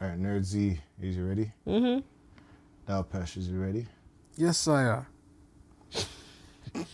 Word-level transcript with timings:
All 0.00 0.06
right, 0.06 0.16
Nerd 0.16 0.44
Z, 0.44 0.78
is 1.02 1.16
you 1.16 1.26
ready? 1.26 1.50
Mm-hmm. 1.66 2.06
Dalpesh, 2.86 3.36
is 3.36 3.48
you 3.48 3.58
ready? 3.58 3.84
Yes, 4.36 4.68
I 4.68 4.84
are. 4.84 5.08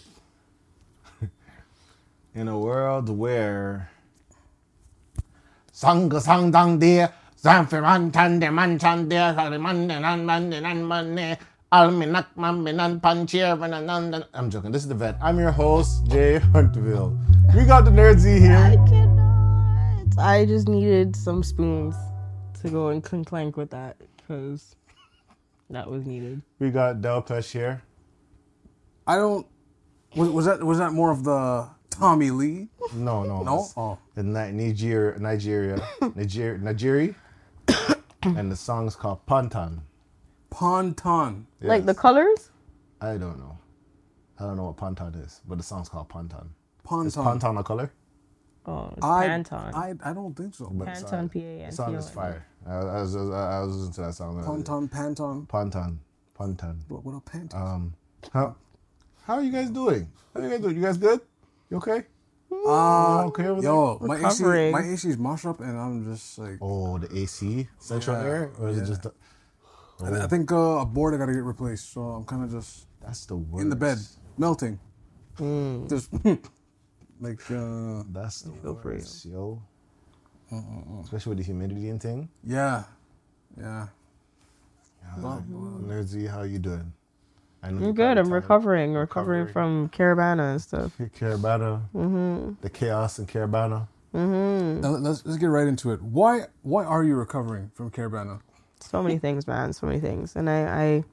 In 2.34 2.48
a 2.48 2.58
world 2.58 3.10
where 3.10 3.90
Sangha 5.70 6.16
Sangdang 6.16 6.80
De 6.80 7.06
Zanfiran 7.36 8.10
Tande 8.10 8.48
Manchan 8.48 9.06
De 9.06 9.16
Harimande 9.16 10.00
Nan 10.00 10.24
Mande 10.24 10.62
Nan 10.62 10.88
Mane 10.88 11.36
Alminak 11.70 12.28
Maminan 12.38 13.02
Panchir 13.02 13.54
Vananandan 13.58 14.24
I'm 14.32 14.48
joking. 14.48 14.72
This 14.72 14.80
is 14.80 14.88
the 14.88 14.94
Vent. 14.94 15.18
I'm 15.20 15.38
your 15.38 15.50
host, 15.50 16.06
Jay 16.06 16.38
Hunterville. 16.54 17.18
We 17.54 17.66
got 17.66 17.84
the 17.84 17.90
Nerd 17.90 18.18
Z 18.18 18.30
I 18.30 18.38
here. 18.38 18.56
I 18.56 18.76
cannot. 18.88 20.18
I 20.18 20.46
just 20.46 20.68
needed 20.68 21.14
some 21.14 21.42
spoons 21.42 21.94
to 22.64 22.70
go 22.70 22.88
and 22.88 23.02
clink 23.04 23.26
clank 23.26 23.56
with 23.56 23.70
that 23.70 23.96
because 24.16 24.74
that 25.70 25.90
was 25.90 26.06
needed. 26.06 26.42
We 26.58 26.70
got 26.70 26.96
Dalpesh 26.96 27.50
here. 27.52 27.82
I 29.06 29.16
don't. 29.16 29.46
Was, 30.16 30.28
was 30.30 30.44
that 30.46 30.62
was 30.62 30.78
that 30.78 30.92
more 30.92 31.10
of 31.10 31.24
the 31.24 31.68
Tommy 31.90 32.30
Lee? 32.30 32.68
No, 32.94 33.22
no. 33.24 33.42
No. 33.42 33.66
Oh, 33.76 33.98
in 34.16 34.32
Ni- 34.32 34.52
Nigeria, 34.52 35.18
Nigeria, 35.20 35.86
Nigeria, 36.14 36.58
Nigeria, 36.58 37.14
and 38.22 38.50
the 38.50 38.56
song's 38.56 38.96
called 38.96 39.24
Pantan. 39.26 39.80
Ponton. 40.50 41.46
Like 41.60 41.84
the 41.84 41.94
colors? 41.94 42.50
I 43.00 43.16
don't 43.16 43.38
know. 43.38 43.58
I 44.38 44.44
don't 44.44 44.56
know 44.56 44.72
what 44.72 44.76
Pantan 44.76 45.22
is, 45.24 45.40
but 45.46 45.58
the 45.58 45.64
song's 45.64 45.88
called 45.88 46.08
Pantan. 46.08 46.48
Ponton. 46.84 47.06
Is 47.08 47.16
Pantan 47.16 47.58
a 47.58 47.62
color? 47.62 47.92
Oh, 48.66 48.92
it's 48.96 49.04
I, 49.04 49.26
Panton. 49.26 49.74
I 49.74 49.94
I 50.02 50.12
don't 50.14 50.34
think 50.34 50.54
so. 50.54 50.70
But 50.72 50.86
the 50.86 50.90
Panton, 50.92 51.28
P-A-N-T-O-N. 51.28 51.70
The 51.70 51.76
song 51.76 51.94
is 51.96 52.08
fire. 52.08 52.46
I, 52.66 52.74
I 52.74 53.00
was, 53.02 53.16
I 53.16 53.60
was 53.60 53.76
listening 53.76 53.92
to 53.94 54.00
that 54.02 54.14
song. 54.14 54.36
the 54.36 54.42
other 54.42 54.58
day. 54.58 54.64
Ponton, 54.64 54.88
Panton. 54.88 55.46
Pantan. 55.46 55.98
Pantan. 56.38 56.76
What, 56.88 57.04
what 57.04 57.14
a 57.14 57.20
Panton? 57.20 57.60
Um, 57.60 57.94
how, 58.32 58.56
how 59.24 59.34
are 59.34 59.42
you 59.42 59.52
guys 59.52 59.70
doing? 59.70 60.10
How 60.32 60.40
are 60.40 60.44
you 60.44 60.50
guys 60.50 60.60
doing? 60.60 60.76
You 60.76 60.82
guys 60.82 60.96
good? 60.96 61.20
You 61.70 61.76
okay? 61.78 62.04
Uh, 62.66 63.24
okay 63.26 63.46
over 63.46 63.62
yo, 63.62 63.98
my 64.00 64.16
AC, 64.16 64.42
my 64.70 64.80
AC 64.80 65.08
is 65.08 65.18
mashed 65.18 65.44
up, 65.44 65.60
and 65.60 65.76
I'm 65.78 66.04
just 66.10 66.38
like, 66.38 66.58
Oh, 66.62 66.98
the 66.98 67.14
AC 67.18 67.68
central 67.78 68.16
Yeah, 68.16 68.22
air, 68.22 68.52
or 68.58 68.68
is 68.68 68.78
it 68.78 68.86
just 68.86 69.02
the, 69.02 69.12
I, 70.02 70.24
I 70.24 70.26
think 70.28 70.50
uh, 70.50 70.56
a 70.80 70.86
board 70.86 71.14
I 71.14 71.18
gotta 71.18 71.32
get 71.32 71.42
replaced, 71.42 71.92
so 71.92 72.00
I'm 72.00 72.24
kind 72.24 72.44
of 72.44 72.50
just 72.50 72.86
that's 73.02 73.26
the 73.26 73.36
worst 73.36 73.62
in 73.62 73.68
the 73.70 73.76
bed, 73.76 73.98
melting. 74.38 74.78
Mm. 75.38 75.88
Just 75.88 76.12
like 77.20 77.40
uh, 77.50 78.04
That's 78.12 78.42
the 78.42 78.52
feel 78.52 78.76
for 78.76 78.92
worst, 78.92 79.26
yo. 79.26 79.60
Especially 81.02 81.30
with 81.30 81.38
the 81.38 81.44
humidity 81.44 81.88
and 81.88 82.00
thing. 82.00 82.28
yeah, 82.46 82.84
yeah. 83.58 83.86
Nerdsy, 85.18 86.28
how 86.28 86.38
are 86.40 86.46
you 86.46 86.58
doing? 86.58 86.92
I 87.62 87.70
know 87.70 87.86
I'm 87.88 87.92
good. 87.94 88.18
I'm 88.18 88.24
tired. 88.26 88.34
recovering, 88.34 88.92
recovering 88.94 89.46
from 89.46 89.88
Caribana 89.90 90.52
and 90.52 90.60
stuff. 90.62 90.92
Caribana, 91.18 91.82
Mm-hmm. 91.94 92.52
the 92.60 92.70
chaos 92.70 93.18
in 93.18 93.26
Caribana. 93.26 93.88
Mm-hmm. 94.14 94.80
Now, 94.80 94.90
let's 94.90 95.24
let's 95.26 95.38
get 95.38 95.46
right 95.46 95.66
into 95.66 95.92
it. 95.92 96.00
Why 96.02 96.42
why 96.62 96.84
are 96.84 97.02
you 97.04 97.14
recovering 97.16 97.70
from 97.74 97.90
Caribana? 97.90 98.40
So 98.80 99.02
many 99.02 99.18
things, 99.18 99.46
man. 99.46 99.72
So 99.72 99.86
many 99.86 99.98
things. 99.98 100.36
And 100.36 100.48
I, 100.50 100.62
I, 100.84 101.04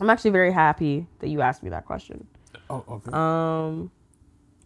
I'm 0.00 0.08
actually 0.08 0.30
very 0.30 0.52
happy 0.52 1.06
that 1.18 1.28
you 1.28 1.40
asked 1.42 1.62
me 1.62 1.70
that 1.70 1.84
question. 1.84 2.26
Oh, 2.70 2.84
okay. 2.88 3.10
Um, 3.12 3.90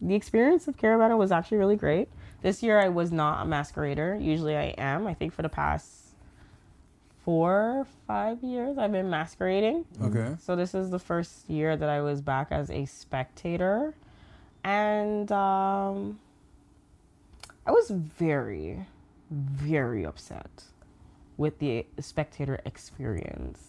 the 0.03 0.15
experience 0.15 0.69
of 0.69 0.77
Caribana 0.77 1.17
was 1.17 1.33
actually 1.33 1.59
really 1.59 1.77
great. 1.77 2.09
This 2.43 2.63
year 2.63 2.79
I 2.79 2.89
was 2.89 3.13
not 3.13 3.47
a 3.47 3.49
masquerader. 3.49 4.23
Usually 4.23 4.57
I 4.57 4.75
am. 4.79 5.07
I 5.07 5.15
think 5.15 5.33
for 5.33 5.43
the 5.43 5.49
past 5.49 6.15
four, 7.25 7.87
five 8.07 8.43
years 8.43 8.79
I've 8.79 8.93
been 8.93 9.11
masquerading. 9.11 9.85
okay. 10.03 10.37
So 10.41 10.57
this 10.57 10.75
is 10.75 10.91
the 10.91 10.99
first 10.99 11.49
year 11.49 11.77
that 11.77 11.89
I 11.89 12.01
was 12.01 12.21
back 12.21 12.49
as 12.51 12.71
a 12.71 12.87
spectator, 12.87 13.95
and 14.65 15.31
um, 15.31 16.19
I 17.67 17.73
was 17.73 17.91
very, 17.91 18.87
very 19.31 20.05
upset 20.05 20.65
with 21.37 21.59
the 21.59 21.87
spectator 22.01 22.61
experience. 22.65 23.69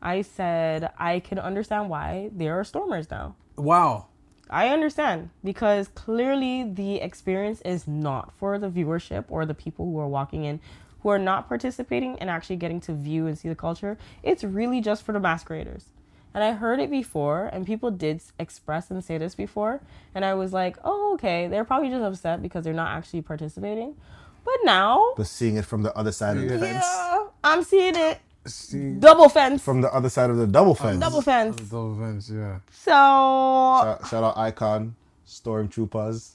I 0.00 0.22
said 0.22 0.90
I 0.98 1.20
can 1.20 1.38
understand 1.38 1.88
why 1.88 2.30
there 2.32 2.58
are 2.58 2.64
stormers 2.64 3.10
now. 3.10 3.36
Wow. 3.56 4.06
I 4.52 4.68
understand 4.68 5.30
because 5.42 5.88
clearly 5.88 6.62
the 6.62 6.96
experience 6.96 7.60
is 7.62 7.88
not 7.88 8.32
for 8.34 8.58
the 8.58 8.68
viewership 8.68 9.24
or 9.28 9.46
the 9.46 9.54
people 9.54 9.86
who 9.86 9.98
are 9.98 10.06
walking 10.06 10.44
in 10.44 10.60
who 11.02 11.08
are 11.08 11.18
not 11.18 11.48
participating 11.48 12.16
and 12.20 12.30
actually 12.30 12.56
getting 12.56 12.80
to 12.80 12.92
view 12.92 13.26
and 13.26 13.36
see 13.36 13.48
the 13.48 13.54
culture. 13.56 13.98
It's 14.22 14.44
really 14.44 14.80
just 14.80 15.02
for 15.04 15.12
the 15.12 15.18
masqueraders. 15.20 15.86
And 16.34 16.42
I 16.42 16.52
heard 16.52 16.80
it 16.80 16.90
before, 16.90 17.46
and 17.52 17.66
people 17.66 17.90
did 17.90 18.22
express 18.38 18.90
and 18.90 19.04
say 19.04 19.18
this 19.18 19.34
before. 19.34 19.80
And 20.14 20.24
I 20.24 20.34
was 20.34 20.52
like, 20.52 20.76
oh, 20.84 21.14
okay, 21.14 21.48
they're 21.48 21.64
probably 21.64 21.90
just 21.90 22.02
upset 22.02 22.40
because 22.40 22.64
they're 22.64 22.72
not 22.72 22.96
actually 22.96 23.20
participating. 23.22 23.96
But 24.44 24.54
now, 24.64 25.12
But 25.16 25.26
seeing 25.26 25.56
it 25.56 25.64
from 25.64 25.82
the 25.82 25.94
other 25.96 26.12
side 26.12 26.36
of 26.36 26.44
the 26.48 26.58
fence. 26.58 26.84
yeah, 26.88 27.24
I'm 27.44 27.62
seeing 27.64 27.96
it 27.96 28.18
See, 28.44 28.92
double 28.94 29.28
fence. 29.28 29.62
From 29.62 29.80
the 29.82 29.92
other 29.94 30.08
side 30.08 30.28
of 30.30 30.36
the 30.36 30.46
double 30.46 30.74
fence. 30.74 30.98
double 30.98 31.22
fence. 31.22 31.56
double 31.56 31.92
events, 31.92 32.28
yeah. 32.28 32.58
So 32.72 32.90
Shout, 32.90 34.06
shout 34.08 34.24
out 34.24 34.36
Icon, 34.36 34.96
Stormtroopers. 35.26 36.32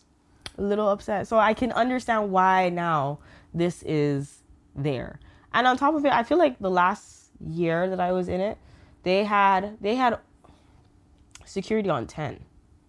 a 0.57 0.61
little 0.61 0.87
upset. 0.89 1.27
So 1.27 1.37
I 1.37 1.53
can 1.53 1.71
understand 1.73 2.31
why 2.31 2.69
now 2.69 3.19
this 3.53 3.83
is 3.83 4.37
there. 4.75 5.19
And 5.53 5.67
on 5.67 5.75
top 5.77 5.95
of 5.95 6.05
it, 6.05 6.13
I 6.13 6.23
feel 6.23 6.37
like 6.37 6.59
the 6.59 6.69
last 6.69 7.29
year 7.45 7.89
that 7.89 7.99
I 7.99 8.11
was 8.13 8.27
in 8.29 8.39
it, 8.41 8.57
they 9.03 9.23
had 9.25 9.77
they 9.81 9.95
had 9.95 10.19
security 11.45 11.89
on 11.89 12.07
10. 12.07 12.39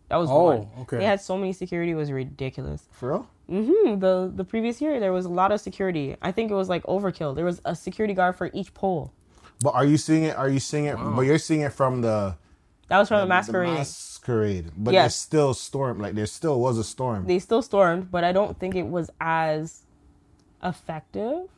That 0.09 0.17
was 0.17 0.31
Oh, 0.31 0.45
one. 0.45 0.69
okay. 0.81 0.99
They 0.99 1.05
had 1.05 1.21
so 1.21 1.37
many 1.37 1.53
security 1.53 1.93
it 1.93 1.97
was 1.97 2.11
ridiculous. 2.13 2.85
For 2.93 3.11
real? 3.11 3.29
Hmm 3.49 3.99
The 3.99 4.31
the 4.35 4.45
previous 4.45 4.81
year 4.81 5.01
there 5.01 5.13
was 5.13 5.25
a 5.25 5.31
lot 5.31 5.53
of 5.53 5.61
security. 5.61 6.17
I 6.21 6.33
think 6.33 6.51
it 6.51 6.55
was 6.55 6.69
like 6.69 6.83
overkill. 6.85 7.35
There 7.35 7.45
was 7.45 7.61
a 7.65 7.75
security 7.75 8.15
guard 8.15 8.37
for 8.37 8.51
each 8.53 8.75
pole. 8.75 9.13
But 9.61 9.75
are 9.75 9.85
you 9.85 9.97
seeing 9.97 10.25
it? 10.25 10.37
Are 10.37 10.49
you 10.49 10.61
seeing 10.61 10.85
it? 10.85 10.97
But 10.97 11.23
you're 11.23 11.39
seeing 11.39 11.63
it 11.63 11.73
from 11.73 12.03
the 12.03 12.37
That 12.89 12.99
was 12.99 13.09
from 13.09 13.21
the 13.21 13.27
masquerade. 13.27 13.75
masquerade. 13.79 14.71
But 14.77 14.93
Yes. 14.95 15.03
there's 15.05 15.15
still 15.15 15.55
storm. 15.55 15.99
Like 15.99 16.15
there 16.15 16.27
still 16.27 16.61
was 16.61 16.79
a 16.79 16.85
storm. 16.85 17.27
they 17.27 17.39
still 17.39 17.63
stormed, 17.63 18.11
but 18.11 18.23
I 18.23 18.33
don't 18.33 18.59
think 18.59 18.75
it 18.77 18.87
was 18.87 19.11
as 19.21 19.83
effective 20.63 21.49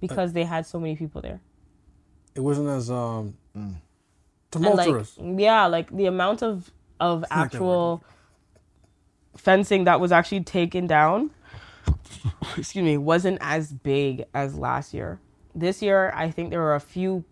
because 0.00 0.32
they 0.32 0.44
had 0.44 0.66
so 0.66 0.78
many 0.80 0.96
people 0.96 1.20
there. 1.20 1.40
It 2.34 2.40
wasn't 2.40 2.68
as 2.68 2.90
um 2.90 3.34
And 3.54 3.76
like, 4.54 4.86
tumultuous. 4.86 5.18
yeah, 5.18 5.66
like 5.66 5.94
the 5.94 6.06
amount 6.06 6.42
of 6.42 6.70
of 6.98 7.24
actual 7.30 8.02
fencing 9.36 9.84
that 9.84 10.00
was 10.00 10.12
actually 10.12 10.42
taken 10.44 10.86
down, 10.86 11.30
excuse 12.56 12.84
me, 12.84 12.96
wasn't 12.98 13.38
as 13.40 13.72
big 13.72 14.24
as 14.34 14.56
last 14.56 14.92
year. 14.94 15.20
This 15.54 15.82
year, 15.82 16.12
I 16.14 16.30
think 16.30 16.50
there 16.50 16.60
were 16.60 16.74
a 16.74 16.80
few 16.80 17.24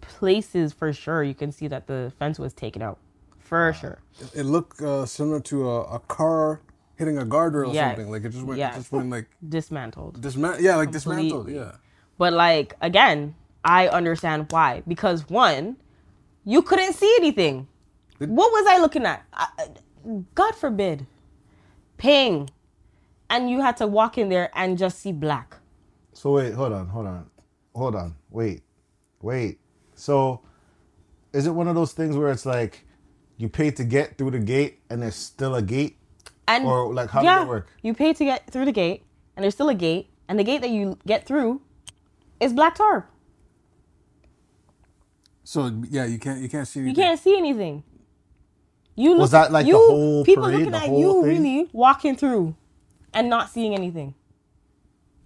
places 0.00 0.72
for 0.72 0.92
sure 0.92 1.22
you 1.22 1.34
can 1.34 1.52
see 1.52 1.66
that 1.68 1.86
the 1.86 2.12
fence 2.18 2.38
was 2.38 2.52
taken 2.52 2.80
out, 2.82 2.98
for 3.38 3.72
sure. 3.72 3.98
it 4.34 4.44
looked 4.44 4.80
uh, 4.80 5.04
similar 5.04 5.40
to 5.40 5.68
a, 5.68 5.80
a 5.82 5.98
car 6.00 6.60
hitting 6.96 7.18
a 7.18 7.24
guardrail 7.26 7.68
or 7.68 7.74
something. 7.74 8.10
Like 8.10 8.24
it 8.24 8.30
just 8.30 8.44
went, 8.44 8.58
Yes. 8.58 8.76
just 8.76 8.92
went 8.92 9.10
like 9.10 9.26
Dismantled. 9.48 10.20
dismantled. 10.20 10.64
Yeah, 10.64 10.76
like 10.76 10.90
dismantled. 10.90 11.50
Yeah. 11.50 11.72
But 12.18 12.32
like 12.32 12.74
again, 12.80 13.34
I 13.64 13.88
understand 13.88 14.46
why 14.50 14.82
because 14.88 15.28
one, 15.28 15.76
you 16.44 16.62
couldn't 16.62 16.94
see 16.94 17.12
anything. 17.18 17.68
What 18.18 18.50
was 18.52 18.66
I 18.68 18.78
looking 18.78 19.04
at? 19.04 19.24
I, 19.34 19.46
God 20.34 20.54
forbid, 20.54 21.06
ping, 21.96 22.50
and 23.30 23.50
you 23.50 23.60
had 23.60 23.76
to 23.78 23.86
walk 23.86 24.18
in 24.18 24.28
there 24.28 24.50
and 24.54 24.78
just 24.78 25.00
see 25.00 25.12
black. 25.12 25.56
So 26.12 26.32
wait, 26.32 26.54
hold 26.54 26.72
on, 26.72 26.88
hold 26.88 27.06
on, 27.06 27.30
hold 27.74 27.94
on. 27.94 28.16
Wait, 28.30 28.62
wait. 29.20 29.58
So 29.94 30.40
is 31.32 31.46
it 31.46 31.50
one 31.50 31.68
of 31.68 31.74
those 31.74 31.92
things 31.92 32.16
where 32.16 32.30
it's 32.30 32.46
like 32.46 32.86
you 33.36 33.48
pay 33.48 33.70
to 33.70 33.84
get 33.84 34.16
through 34.16 34.30
the 34.32 34.38
gate 34.38 34.80
and 34.88 35.02
there's 35.02 35.14
still 35.16 35.54
a 35.54 35.62
gate? 35.62 35.98
And 36.48 36.64
Or, 36.64 36.94
like, 36.94 37.10
how 37.10 37.22
does 37.22 37.42
it 37.44 37.48
work? 37.48 37.68
You 37.82 37.92
pay 37.92 38.12
to 38.12 38.24
get 38.24 38.48
through 38.50 38.66
the 38.66 38.72
gate, 38.72 39.02
and 39.36 39.42
there's 39.42 39.54
still 39.54 39.68
a 39.68 39.74
gate, 39.74 40.08
and 40.28 40.38
the 40.38 40.44
gate 40.44 40.60
that 40.60 40.70
you 40.70 40.96
get 41.06 41.26
through 41.26 41.60
is 42.38 42.52
black 42.52 42.76
tarp. 42.76 43.10
So 45.42 45.70
yeah, 45.90 46.04
you 46.04 46.18
can't 46.18 46.40
you 46.40 46.48
can't 46.48 46.66
see. 46.66 46.80
anything. 46.80 46.96
You 46.96 47.02
can't 47.02 47.20
see 47.20 47.36
anything. 47.36 47.84
You 48.96 49.12
look, 49.12 49.20
Was 49.20 49.30
that, 49.32 49.52
like, 49.52 49.64
the 49.64 49.70
you, 49.70 49.76
whole 49.76 50.24
people 50.24 50.44
parade, 50.44 50.58
looking 50.58 50.72
the 50.72 50.78
at 50.78 50.88
you 50.88 51.22
thing? 51.22 51.42
really 51.44 51.70
walking 51.72 52.16
through 52.16 52.56
and 53.14 53.28
not 53.30 53.50
seeing 53.50 53.74
anything? 53.74 54.14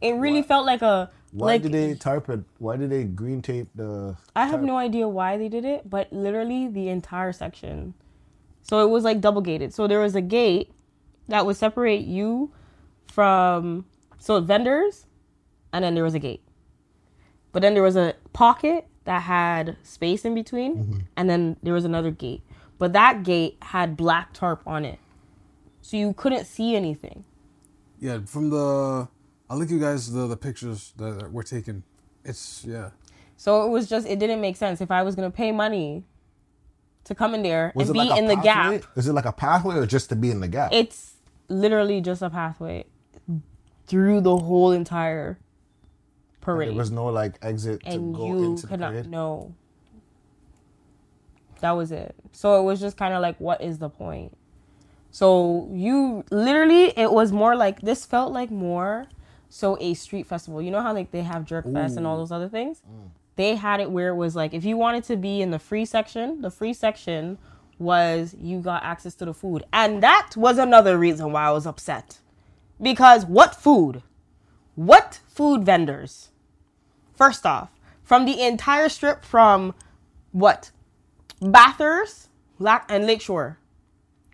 It 0.00 0.14
really 0.14 0.42
felt 0.42 0.66
like 0.66 0.82
a 0.82 1.10
Why 1.32 1.46
like 1.48 1.62
did 1.62 1.72
they 1.72 1.94
tarp 1.94 2.28
it? 2.30 2.40
Why 2.58 2.76
did 2.76 2.90
they 2.90 3.04
green 3.04 3.42
tape 3.42 3.68
the? 3.74 4.16
I 4.36 4.46
have 4.46 4.62
no 4.62 4.76
idea 4.78 5.08
why 5.08 5.36
they 5.38 5.48
did 5.48 5.64
it, 5.64 5.88
but 5.90 6.12
literally 6.12 6.68
the 6.68 6.88
entire 6.88 7.32
section. 7.32 7.94
So 8.62 8.84
it 8.86 8.90
was 8.90 9.04
like 9.04 9.20
double 9.20 9.42
gated. 9.42 9.74
So 9.74 9.86
there 9.86 10.00
was 10.00 10.14
a 10.16 10.20
gate 10.20 10.72
that 11.28 11.46
would 11.46 11.56
separate 11.56 12.06
you 12.06 12.52
from 13.06 13.84
so 14.18 14.40
vendors, 14.40 15.06
and 15.72 15.84
then 15.84 15.94
there 15.94 16.04
was 16.04 16.14
a 16.14 16.18
gate. 16.20 16.42
but 17.52 17.62
then 17.62 17.74
there 17.74 17.82
was 17.82 17.96
a 17.96 18.14
pocket 18.32 18.86
that 19.04 19.22
had 19.22 19.76
space 19.82 20.24
in 20.24 20.34
between, 20.34 20.76
Mm-hmm. 20.76 20.98
and 21.16 21.30
then 21.30 21.56
there 21.62 21.74
was 21.74 21.84
another 21.84 22.10
gate. 22.10 22.42
But 22.80 22.94
that 22.94 23.22
gate 23.24 23.58
had 23.60 23.94
black 23.94 24.32
tarp 24.32 24.62
on 24.66 24.86
it, 24.86 24.98
so 25.82 25.98
you 25.98 26.14
couldn't 26.14 26.46
see 26.46 26.74
anything. 26.74 27.24
Yeah, 28.00 28.20
from 28.26 28.48
the 28.48 29.06
I'll 29.50 29.58
link 29.58 29.70
you 29.70 29.78
guys 29.78 30.10
the 30.10 30.26
the 30.26 30.36
pictures 30.36 30.94
that 30.96 31.30
were 31.30 31.42
taken. 31.42 31.82
It's 32.24 32.64
yeah. 32.64 32.90
So 33.36 33.66
it 33.66 33.68
was 33.68 33.86
just 33.86 34.08
it 34.08 34.18
didn't 34.18 34.40
make 34.40 34.56
sense 34.56 34.80
if 34.80 34.90
I 34.90 35.02
was 35.02 35.14
gonna 35.14 35.30
pay 35.30 35.52
money 35.52 36.04
to 37.04 37.14
come 37.14 37.34
in 37.34 37.42
there 37.42 37.72
Was 37.74 37.90
and 37.90 37.94
be 37.94 38.00
like 38.00 38.18
in 38.18 38.26
the 38.26 38.36
pathway? 38.36 38.78
gap. 38.78 38.86
Is 38.96 39.06
it 39.08 39.12
like 39.12 39.26
a 39.26 39.32
pathway 39.32 39.76
or 39.76 39.84
just 39.84 40.08
to 40.08 40.16
be 40.16 40.30
in 40.30 40.40
the 40.40 40.48
gap? 40.48 40.70
It's 40.72 41.16
literally 41.48 42.00
just 42.00 42.22
a 42.22 42.30
pathway 42.30 42.86
through 43.86 44.22
the 44.22 44.38
whole 44.38 44.70
entire 44.72 45.38
parade. 46.40 46.70
there 46.70 46.76
was 46.76 46.90
no 46.90 47.06
like 47.06 47.36
exit 47.42 47.80
to 47.82 47.90
and 47.90 48.14
go 48.14 48.26
you 48.26 48.44
into 48.44 48.62
the 48.62 48.68
could 48.68 48.80
not 48.80 48.92
parade. 48.92 49.06
That 51.60 51.72
was 51.72 51.92
it. 51.92 52.14
So 52.32 52.60
it 52.60 52.64
was 52.64 52.80
just 52.80 52.96
kind 52.96 53.14
of 53.14 53.22
like, 53.22 53.36
what 53.38 53.62
is 53.62 53.78
the 53.78 53.88
point? 53.88 54.36
So 55.10 55.68
you 55.72 56.24
literally, 56.30 56.96
it 56.96 57.12
was 57.12 57.32
more 57.32 57.56
like 57.56 57.80
this 57.80 58.06
felt 58.06 58.32
like 58.32 58.50
more 58.50 59.06
so 59.48 59.76
a 59.80 59.94
street 59.94 60.26
festival. 60.26 60.62
You 60.62 60.70
know 60.70 60.80
how 60.80 60.94
like 60.94 61.10
they 61.10 61.22
have 61.22 61.44
jerk 61.44 61.70
fest 61.72 61.96
and 61.96 62.06
all 62.06 62.16
those 62.16 62.32
other 62.32 62.48
things. 62.48 62.82
Mm. 62.88 63.10
They 63.36 63.56
had 63.56 63.80
it 63.80 63.90
where 63.90 64.08
it 64.08 64.16
was 64.16 64.36
like 64.36 64.54
if 64.54 64.64
you 64.64 64.76
wanted 64.76 65.04
to 65.04 65.16
be 65.16 65.42
in 65.42 65.50
the 65.50 65.58
free 65.58 65.84
section, 65.84 66.40
the 66.40 66.50
free 66.50 66.72
section 66.72 67.38
was 67.78 68.36
you 68.38 68.60
got 68.60 68.84
access 68.84 69.14
to 69.16 69.24
the 69.24 69.34
food, 69.34 69.64
and 69.72 70.02
that 70.02 70.32
was 70.36 70.58
another 70.58 70.98
reason 70.98 71.32
why 71.32 71.46
I 71.46 71.50
was 71.50 71.66
upset 71.66 72.20
because 72.80 73.24
what 73.24 73.54
food? 73.54 74.02
What 74.74 75.20
food 75.26 75.64
vendors? 75.64 76.30
First 77.14 77.44
off, 77.44 77.70
from 78.02 78.24
the 78.24 78.40
entire 78.42 78.88
strip 78.88 79.24
from 79.24 79.74
what? 80.32 80.70
Bathurst 81.40 82.28
Lac- 82.58 82.86
and 82.90 83.06
Lakeshore. 83.06 83.58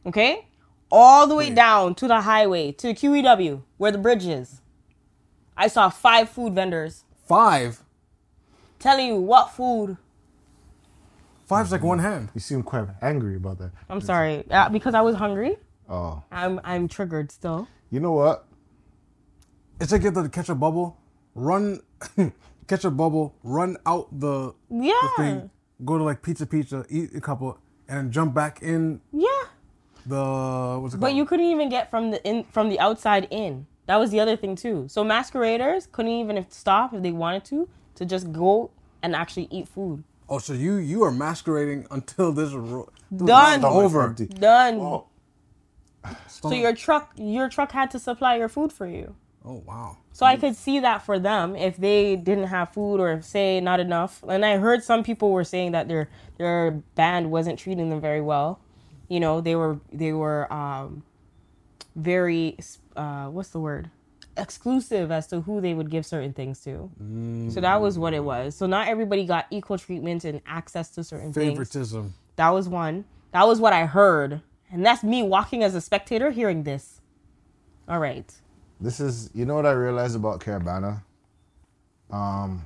Okay? 0.05 0.47
All 0.91 1.27
the 1.27 1.35
way 1.35 1.51
down 1.51 1.95
to 1.97 2.07
the 2.09 2.21
highway, 2.23 2.73
to 2.73 2.89
the 2.89 2.95
QEW, 2.95 3.63
where 3.77 3.91
the 3.93 3.99
bridge 3.99 4.25
is. 4.27 4.61
I 5.57 5.69
saw 5.69 5.89
five 5.89 6.29
food 6.29 6.55
vendors 6.55 7.05
Five. 7.27 7.83
telling 8.79 9.07
you 9.09 9.17
what 9.17 9.51
food. 9.51 9.97
Five's 11.47 11.73
like 11.73 11.83
one 11.83 11.99
hand. 12.01 12.29
You 12.35 12.41
seem 12.41 12.63
quite 12.63 12.87
angry 13.03 13.37
about 13.37 13.59
that. 13.59 13.71
I'm 13.89 14.01
sorry, 14.01 14.45
uh, 14.51 14.69
because 14.69 14.95
I 14.95 15.01
was 15.01 15.17
hungry. 15.17 15.57
Oh, 15.89 16.23
I'm 16.33 16.61
I'm 16.65 16.89
triggered 16.89 17.31
still. 17.31 17.69
you 17.91 18.01
know 18.01 18.13
what? 18.13 18.47
It's 19.81 19.93
like 19.93 20.03
you 20.03 20.11
have 20.11 20.23
to 20.25 20.29
catch 20.29 20.49
a 20.49 20.55
bubble, 20.57 20.99
run, 21.35 21.81
catch 22.67 22.85
a 22.85 22.91
bubble, 22.91 23.35
run 23.45 23.77
out 23.87 24.09
the, 24.19 24.55
Yeah, 24.71 24.95
the 25.03 25.23
thing, 25.23 25.51
go 25.85 25.99
to 25.99 26.05
like 26.05 26.23
pizza 26.23 26.47
pizza, 26.47 26.85
eat 26.89 27.15
a 27.15 27.21
couple, 27.21 27.59
and 27.89 28.11
jump 28.13 28.35
back 28.35 28.63
in 28.63 29.01
yeah. 29.13 29.29
the 30.07 30.79
what's 30.81 30.95
it 30.95 30.99
But 31.01 31.09
called? 31.09 31.17
you 31.17 31.25
couldn't 31.27 31.47
even 31.47 31.69
get 31.69 31.91
from 31.91 32.11
the 32.11 32.25
in 32.25 32.45
from 32.45 32.69
the 32.69 32.79
outside 32.81 33.29
in. 33.31 33.67
That 33.87 33.97
was 33.97 34.11
the 34.11 34.19
other 34.21 34.37
thing 34.37 34.57
too. 34.57 34.87
So 34.89 35.05
masqueraders 35.05 35.87
couldn't 35.93 36.13
even 36.13 36.45
stop 36.51 36.93
if 36.95 37.03
they 37.03 37.13
wanted 37.13 37.45
to 37.47 37.69
to 37.97 38.05
just 38.05 38.33
go 38.33 38.71
and 39.03 39.15
actually 39.15 39.47
eat 39.51 39.69
food. 39.69 40.03
oh, 40.29 40.39
so 40.39 40.53
you 40.53 40.75
you 40.77 41.03
are 41.05 41.13
masquerading 41.13 41.87
until 41.91 42.33
this 42.33 42.53
ro- 42.53 42.89
Done. 43.15 43.61
this 43.61 43.71
over. 43.71 44.13
Done. 44.41 45.03
So 46.29 46.53
your 46.53 46.75
truck 46.75 47.13
your 47.17 47.49
truck 47.49 47.73
had 47.73 47.91
to 47.93 47.99
supply 47.99 48.37
your 48.37 48.49
food 48.49 48.73
for 48.73 48.87
you. 48.87 49.15
Oh 49.45 49.63
wow. 49.67 49.99
So 50.17 50.25
I 50.25 50.39
could 50.39 50.57
see 50.57 50.81
that 50.81 51.05
for 51.05 51.19
them 51.19 51.55
if 51.55 51.77
they 51.77 52.17
didn't 52.17 52.47
have 52.47 52.71
food 52.71 53.01
or 53.01 53.21
say 53.21 53.61
not 53.61 53.81
enough. 53.81 54.25
And 54.27 54.47
I 54.47 54.57
heard 54.57 54.83
some 54.83 55.05
people 55.05 55.31
were 55.31 55.45
saying 55.45 55.73
that 55.73 55.89
their 55.89 56.09
their 56.39 56.71
band 56.95 57.31
wasn't 57.31 57.59
treating 57.59 57.91
them 57.91 58.01
very 58.01 58.23
well. 58.23 58.59
You 59.09 59.21
know, 59.21 59.43
they 59.43 59.55
were 59.55 59.79
they 59.93 60.15
were 60.15 60.51
um 60.51 61.03
very 61.95 62.57
uh 62.97 63.27
what's 63.27 63.51
the 63.51 63.61
word? 63.61 63.91
exclusive 64.39 65.11
as 65.11 65.27
to 65.27 65.43
who 65.43 65.61
they 65.61 65.75
would 65.75 65.91
give 65.91 66.07
certain 66.07 66.33
things 66.33 66.61
to. 66.61 66.91
So 67.51 67.61
that 67.61 67.81
was 67.83 67.99
what 67.99 68.15
it 68.15 68.25
was. 68.25 68.55
So 68.55 68.67
not 68.67 68.89
everybody 68.89 69.27
got 69.27 69.47
equal 69.51 69.77
treatment 69.77 70.25
and 70.25 70.41
access 70.47 70.89
to 70.91 71.05
certain 71.05 71.33
things. 71.35 71.53
Favoritism. 71.53 72.15
That 72.37 72.51
was 72.51 72.69
one. 72.71 73.05
That 73.33 73.47
was 73.47 73.61
what 73.61 73.75
I 73.75 73.85
heard. 73.85 74.41
And 74.71 74.85
that's 74.85 75.03
me 75.03 75.23
walking 75.23 75.63
as 75.63 75.75
a 75.75 75.81
spectator 75.81 76.31
hearing 76.31 76.65
this. 76.65 77.01
All 77.89 77.99
right. 77.99 78.31
This 78.81 79.01
is 79.01 79.31
you 79.35 79.45
know 79.45 79.55
what 79.55 79.67
I 79.67 79.73
realized 79.73 80.17
about 80.17 80.41
Caribana. 80.41 81.03
Um, 82.11 82.65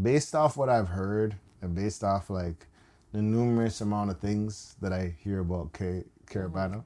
based 0.00 0.34
off 0.34 0.56
what 0.56 0.68
I've 0.68 0.88
heard 0.88 1.36
and 1.62 1.74
based 1.74 2.04
off 2.04 2.30
like 2.30 2.66
the 3.12 3.22
numerous 3.22 3.80
amount 3.80 4.10
of 4.10 4.18
things 4.18 4.76
that 4.80 4.92
I 4.92 5.14
hear 5.18 5.40
about 5.40 5.72
Ca- 5.72 6.04
Caribana, 6.26 6.84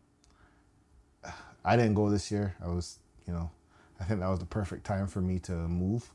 I 1.65 1.77
didn't 1.77 1.95
go 1.95 2.09
this 2.11 2.31
year. 2.31 2.55
I 2.65 2.69
was, 2.69 2.99
you 3.27 3.33
know, 3.33 3.51
I 4.01 4.05
think 4.05 4.21
that 4.21 4.29
was 4.29 4.39
the 4.41 4.47
perfect 4.47 4.85
time 4.85 5.07
for 5.07 5.21
me 5.21 5.39
to 5.41 5.53
move. 5.53 6.11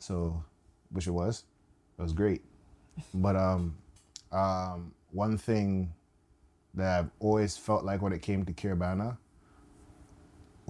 So, 0.00 0.42
which 0.90 1.06
it 1.06 1.12
was, 1.12 1.44
it 1.98 2.02
was 2.02 2.12
great. 2.12 2.42
But 3.14 3.36
um, 3.36 3.76
um, 4.32 4.92
one 5.12 5.38
thing 5.38 5.92
that 6.74 6.98
I've 6.98 7.10
always 7.20 7.56
felt 7.56 7.84
like 7.84 8.02
when 8.02 8.12
it 8.12 8.22
came 8.22 8.44
to 8.44 8.52
Caribana, 8.52 9.16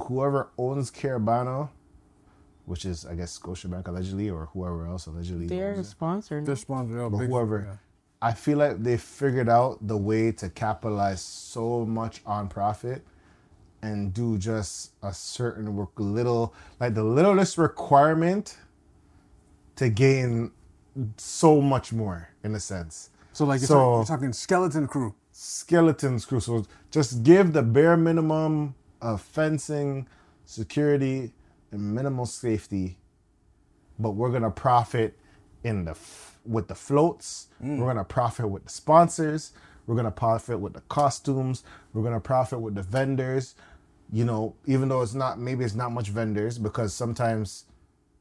whoever 0.04 0.48
owns 0.58 0.90
Caribana, 0.90 1.68
which 2.66 2.84
is 2.84 3.06
I 3.06 3.14
guess 3.14 3.38
Scotiabank 3.38 3.86
allegedly 3.88 4.30
or 4.30 4.46
whoever 4.52 4.86
else 4.86 5.06
allegedly, 5.06 5.46
They're 5.46 5.70
owns 5.74 5.86
it, 5.86 5.90
sponsored. 5.90 6.46
This 6.46 6.60
sponsor, 6.60 7.00
oh, 7.00 7.10
but 7.10 7.18
whoever, 7.18 7.66
yeah. 7.68 7.76
I 8.20 8.32
feel 8.32 8.58
like 8.58 8.82
they 8.82 8.96
figured 8.96 9.48
out 9.48 9.78
the 9.86 9.96
way 9.96 10.32
to 10.32 10.48
capitalize 10.50 11.20
so 11.22 11.84
much 11.86 12.20
on 12.26 12.48
profit 12.48 13.04
and 13.80 14.12
do 14.12 14.36
just 14.38 14.90
a 15.04 15.12
certain 15.14 15.76
work 15.76 15.90
little 15.98 16.52
like 16.80 16.94
the 16.94 17.04
littlest 17.04 17.58
requirement 17.58 18.56
to 19.76 19.88
gain 19.88 20.50
so 21.16 21.60
much 21.62 21.92
more 21.92 22.28
in 22.42 22.54
a 22.56 22.60
sense. 22.60 23.10
So 23.32 23.44
like 23.44 23.60
you're, 23.60 23.68
So- 23.68 23.74
talking, 23.74 23.94
you're 23.98 24.04
talking 24.04 24.32
skeleton 24.32 24.88
crew. 24.88 25.14
skeletons 25.30 26.24
crew. 26.24 26.40
So 26.40 26.64
just 26.90 27.22
give 27.22 27.52
the 27.52 27.62
bare 27.62 27.96
minimum 27.96 28.74
of 29.00 29.20
fencing, 29.20 30.06
security, 30.44 31.32
and 31.70 31.94
minimal 31.94 32.26
safety, 32.26 32.98
but 33.98 34.10
we're 34.10 34.30
gonna 34.30 34.50
profit 34.50 35.18
in 35.64 35.84
the 35.84 35.92
f- 35.92 36.38
with 36.44 36.68
the 36.68 36.74
floats. 36.74 37.48
We're 37.60 37.68
mm. 37.68 37.86
gonna 37.86 38.04
profit 38.04 38.48
with 38.48 38.64
the 38.64 38.70
sponsors. 38.70 39.52
We're 39.86 39.96
gonna 39.96 40.10
profit 40.10 40.60
with 40.60 40.74
the 40.74 40.82
costumes. 40.82 41.64
We're 41.92 42.02
gonna 42.02 42.20
profit 42.20 42.60
with 42.60 42.74
the 42.74 42.82
vendors. 42.82 43.54
You 44.10 44.24
know, 44.24 44.54
even 44.66 44.88
though 44.88 45.02
it's 45.02 45.14
not 45.14 45.38
maybe 45.38 45.64
it's 45.64 45.74
not 45.74 45.92
much 45.92 46.08
vendors 46.08 46.58
because 46.58 46.94
sometimes 46.94 47.64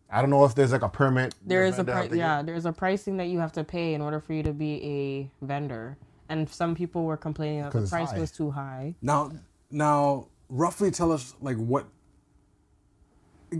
I 0.10 0.22
don't 0.22 0.30
know 0.30 0.46
if 0.46 0.56
there's 0.56 0.72
like 0.72 0.82
a 0.82 0.90
permit. 0.90 1.36
There 1.46 1.64
is 1.66 1.76
a 1.76 1.84
vendor 1.84 1.92
out 1.94 2.08
price. 2.10 2.18
Yeah, 2.18 2.42
there's 2.42 2.66
a 2.66 2.72
pricing 2.72 3.18
that 3.18 3.28
you 3.28 3.40
have 3.40 3.52
to 3.54 3.64
pay 3.64 3.94
in 3.94 4.02
order 4.02 4.20
for 4.20 4.34
you 4.34 4.44
to 4.44 4.54
be 4.54 4.84
a 5.42 5.46
vendor. 5.46 5.98
And 6.30 6.50
some 6.50 6.76
people 6.76 7.04
were 7.06 7.18
complaining 7.18 7.64
that 7.64 7.72
the 7.72 7.88
price 7.88 8.12
high. 8.12 8.20
was 8.20 8.32
too 8.32 8.52
high. 8.52 8.96
Now, 9.02 9.32
now, 9.72 10.28
roughly 10.50 10.92
tell 10.92 11.12
us 11.12 11.34
like 11.42 11.58
what. 11.58 11.88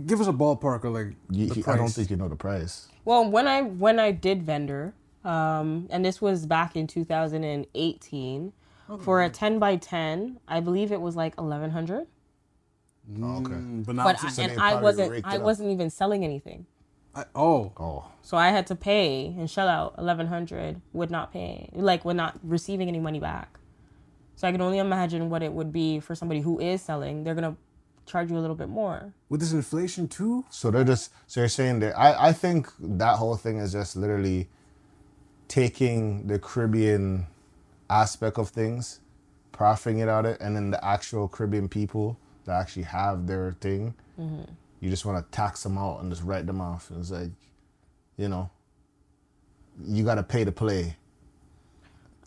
Give 0.06 0.20
us 0.20 0.26
a 0.26 0.32
ballpark 0.32 0.84
or 0.84 0.90
like 0.90 1.16
You- 1.30 1.46
the 1.46 1.54
he- 1.54 1.62
price. 1.62 1.74
I 1.74 1.78
don't 1.78 1.88
think 1.88 2.10
you 2.10 2.16
know 2.16 2.28
the 2.28 2.36
price. 2.36 2.88
Well, 3.04 3.28
when 3.30 3.48
I 3.48 3.62
when 3.62 3.98
I 3.98 4.10
did 4.12 4.42
vendor, 4.42 4.92
um, 5.24 5.86
and 5.90 6.04
this 6.04 6.20
was 6.20 6.44
back 6.46 6.76
in 6.76 6.86
2018, 6.86 8.52
for 9.00 9.22
a 9.22 9.28
10 9.30 9.58
by 9.58 9.76
10, 9.76 10.40
I 10.48 10.60
believe 10.60 10.92
it 10.92 11.00
was 11.00 11.16
like 11.16 11.34
1100. 11.38 12.06
Oh, 13.22 13.36
okay. 13.38 13.52
Mm, 13.52 13.86
but 13.86 13.94
not 13.96 14.04
But 14.04 14.20
since 14.20 14.38
I, 14.38 14.42
and 14.44 14.60
I 14.60 14.80
wasn't 14.80 15.24
I 15.24 15.38
wasn't 15.38 15.70
even 15.70 15.88
selling 15.90 16.24
anything. 16.24 16.66
I, 17.14 17.24
oh, 17.34 17.72
Oh, 17.78 18.04
So 18.22 18.36
I 18.36 18.48
had 18.50 18.66
to 18.68 18.74
pay 18.76 19.34
and 19.38 19.50
shell 19.50 19.66
out 19.68 19.96
1100 19.96 20.80
would 20.92 21.10
not 21.10 21.32
pay 21.32 21.70
like 21.72 22.04
would 22.04 22.16
not 22.16 22.38
receiving 22.42 22.88
any 22.88 23.00
money 23.00 23.18
back. 23.18 23.57
So 24.38 24.46
I 24.46 24.52
can 24.52 24.60
only 24.60 24.78
imagine 24.78 25.30
what 25.30 25.42
it 25.42 25.52
would 25.52 25.72
be 25.72 25.98
for 25.98 26.14
somebody 26.14 26.40
who 26.40 26.60
is 26.60 26.80
selling. 26.80 27.24
They're 27.24 27.34
to 27.34 27.56
charge 28.06 28.30
you 28.30 28.38
a 28.38 28.40
little 28.40 28.54
bit 28.54 28.68
more. 28.68 29.12
with 29.28 29.40
this 29.40 29.52
inflation 29.52 30.06
too. 30.06 30.44
So 30.48 30.70
they're 30.70 30.84
just 30.84 31.10
so 31.26 31.40
you're 31.40 31.48
saying 31.48 31.80
that 31.80 31.98
I, 31.98 32.28
I 32.28 32.32
think 32.32 32.68
that 32.78 33.16
whole 33.16 33.34
thing 33.34 33.58
is 33.58 33.72
just 33.72 33.96
literally 33.96 34.48
taking 35.48 36.28
the 36.28 36.38
Caribbean 36.38 37.26
aspect 37.90 38.38
of 38.38 38.50
things, 38.50 39.00
profiting 39.50 39.98
it 39.98 40.08
out 40.08 40.24
of 40.24 40.34
it, 40.34 40.40
and 40.40 40.54
then 40.54 40.70
the 40.70 40.82
actual 40.84 41.26
Caribbean 41.26 41.68
people 41.68 42.16
that 42.44 42.60
actually 42.60 42.84
have 42.84 43.26
their 43.26 43.56
thing, 43.60 43.92
mm-hmm. 44.18 44.42
you 44.78 44.88
just 44.88 45.04
want 45.04 45.18
to 45.18 45.36
tax 45.36 45.64
them 45.64 45.76
out 45.76 46.00
and 46.00 46.12
just 46.12 46.22
write 46.22 46.46
them 46.46 46.60
off. 46.60 46.92
It's 46.96 47.10
like, 47.10 47.32
you 48.16 48.28
know, 48.28 48.50
you 49.84 50.04
got 50.04 50.14
to 50.14 50.22
pay 50.22 50.44
to 50.44 50.52
play, 50.52 50.96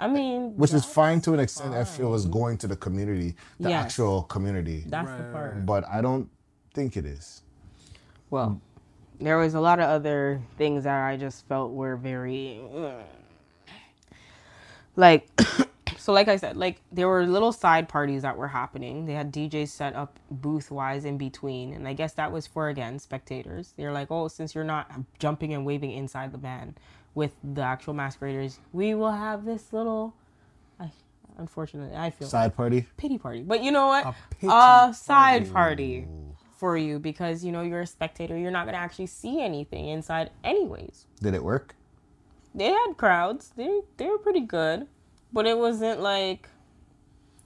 I 0.02 0.08
mean, 0.08 0.58
which 0.58 0.74
is 0.74 0.84
fine 0.84 1.22
to 1.22 1.34
an 1.36 1.40
extent 1.40 1.76
if 1.76 2.00
it 2.00 2.06
was 2.06 2.26
going 2.26 2.58
to 2.60 2.68
the 2.68 2.76
community, 2.76 3.36
the 3.60 3.70
Yes. 3.70 3.86
actual 3.86 4.24
community. 4.24 4.84
that's 4.88 5.12
the 5.12 5.24
part. 5.32 5.54
right. 5.56 5.66
But 5.66 5.88
I 5.88 6.02
don't 6.02 6.28
think 6.74 6.98
it 6.98 7.06
is. 7.06 7.44
Well, 8.32 8.50
mm. 8.50 9.24
there 9.24 9.38
was 9.38 9.54
a 9.54 9.60
lot 9.62 9.80
of 9.80 9.86
other 9.86 10.42
things 10.58 10.86
that 10.86 11.04
I 11.06 11.18
just 11.18 11.46
felt 11.48 11.72
were 11.72 11.96
very 11.98 12.60
ugh. 12.76 13.04
like 14.96 15.30
so 15.98 16.14
like 16.14 16.28
I 16.28 16.38
said, 16.38 16.58
like 16.58 16.82
there 16.92 17.08
were 17.08 17.28
little 17.28 17.52
side 17.52 17.88
parties 17.88 18.24
that 18.24 18.36
were 18.36 18.48
happening. 18.48 19.06
They 19.06 19.14
had 19.14 19.32
DJs 19.32 19.68
set 19.70 19.96
up 19.96 20.18
booth 20.32 20.72
wise 20.72 21.06
in 21.06 21.20
between, 21.20 21.74
and 21.74 21.88
I 21.88 21.94
guess 21.94 22.14
that 22.14 22.32
was 22.32 22.48
for 22.48 22.70
again 22.70 22.98
spectators. 22.98 23.74
They're 23.78 23.92
like, 23.94 24.10
oh, 24.10 24.28
since 24.30 24.56
you're 24.56 24.64
not 24.64 24.90
jumping 25.20 25.54
and 25.54 25.64
waving 25.64 25.92
inside 25.92 26.32
the 26.32 26.40
band 26.40 26.80
with 27.14 27.34
the 27.44 27.62
actual 27.62 27.94
masqueraders, 27.94 28.60
we 28.74 28.94
will 28.96 29.12
have 29.12 29.46
this 29.46 29.74
little. 29.74 30.16
I, 30.80 30.92
unfortunately, 31.38 31.96
I 31.96 32.10
feel 32.10 32.28
Side 32.28 32.56
party. 32.56 32.86
pity 32.98 33.18
party. 33.18 33.42
But 33.42 33.64
you 33.64 33.72
know 33.72 33.88
what? 33.88 34.06
A 34.44 34.48
A, 34.48 34.94
side 34.94 35.52
party 35.52 36.08
for 36.58 36.78
you 36.78 37.00
because 37.00 37.44
you 37.44 37.52
know 37.52 37.62
you're 37.62 37.82
a 37.82 37.88
spectator. 37.88 38.38
You're 38.38 38.52
not 38.52 38.66
gonna 38.66 38.78
actually 38.78 39.08
see 39.08 39.42
anything 39.42 39.88
inside, 39.90 40.32
anyways. 40.44 41.06
Did 41.22 41.34
it 41.34 41.44
work? 41.44 41.76
They 42.54 42.68
had 42.68 42.94
crowds. 42.98 43.52
They 43.56 43.82
they 43.98 44.08
were 44.08 44.18
pretty 44.18 44.42
good, 44.42 44.88
but 45.34 45.46
it 45.46 45.58
wasn't 45.58 46.02
like. 46.02 46.48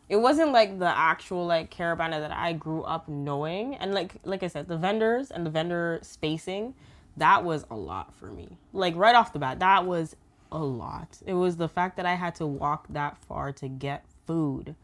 It 0.07 0.17
wasn't 0.17 0.51
like 0.51 0.77
the 0.77 0.95
actual 0.95 1.47
like 1.47 1.73
Caribana 1.73 2.19
that 2.19 2.31
I 2.31 2.53
grew 2.53 2.83
up 2.83 3.09
knowing, 3.09 3.73
and 3.75 3.91
like 3.93 4.13
like 4.23 4.43
I 4.43 4.47
said, 4.47 4.67
the 4.67 4.77
vendors 4.77 5.31
and 5.31 5.43
the 5.43 5.49
vendor 5.49 5.97
spacing, 6.03 6.75
that 7.17 7.43
was 7.43 7.65
a 7.69 7.75
lot 7.75 8.13
for 8.15 8.31
me. 8.31 8.57
Like 8.73 8.95
right 8.95 9.15
off 9.15 9.33
the 9.33 9.39
bat, 9.39 9.59
that 9.59 9.85
was 9.85 10.15
a 10.51 10.59
lot. 10.59 11.17
It 11.25 11.33
was 11.33 11.57
the 11.57 11.67
fact 11.67 11.97
that 11.97 12.05
I 12.05 12.15
had 12.15 12.35
to 12.35 12.45
walk 12.45 12.87
that 12.89 13.17
far 13.17 13.51
to 13.53 13.67
get 13.67 14.05
food. 14.25 14.75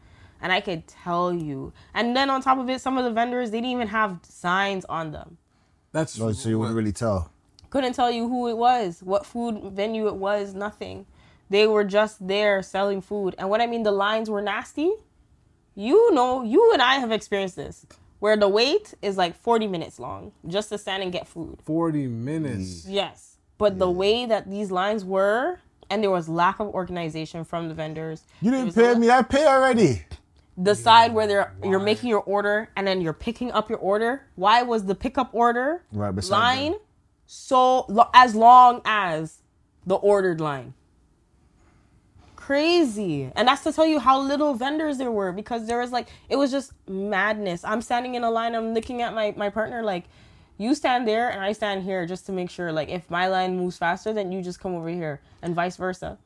And 0.41 0.51
I 0.51 0.59
could 0.59 0.87
tell 0.87 1.31
you. 1.33 1.71
And 1.93 2.15
then 2.15 2.29
on 2.29 2.41
top 2.41 2.57
of 2.57 2.69
it, 2.69 2.81
some 2.81 2.97
of 2.97 3.03
the 3.03 3.11
vendors, 3.11 3.51
they 3.51 3.57
didn't 3.57 3.71
even 3.71 3.87
have 3.89 4.19
signs 4.23 4.85
on 4.85 5.11
them. 5.11 5.37
That's 5.91 6.17
No, 6.17 6.31
so 6.31 6.49
you 6.49 6.57
wouldn't 6.57 6.75
really 6.75 6.91
tell. 6.91 7.31
Couldn't 7.69 7.93
tell 7.93 8.11
you 8.11 8.27
who 8.27 8.49
it 8.49 8.57
was, 8.57 9.01
what 9.01 9.25
food 9.25 9.61
venue 9.71 10.07
it 10.07 10.15
was, 10.15 10.53
nothing. 10.53 11.05
They 11.49 11.67
were 11.67 11.83
just 11.83 12.27
there 12.27 12.61
selling 12.61 13.01
food. 13.01 13.35
And 13.37 13.49
what 13.49 13.61
I 13.61 13.67
mean, 13.67 13.83
the 13.83 13.91
lines 13.91 14.29
were 14.29 14.41
nasty. 14.41 14.91
You 15.75 16.13
know, 16.13 16.43
you 16.43 16.71
and 16.73 16.81
I 16.81 16.95
have 16.95 17.11
experienced 17.11 17.55
this, 17.55 17.85
where 18.21 18.37
the 18.37 18.47
wait 18.47 18.93
is 19.01 19.17
like 19.17 19.35
40 19.35 19.67
minutes 19.67 19.99
long 19.99 20.31
just 20.47 20.69
to 20.69 20.77
stand 20.77 21.01
and 21.03 21.11
get 21.11 21.27
food. 21.27 21.57
40 21.65 22.07
minutes. 22.07 22.85
Mm. 22.85 22.93
Yes. 22.93 23.35
But 23.57 23.77
the 23.79 23.89
way 23.89 24.25
that 24.27 24.49
these 24.49 24.71
lines 24.71 25.03
were, 25.03 25.59
and 25.89 26.01
there 26.03 26.11
was 26.11 26.29
lack 26.29 26.59
of 26.59 26.67
organization 26.67 27.43
from 27.43 27.67
the 27.67 27.73
vendors. 27.73 28.23
You 28.39 28.51
didn't 28.51 28.73
pay 28.73 28.93
a- 28.93 28.95
me. 28.97 29.09
I 29.09 29.23
pay 29.23 29.45
already. 29.45 30.05
The 30.55 30.75
side 30.75 31.13
where 31.13 31.25
they're 31.27 31.53
you're 31.63 31.79
making 31.79 32.09
your 32.09 32.21
order 32.21 32.69
and 32.75 32.85
then 32.85 33.01
you're 33.01 33.13
picking 33.13 33.51
up 33.51 33.69
your 33.69 33.79
order. 33.79 34.27
Why 34.35 34.61
was 34.61 34.85
the 34.85 34.93
pickup 34.95 35.29
order 35.33 35.83
Right 35.91 36.13
line 36.29 36.73
them. 36.73 36.81
so 37.25 37.85
lo- 37.89 38.09
as 38.13 38.35
long 38.35 38.81
as 38.85 39.39
the 39.85 39.95
ordered 39.95 40.39
line? 40.39 40.75
Crazy. 42.51 43.31
And 43.33 43.47
that's 43.47 43.63
to 43.63 43.71
tell 43.71 43.85
you 43.85 43.97
how 43.97 44.19
little 44.19 44.53
vendors 44.55 44.97
there 44.97 45.09
were 45.09 45.31
because 45.31 45.67
there 45.67 45.79
was 45.79 45.93
like 45.93 46.09
it 46.27 46.35
was 46.35 46.51
just 46.51 46.73
madness. 46.85 47.63
I'm 47.63 47.81
standing 47.81 48.15
in 48.15 48.25
a 48.25 48.29
line, 48.29 48.55
I'm 48.55 48.73
looking 48.73 49.01
at 49.01 49.13
my, 49.13 49.33
my 49.37 49.49
partner 49.49 49.81
like 49.83 50.03
you 50.57 50.75
stand 50.75 51.07
there 51.07 51.29
and 51.29 51.39
I 51.39 51.53
stand 51.53 51.83
here 51.83 52.05
just 52.05 52.25
to 52.25 52.33
make 52.33 52.49
sure 52.49 52.73
like 52.73 52.89
if 52.89 53.09
my 53.09 53.29
line 53.29 53.55
moves 53.55 53.77
faster 53.77 54.11
then 54.11 54.33
you 54.33 54.41
just 54.41 54.59
come 54.59 54.75
over 54.75 54.89
here 54.89 55.21
and 55.41 55.55
vice 55.55 55.77
versa. 55.77 56.17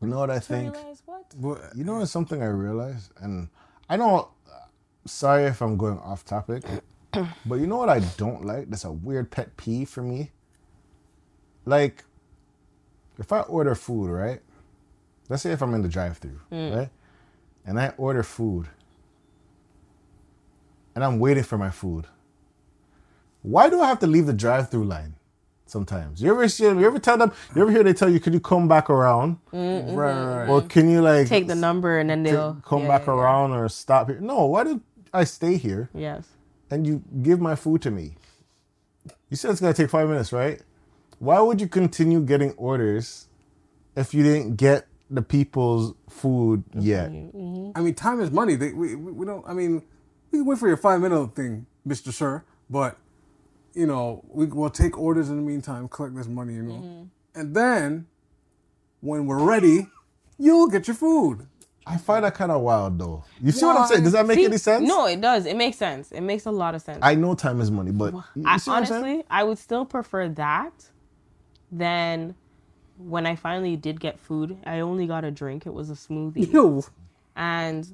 You 0.00 0.06
know 0.06 0.20
what 0.20 0.30
I 0.30 0.38
think? 0.38 0.76
what? 1.06 1.24
But 1.36 1.74
You 1.74 1.82
know, 1.82 2.02
it's 2.02 2.12
something 2.12 2.40
I 2.40 2.46
realized, 2.46 3.10
and 3.20 3.48
I 3.88 3.96
know. 3.96 4.28
Uh, 4.48 4.66
sorry 5.06 5.46
if 5.46 5.60
I'm 5.60 5.76
going 5.76 5.98
off 5.98 6.24
topic, 6.24 6.62
but 7.46 7.56
you 7.56 7.66
know 7.66 7.78
what 7.78 7.88
I 7.88 7.98
don't 8.16 8.44
like? 8.44 8.70
That's 8.70 8.84
a 8.84 8.92
weird 8.92 9.32
pet 9.32 9.56
peeve 9.56 9.88
for 9.88 10.02
me. 10.04 10.30
Like, 11.64 12.04
if 13.18 13.32
I 13.32 13.40
order 13.40 13.74
food, 13.74 14.08
right? 14.08 14.40
Let's 15.28 15.42
say 15.42 15.52
if 15.52 15.62
I'm 15.62 15.74
in 15.74 15.82
the 15.82 15.88
drive-through, 15.88 16.40
mm. 16.50 16.76
right, 16.76 16.90
and 17.66 17.78
I 17.78 17.92
order 17.98 18.22
food, 18.22 18.68
and 20.94 21.04
I'm 21.04 21.18
waiting 21.18 21.44
for 21.44 21.58
my 21.58 21.70
food. 21.70 22.06
Why 23.42 23.68
do 23.70 23.80
I 23.80 23.86
have 23.88 23.98
to 24.00 24.06
leave 24.06 24.26
the 24.26 24.32
drive-through 24.32 24.84
line? 24.84 25.14
Sometimes 25.66 26.22
you 26.22 26.30
ever 26.30 26.48
see, 26.48 26.64
you 26.64 26.86
ever 26.86 26.98
tell 26.98 27.18
them, 27.18 27.30
you 27.54 27.60
ever 27.60 27.70
hear 27.70 27.82
they 27.82 27.92
tell 27.92 28.08
you, 28.08 28.20
"Could 28.20 28.32
you 28.32 28.40
come 28.40 28.68
back 28.68 28.88
around?" 28.88 29.36
right, 29.52 29.82
right. 29.92 30.48
Or 30.48 30.62
can 30.62 30.88
you 30.88 31.02
like 31.02 31.28
Take 31.28 31.46
the 31.46 31.54
number 31.54 31.98
and 31.98 32.08
then 32.08 32.22
they'll 32.22 32.54
come 32.64 32.82
yeah, 32.82 32.88
back 32.88 33.06
yeah, 33.06 33.14
yeah. 33.14 33.20
around 33.20 33.52
or 33.52 33.68
stop 33.68 34.08
here. 34.08 34.18
No, 34.18 34.46
why 34.46 34.64
do 34.64 34.80
I 35.12 35.24
stay 35.24 35.58
here 35.58 35.90
Yes. 35.92 36.26
and 36.70 36.86
you 36.86 37.02
give 37.22 37.38
my 37.38 37.54
food 37.54 37.82
to 37.82 37.90
me? 37.90 38.14
You 39.28 39.36
said 39.36 39.50
it's 39.50 39.60
gonna 39.60 39.74
take 39.74 39.90
five 39.90 40.08
minutes, 40.08 40.32
right? 40.32 40.62
Why 41.18 41.38
would 41.40 41.60
you 41.60 41.68
continue 41.68 42.20
getting 42.22 42.52
orders 42.52 43.28
if 43.94 44.14
you 44.14 44.22
didn't 44.22 44.56
get 44.56 44.86
the 45.10 45.22
people's 45.22 45.94
food 46.08 46.64
yet? 46.74 47.10
Mm-hmm. 47.10 47.70
I 47.74 47.80
mean, 47.80 47.94
time 47.94 48.20
is 48.20 48.30
money. 48.30 48.56
They, 48.56 48.72
we, 48.72 48.94
we 48.94 49.12
we 49.12 49.26
don't. 49.26 49.46
I 49.46 49.52
mean, 49.52 49.82
we 50.30 50.38
can 50.38 50.46
wait 50.46 50.58
for 50.58 50.68
your 50.68 50.76
five 50.76 51.00
minute 51.00 51.34
thing, 51.34 51.66
Mister 51.84 52.12
Sir. 52.12 52.44
But 52.70 52.96
you 53.74 53.86
know, 53.86 54.24
we 54.28 54.46
will 54.46 54.70
take 54.70 54.98
orders 54.98 55.30
in 55.30 55.36
the 55.36 55.42
meantime, 55.42 55.88
collect 55.88 56.16
this 56.16 56.26
money, 56.26 56.54
you 56.54 56.62
know, 56.62 56.74
mm-hmm. 56.74 57.38
and 57.38 57.54
then 57.54 58.06
when 59.00 59.26
we're 59.26 59.44
ready, 59.44 59.86
you'll 60.38 60.68
get 60.68 60.88
your 60.88 60.96
food. 60.96 61.46
I 61.86 61.96
find 61.96 62.24
that 62.24 62.34
kind 62.34 62.52
of 62.52 62.60
wild, 62.60 62.98
though. 62.98 63.24
You 63.40 63.50
see 63.52 63.64
what 63.64 63.76
I'm 63.78 63.86
saying? 63.86 64.02
Does 64.02 64.12
that 64.12 64.26
make 64.26 64.36
See, 64.36 64.44
any 64.44 64.58
sense? 64.58 64.86
No, 64.86 65.06
it 65.06 65.20
does. 65.20 65.46
It 65.46 65.56
makes 65.56 65.78
sense. 65.78 66.12
It 66.12 66.20
makes 66.20 66.44
a 66.44 66.50
lot 66.50 66.74
of 66.74 66.82
sense. 66.82 66.98
I 67.00 67.14
know 67.14 67.34
time 67.34 67.60
is 67.62 67.70
money, 67.70 67.92
but 67.92 68.12
you 68.34 68.44
I, 68.44 68.58
see 68.58 68.70
what 68.70 68.76
I'm 68.76 68.92
honestly, 68.92 69.24
I 69.30 69.44
would 69.44 69.56
still 69.56 69.86
prefer 69.86 70.28
that 70.28 70.72
than 71.72 72.34
when 72.98 73.26
I 73.26 73.36
finally 73.36 73.76
did 73.76 74.00
get 74.00 74.18
food. 74.18 74.56
I 74.66 74.80
only 74.80 75.06
got 75.06 75.24
a 75.24 75.30
drink. 75.30 75.66
It 75.66 75.72
was 75.74 75.90
a 75.90 75.94
smoothie, 75.94 76.52
Yo, 76.52 76.84
and 77.36 77.86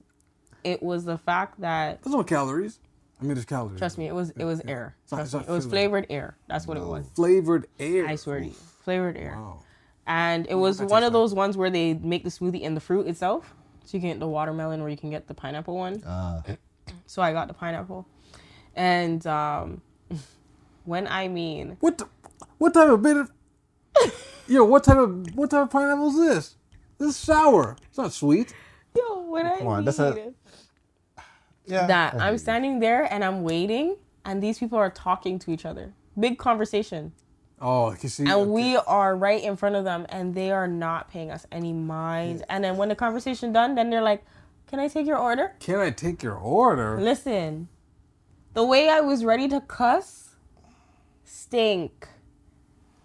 it 0.64 0.82
was 0.82 1.04
the 1.04 1.18
fact 1.18 1.60
that 1.60 2.02
there's 2.02 2.14
no 2.14 2.24
calories. 2.24 2.80
I 3.20 3.24
mean, 3.24 3.34
there's 3.34 3.44
calories. 3.44 3.78
trust 3.78 3.96
me, 3.98 4.06
it 4.08 4.14
was 4.14 4.30
it 4.30 4.44
was 4.44 4.60
air. 4.66 4.96
not- 5.10 5.16
Trust 5.18 5.22
it's 5.26 5.34
me, 5.34 5.40
not 5.40 5.48
it 5.48 5.52
was 5.52 5.66
flavored 5.66 6.06
air. 6.10 6.36
That's 6.48 6.66
what 6.66 6.76
it 6.76 6.82
was. 6.84 7.06
Flavored 7.14 7.66
air. 7.78 8.06
I 8.06 8.16
swear 8.16 8.40
to 8.40 8.46
you, 8.46 8.52
flavored 8.82 9.16
air. 9.16 9.36
Wow. 9.36 9.60
And 10.06 10.46
it 10.48 10.54
was 10.54 10.78
that 10.78 10.88
one 10.90 11.00
tastes 11.02 11.06
of 11.06 11.12
those 11.14 11.32
ones 11.32 11.56
where 11.56 11.70
they 11.70 11.94
make 11.94 12.24
the 12.24 12.30
smoothie 12.30 12.60
in 12.60 12.74
the 12.74 12.80
fruit 12.80 13.06
itself. 13.06 13.54
So 13.86 13.96
you 13.96 14.00
can 14.00 14.10
get 14.10 14.20
the 14.20 14.28
watermelon 14.28 14.80
or 14.80 14.88
you 14.88 14.96
can 14.96 15.10
get 15.10 15.26
the 15.28 15.34
pineapple 15.34 15.76
one. 15.76 16.02
Ah. 16.06 16.42
So 17.06 17.22
I 17.22 17.32
got 17.32 17.48
the 17.48 17.54
pineapple. 17.54 18.06
And 18.74 19.26
um, 19.26 19.80
when 20.84 21.06
I 21.06 21.28
mean, 21.28 21.76
What? 21.80 21.96
The, 21.98 22.08
what 22.58 22.74
type 22.74 22.88
of 22.88 23.00
bit 23.02 23.16
of? 23.16 23.32
Yo, 24.46 24.64
what 24.64 24.84
type 24.84 24.98
of 24.98 25.34
what 25.36 25.50
type 25.50 25.62
of 25.64 25.70
pineapple 25.70 26.08
is 26.08 26.16
this? 26.18 26.56
This 26.98 27.10
is 27.10 27.16
sour. 27.16 27.76
It's 27.88 27.98
not 27.98 28.12
sweet. 28.12 28.54
yo, 28.96 29.22
when 29.22 29.46
I 29.46 29.58
Come 29.58 29.66
on, 29.66 29.76
mean 29.78 29.84
that's 29.86 29.98
a- 29.98 30.32
Yeah. 31.66 31.86
that, 31.86 32.14
I 32.14 32.18
I'm 32.26 32.32
hear 32.34 32.38
standing 32.38 32.78
there 32.80 33.12
and 33.12 33.24
I'm 33.24 33.42
waiting, 33.42 33.96
and 34.24 34.42
these 34.42 34.58
people 34.58 34.78
are 34.78 34.90
talking 34.90 35.38
to 35.40 35.50
each 35.50 35.64
other. 35.64 35.94
Big 36.18 36.38
conversation. 36.38 37.12
Oh, 37.60 37.96
you 38.00 38.08
see. 38.08 38.26
And 38.28 38.50
we 38.52 38.76
are 38.76 39.16
right 39.16 39.42
in 39.42 39.56
front 39.56 39.74
of 39.76 39.84
them, 39.84 40.04
and 40.10 40.34
they 40.34 40.50
are 40.50 40.68
not 40.68 41.08
paying 41.08 41.30
us 41.30 41.46
any 41.50 41.72
mind. 41.72 42.44
And 42.48 42.62
then 42.62 42.76
when 42.76 42.88
the 42.90 42.94
conversation 42.94 43.52
done, 43.52 43.74
then 43.74 43.88
they're 43.90 44.02
like, 44.02 44.24
"Can 44.66 44.78
I 44.78 44.88
take 44.88 45.06
your 45.06 45.16
order?" 45.18 45.54
Can 45.60 45.78
I 45.80 45.90
take 45.90 46.22
your 46.22 46.36
order? 46.36 47.00
Listen, 47.00 47.68
the 48.52 48.64
way 48.64 48.88
I 48.90 49.00
was 49.00 49.24
ready 49.24 49.48
to 49.48 49.60
cuss 49.62 50.36
stink. 51.24 52.08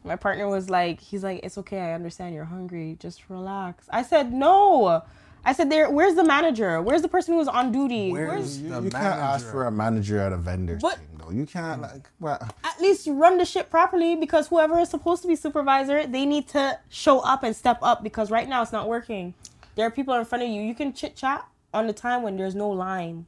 My 0.03 0.15
partner 0.15 0.48
was 0.48 0.70
like, 0.70 1.00
he's 1.01 1.24
like, 1.24 1.41
it's 1.44 1.58
okay, 1.58 1.79
I 1.79 1.94
understand 1.94 2.34
you're 2.34 2.46
hungry, 2.46 2.98
just 3.00 3.29
relax. 3.29 3.86
I 3.89 4.03
said, 4.03 4.32
no. 4.32 5.03
I 5.44 5.53
said, 5.53 5.72
there. 5.72 5.89
Where's 5.89 6.15
the 6.15 6.24
manager? 6.24 6.82
Where's 6.82 7.01
the 7.01 7.08
person 7.08 7.34
who 7.34 7.38
was 7.39 7.48
on 7.48 7.72
duty? 7.72 8.12
Where's 8.12 8.62
You, 8.62 8.70
the 8.70 8.82
you 8.84 8.89
can't 8.89 9.06
ask 9.06 9.46
for 9.50 9.65
a 9.65 9.72
manager 9.72 10.20
at 10.20 10.34
a 10.34 10.38
vendor's 10.38 10.82
But- 10.82 10.98
thing, 10.98 11.08
though. 11.18 11.32
You 11.32 11.46
can't 11.46 11.77
hmm. 11.77 11.82
like. 11.84 12.10
Well, 12.20 12.39
At 12.63 12.82
least 12.82 13.08
run 13.10 13.38
the 13.38 13.46
shit 13.46 13.70
properly 13.70 14.15
because 14.15 14.48
whoever 14.48 14.79
is 14.79 14.89
supposed 14.89 15.22
to 15.22 15.27
be 15.27 15.36
supervisor, 15.36 16.08
they 16.08 16.25
need 16.25 16.48
to 16.50 16.79
show 16.89 17.20
up 17.20 17.44
and 17.44 17.56
step 17.56 17.79
up 17.82 18.03
because 18.03 18.32
right 18.32 18.48
now 18.48 18.62
it's 18.62 18.72
not 18.72 18.88
working. 18.88 19.34
There 19.75 19.86
are 19.86 19.91
people 19.91 20.13
in 20.15 20.25
front 20.25 20.44
of 20.44 20.50
you. 20.50 20.62
You 20.62 20.75
can 20.75 20.94
chit 20.94 21.15
chat 21.15 21.46
on 21.74 21.88
the 21.88 21.94
time 21.94 22.22
when 22.22 22.36
there's 22.36 22.56
no 22.56 22.70
line, 22.70 23.25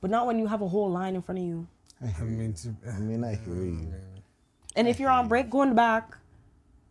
but 0.00 0.10
not 0.10 0.26
when 0.26 0.38
you 0.38 0.46
have 0.48 0.60
a 0.60 0.68
whole 0.68 0.90
line 0.90 1.14
in 1.14 1.22
front 1.22 1.38
of 1.38 1.44
you. 1.44 1.66
I 2.02 2.22
mean, 2.22 2.52
to, 2.52 2.74
I 2.90 2.98
mean, 2.98 3.24
I 3.24 3.36
hear 3.36 3.54
you. 3.54 3.72
Mm, 3.72 3.92
And 4.76 4.86
if 4.86 5.00
you're 5.00 5.10
on 5.10 5.26
break, 5.28 5.50
go 5.50 5.62
in 5.62 5.70
the 5.70 5.74
back. 5.74 6.16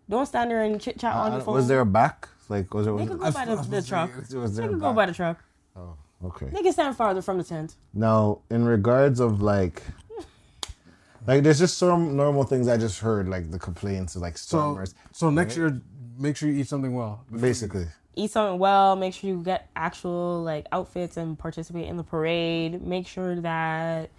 Don't 0.10 0.25
stand 0.25 0.51
there 0.51 0.62
and 0.63 0.80
chit 0.82 1.00
chat 1.00 1.15
on 1.15 1.32
your 1.32 1.42
Uh, 1.42 1.44
phone. 1.44 1.54
was 1.56 1.68
there 1.68 1.80
a 1.82 1.86
back? 1.86 2.30
Like, 2.50 2.74
was 2.74 2.86
there? 2.86 2.96
They 2.98 3.06
could 3.08 3.20
go 3.20 3.32
by 3.32 3.46
the, 3.46 3.56
the 3.56 3.82
truck. 3.82 4.12
was 4.15 4.30
They 4.56 4.62
there 4.62 4.70
a 4.70 4.74
could 4.74 4.80
go 4.82 4.94
by 4.94 5.06
the 5.08 5.13
truck. 5.13 5.44
Oh, 5.75 5.96
okay. 6.25 6.48
They 6.48 6.62
can 6.62 6.74
stand 6.74 6.96
farther 6.96 7.22
from 7.22 7.38
the 7.38 7.44
tent. 7.44 7.75
Now, 7.94 8.39
in 8.51 8.65
regards 8.65 9.20
of 9.20 9.42
like, 9.42 9.82
like 11.27 11.44
there's 11.44 11.60
just 11.60 11.77
some 11.77 12.15
normal 12.15 12.44
things 12.44 12.68
I 12.68 12.77
just 12.77 13.00
heard, 13.00 13.27
like 13.27 13.50
the 13.51 13.60
complaints 13.60 14.15
of 14.15 14.22
like 14.22 14.38
so 14.38 14.58
stormers, 14.60 14.94
so 15.12 15.30
next 15.32 15.58
year, 15.58 15.82
make 16.18 16.38
sure 16.38 16.50
you 16.50 16.60
eat 16.60 16.68
something 16.68 16.94
well. 16.94 17.24
basically. 17.32 17.88
Eat 18.15 18.32
something 18.32 18.60
well. 18.60 18.96
Make 18.96 19.13
sure 19.15 19.27
you 19.30 19.42
get 19.44 19.70
actual 19.75 20.42
like 20.44 20.68
outfits 20.72 21.18
and 21.18 21.38
participate 21.38 21.88
in 21.88 21.98
the 21.98 22.04
parade. 22.04 22.82
Make 22.82 23.08
sure 23.08 23.36
that 23.42 24.10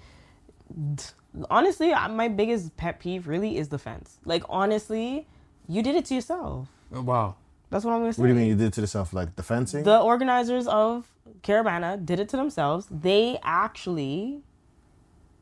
honestly, 1.51 1.91
my 1.91 2.29
biggest 2.29 2.77
pet 2.77 3.01
peeve 3.01 3.27
really 3.29 3.57
is 3.59 3.69
the 3.69 3.79
fence. 3.79 4.19
Like 4.25 4.43
honestly, 4.49 5.27
you 5.69 5.83
did 5.83 5.95
it 5.97 6.05
to 6.07 6.15
yourself. 6.15 6.69
Oh, 6.93 7.03
Wow. 7.03 7.37
That's 7.69 7.85
what 7.85 7.95
I'm 7.95 8.01
gonna 8.01 8.13
say. 8.13 8.23
What 8.23 8.29
do 8.29 8.33
you 8.35 8.39
mean 8.39 8.49
you 8.49 8.55
did 8.55 8.69
it 8.69 8.73
to 8.75 8.81
yourself? 8.83 9.13
Like 9.13 9.35
the 9.37 9.43
fencing? 9.43 9.83
The 9.83 9.99
organizers 9.99 10.69
of 10.69 11.09
Caribana 11.43 12.05
did 12.05 12.21
it 12.21 12.29
to 12.31 12.37
themselves. 12.37 12.87
They 12.91 13.39
actually 13.43 14.43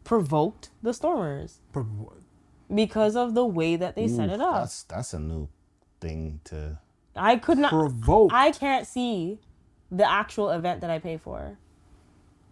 provoked 0.05 0.71
the 0.83 0.95
stormers 0.95 1.61
Pro- 1.73 2.13
because 2.75 3.15
of 3.17 3.35
the 3.35 3.45
way 3.45 3.77
that 3.77 3.95
they 3.95 4.09
set 4.09 4.31
it 4.31 4.41
up. 4.41 4.55
That's 4.63 4.83
that's 4.85 5.13
a 5.15 5.19
new 5.19 5.49
thing 6.01 6.41
to. 6.45 6.79
I 7.15 7.37
could 7.37 7.59
not. 7.59 7.71
Provoke. 7.71 8.33
I 8.33 8.53
can't 8.53 8.87
see 8.87 9.39
the 9.91 10.11
actual 10.11 10.51
event 10.51 10.81
that 10.81 10.91
I 10.91 10.99
pay 10.99 11.17
for. 11.19 11.59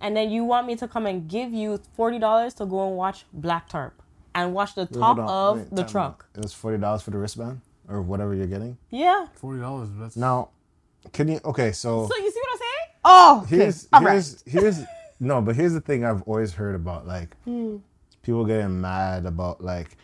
And 0.03 0.17
then 0.17 0.31
you 0.31 0.45
want 0.45 0.67
me 0.67 0.77
to 0.77 0.89
come 0.89 1.07
and 1.07 1.29
give 1.29 1.53
you 1.55 1.81
forty 1.95 2.19
dollars 2.19 2.55
to 2.55 2.67
go 2.67 2.87
and 2.89 2.97
watch 2.97 3.25
Black 3.33 3.69
Tarp 3.69 4.03
and 4.35 4.53
watch 4.53 4.75
the 4.75 4.87
top 4.87 5.17
Hold 5.17 5.21
on, 5.21 5.29
of 5.29 5.59
wait, 5.59 5.71
the 5.71 5.77
time 5.77 5.85
out. 5.85 5.91
truck. 5.91 6.27
It 6.37 6.43
was 6.43 6.53
forty 6.53 6.79
dollars 6.79 7.03
for 7.03 7.13
the 7.13 7.19
wristband 7.19 7.61
or 7.89 8.03
whatever 8.03 8.35
you're 8.35 8.47
getting. 8.49 8.77
Yeah. 8.91 9.29
Forty 9.35 9.61
dollars. 9.61 9.89
That's 9.95 10.17
Now, 10.17 10.51
can 11.13 11.29
you? 11.29 11.41
Okay, 11.45 11.73
so 11.73 12.09
So 12.09 12.17
you 12.19 12.31
see 12.31 12.41
what 12.41 12.53
I'm 12.53 12.59
saying? 12.59 12.97
Oh, 13.05 13.41
okay. 13.45 13.57
here's 13.57 13.89
All 13.93 14.03
right. 14.03 14.13
here's 14.13 14.43
here's 14.47 14.81
no, 15.21 15.41
but 15.41 15.57
here's 15.57 15.73
the 15.73 15.81
thing 15.81 16.05
I've 16.05 16.23
always 16.23 16.53
heard 16.55 16.75
about 16.75 17.07
like 17.07 17.37
Hmm. 17.45 17.77
people 18.23 18.45
getting 18.45 18.81
mad 18.81 19.25
about 19.27 19.63
like 19.63 19.97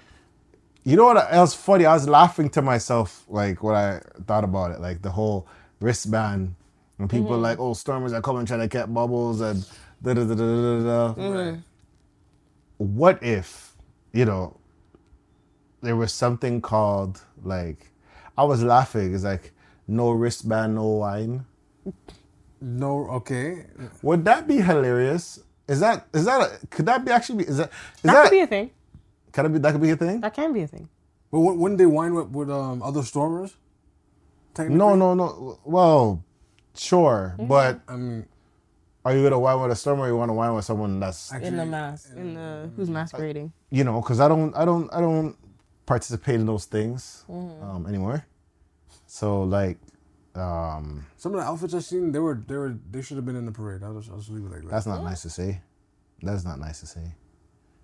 you 0.85 0.97
know 0.97 1.05
what 1.07 1.33
else 1.33 1.55
funny? 1.55 1.85
I 1.85 1.93
was 1.93 2.09
laughing 2.09 2.49
to 2.51 2.63
myself 2.63 3.25
like 3.29 3.63
when 3.63 3.75
I 3.75 4.01
thought 4.27 4.45
about 4.45 4.71
it, 4.71 4.81
like 4.81 5.03
the 5.03 5.11
whole 5.11 5.47
wristband 5.81 6.55
and 6.99 7.11
people 7.11 7.33
Mm-hmm. 7.33 7.43
like, 7.43 7.59
oh, 7.61 7.75
stormers 7.75 8.13
are 8.13 8.23
coming 8.23 8.47
trying 8.47 8.61
to 8.61 8.69
get 8.69 8.93
bubbles 8.93 9.41
and 9.41 9.67
da 10.03 10.15
da 10.15 10.25
da 10.25 10.35
da 10.35 10.35
da 10.35 10.85
da. 10.85 11.15
Mm-hmm. 11.15 11.61
What 12.79 13.23
if, 13.23 13.75
you 14.13 14.25
know, 14.25 14.59
there 15.83 15.97
was 15.97 16.13
something 16.13 16.61
called 16.61 17.23
like 17.43 17.91
I 18.37 18.45
was 18.45 18.63
laughing, 18.63 19.15
it's 19.15 19.25
like 19.25 19.53
no 19.89 20.11
wristband, 20.13 20.77
no 20.77 20.87
wine. 20.89 21.45
no. 22.61 23.09
Okay. 23.11 23.67
Would 24.03 24.25
that 24.27 24.47
be 24.49 24.59
hilarious? 24.61 25.41
Is 25.69 25.81
that 25.81 26.07
is 26.15 26.25
that 26.27 26.41
a, 26.43 26.67
could 26.69 26.87
that 26.87 27.05
be 27.05 27.13
actually 27.13 27.45
be, 27.45 27.51
is 27.51 27.59
that 27.59 27.71
is 27.97 28.03
that, 28.05 28.13
that, 28.15 28.23
could 28.25 28.31
be 28.33 28.41
a 28.41 28.47
thing. 28.47 28.71
can 29.33 29.47
it 29.47 29.51
be 29.51 29.59
that 29.61 29.73
could 29.73 29.83
be 29.83 29.91
a 29.91 29.97
thing? 29.97 30.21
That 30.21 30.35
can 30.35 30.53
be 30.53 30.63
a 30.63 30.67
thing. 30.69 30.89
But 31.31 31.41
wouldn't 31.41 31.79
they 31.79 31.87
wind 31.87 32.17
up 32.19 32.31
with 32.31 32.51
um, 32.51 32.83
other 32.83 33.03
stormers? 33.03 33.55
No, 34.59 34.95
no, 34.97 35.15
no. 35.15 35.59
Well, 35.65 36.25
sure, 36.75 37.35
Mm-hmm. 37.39 37.49
but 37.49 37.81
I 37.89 37.97
mean, 37.97 38.27
are 39.09 39.17
you 39.17 39.23
gonna 39.23 39.39
wine 39.39 39.61
with 39.63 39.71
a 39.73 39.77
storm 39.77 40.01
or 40.01 40.07
you 40.09 40.17
want 40.17 40.29
to 40.29 40.35
wine 40.35 40.55
with 40.55 40.65
someone 40.65 41.01
that's 41.01 41.33
In 41.33 41.57
the 41.57 41.65
mask, 41.67 42.11
in 42.17 42.35
the 42.35 42.71
who's 42.77 42.91
masquerading. 42.91 43.53
you 43.71 43.85
know? 43.85 44.01
Because 44.01 44.21
I 44.21 44.29
don't, 44.29 44.55
I 44.55 44.65
don't, 44.65 44.93
I 44.93 45.01
don't 45.01 45.37
participate 45.87 46.37
in 46.37 46.47
those 46.47 46.67
things 46.67 47.25
Mm-hmm. 47.29 47.65
um, 47.65 47.87
anymore. 47.87 48.25
So 49.07 49.43
like, 49.45 49.79
um, 50.35 51.07
some 51.17 51.35
of 51.35 51.41
the 51.41 51.47
outfits 51.47 51.75
I've 51.75 51.85
seen, 51.85 52.13
they 52.13 52.19
were, 52.19 52.41
they 52.47 52.57
were, 52.57 52.77
they 52.91 53.03
should 53.03 53.17
have 53.17 53.25
been 53.27 53.37
in 53.37 53.47
the 53.47 53.53
parade. 53.53 53.83
I'll 53.83 53.95
just, 53.99 54.11
I'll 54.11 54.19
just 54.19 54.31
leave 54.31 54.45
it 54.45 54.51
like 54.53 54.63
that. 54.63 54.71
that's 54.71 54.87
not 54.87 55.03
nice 55.03 55.23
to 55.23 55.31
say. 55.31 55.61
That's 56.23 56.45
not 56.45 56.59
nice 56.59 56.81
to 56.81 56.87
say. 56.87 57.15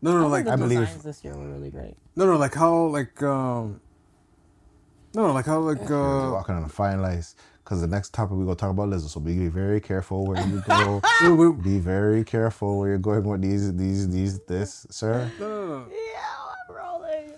no, 0.02 0.12
no, 0.12 0.21
no, 0.23 0.28
like, 0.28 0.45
the 0.45 0.52
I 0.52 0.57
believe- 0.57 0.81
designs 0.81 1.02
this 1.04 1.25
year 1.25 1.35
were 1.37 1.49
really 1.49 1.71
great. 1.71 1.97
no, 2.16 2.26
no, 2.26 2.37
like 2.37 2.54
how, 2.54 2.75
like, 2.87 3.23
um, 3.23 3.81
no, 5.14 5.28
no, 5.28 5.33
like 5.33 5.47
how, 5.47 5.61
like, 5.61 5.78
You're 5.88 6.28
uh, 6.28 6.33
walking 6.33 6.57
on 6.57 6.64
a 6.64 6.69
fine 6.69 7.00
lines. 7.00 7.37
Because 7.64 7.80
the 7.80 7.87
next 7.87 8.12
topic 8.12 8.37
we're 8.37 8.44
gonna 8.44 8.56
talk 8.56 8.71
about 8.71 8.90
lizards, 8.90 9.14
so 9.14 9.21
be 9.21 9.49
very 9.49 9.80
careful 9.80 10.26
where 10.26 10.47
you 10.47 10.62
go. 10.66 11.00
we- 11.23 11.30
we- 11.30 11.62
be 11.62 11.78
very 11.78 12.23
careful 12.23 12.78
where 12.78 12.90
you're 12.90 12.99
going 12.99 13.25
with 13.25 13.40
these, 13.40 13.75
these, 13.75 14.06
these, 14.11 14.38
this, 14.40 14.87
sir. 14.90 15.30
no, 15.40 15.49
no, 15.49 15.66
no. 15.78 15.87
Yeah, 15.90 16.21
I'm 16.68 16.76
rolling. 16.76 17.33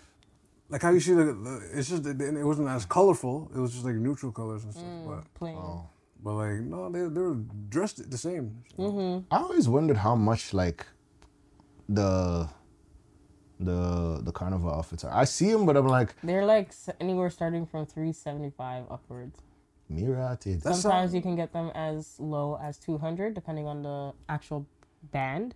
like 0.69 0.83
how 0.83 0.91
you 0.91 0.99
see 0.99 1.13
the, 1.15 1.27
the 1.27 1.71
it's 1.75 1.89
just 1.89 2.05
it, 2.07 2.21
it 2.21 2.45
wasn't 2.45 2.69
as 2.69 2.85
colorful. 2.85 3.51
It 3.55 3.59
was 3.61 3.73
just 3.73 3.85
like 3.85 3.95
neutral 3.95 4.33
colors 4.33 4.65
and 4.65 4.73
stuff. 4.73 4.85
Mm, 4.85 5.07
but 5.07 5.35
Plain. 5.35 5.57
Oh. 5.59 5.89
but 6.25 6.33
like 6.35 6.59
no, 6.61 6.91
they 6.91 7.03
they 7.15 7.21
were 7.21 7.39
dressed 7.69 8.11
the 8.11 8.19
same. 8.19 8.65
Mm-hmm. 8.77 9.33
I 9.33 9.39
always 9.39 9.69
wondered 9.69 9.99
how 9.99 10.17
much 10.17 10.53
like 10.53 10.85
the 11.89 12.49
the 13.61 14.21
the 14.25 14.33
carnival 14.33 14.71
outfits 14.75 15.05
are. 15.05 15.15
I 15.15 15.25
see 15.25 15.53
them, 15.53 15.67
but 15.67 15.77
I'm 15.77 15.87
like, 15.87 16.15
They're 16.23 16.45
like 16.45 16.73
anywhere 17.01 17.31
starting 17.31 17.65
from 17.65 17.87
375 17.87 18.85
upwards. 18.91 19.39
Mirati. 19.91 20.61
Sometimes 20.63 21.15
you 21.15 21.23
can 21.23 21.37
get 21.37 21.53
them 21.53 21.71
as 21.75 22.19
low 22.19 22.59
as 22.61 22.79
200 22.79 23.35
depending 23.35 23.67
on 23.67 23.83
the 23.83 24.13
actual 24.29 24.67
band. 25.13 25.55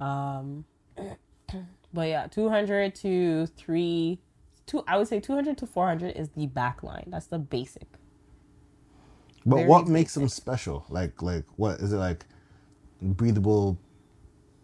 Um, 0.00 0.64
but 1.92 2.08
yeah, 2.08 2.26
200 2.26 2.94
to 2.96 3.46
3 3.46 4.18
two 4.66 4.84
I 4.86 4.96
would 4.96 5.08
say 5.08 5.20
200 5.20 5.58
to 5.58 5.66
400 5.66 6.16
is 6.16 6.30
the 6.30 6.46
back 6.46 6.82
line. 6.82 7.08
That's 7.08 7.26
the 7.26 7.38
basic. 7.38 7.86
But 9.44 9.56
very 9.56 9.68
what 9.68 9.88
makes 9.88 10.14
them 10.14 10.28
special? 10.28 10.86
Like 10.88 11.20
like 11.22 11.44
what 11.56 11.80
is 11.80 11.92
it 11.92 11.96
like 11.98 12.24
breathable 13.02 13.78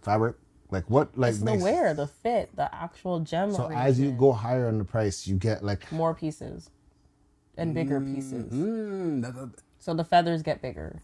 fabric? 0.02 0.37
Like 0.70 0.88
what 0.88 1.16
like 1.18 1.30
It's 1.30 1.38
the 1.40 1.44
makes 1.46 1.62
wear, 1.62 1.92
the 1.94 2.06
fit, 2.06 2.54
the 2.56 2.72
actual 2.74 3.20
gem. 3.20 3.52
so 3.52 3.70
as 3.70 4.00
you 4.00 4.12
go 4.12 4.32
higher 4.32 4.68
on 4.68 4.78
the 4.78 4.85
price, 4.85 5.26
you 5.26 5.37
get 5.37 5.64
like 5.64 5.90
more 5.92 6.14
pieces 6.14 6.70
and 7.56 7.74
bigger 7.74 8.00
pieces. 8.00 8.52
Mm, 8.52 9.22
that, 9.22 9.34
that, 9.34 9.50
So 9.78 9.94
the 9.94 10.04
feathers 10.04 10.42
get 10.42 10.60
bigger. 10.62 11.02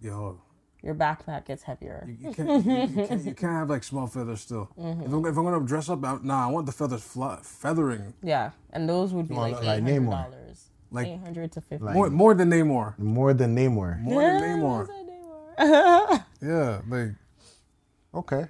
yo, 0.00 0.40
Your 0.82 0.94
backpack 0.94 1.46
gets 1.46 1.62
heavier. 1.62 2.08
you 2.20 2.32
can't, 2.32 2.64
you, 2.64 2.72
you 2.72 3.06
can't 3.06 3.24
you 3.26 3.34
can't 3.34 3.52
have 3.52 3.68
like 3.70 3.84
small 3.84 4.06
feathers 4.06 4.40
still. 4.40 4.70
Mm-hmm. 4.78 5.02
If, 5.02 5.12
I'm, 5.12 5.26
if 5.26 5.36
I'm 5.36 5.44
gonna 5.44 5.66
dress 5.66 5.88
up, 5.90 6.04
I, 6.04 6.18
nah, 6.22 6.46
I 6.48 6.50
want 6.50 6.66
the 6.66 6.72
feathers 6.72 7.02
flat, 7.02 7.44
feathering 7.44 8.14
Yeah, 8.22 8.50
and 8.72 8.88
those 8.88 9.12
would 9.12 9.28
be 9.28 9.34
Well, 9.34 9.42
like 9.50 9.54
like 9.62 9.62
eight 9.62 9.82
hundred 9.82 10.02
Namor. 10.02 10.10
dollars. 10.10 10.70
Like- 10.90 11.06
eight 11.08 11.20
hundred 11.20 11.52
to 11.52 11.60
fifty. 11.60 11.84
Like- 11.84 11.94
more 11.94 12.08
more 12.10 12.34
than 12.34 12.50
Namor. 12.50 12.98
more 12.98 13.34
than 13.34 13.54
Namor. 13.54 14.00
More 14.00 14.22
than 14.22 14.42
Namor. 14.60 14.88
Namor. 15.58 16.24
Yeah, 16.42 16.80
like 16.88 17.10
Okay. 18.14 18.46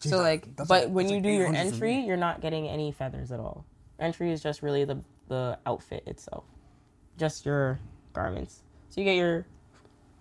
so 0.00 0.18
like, 0.18 0.54
that's 0.56 0.68
but 0.68 0.84
like- 0.86 0.92
when 0.92 1.08
you 1.08 1.16
like 1.16 1.22
do 1.22 1.30
your 1.30 1.54
entry, 1.54 2.00
you're 2.00 2.16
not 2.16 2.40
getting 2.40 2.66
any 2.68 2.90
feathers 2.92 3.30
at 3.30 3.38
all. 3.40 3.64
Entry 4.00 4.32
is 4.32 4.42
just 4.42 4.62
really 4.62 4.84
the 4.84 4.98
the 5.28 5.58
outfit 5.66 6.02
itself, 6.06 6.44
just 7.16 7.46
your 7.46 7.78
garments. 8.12 8.62
So 8.88 9.00
you 9.00 9.04
get 9.04 9.16
your 9.16 9.46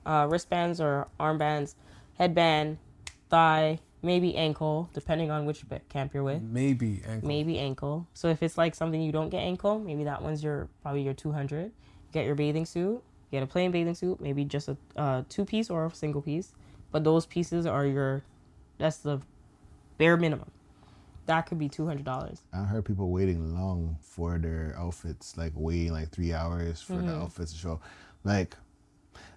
uh, 0.06 0.28
wristbands 0.30 0.80
or 0.80 1.08
armbands, 1.20 1.76
headband, 2.18 2.78
thigh, 3.30 3.80
maybe 4.02 4.36
ankle, 4.36 4.90
depending 4.94 5.32
on 5.32 5.46
which 5.46 5.64
camp 5.90 6.14
you're 6.14 6.24
with. 6.24 6.42
maybe 6.42 7.02
ankle. 7.08 7.28
maybe 7.28 7.60
ankle. 7.60 8.08
So 8.14 8.30
if 8.30 8.44
it's 8.44 8.58
like 8.58 8.76
something 8.76 9.02
you 9.02 9.12
don't 9.12 9.30
get 9.30 9.40
ankle, 9.40 9.80
maybe 9.80 10.04
that 10.04 10.22
one's 10.22 10.44
your 10.44 10.70
probably 10.82 11.02
your 11.02 11.14
200. 11.14 11.72
Get 12.12 12.26
your 12.26 12.36
bathing 12.36 12.66
suit. 12.66 13.02
Get 13.32 13.44
a 13.44 13.48
plain 13.48 13.72
bathing 13.72 13.96
suit, 13.96 14.22
maybe 14.22 14.46
just 14.46 14.70
a 14.70 14.78
uh, 14.96 15.24
two 15.28 15.44
piece 15.44 15.70
or 15.70 15.88
a 15.88 15.94
single 15.94 16.22
piece. 16.22 16.54
But 16.92 17.04
those 17.04 17.26
pieces 17.26 17.66
are 17.66 17.86
your 17.86 18.24
that's 18.78 18.98
the 18.98 19.20
bare 19.98 20.16
minimum. 20.16 20.52
That 21.28 21.48
could 21.48 21.58
be 21.58 21.70
two 21.70 21.86
hundred 21.88 22.06
dollars. 22.06 22.42
I 22.54 22.64
heard 22.64 22.86
people 22.86 23.10
waiting 23.10 23.54
long 23.56 23.98
for 24.02 24.38
their 24.38 24.76
outfits, 24.78 25.38
like 25.38 25.54
waiting 25.56 25.92
like 25.94 26.10
three 26.12 26.34
hours 26.34 26.82
for 26.82 26.94
Mm-hmm. 26.94 27.08
the 27.08 27.16
outfits 27.16 27.52
to 27.54 27.58
show. 27.58 27.80
Like, 28.24 28.56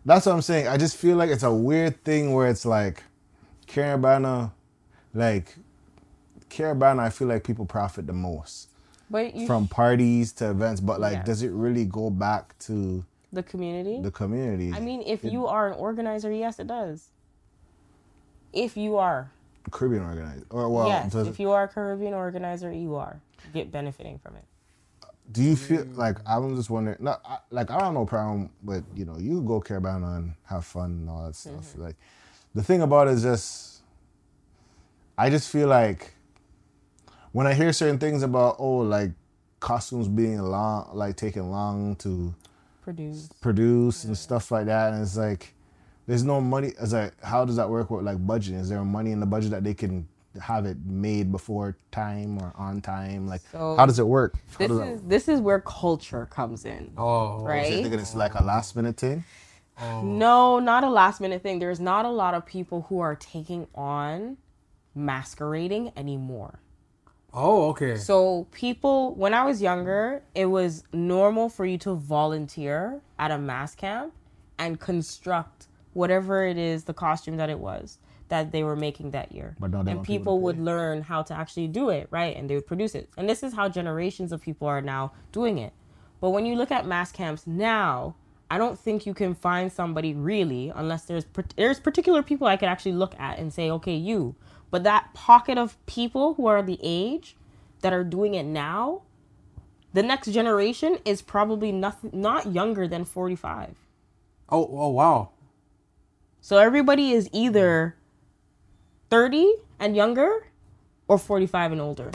that's 0.05 0.27
what 0.27 0.33
I'm 0.33 0.43
saying. 0.43 0.69
I 0.69 0.77
just 0.77 0.97
feel 0.97 1.17
like 1.17 1.31
it's 1.31 1.43
a 1.43 1.53
weird 1.53 2.05
thing 2.05 2.33
where 2.35 2.49
it's 2.49 2.65
like, 2.67 3.03
Caribana, 3.67 4.53
like, 5.15 5.57
Caribana, 6.51 7.01
I 7.01 7.11
feel 7.11 7.29
like 7.29 7.45
people 7.45 7.67
profit 7.67 8.07
the 8.07 8.13
most 8.15 8.69
But 9.11 9.35
you 9.35 9.47
from 9.47 9.69
parties 9.69 10.33
to 10.35 10.51
events, 10.51 10.81
but 10.81 11.01
like, 11.01 11.13
Yeah. 11.15 11.23
does 11.25 11.43
it 11.43 11.51
really 11.53 11.85
go 11.85 12.11
back 12.11 12.59
to 12.61 13.05
the 13.33 13.43
community. 13.43 14.01
the 14.01 14.11
community? 14.11 14.73
I 14.75 14.81
mean, 14.81 15.03
if 15.07 15.23
you 15.25 15.47
are 15.47 15.69
an 15.69 15.75
organizer, 15.75 16.33
yes, 16.33 16.59
it 16.59 16.67
does. 16.67 17.09
If 18.53 18.77
you 18.77 18.97
are, 18.97 19.31
Caribbean 19.71 20.03
organizer. 20.03 20.47
or 20.51 20.69
well, 20.69 20.89
yes, 20.89 21.13
does- 21.13 21.29
if 21.29 21.39
you 21.41 21.51
are 21.51 21.65
a 21.65 21.69
Caribbean 21.69 22.15
organizer, 22.15 22.73
you 22.73 22.97
are 22.97 23.21
get 23.53 23.71
benefiting 23.71 24.19
from 24.19 24.37
it. 24.37 24.45
Do 25.31 25.43
you 25.43 25.57
feel 25.57 25.85
mm. 25.85 25.97
like 25.97 26.17
I'm 26.27 26.57
just 26.57 26.71
wondering? 26.71 26.97
No, 27.01 27.17
I, 27.25 27.39
like 27.51 27.71
I 27.71 27.79
don't 27.81 27.95
know 27.95 28.07
problem 28.07 28.51
but 28.63 28.83
you 28.95 29.05
know 29.05 29.19
you 29.19 29.43
go 29.43 29.61
Caribbean 29.61 30.03
and 30.03 30.35
have 30.45 30.65
fun 30.65 30.91
and 30.91 31.11
all 31.11 31.27
that 31.27 31.37
stuff. 31.37 31.55
Mm-hmm. 31.55 31.83
Like 31.83 31.97
the 32.55 32.63
thing 32.63 32.81
about 32.81 33.09
it 33.09 33.13
is 33.13 33.23
just, 33.23 33.83
I 35.19 35.29
just 35.29 35.51
feel 35.51 35.69
like 35.69 36.15
when 37.33 37.47
I 37.47 37.55
hear 37.55 37.73
certain 37.73 37.99
things 37.99 38.23
about 38.23 38.57
oh 38.59 38.79
like 38.79 39.11
costumes 39.61 40.09
being 40.09 40.41
long, 40.41 40.91
like 40.95 41.17
taking 41.17 41.51
long 41.51 41.97
to 41.97 42.35
Produce. 42.83 43.29
produce 43.43 44.05
and 44.05 44.17
stuff 44.17 44.51
like 44.51 44.67
that, 44.67 44.95
and 44.95 45.03
it's 45.03 45.17
like 45.17 45.55
there's 46.09 46.25
no 46.25 46.41
money. 46.41 46.73
It's 46.81 46.93
like 46.93 47.23
how 47.23 47.45
does 47.45 47.57
that 47.57 47.69
work 47.69 47.91
with 47.91 48.03
like 48.05 48.19
budgeting? 48.27 48.59
Is 48.59 48.71
there 48.71 48.83
money 48.83 49.13
in 49.13 49.21
the 49.21 49.27
budget 49.27 49.51
that 49.51 49.63
they 49.63 49.75
can 49.75 50.09
have 50.43 50.67
it 50.67 50.79
made 50.85 51.31
before 51.31 51.77
time 51.93 52.39
or 52.39 52.53
on 52.57 52.81
time? 52.81 53.29
Like 53.29 53.43
So, 53.53 53.77
how 53.77 53.85
does 53.87 53.99
it 53.99 54.07
work? 54.07 54.35
How 54.53 54.59
This 54.59 54.69
does 54.69 54.79
that 54.79 54.89
is 54.89 55.03
this 55.03 55.29
is 55.29 55.41
where 55.41 55.61
culture 55.61 56.27
comes 56.27 56.65
in, 56.65 56.93
Oh, 56.97 57.37
So 57.37 57.43
you're 57.43 57.49
right? 57.49 57.83
thinking 57.83 58.01
it's 58.01 58.15
like 58.15 58.35
a 58.35 58.43
last 58.43 58.75
minute 58.75 58.97
thing? 58.97 59.23
Oh. 59.81 60.03
No, 60.03 60.59
not 60.59 60.83
a 60.83 60.89
last 60.91 61.21
minute 61.21 61.43
thing. 61.43 61.59
There's 61.59 61.79
not 61.79 62.05
a 62.05 62.11
lot 62.11 62.35
of 62.35 62.47
people 62.47 62.87
who 62.89 63.01
are 63.01 63.15
taking 63.15 63.67
on 63.75 64.39
masquerading 64.95 65.93
anymore. 65.95 66.59
Oh, 67.35 67.69
okay. 67.69 67.97
So 67.97 68.49
people, 68.51 69.15
when 69.15 69.35
I 69.35 69.45
was 69.45 69.61
younger, 69.61 70.23
it 70.35 70.47
was 70.47 70.85
normal 70.93 71.51
for 71.51 71.67
you 71.67 71.77
to 71.79 71.95
volunteer 71.95 73.03
at 73.19 73.31
a 73.31 73.39
mass 73.39 73.75
camp 73.75 74.15
and 74.59 74.81
construct 74.81 75.58
whatever 75.93 76.47
it 76.47 76.59
is, 76.59 76.85
the 76.85 76.95
costume 76.95 77.37
that 77.37 77.51
it 77.51 77.59
was 77.59 77.99
that 78.29 78.53
they 78.53 78.63
were 78.63 78.77
making 78.77 79.11
that 79.13 79.33
year. 79.33 79.57
But 79.59 79.71
now 79.71 79.83
they 79.83 79.93
and 79.93 80.03
people 80.03 80.19
people 80.19 80.41
would 80.41 80.59
learn 80.59 81.03
how 81.03 81.23
to 81.23 81.35
actually 81.35 81.69
do 81.69 81.91
it, 81.91 82.09
right? 82.11 82.37
And 82.37 82.49
they 82.49 82.55
would 82.55 82.67
produce 82.67 82.95
it. 82.95 83.09
And 83.17 83.29
this 83.29 83.43
is 83.43 83.55
how 83.55 83.69
generations 83.69 84.33
of 84.33 84.43
people 84.43 84.69
are 84.69 84.81
now 84.81 85.13
doing 85.33 85.59
it. 85.59 85.73
But 86.21 86.31
when 86.31 86.47
you 86.47 86.57
look 86.57 86.71
at 86.71 86.87
mass 86.87 87.13
camps 87.13 87.47
now, 87.47 88.17
I 88.51 88.59
don't 88.59 88.79
think 88.79 89.07
you 89.07 89.15
can 89.15 89.35
find 89.35 89.73
somebody 89.73 90.15
really 90.15 90.73
unless 90.75 91.05
there's 91.05 91.25
there's 91.57 91.81
particular 91.81 92.23
people 92.23 92.47
I 92.47 92.57
could 92.57 92.69
actually 92.69 92.93
look 92.93 93.19
at 93.19 93.39
and 93.39 93.53
say, 93.53 93.71
okay, 93.71 93.95
you. 93.95 94.35
But 94.71 94.85
that 94.85 95.15
pocket 95.15 95.57
of 95.57 95.85
people 95.87 96.35
who 96.35 96.47
are 96.47 96.63
the 96.63 96.79
age 96.83 97.37
that 97.81 97.93
are 97.93 98.05
doing 98.05 98.35
it 98.35 98.45
now, 98.45 99.03
the 99.95 100.03
next 100.03 100.31
generation 100.31 100.99
is 101.05 101.23
probably 101.23 101.73
nothing 101.73 102.11
not 102.13 102.53
younger 102.53 102.87
than 102.87 103.05
45. 103.05 103.77
Oh, 104.51 104.69
oh 104.71 104.89
wow. 104.91 105.31
So 106.41 106.59
everybody 106.59 107.13
is 107.13 107.29
either 107.33 107.97
30 109.11 109.53
and 109.79 109.97
younger 109.97 110.47
or 111.07 111.19
45 111.19 111.73
and 111.73 111.81
older 111.81 112.11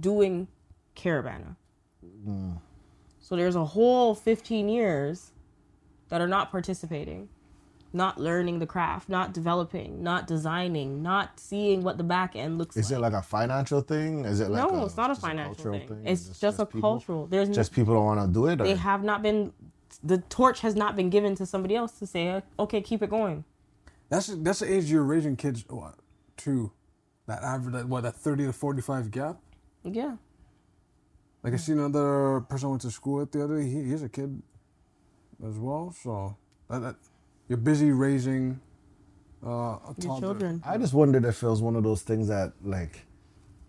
doing 0.00 0.48
Caribana. 0.96 1.56
So 3.20 3.36
there's 3.36 3.56
a 3.56 3.64
whole 3.64 4.14
15 4.14 4.68
years 4.68 5.32
that 6.08 6.20
are 6.20 6.28
not 6.28 6.50
participating, 6.50 7.28
not 7.92 8.20
learning 8.20 8.58
the 8.58 8.66
craft, 8.66 9.08
not 9.08 9.32
developing, 9.32 10.02
not 10.02 10.26
designing, 10.26 11.02
not 11.02 11.38
seeing 11.38 11.82
what 11.82 11.98
the 11.98 12.04
back 12.04 12.34
end 12.36 12.58
looks 12.58 12.76
Is 12.76 12.86
like. 12.86 12.92
Is 12.92 12.92
it 12.92 13.00
like 13.00 13.12
a 13.12 13.22
financial 13.22 13.80
thing? 13.80 14.24
Is 14.24 14.40
it 14.40 14.50
like 14.50 14.62
no, 14.70 14.82
a, 14.82 14.86
it's 14.86 14.96
not 14.96 15.10
a 15.10 15.14
financial 15.14 15.54
cultural 15.54 15.78
thing. 15.80 16.06
It's 16.06 16.38
just, 16.40 16.58
a 16.58 16.66
people- 16.66 16.80
cultural. 16.80 17.26
There's 17.26 17.48
Just 17.48 17.72
people 17.72 17.94
don't 17.94 18.04
want 18.04 18.20
to 18.20 18.32
do 18.32 18.46
it. 18.46 18.60
Or? 18.60 18.64
they 18.64 18.74
have 18.74 19.04
not 19.04 19.22
been 19.22 19.52
the 20.02 20.18
torch 20.18 20.60
has 20.60 20.74
not 20.76 20.94
been 20.96 21.10
given 21.10 21.34
to 21.36 21.46
somebody 21.46 21.74
else 21.74 21.92
to 21.98 22.06
say, 22.06 22.42
okay, 22.58 22.80
keep 22.80 23.02
it 23.02 23.10
going. 23.10 23.44
That's 24.08 24.26
that's 24.28 24.60
the 24.60 24.72
age 24.72 24.84
you're 24.90 25.02
raising 25.04 25.36
kids 25.36 25.64
uh, 25.70 25.92
to. 26.38 26.72
That 27.26 27.42
average, 27.42 27.74
that 27.74 27.88
what, 27.88 28.04
that 28.04 28.14
thirty 28.14 28.44
to 28.46 28.52
forty-five 28.52 29.10
gap. 29.10 29.38
Yeah. 29.82 30.14
Like 31.42 31.54
I 31.54 31.56
see 31.56 31.72
another 31.72 32.40
person 32.48 32.68
I 32.68 32.70
went 32.70 32.82
to 32.82 32.90
school 32.90 33.16
with 33.18 33.32
the 33.32 33.42
other. 33.42 33.60
day, 33.60 33.68
He, 33.68 33.82
he's 33.82 34.02
a 34.02 34.08
kid 34.08 34.40
as 35.44 35.58
well. 35.58 35.92
So 36.02 36.36
that, 36.70 36.82
that 36.82 36.96
you're 37.48 37.56
busy 37.58 37.90
raising 37.90 38.60
uh, 39.44 39.48
a 39.48 39.80
Your 39.86 39.94
toddler. 39.96 40.20
children. 40.20 40.62
I 40.64 40.78
just 40.78 40.94
wondered 40.94 41.24
if 41.24 41.42
it 41.42 41.48
was 41.48 41.60
one 41.62 41.74
of 41.74 41.82
those 41.82 42.02
things 42.02 42.28
that, 42.28 42.52
like, 42.62 43.04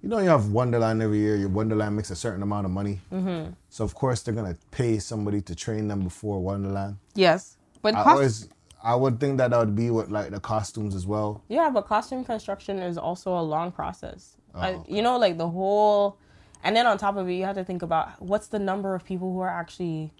you 0.01 0.09
know, 0.09 0.19
you 0.19 0.29
have 0.29 0.51
Wonderland 0.51 1.01
every 1.01 1.17
year. 1.17 1.35
Your 1.35 1.49
Wonderland 1.49 1.95
makes 1.95 2.11
a 2.11 2.15
certain 2.15 2.43
amount 2.43 2.65
of 2.65 2.71
money. 2.71 2.99
Mm-hmm. 3.11 3.53
So, 3.69 3.83
of 3.83 3.95
course, 3.95 4.21
they're 4.21 4.35
going 4.35 4.53
to 4.53 4.59
pay 4.69 4.99
somebody 4.99 5.41
to 5.41 5.55
train 5.55 5.87
them 5.87 6.03
before 6.03 6.39
Wonderland. 6.39 6.97
Yes. 7.15 7.57
But 7.81 7.95
I 7.95 8.03
cost- 8.03 8.13
always, 8.15 8.49
I 8.87 8.95
would 8.95 9.19
think 9.19 9.37
that 9.39 9.51
that 9.51 9.59
would 9.59 9.75
be 9.75 9.91
with, 9.91 10.09
like, 10.09 10.31
the 10.31 10.39
costumes 10.39 10.95
as 10.95 11.05
well. 11.05 11.43
Yeah, 11.49 11.69
but 11.69 11.87
costume 11.87 12.23
construction 12.23 12.79
is 12.79 12.97
also 12.97 13.37
a 13.37 13.43
long 13.43 13.69
process. 13.69 14.37
Oh, 14.55 14.59
I, 14.61 14.79
you 14.87 15.01
know, 15.01 15.17
like 15.17 15.37
the 15.37 15.49
whole, 15.49 16.17
and 16.63 16.73
then 16.73 16.87
on 16.87 16.97
top 16.97 17.17
of 17.17 17.27
it, 17.27 17.33
you 17.33 17.43
have 17.43 17.55
to 17.55 17.65
think 17.65 17.81
about 17.81 18.21
what's 18.21 18.47
the 18.47 18.59
number 18.59 18.95
of 18.95 19.03
people 19.03 19.33
who 19.33 19.41
are 19.41 19.49
actually 19.49 20.13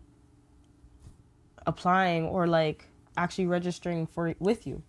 applying 1.66 2.26
or 2.26 2.46
like 2.46 2.90
actually 3.16 3.48
registering 3.48 4.06
for 4.06 4.36
with 4.40 4.68
you. 4.68 4.84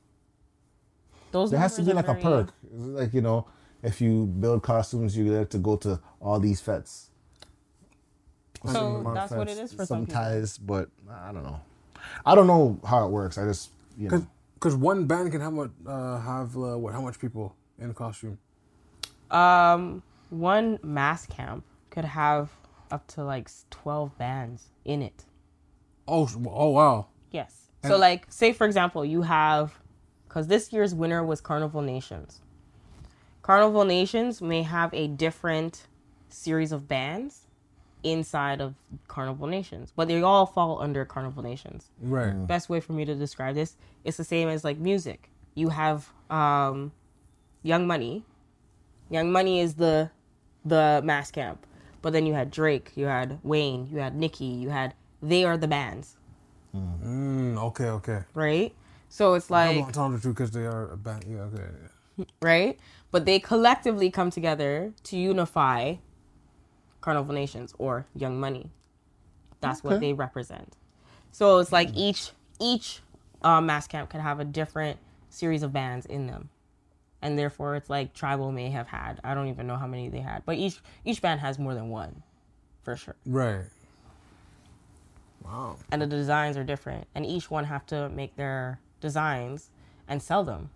Those 1.30 1.52
There 1.52 1.60
has 1.60 1.76
to 1.76 1.82
be 1.82 1.92
like 1.92 2.08
are 2.08 2.16
a 2.16 2.20
perk. 2.20 2.52
Like, 2.72 3.14
you 3.14 3.20
know, 3.20 3.46
if 3.84 4.00
you 4.00 4.26
build 4.26 4.64
costumes, 4.64 5.16
you 5.16 5.30
get 5.30 5.50
to 5.50 5.58
go 5.58 5.76
to 5.76 6.00
all 6.20 6.40
these 6.40 6.60
fetes. 6.60 7.10
So 8.64 8.72
Certain 8.72 8.86
amount 8.88 9.06
of 9.06 9.14
that's 9.14 9.32
what 9.32 9.48
it 9.48 9.58
is 9.58 9.72
for 9.72 9.86
some 9.86 10.04
some 10.04 10.06
ties, 10.06 10.58
but 10.58 10.88
I 11.08 11.30
don't 11.30 11.44
know. 11.44 11.60
I 12.24 12.34
don't 12.34 12.46
know 12.46 12.80
how 12.86 13.04
it 13.06 13.10
works. 13.10 13.38
I 13.38 13.44
just, 13.44 13.70
you 13.96 14.08
know. 14.08 14.26
Because 14.54 14.74
one 14.74 15.06
band 15.06 15.30
can 15.30 15.40
have 15.40 15.52
what 15.52 15.70
uh, 15.86 16.18
have 16.20 16.56
uh, 16.56 16.76
what 16.76 16.92
how 16.92 17.00
much 17.00 17.18
people 17.20 17.54
in 17.78 17.94
costume? 17.94 18.38
Um, 19.30 20.02
one 20.30 20.78
mass 20.82 21.26
camp 21.26 21.64
could 21.90 22.04
have 22.04 22.50
up 22.90 23.06
to 23.08 23.24
like 23.24 23.50
twelve 23.70 24.16
bands 24.18 24.64
in 24.84 25.02
it. 25.02 25.24
Oh 26.08 26.28
oh 26.46 26.70
wow. 26.70 27.06
Yes. 27.30 27.70
So, 27.84 27.96
like, 27.96 28.26
say 28.28 28.52
for 28.52 28.66
example, 28.66 29.04
you 29.04 29.22
have, 29.22 29.78
because 30.26 30.48
this 30.48 30.72
year's 30.72 30.94
winner 30.94 31.24
was 31.24 31.40
Carnival 31.40 31.80
Nations. 31.80 32.40
Carnival 33.42 33.84
Nations 33.84 34.42
may 34.42 34.62
have 34.62 34.92
a 34.92 35.06
different 35.06 35.86
series 36.28 36.72
of 36.72 36.88
bands 36.88 37.46
inside 38.02 38.60
of 38.60 38.74
Carnival 39.08 39.46
Nations, 39.46 39.92
but 39.94 40.08
they 40.08 40.22
all 40.22 40.46
fall 40.46 40.80
under 40.80 41.04
Carnival 41.04 41.42
Nations. 41.42 41.90
Right. 42.00 42.46
Best 42.46 42.68
way 42.68 42.80
for 42.80 42.92
me 42.92 43.04
to 43.04 43.14
describe 43.14 43.54
this, 43.54 43.76
it's 44.04 44.16
the 44.16 44.24
same 44.24 44.48
as 44.48 44.64
like 44.64 44.78
music. 44.78 45.30
You 45.54 45.70
have 45.70 46.10
um, 46.30 46.92
Young 47.62 47.86
Money. 47.86 48.24
Young 49.10 49.32
Money 49.32 49.60
is 49.60 49.74
the 49.74 50.10
the 50.64 51.00
mass 51.04 51.30
camp, 51.30 51.66
but 52.02 52.12
then 52.12 52.26
you 52.26 52.34
had 52.34 52.50
Drake, 52.50 52.92
you 52.94 53.06
had 53.06 53.38
Wayne, 53.42 53.88
you 53.90 53.98
had 53.98 54.14
Nicki, 54.14 54.44
you 54.44 54.68
had 54.70 54.94
they 55.22 55.44
are 55.44 55.56
the 55.56 55.68
bands 55.68 56.18
Mm, 56.74 57.58
okay. 57.58 57.86
Okay. 57.86 58.20
right? 58.34 58.74
So 59.08 59.34
it's 59.34 59.48
Double 59.48 59.74
like, 59.74 59.86
entendre 59.86 60.20
too 60.20 60.30
because 60.30 60.50
they 60.50 60.66
are 60.66 60.92
a 60.92 60.96
band. 60.96 61.24
Yeah. 61.28 61.38
Okay. 61.42 61.64
yeah. 62.18 62.24
right? 62.42 62.78
But 63.10 63.24
they 63.24 63.38
collectively 63.38 64.10
come 64.10 64.30
together 64.30 64.92
to 65.04 65.16
unify 65.16 65.96
Carnival 67.08 67.34
Nations 67.34 67.72
or 67.78 68.04
Young 68.14 68.38
Money. 68.38 68.70
That's 69.62 69.82
what 69.82 69.98
they 69.98 70.12
represent. 70.12 70.74
So 71.32 71.56
it's 71.56 71.72
like 71.72 71.88
each 71.94 72.32
each 72.60 73.00
uh, 73.40 73.62
mass 73.62 73.86
camp 73.86 74.10
can 74.10 74.20
have 74.20 74.40
a 74.40 74.44
different 74.44 74.98
series 75.30 75.62
of 75.62 75.72
bands 75.72 76.04
in 76.04 76.26
them, 76.26 76.50
and 77.22 77.38
therefore 77.38 77.76
it's 77.76 77.88
like 77.88 78.12
tribal 78.12 78.52
may 78.52 78.68
have 78.68 78.88
had. 78.88 79.20
I 79.24 79.32
don't 79.32 79.48
even 79.48 79.66
know 79.66 79.76
how 79.76 79.86
many 79.86 80.10
they 80.10 80.20
had, 80.20 80.44
but 80.44 80.56
each 80.58 80.80
each 81.02 81.22
band 81.22 81.40
has 81.40 81.58
more 81.58 81.72
than 81.72 81.88
one, 81.88 82.22
for 82.82 82.94
sure. 82.94 83.16
Right. 83.24 83.64
Wow. 85.42 85.76
And 85.90 86.02
the 86.02 86.06
designs 86.06 86.58
are 86.58 86.64
different, 86.64 87.06
and 87.14 87.24
each 87.24 87.50
one 87.50 87.64
have 87.64 87.86
to 87.86 88.10
make 88.10 88.36
their 88.36 88.80
designs 89.00 89.70
and 90.06 90.22
sell 90.22 90.44
them. 90.44 90.68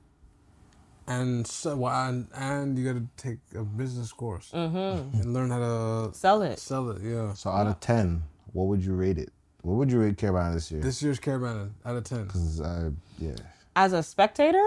And 1.20 1.46
so 1.46 1.76
well, 1.76 2.08
and 2.08 2.28
and 2.34 2.78
you 2.78 2.84
got 2.92 2.98
to 3.00 3.06
take 3.28 3.38
a 3.54 3.64
business 3.64 4.12
course 4.12 4.50
and 4.52 5.34
learn 5.34 5.50
how 5.50 5.58
to 5.58 6.14
Sell 6.14 6.42
it. 6.42 6.58
sell 6.58 6.90
it. 6.90 7.02
Yeah. 7.02 7.34
So 7.34 7.50
out 7.50 7.66
of 7.66 7.80
ten, 7.80 8.22
what 8.52 8.64
would 8.68 8.84
you 8.84 8.94
rate 8.94 9.18
it? 9.18 9.30
What 9.62 9.74
would 9.74 9.90
you 9.92 10.00
rate 10.00 10.16
Caribana 10.16 10.54
this 10.54 10.70
year? 10.72 10.80
This 10.80 11.02
year's 11.02 11.18
Caravan 11.18 11.74
out 11.84 11.96
of 11.96 12.04
ten. 12.04 12.26
'Cause, 12.28 12.60
uh, 12.60 12.90
yeah. 13.18 13.36
as 13.76 13.92
a 13.92 14.02
spectator, 14.02 14.66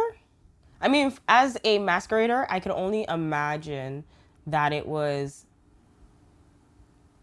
I 0.82 0.88
mean, 0.88 1.14
as 1.28 1.58
a 1.64 1.80
masquerader, 1.80 2.46
I 2.50 2.60
could 2.60 2.72
only 2.72 3.06
imagine 3.10 4.04
that 4.48 4.72
it 4.74 4.86
was 4.88 5.46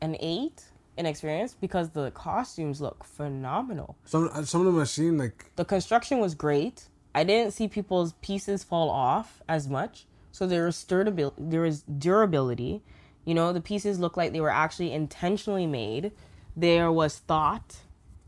an 0.00 0.16
eight 0.20 0.64
in 0.96 1.06
experience 1.06 1.54
because 1.60 1.90
the 1.90 2.10
costumes 2.10 2.80
look 2.80 3.04
phenomenal. 3.04 3.96
Some 4.04 4.28
uh, 4.32 4.42
some 4.42 4.60
of 4.62 4.66
them 4.66 4.80
I've 4.80 4.88
seen 4.88 5.16
like 5.18 5.52
The 5.56 5.64
construction 5.64 6.18
was 6.18 6.34
great. 6.34 6.88
I 7.14 7.24
didn't 7.24 7.52
see 7.52 7.68
people's 7.68 8.14
pieces 8.14 8.64
fall 8.64 8.90
off 8.90 9.42
as 9.48 9.68
much, 9.68 10.06
so 10.30 10.46
there 10.46 10.64
was 10.64 10.82
durability. 10.84 11.36
There 11.38 11.60
was 11.60 11.82
durability. 11.82 12.82
You 13.24 13.34
know, 13.34 13.52
the 13.52 13.60
pieces 13.60 13.98
looked 13.98 14.16
like 14.16 14.32
they 14.32 14.40
were 14.40 14.50
actually 14.50 14.92
intentionally 14.92 15.66
made. 15.66 16.12
There 16.56 16.90
was 16.90 17.18
thought. 17.18 17.76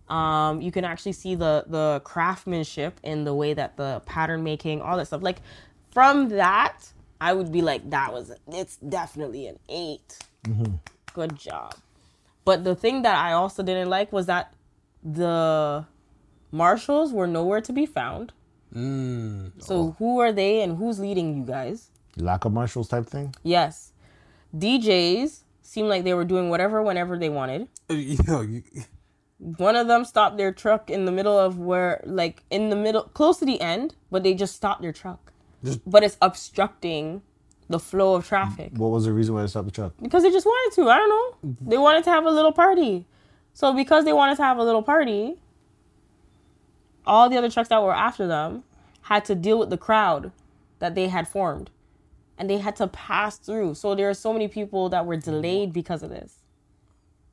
Um, 0.09 0.61
you 0.61 0.71
can 0.71 0.85
actually 0.85 1.13
see 1.13 1.35
the 1.35 1.65
the 1.67 2.03
craftsmanship 2.05 3.01
in 3.03 3.25
the 3.25 3.35
way 3.35 3.55
that 3.55 3.77
the 3.77 4.03
pattern 4.05 4.45
making, 4.45 4.83
all 4.83 4.97
that 4.99 5.07
stuff. 5.07 5.23
Like 5.23 5.39
from 5.91 6.29
that, 6.31 6.93
I 7.21 7.33
would 7.33 7.51
be 7.51 7.63
like, 7.63 7.89
that 7.91 8.13
was 8.13 8.33
it's 8.49 8.77
definitely 8.77 9.47
an 9.47 9.59
8 9.69 10.19
Good 11.15 11.39
job. 11.39 11.75
But 12.45 12.65
the 12.65 12.75
thing 12.75 13.03
that 13.03 13.17
I 13.17 13.33
also 13.33 13.63
didn't 13.63 13.89
like 13.89 14.13
was 14.13 14.27
that 14.27 14.53
the 15.03 15.87
marshals 16.51 17.13
were 17.13 17.27
nowhere 17.27 17.61
to 17.63 17.73
be 17.73 17.87
found. 17.87 18.33
Mm, 18.75 19.53
So 19.63 19.95
who 19.99 20.21
are 20.21 20.33
they 20.33 20.63
and 20.63 20.77
who's 20.77 20.99
leading 20.99 21.37
you 21.37 21.45
guys? 21.45 21.91
Lack 22.17 22.45
of 22.45 22.53
marshals 22.53 22.89
type 22.89 23.07
thing. 23.07 23.35
Yes. 23.43 23.93
DJs 24.57 25.41
seemed 25.63 25.89
like 25.89 26.05
they 26.05 26.15
were 26.15 26.25
doing 26.25 26.49
whatever 26.51 26.83
whenever 26.83 27.19
they 27.19 27.29
wanted. 27.29 27.69
you 27.89 28.19
know 28.27 28.41
you, 28.53 28.63
One 29.39 29.75
of 29.77 29.89
them 29.89 30.05
stopped 30.05 30.37
their 30.37 30.53
truck 30.53 30.91
in 30.91 31.05
the 31.07 31.13
middle 31.13 31.39
of 31.39 31.59
where 31.59 32.01
like 32.07 32.43
in 32.51 32.71
the 32.71 32.77
middle 32.77 33.03
close 33.03 33.39
to 33.39 33.45
the 33.45 33.61
end, 33.61 33.95
but 34.11 34.23
they 34.23 34.35
just 34.35 34.55
stopped 34.55 34.83
their 34.83 34.93
truck. 34.93 35.33
Just- 35.65 35.81
but 35.91 36.03
it's 36.05 36.17
obstructing 36.23 37.23
the 37.69 37.79
flow 37.81 38.15
of 38.15 38.27
traffic. 38.29 38.73
What 38.77 38.91
was 38.91 39.07
the 39.07 39.13
reason 39.13 39.35
why 39.35 39.41
they 39.43 39.47
stopped 39.49 39.67
the 39.67 39.73
truck? 39.73 39.93
because 40.03 40.23
they 40.23 40.31
just 40.31 40.47
wanted 40.47 40.75
to. 40.77 40.91
I 40.91 40.99
don't 40.99 41.09
know. 41.09 41.57
They 41.71 41.79
wanted 41.79 42.05
to 42.05 42.11
have 42.11 42.25
a 42.27 42.31
little 42.31 42.53
party. 42.53 43.07
So 43.55 43.73
because 43.73 44.05
they 44.05 44.13
wanted 44.13 44.37
to 44.37 44.43
have 44.45 44.59
a 44.59 44.63
little 44.65 44.83
party, 44.83 45.37
all 47.07 47.29
the 47.29 47.37
other 47.37 47.51
trucks 47.51 47.69
that 47.69 47.83
were 47.83 47.95
after 47.95 48.27
them 48.27 48.65
had 49.03 49.25
to 49.27 49.35
deal 49.35 49.59
with 49.59 49.71
the 49.71 49.79
crowd 49.79 50.33
that 50.79 50.95
they 50.95 51.09
had 51.09 51.29
formed. 51.29 51.71
and 52.37 52.51
they 52.51 52.59
had 52.59 52.75
to 52.77 52.87
pass 52.89 53.37
through. 53.39 53.75
So 53.75 53.95
there 53.95 54.11
are 54.11 54.15
so 54.15 54.33
many 54.33 54.49
people 54.49 54.89
that 54.89 55.07
were 55.07 55.17
delayed 55.17 55.73
because 55.73 56.03
of 56.03 56.11
this. 56.11 56.39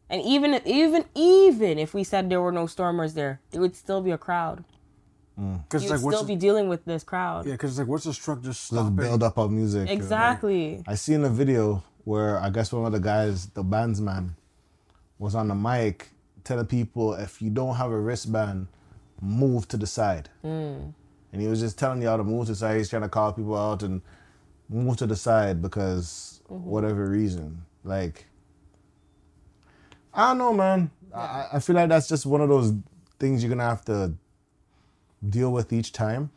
And 0.09 0.21
even 0.21 0.61
even 0.65 1.05
even 1.15 1.79
if 1.79 1.93
we 1.93 2.03
said 2.03 2.29
there 2.29 2.41
were 2.41 2.51
no 2.51 2.67
stormers 2.67 3.13
there, 3.15 3.39
there 3.51 3.61
would 3.61 3.75
still 3.75 4.01
be 4.01 4.11
a 4.11 4.17
crowd. 4.17 4.63
Mm. 5.39 5.63
Because 5.63 5.83
You 5.85 5.89
like 5.89 5.99
would 5.99 6.05
what's 6.05 6.17
still 6.17 6.27
the, 6.27 6.35
be 6.35 6.39
dealing 6.39 6.69
with 6.69 6.85
this 6.85 7.03
crowd. 7.03 7.45
yeah, 7.47 7.53
because 7.53 7.71
it's 7.71 7.79
like 7.79 7.87
what's 7.87 8.03
the 8.03 8.13
structure 8.13 8.47
Let's 8.49 8.59
stop 8.59 8.95
build 8.95 9.23
up 9.23 9.37
of 9.37 9.51
music. 9.51 9.89
Exactly. 9.89 10.83
I 10.85 10.95
seen 10.95 11.23
a 11.23 11.29
video 11.29 11.81
where 12.03 12.37
I 12.39 12.49
guess 12.51 12.71
one 12.73 12.85
of 12.85 12.91
the 12.91 12.99
guys, 12.99 13.47
the 13.47 13.63
bandsman, 13.63 14.31
was 15.17 15.33
on 15.33 15.47
the 15.47 15.55
mic 15.55 16.09
telling 16.43 16.65
people 16.67 17.13
if 17.15 17.41
you 17.41 17.49
don't 17.49 17.75
have 17.75 17.89
a 17.91 17.99
wristband, 17.99 18.67
move 19.21 19.67
to 19.69 19.77
the 19.77 19.87
side. 19.87 20.29
Mm. 20.43 20.93
And 21.31 21.41
he 21.41 21.47
was 21.47 21.59
just 21.59 21.79
telling 21.79 22.01
y'all 22.01 22.17
to 22.17 22.23
move 22.23 22.47
to 22.47 22.51
the 22.51 22.55
side. 22.57 22.77
He's 22.77 22.89
trying 22.89 23.03
to 23.03 23.09
call 23.09 23.31
people 23.33 23.57
out 23.57 23.83
and 23.83 24.01
move 24.69 24.97
to 24.97 25.07
the 25.07 25.15
side 25.15 25.61
because 25.61 26.41
mm-hmm. 26.49 26.69
whatever 26.69 27.09
reason. 27.09 27.63
Like, 27.83 28.25
I 30.13 30.29
don't 30.29 30.37
know, 30.37 30.53
man. 30.53 30.91
I, 31.15 31.47
I 31.53 31.59
feel 31.59 31.75
like 31.75 31.89
that's 31.89 32.07
just 32.07 32.25
one 32.25 32.41
of 32.41 32.49
those 32.49 32.73
things 33.19 33.43
you're 33.43 33.49
gonna 33.49 33.63
have 33.63 33.85
to 33.85 34.13
deal 35.29 35.51
with 35.51 35.71
each 35.71 35.91
time 35.91 36.31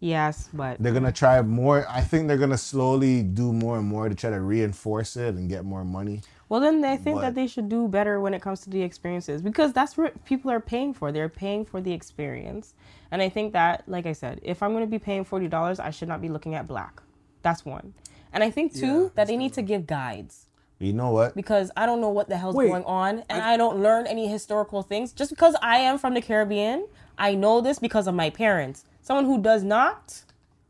Yes, 0.00 0.48
but 0.52 0.76
they're 0.78 0.92
gonna 0.92 1.12
try 1.12 1.40
more. 1.42 1.86
I 1.88 2.02
think 2.02 2.28
they're 2.28 2.36
gonna 2.36 2.58
slowly 2.58 3.22
do 3.22 3.52
more 3.52 3.78
and 3.78 3.86
more 3.86 4.08
to 4.08 4.14
try 4.14 4.30
to 4.30 4.40
reinforce 4.40 5.16
it 5.16 5.34
and 5.34 5.48
get 5.48 5.64
more 5.64 5.84
money. 5.84 6.20
Well 6.48 6.60
then 6.60 6.80
they 6.80 6.96
think 6.96 7.16
But- 7.16 7.22
that 7.22 7.34
they 7.34 7.46
should 7.46 7.68
do 7.68 7.88
better 7.88 8.20
when 8.20 8.34
it 8.34 8.42
comes 8.42 8.60
to 8.62 8.70
the 8.70 8.82
experiences 8.82 9.42
because 9.42 9.72
that's 9.72 9.96
what 9.96 10.24
people 10.24 10.50
are 10.50 10.60
paying 10.60 10.94
for. 10.94 11.10
They're 11.12 11.28
paying 11.28 11.64
for 11.64 11.80
the 11.80 11.92
experience. 11.92 12.74
And 13.10 13.22
I 13.22 13.28
think 13.28 13.52
that 13.52 13.84
like 13.86 14.06
I 14.06 14.12
said, 14.12 14.40
if 14.42 14.62
I'm 14.62 14.72
going 14.72 14.84
to 14.84 14.90
be 14.90 14.98
paying 14.98 15.24
$40, 15.24 15.80
I 15.80 15.90
should 15.90 16.08
not 16.08 16.20
be 16.20 16.28
looking 16.28 16.54
at 16.54 16.66
black. 16.66 17.02
That's 17.42 17.64
one. 17.64 17.94
And 18.32 18.42
I 18.44 18.50
think 18.50 18.74
too 18.74 19.04
Yeah, 19.04 19.08
that 19.14 19.26
they 19.28 19.36
need 19.36 19.52
to 19.54 19.62
give 19.62 19.86
guides. 19.86 20.46
You 20.78 20.92
know 20.92 21.10
what? 21.10 21.34
because 21.34 21.70
I 21.74 21.86
don't 21.86 22.02
know 22.02 22.10
what 22.10 22.28
the 22.28 22.36
hell's 22.36 22.54
Wait, 22.54 22.68
going 22.68 22.84
on 22.84 23.22
and 23.30 23.42
I, 23.42 23.56
don't 23.56 23.78
learn 23.82 24.06
any 24.06 24.28
historical 24.28 24.82
things. 24.82 25.12
Just 25.12 25.30
because 25.30 25.56
I 25.62 25.78
am 25.78 25.96
from 25.96 26.12
the 26.12 26.20
Caribbean, 26.20 26.86
I 27.16 27.34
know 27.34 27.62
this 27.62 27.78
because 27.78 28.06
of 28.06 28.14
my 28.14 28.28
parents. 28.28 28.84
Someone 29.00 29.24
who 29.24 29.40
does 29.40 29.62
not, 29.62 30.22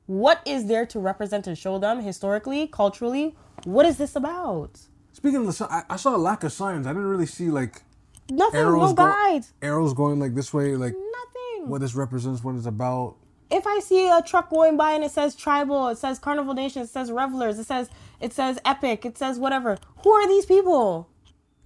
what 0.07 0.41
is 0.47 0.67
there 0.67 0.87
to 0.87 1.01
represent 1.01 1.49
and 1.49 1.59
show 1.59 1.79
them 1.79 2.01
historically, 2.03 2.69
culturally? 2.69 3.35
What 3.65 3.85
is 3.85 3.97
this 3.97 4.15
about? 4.15 4.79
Speaking 5.17 5.47
of 5.47 5.57
the, 5.59 5.65
I, 5.73 5.83
I 5.91 5.97
saw 5.97 6.15
a 6.15 6.19
lack 6.19 6.45
of 6.45 6.53
signs. 6.53 6.87
I 6.87 6.91
didn't 6.91 7.07
really 7.09 7.25
see 7.25 7.49
like 7.49 7.83
Nothing, 8.31 8.61
arrows 8.61 8.91
no 8.91 8.95
go- 8.95 9.07
guides, 9.07 9.53
arrows 9.63 9.95
going 9.95 10.19
like 10.21 10.35
this 10.35 10.53
way, 10.53 10.77
like 10.77 10.93
nothing. 10.93 11.71
what 11.71 11.81
this 11.81 11.95
represents, 11.95 12.45
what 12.45 12.55
it's 12.55 12.67
about. 12.67 13.17
if 13.51 13.67
I 13.67 13.79
see 13.81 14.09
a 14.09 14.21
truck 14.21 14.51
going 14.51 14.77
by 14.77 14.93
and 14.93 15.03
it 15.03 15.11
says 15.11 15.35
tribal, 15.35 15.89
it 15.89 15.97
says 15.97 16.19
carnival 16.19 16.53
nation, 16.53 16.83
it 16.83 16.91
says 16.91 17.11
revelers, 17.11 17.59
it 17.59 17.65
says 17.65 17.89
it 18.21 18.35
says 18.35 18.59
epic, 18.67 19.07
it 19.07 19.17
says 19.17 19.39
whatever. 19.39 19.79
Who 20.05 20.11
are 20.11 20.29
these 20.29 20.45
people? 20.45 21.09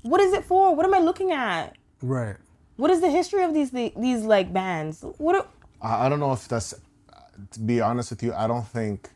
What 0.02 0.20
is 0.20 0.32
it 0.32 0.44
for? 0.44 0.74
What 0.76 0.86
am 0.86 0.94
I 0.94 1.00
looking 1.00 1.32
at? 1.32 1.76
Right. 2.02 2.36
What 2.76 2.90
is 2.92 3.00
the 3.00 3.10
history 3.10 3.42
of 3.42 3.52
these 3.52 3.72
these 3.72 4.22
like 4.22 4.52
bands? 4.52 5.04
What? 5.18 5.34
Are, 5.36 5.46
I, 5.82 6.06
I 6.06 6.08
don't 6.08 6.20
know 6.20 6.32
if 6.32 6.46
that's. 6.46 6.72
To 7.52 7.60
be 7.60 7.80
honest 7.80 8.10
with 8.10 8.22
you, 8.22 8.32
I 8.34 8.46
don't 8.46 8.66
think. 8.68 9.08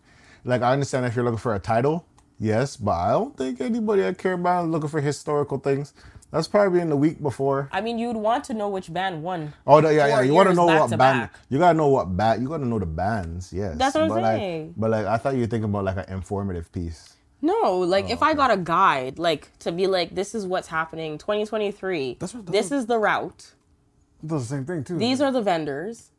Like 0.44 0.62
I 0.62 0.72
understand 0.72 1.06
if 1.06 1.14
you're 1.14 1.24
looking 1.24 1.38
for 1.38 1.54
a 1.54 1.58
title, 1.60 2.04
yes, 2.38 2.76
but 2.76 2.92
I 2.92 3.10
don't 3.12 3.36
think 3.36 3.60
anybody 3.60 4.02
at 4.02 4.18
Caribbean 4.18 4.64
is 4.66 4.70
looking 4.70 4.88
for 4.88 5.00
historical 5.00 5.58
things. 5.58 5.92
That's 6.30 6.48
probably 6.48 6.80
in 6.80 6.88
the 6.90 6.96
week 6.96 7.22
before. 7.22 7.68
I 7.70 7.80
mean, 7.80 7.96
you'd 7.96 8.16
want 8.16 8.42
to 8.44 8.54
know 8.54 8.68
which 8.68 8.92
band 8.92 9.22
won. 9.22 9.52
Oh 9.66 9.78
yeah, 9.80 9.90
yeah. 10.08 10.16
four 10.16 10.24
You 10.24 10.32
want 10.34 10.48
to 10.48 10.54
know 10.54 10.66
what 10.66 10.90
to 10.90 10.96
band? 10.96 11.20
back. 11.30 11.34
You 11.48 11.58
gotta 11.60 11.78
know 11.78 11.86
what 11.88 12.16
band. 12.16 12.42
You 12.42 12.48
gotta 12.48 12.64
know 12.66 12.80
the 12.80 12.86
bands. 12.86 13.52
Yes. 13.52 13.76
That's 13.78 13.94
what 13.94 14.02
I'm 14.04 14.08
but 14.08 14.22
saying. 14.22 14.66
Like, 14.66 14.74
but 14.76 14.90
like, 14.90 15.06
I 15.06 15.16
thought 15.16 15.34
you 15.34 15.40
were 15.42 15.46
thinking 15.46 15.70
about 15.70 15.84
like 15.84 15.96
an 15.96 16.12
informative 16.12 16.72
piece. 16.72 17.14
No, 17.40 17.78
like 17.80 18.10
if 18.10 18.20
Oh, 18.22 18.26
I 18.26 18.34
got 18.34 18.50
a 18.50 18.56
guide, 18.56 19.18
like 19.18 19.56
to 19.60 19.70
be 19.70 19.86
like, 19.86 20.14
this 20.16 20.34
is 20.34 20.44
what's 20.46 20.66
happening, 20.68 21.18
2023. 21.18 22.16
That's 22.18 22.34
what- 22.34 22.46
that's 22.46 22.52
this 22.52 22.70
what- 22.70 22.76
is 22.78 22.86
the 22.86 22.98
route. 22.98 23.52
Does 24.26 24.48
the 24.48 24.56
same 24.56 24.64
thing 24.64 24.82
too. 24.82 24.96
These 24.98 25.20
are 25.20 25.30
the 25.30 25.42
vendors. 25.42 26.10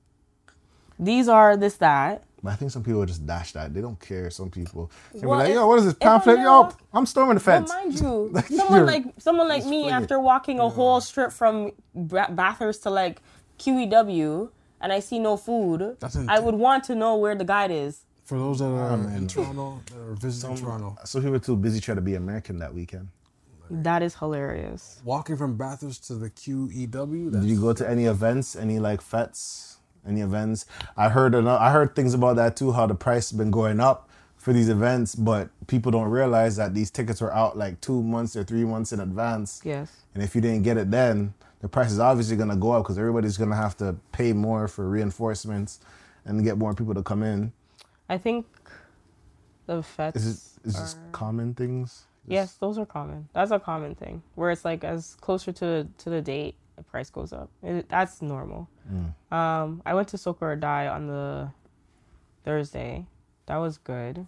These 0.99 1.27
are 1.27 1.57
this 1.57 1.75
that. 1.77 2.23
But 2.43 2.51
I 2.53 2.55
think 2.57 2.69
some 2.71 2.83
people 2.83 3.03
just 3.05 3.25
dash 3.25 3.53
that. 3.53 3.73
They 3.73 3.81
don't 3.81 3.99
care. 3.99 4.29
Some 4.29 4.49
people. 4.51 4.91
They'll 5.13 5.29
Well, 5.29 5.39
be 5.39 5.43
like, 5.45 5.49
if- 5.49 5.55
yo, 5.55 5.67
what 5.67 5.79
is 5.79 5.85
this 5.85 5.93
if 5.93 5.99
pamphlet? 5.99 6.35
there- 6.37 6.45
Yo, 6.45 6.71
I'm 6.93 7.05
storming 7.07 7.35
the 7.35 7.43
But 7.43 7.43
fence. 7.43 7.69
mind 7.69 7.99
you, 7.99 8.29
Like, 8.31 8.47
someone 8.47 8.85
like 8.85 9.05
someone 9.17 9.47
like 9.49 9.65
me, 9.65 9.83
fling 9.83 9.89
after 9.91 10.19
walking 10.19 10.59
a 10.59 10.69
whole 10.69 11.01
strip 11.01 11.31
from 11.31 11.71
Ba- 11.95 12.27
Bathurst 12.31 12.83
to 12.83 12.89
like 12.91 13.21
QEW, 13.59 14.49
and 14.81 14.93
I 14.93 14.99
see 14.99 15.17
no 15.19 15.37
food, 15.37 15.97
I 16.27 16.39
would 16.39 16.55
want 16.55 16.83
to 16.85 16.95
know 16.95 17.15
where 17.15 17.35
the 17.35 17.45
guide 17.45 17.71
is. 17.71 18.01
for 18.25 18.37
those 18.39 18.57
that 18.59 18.65
are 18.65 18.91
Um, 18.91 19.05
in 19.13 19.27
Toronto 19.27 19.81
that 19.91 19.97
are 19.99 20.15
visiting 20.15 20.55
Toronto. 20.57 20.95
Some 21.03 21.21
people 21.21 21.35
are 21.35 21.39
too 21.39 21.55
busy 21.55 21.79
trying 21.79 21.97
to 21.97 22.01
be 22.01 22.15
American 22.15 22.57
that 22.59 22.73
weekend. 22.73 23.09
That 23.69 24.01
is 24.01 24.15
hilarious. 24.15 24.99
Walking 25.03 25.37
from 25.37 25.57
Bathurst 25.57 26.05
to 26.07 26.15
the 26.15 26.29
QEW. 26.31 27.31
Did 27.31 27.43
you 27.43 27.59
go 27.61 27.73
to 27.73 27.87
any 27.89 28.05
events? 28.05 28.55
Any 28.55 28.79
like 28.79 29.01
fetes? 29.01 29.74
Any 30.07 30.21
events? 30.21 30.65
I 30.95 31.09
heard 31.09 31.35
I 31.35 31.71
heard 31.71 31.95
things 31.95 32.13
about 32.13 32.35
that 32.35 32.55
too. 32.55 32.71
How 32.71 32.85
the 32.85 32.95
price 32.95 33.31
has 33.31 33.37
been 33.37 33.51
going 33.51 33.79
up 33.79 34.09
for 34.37 34.53
these 34.53 34.69
events, 34.69 35.15
but 35.15 35.49
people 35.65 35.91
don't 35.91 36.09
realize 36.09 36.55
that 36.57 36.75
these 36.75 36.91
tickets 36.91 37.19
were 37.19 37.33
out 37.33 37.57
like 37.57 37.81
two 37.81 38.03
months 38.03 38.35
or 38.35 38.43
three 38.43 38.63
months 38.63 38.93
in 38.93 38.99
advance. 38.99 39.61
Yes. 39.63 39.91
And 40.13 40.21
if 40.21 40.35
you 40.35 40.41
didn't 40.41 40.61
get 40.61 40.77
it 40.77 40.91
then, 40.91 41.33
the 41.61 41.67
price 41.67 41.91
is 41.91 41.99
obviously 41.99 42.35
gonna 42.35 42.55
go 42.55 42.73
up 42.73 42.83
because 42.83 42.99
everybody's 42.99 43.37
gonna 43.37 43.55
have 43.55 43.75
to 43.77 43.95
pay 44.11 44.33
more 44.33 44.67
for 44.67 44.87
reinforcements 44.87 45.79
and 46.25 46.43
get 46.43 46.59
more 46.59 46.75
people 46.75 46.93
to 46.93 47.01
come 47.01 47.23
in. 47.23 47.51
I 48.07 48.19
think 48.19 48.45
the 49.65 49.81
fetes. 49.81 50.15
Is 50.17 50.27
it 50.27 50.67
is 50.67 50.73
this 50.75 50.95
common 51.11 51.55
things? 51.55 52.03
Yes, 52.27 52.53
those 52.53 52.77
are 52.77 52.85
common. 52.85 53.29
That's 53.33 53.51
a 53.51 53.59
common 53.59 53.95
thing 53.95 54.21
where 54.35 54.51
it's 54.51 54.65
like 54.65 54.83
as 54.83 55.15
closer 55.21 55.51
to 55.53 55.87
to 55.97 56.09
the 56.09 56.21
date, 56.21 56.55
the 56.77 56.83
price 56.83 57.09
goes 57.09 57.31
up. 57.33 57.49
It, 57.63 57.87
that's 57.89 58.21
normal. 58.21 58.69
Um, 59.31 59.81
I 59.85 59.93
went 59.93 60.07
to 60.09 60.17
Soca 60.17 60.41
or 60.41 60.55
Die 60.55 60.87
on 60.87 61.07
the 61.07 61.49
Thursday. 62.43 63.05
That 63.47 63.57
was 63.57 63.77
good. 63.77 64.27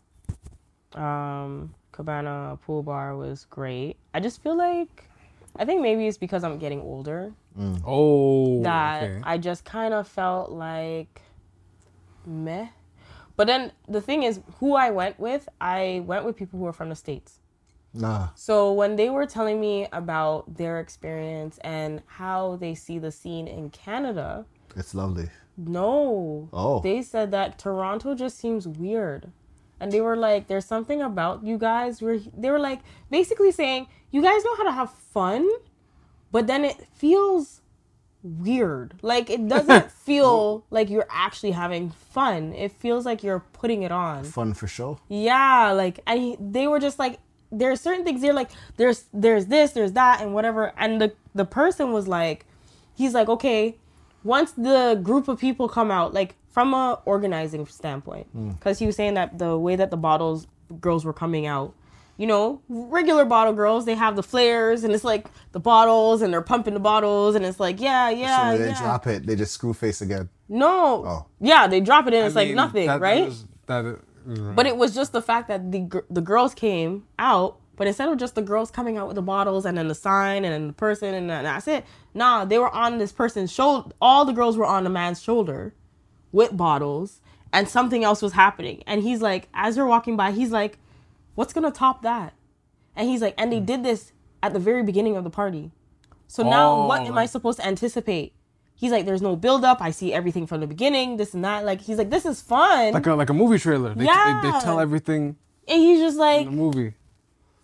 Um, 0.94 1.74
Cabana 1.92 2.58
Pool 2.66 2.84
Bar 2.84 3.16
was 3.16 3.46
great. 3.50 3.98
I 4.14 4.20
just 4.20 4.42
feel 4.42 4.56
like 4.56 5.10
I 5.56 5.66
think 5.66 5.82
maybe 5.82 6.08
it's 6.08 6.18
because 6.18 6.44
I'm 6.44 6.58
getting 6.60 6.82
older 6.82 7.34
Oh. 7.86 8.62
that 8.64 9.04
okay. 9.04 9.22
I 9.24 9.38
just 9.40 9.66
kind 9.66 9.94
of 9.94 10.08
felt 10.08 10.52
like 10.52 11.22
meh. 12.26 12.68
But 13.36 13.48
then 13.48 13.72
the 13.88 14.02
thing 14.02 14.24
is, 14.24 14.40
who 14.60 14.76
I 14.76 14.90
went 14.92 15.20
with, 15.20 15.48
I 15.62 16.02
went 16.06 16.26
with 16.26 16.36
people 16.36 16.60
who 16.60 16.66
are 16.68 16.74
from 16.74 16.90
the 16.90 16.96
states. 16.96 17.40
Nah. 18.00 18.30
So 18.36 18.72
when 18.74 18.96
they 18.96 19.10
were 19.10 19.26
telling 19.26 19.60
me 19.60 19.88
about 19.92 20.56
their 20.58 20.80
experience 20.80 21.58
and 21.64 22.02
how 22.06 22.58
they 22.60 22.76
see 22.76 23.00
the 23.00 23.12
scene 23.12 23.48
in 23.48 23.70
Canada, 23.70 24.46
It's 24.76 24.94
lovely. 24.94 25.30
no. 25.58 26.50
Oh. 26.54 26.80
They 26.82 27.02
said 27.02 27.32
that 27.32 27.58
Toronto 27.60 28.16
just 28.16 28.38
seems 28.38 28.68
weird. 28.68 29.32
And 29.80 29.92
they 29.92 30.02
were 30.02 30.16
like, 30.16 30.48
there's 30.48 30.66
something 30.66 31.02
about 31.02 31.44
you 31.44 31.58
guys 31.58 32.02
where 32.02 32.20
they 32.36 32.50
were 32.50 32.60
like 32.60 32.80
basically 33.12 33.52
saying, 33.52 33.88
you 34.12 34.22
guys 34.24 34.44
know 34.44 34.56
how 34.56 34.64
to 34.64 34.72
have 34.72 34.92
fun, 34.92 35.48
but 36.32 36.48
then 36.48 36.66
it 36.66 36.78
feels 36.94 37.62
weird. 38.24 38.96
Like 39.02 39.30
it 39.30 39.48
doesn't 39.48 39.92
feel 40.08 40.66
like 40.72 40.90
you're 40.90 41.08
actually 41.12 41.52
having 41.52 41.92
fun. 41.92 42.54
It 42.54 42.72
feels 42.72 43.06
like 43.06 43.24
you're 43.24 43.44
putting 43.54 43.84
it 43.84 43.92
on. 43.92 44.24
Fun 44.24 44.54
for 44.54 44.68
sure. 44.68 44.98
Yeah, 45.10 45.72
like 45.74 46.00
he, 46.10 46.38
they 46.40 46.68
were 46.68 46.80
just 46.80 46.98
like 47.00 47.20
there 47.52 47.72
are 47.72 47.76
certain 47.76 48.04
things 48.04 48.22
they're 48.22 48.34
like 48.34 48.50
there's 48.78 49.06
there's 49.14 49.48
this, 49.48 49.72
there's 49.72 49.94
that 49.94 50.22
and 50.22 50.34
whatever 50.34 50.74
and 50.78 51.02
the 51.02 51.14
the 51.34 51.46
person 51.46 51.92
was 51.92 52.08
like 52.08 52.46
he's 52.96 53.14
like 53.14 53.30
okay, 53.30 53.76
once 54.24 54.52
the 54.52 55.00
group 55.02 55.28
of 55.28 55.40
people 55.40 55.70
come 55.70 55.92
out 55.92 56.14
like 56.14 56.36
from 56.50 56.74
a 56.74 57.00
organizing 57.06 57.66
standpoint 57.68 58.28
hmm. 58.32 58.52
cuz 58.60 58.80
he 58.80 58.86
was 58.86 58.96
saying 58.96 59.14
that 59.14 59.38
the 59.38 59.58
way 59.58 59.76
that 59.76 59.92
the 59.92 59.98
bottles 59.98 60.48
girls 60.82 61.06
were 61.06 61.14
coming 61.14 61.46
out 61.46 61.74
you 62.18 62.26
know, 62.26 62.62
regular 62.68 63.26
bottle 63.26 63.54
girls, 63.54 63.86
they 63.86 63.94
have 63.94 64.16
the 64.16 64.24
flares 64.24 64.84
and 64.84 64.94
it's 64.94 65.04
like 65.04 65.28
the 65.52 65.60
bottles 65.60 66.24
and 66.24 66.34
they're 66.34 66.42
pumping 66.42 66.74
the 66.74 66.80
bottles 66.80 67.36
and 67.36 67.46
it's 67.46 67.60
like, 67.60 67.80
yeah, 67.80 68.10
yeah, 68.10 68.52
so 68.52 68.58
they 68.58 68.70
yeah. 68.70 68.80
drop 68.80 69.06
it, 69.08 69.26
they 69.26 69.36
just 69.36 69.54
screw 69.54 69.74
face 69.74 70.02
again. 70.02 70.28
No. 70.50 71.06
Oh. 71.06 71.26
Yeah, 71.40 71.68
they 71.68 71.80
drop 71.80 72.08
it 72.08 72.16
in, 72.16 72.26
it's 72.26 72.36
I 72.36 72.46
like 72.46 72.56
nothing, 72.56 72.88
that- 72.88 73.00
right? 73.00 73.26
That 73.26 73.32
is, 73.32 73.46
that 73.68 73.86
is, 73.86 74.00
right. 74.28 74.56
But 74.56 74.66
it 74.68 74.78
was 74.78 74.94
just 74.94 75.12
the 75.14 75.22
fact 75.22 75.48
that 75.48 75.72
the 75.72 76.04
the 76.10 76.22
girls 76.22 76.54
came 76.54 77.06
out, 77.18 77.58
but 77.76 77.88
instead 77.88 78.10
of 78.10 78.18
just 78.18 78.36
the 78.36 78.42
girls 78.42 78.70
coming 78.72 78.98
out 78.98 79.08
with 79.08 79.16
the 79.16 79.22
bottles 79.22 79.66
and 79.66 79.78
then 79.78 79.88
the 79.88 79.96
sign 79.96 80.44
and 80.46 80.54
then 80.54 80.68
the 80.68 80.74
person 80.74 81.14
and 81.14 81.30
then 81.30 81.44
that's 81.44 81.68
it. 81.68 81.86
Nah, 82.14 82.46
they 82.46 82.60
were 82.60 82.70
on 82.70 82.98
this 82.98 83.12
person's 83.12 83.52
shoulder. 83.52 83.92
All 84.02 84.26
the 84.26 84.34
girls 84.34 84.58
were 84.58 84.66
on 84.66 84.84
the 84.84 84.90
man's 84.90 85.22
shoulder 85.22 85.74
with 86.32 86.56
bottles, 86.58 87.22
and 87.54 87.70
something 87.70 88.04
else 88.04 88.22
was 88.22 88.34
happening. 88.34 88.84
And 88.86 89.02
he's 89.02 89.22
like, 89.22 89.48
as 89.54 89.76
they're 89.76 89.86
walking 89.86 90.18
by, 90.18 90.32
he's 90.32 90.52
like, 90.52 90.78
"What's 91.36 91.54
gonna 91.54 91.72
top 91.72 92.02
that?" 92.04 92.34
And 92.96 93.08
he's 93.08 93.22
like, 93.22 93.36
and 93.38 93.52
they 93.52 93.60
hmm. 93.60 93.66
did 93.66 93.84
this 93.84 94.12
at 94.44 94.54
the 94.54 94.60
very 94.60 94.84
beginning 94.84 95.16
of 95.16 95.24
the 95.24 95.30
party. 95.30 95.72
So 96.28 96.44
now, 96.44 96.72
oh 96.74 96.88
what 96.88 97.02
Oh. 97.02 97.06
am 97.06 97.18
I 97.18 97.26
supposed 97.26 97.60
to 97.60 97.66
anticipate? 97.66 98.34
He's 98.80 98.92
like, 98.92 99.06
"There's 99.06 99.24
no 99.24 99.36
build 99.36 99.66
up. 99.66 99.82
I 99.82 99.90
see 99.92 100.14
everything 100.14 100.46
from 100.46 100.62
the 100.62 100.68
beginning. 100.68 101.18
This 101.18 101.34
and 101.34 101.44
that. 101.44 101.66
Like, 101.66 101.82
he's 101.82 101.98
like, 101.98 102.12
this 102.12 102.26
is 102.26 102.42
fun." 102.42 102.94
like 102.94 103.06
a 103.08 103.14
like 103.16 103.30
a 103.30 103.34
movie 103.34 103.58
trailer. 103.58 103.90
They, 103.96 104.02
they, 104.02 104.06
Yeah. 104.06 104.40
they 104.44 104.52
tell 104.60 104.80
everything 104.80 105.36
And 105.68 105.82
he's 105.82 106.00
just 106.00 106.16
like, 106.18 106.46
The 106.46 106.52
movie. 106.52 106.94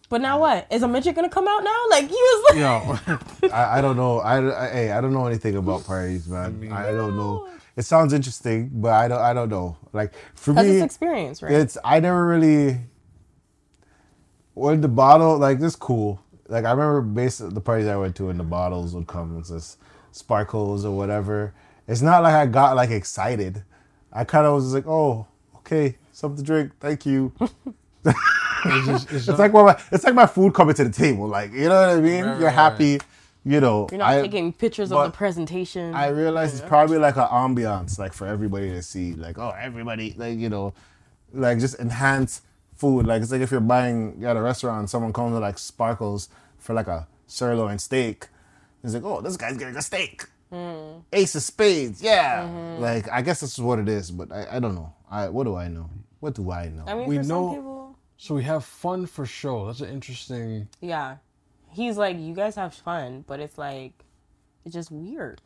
but 0.10 0.22
now 0.22 0.40
what? 0.40 0.66
Is 0.72 0.82
a 0.82 0.88
midget 0.88 1.14
gonna 1.16 1.30
come 1.30 1.48
out 1.48 1.64
now? 1.64 1.80
Like 1.92 2.08
he 2.10 2.16
was 2.16 2.40
like, 2.50 2.60
Yo. 2.60 3.50
I, 3.54 3.78
I 3.78 3.82
don't 3.82 3.96
know. 3.96 4.20
I, 4.20 4.66
I 4.66 4.70
hey, 4.74 4.92
I 4.92 5.00
don't 5.02 5.14
know 5.14 5.28
anything 5.28 5.56
about 5.56 5.86
parties, 5.86 6.28
man. 6.28 6.72
I, 6.74 6.92
don't 6.92 7.16
know. 7.16 7.48
It 7.78 7.84
sounds 7.84 8.12
interesting, 8.12 8.70
but 8.74 8.92
I 8.94 9.08
don't. 9.08 9.22
I 9.22 9.34
don't 9.34 9.50
know. 9.50 9.78
Like 9.94 10.14
for 10.34 10.54
me, 10.54 10.62
it's 10.64 10.84
experience, 10.84 11.42
right? 11.44 11.52
it's 11.54 11.78
I 11.84 12.00
never 12.00 12.26
really. 12.26 12.80
When 14.56 14.82
the 14.82 14.88
bottle 14.88 15.38
like 15.38 15.60
this 15.60 15.76
cool. 15.76 16.20
Like 16.48 16.66
I 16.66 16.72
remember, 16.72 17.02
based 17.02 17.54
the 17.54 17.62
parties 17.62 17.88
I 17.88 17.96
went 17.96 18.16
to, 18.18 18.30
and 18.30 18.40
the 18.40 18.44
bottles 18.44 18.94
would 18.94 19.08
come 19.08 19.36
with 19.36 19.48
this 19.50 19.78
sparkles 20.14 20.86
or 20.86 20.96
whatever. 20.96 21.54
It's 21.88 22.02
not 22.02 22.24
like 22.24 22.34
I 22.34 22.46
got 22.46 22.76
like 22.76 22.90
excited. 22.90 23.64
I 24.12 24.24
kind 24.24 24.46
of 24.46 24.54
was 24.54 24.74
like, 24.74 24.88
oh, 24.88 25.28
okay, 25.58 25.98
something 26.12 26.38
to 26.38 26.44
drink, 26.44 26.72
thank 26.80 27.06
you. 27.06 27.34
It's 28.66 28.88
just, 28.88 29.12
it's 29.12 29.28
It's 29.30 29.40
like 29.40 29.54
my, 29.54 29.78
it's 29.92 30.04
like 30.04 30.14
my 30.14 30.26
food 30.26 30.54
coming 30.54 30.74
to 30.76 30.84
the 30.86 30.90
table. 30.90 31.28
Like 31.28 31.52
you 31.52 31.68
know 31.68 31.82
what 31.82 31.98
I 31.98 32.02
mean? 32.02 32.24
Right, 32.24 32.38
You're 32.40 32.48
right, 32.48 32.54
happy. 32.54 33.00
You 33.46 33.60
know, 33.60 33.90
You're 33.92 33.98
not 33.98 34.10
I, 34.10 34.22
taking 34.22 34.54
pictures 34.54 34.90
of 34.94 35.04
the 35.04 35.12
presentation. 35.12 35.94
I 35.94 36.08
realize 36.08 36.54
it's 36.54 36.66
probably 36.66 36.98
like 36.98 37.18
an 37.18 37.28
ambiance, 37.28 38.00
like 38.00 38.14
for 38.14 38.26
everybody 38.26 38.70
to 38.70 38.82
see. 38.82 39.16
Like, 39.16 39.38
oh, 39.38 39.54
everybody, 39.60 40.14
like 40.18 40.38
you 40.38 40.48
know, 40.48 40.74
like 41.34 41.60
just 41.60 41.78
enhance 41.78 42.42
food. 42.74 43.06
Like 43.06 43.22
it's 43.22 43.32
like 43.32 43.42
if 43.42 43.52
you're 43.52 43.60
buying 43.60 44.24
at 44.24 44.38
a 44.38 44.42
restaurant, 44.42 44.90
someone 44.90 45.12
comes 45.12 45.34
with 45.34 45.42
like 45.42 45.58
sparkles 45.58 46.30
for 46.58 46.74
like 46.74 46.88
a 46.88 47.08
sirloin 47.28 47.80
steak. 47.80 48.28
It's 48.84 48.94
like, 48.94 49.04
oh, 49.04 49.22
this 49.22 49.38
guy's 49.38 49.58
getting 49.58 49.76
a 49.76 49.82
steak. 49.82 50.24
Mm. 50.52 51.04
Ace 51.14 51.36
of 51.36 51.42
spades, 51.42 52.02
yeah. 52.02 52.44
Mm-hmm. 52.44 52.82
Like 52.82 53.10
I 53.12 53.22
guess 53.22 53.40
this 53.40 53.54
is 53.54 53.60
what 53.60 53.80
it 53.80 53.90
is, 53.90 54.12
but 54.12 54.32
I, 54.32 54.58
I 54.58 54.60
don't 54.60 54.76
know. 54.76 54.94
I 55.10 55.30
what 55.30 55.46
do 55.46 55.56
I 55.56 55.68
know? 55.68 55.90
What 56.20 56.36
do 56.36 56.52
I 56.52 56.68
know? 56.70 56.84
I 56.88 56.94
mean, 56.96 57.08
We 57.08 57.18
for 57.18 57.24
know- 57.24 57.48
some 57.48 57.56
people, 57.56 57.98
so 58.18 58.36
we 58.36 58.44
have 58.44 58.64
fun 58.64 59.06
for 59.08 59.26
show. 59.26 59.66
That's 59.66 59.82
an 59.82 59.90
interesting. 59.90 60.68
yeah. 60.82 61.18
He's 61.72 61.98
like, 61.98 62.20
you 62.20 62.36
guys 62.36 62.56
have 62.56 62.76
fun, 62.76 63.24
but 63.26 63.40
it's 63.40 63.58
like, 63.58 63.94
it's 64.64 64.76
just 64.76 64.92
weird. 64.92 65.42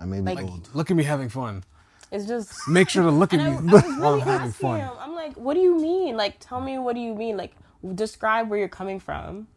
I 0.00 0.06
may 0.06 0.20
be 0.22 0.34
like- 0.34 0.42
old. 0.44 0.70
Look 0.74 0.90
at 0.90 0.96
me 0.96 1.04
having 1.04 1.28
fun. 1.28 1.62
It's 2.10 2.24
just. 2.26 2.66
Make 2.66 2.88
sure 2.88 3.02
to 3.02 3.10
look 3.10 3.34
at 3.34 3.40
And 3.40 3.48
I, 3.48 3.56
I 3.58 3.60
me 3.60 3.72
was 3.72 3.82
while 3.98 3.98
really 3.98 4.22
I'm 4.22 4.26
having 4.28 4.48
asking 4.48 4.52
fun. 4.68 4.80
him. 4.80 4.90
I'm 4.98 5.14
like, 5.14 5.34
what 5.34 5.52
do 5.54 5.60
you 5.60 5.76
mean? 5.78 6.16
Like, 6.16 6.36
tell 6.40 6.62
me 6.62 6.78
what 6.78 6.94
do 6.94 7.00
you 7.00 7.14
mean? 7.14 7.36
Like, 7.36 7.54
describe 7.94 8.48
where 8.48 8.58
you're 8.58 8.68
coming 8.68 9.00
from, 9.00 9.48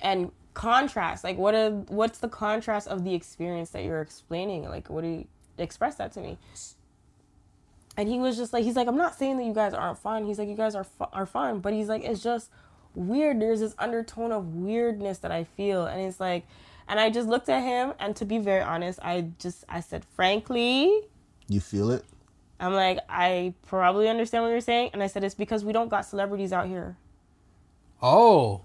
and 0.00 0.32
contrast. 0.60 1.24
Like, 1.24 1.38
what 1.38 1.54
are 1.54 1.70
what's 1.70 2.18
the 2.18 2.28
contrast 2.28 2.86
of 2.88 3.02
the 3.04 3.14
experience 3.14 3.70
that 3.70 3.82
you're 3.82 4.02
explaining? 4.02 4.68
Like, 4.68 4.90
what 4.90 5.02
do 5.02 5.08
you 5.08 5.26
express 5.56 5.94
that 5.96 6.12
to 6.12 6.20
me? 6.20 6.38
And 7.96 8.08
he 8.08 8.18
was 8.18 8.36
just 8.36 8.52
like, 8.52 8.64
he's 8.64 8.76
like, 8.76 8.86
I'm 8.86 8.96
not 8.96 9.14
saying 9.18 9.38
that 9.38 9.44
you 9.44 9.54
guys 9.54 9.72
aren't 9.74 9.98
fun. 9.98 10.26
He's 10.26 10.38
like, 10.38 10.48
you 10.48 10.54
guys 10.54 10.74
are 10.74 10.84
fu- 10.84 11.12
are 11.12 11.26
fun, 11.26 11.60
but 11.60 11.72
he's 11.72 11.88
like, 11.88 12.04
it's 12.04 12.22
just 12.22 12.50
weird. 12.94 13.40
There's 13.40 13.60
this 13.60 13.74
undertone 13.78 14.32
of 14.32 14.54
weirdness 14.54 15.18
that 15.18 15.32
I 15.32 15.44
feel, 15.44 15.86
and 15.86 16.00
it's 16.02 16.20
like, 16.20 16.46
and 16.88 17.00
I 17.00 17.08
just 17.10 17.28
looked 17.28 17.48
at 17.48 17.62
him, 17.62 17.94
and 17.98 18.14
to 18.16 18.24
be 18.24 18.38
very 18.38 18.62
honest, 18.62 18.98
I 19.02 19.28
just 19.38 19.64
I 19.68 19.80
said, 19.80 20.04
frankly, 20.04 20.92
You 21.48 21.60
feel 21.60 21.90
it? 21.90 22.04
I'm 22.60 22.74
like, 22.74 22.98
I 23.08 23.54
probably 23.66 24.08
understand 24.10 24.44
what 24.44 24.50
you're 24.50 24.60
saying. 24.60 24.90
And 24.92 25.02
I 25.02 25.06
said, 25.06 25.24
it's 25.24 25.34
because 25.34 25.64
we 25.64 25.72
don't 25.72 25.88
got 25.88 26.04
celebrities 26.04 26.52
out 26.52 26.66
here. 26.68 26.96
Oh, 28.02 28.60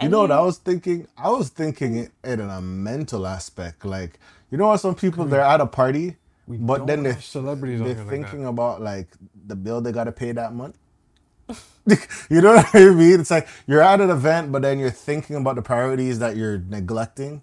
You 0.00 0.08
And 0.08 0.10
know 0.10 0.20
what 0.22 0.32
I 0.32 0.40
was 0.42 0.58
thinking? 0.58 1.08
I 1.18 1.30
was 1.30 1.50
thinking 1.50 1.96
it 1.96 2.12
in 2.24 2.40
a 2.40 2.60
mental 2.60 3.26
aspect. 3.26 3.84
Like, 3.84 4.20
you 4.50 4.58
know 4.58 4.68
how 4.70 4.76
some 4.76 4.94
people 4.94 5.24
they're 5.26 5.40
at 5.42 5.60
a 5.60 5.66
party, 5.66 6.16
but 6.48 6.86
then 6.86 7.02
they're 7.04 7.20
celebrities 7.20 7.80
they're 7.80 7.96
like 7.96 8.08
thinking 8.10 8.46
about 8.46 8.82
like 8.82 9.08
the 9.46 9.56
bill 9.56 9.80
they 9.80 9.92
gotta 9.92 10.12
pay 10.12 10.32
that 10.32 10.54
month. 10.54 10.76
you 12.30 12.42
know 12.42 12.54
what 12.56 12.74
I 12.74 12.90
mean? 12.90 13.20
It's 13.20 13.30
like 13.30 13.48
you're 13.66 13.82
at 13.82 14.00
an 14.00 14.10
event, 14.10 14.52
but 14.52 14.62
then 14.62 14.78
you're 14.78 14.90
thinking 14.90 15.36
about 15.36 15.56
the 15.56 15.62
priorities 15.62 16.18
that 16.20 16.36
you're 16.36 16.58
neglecting. 16.58 17.42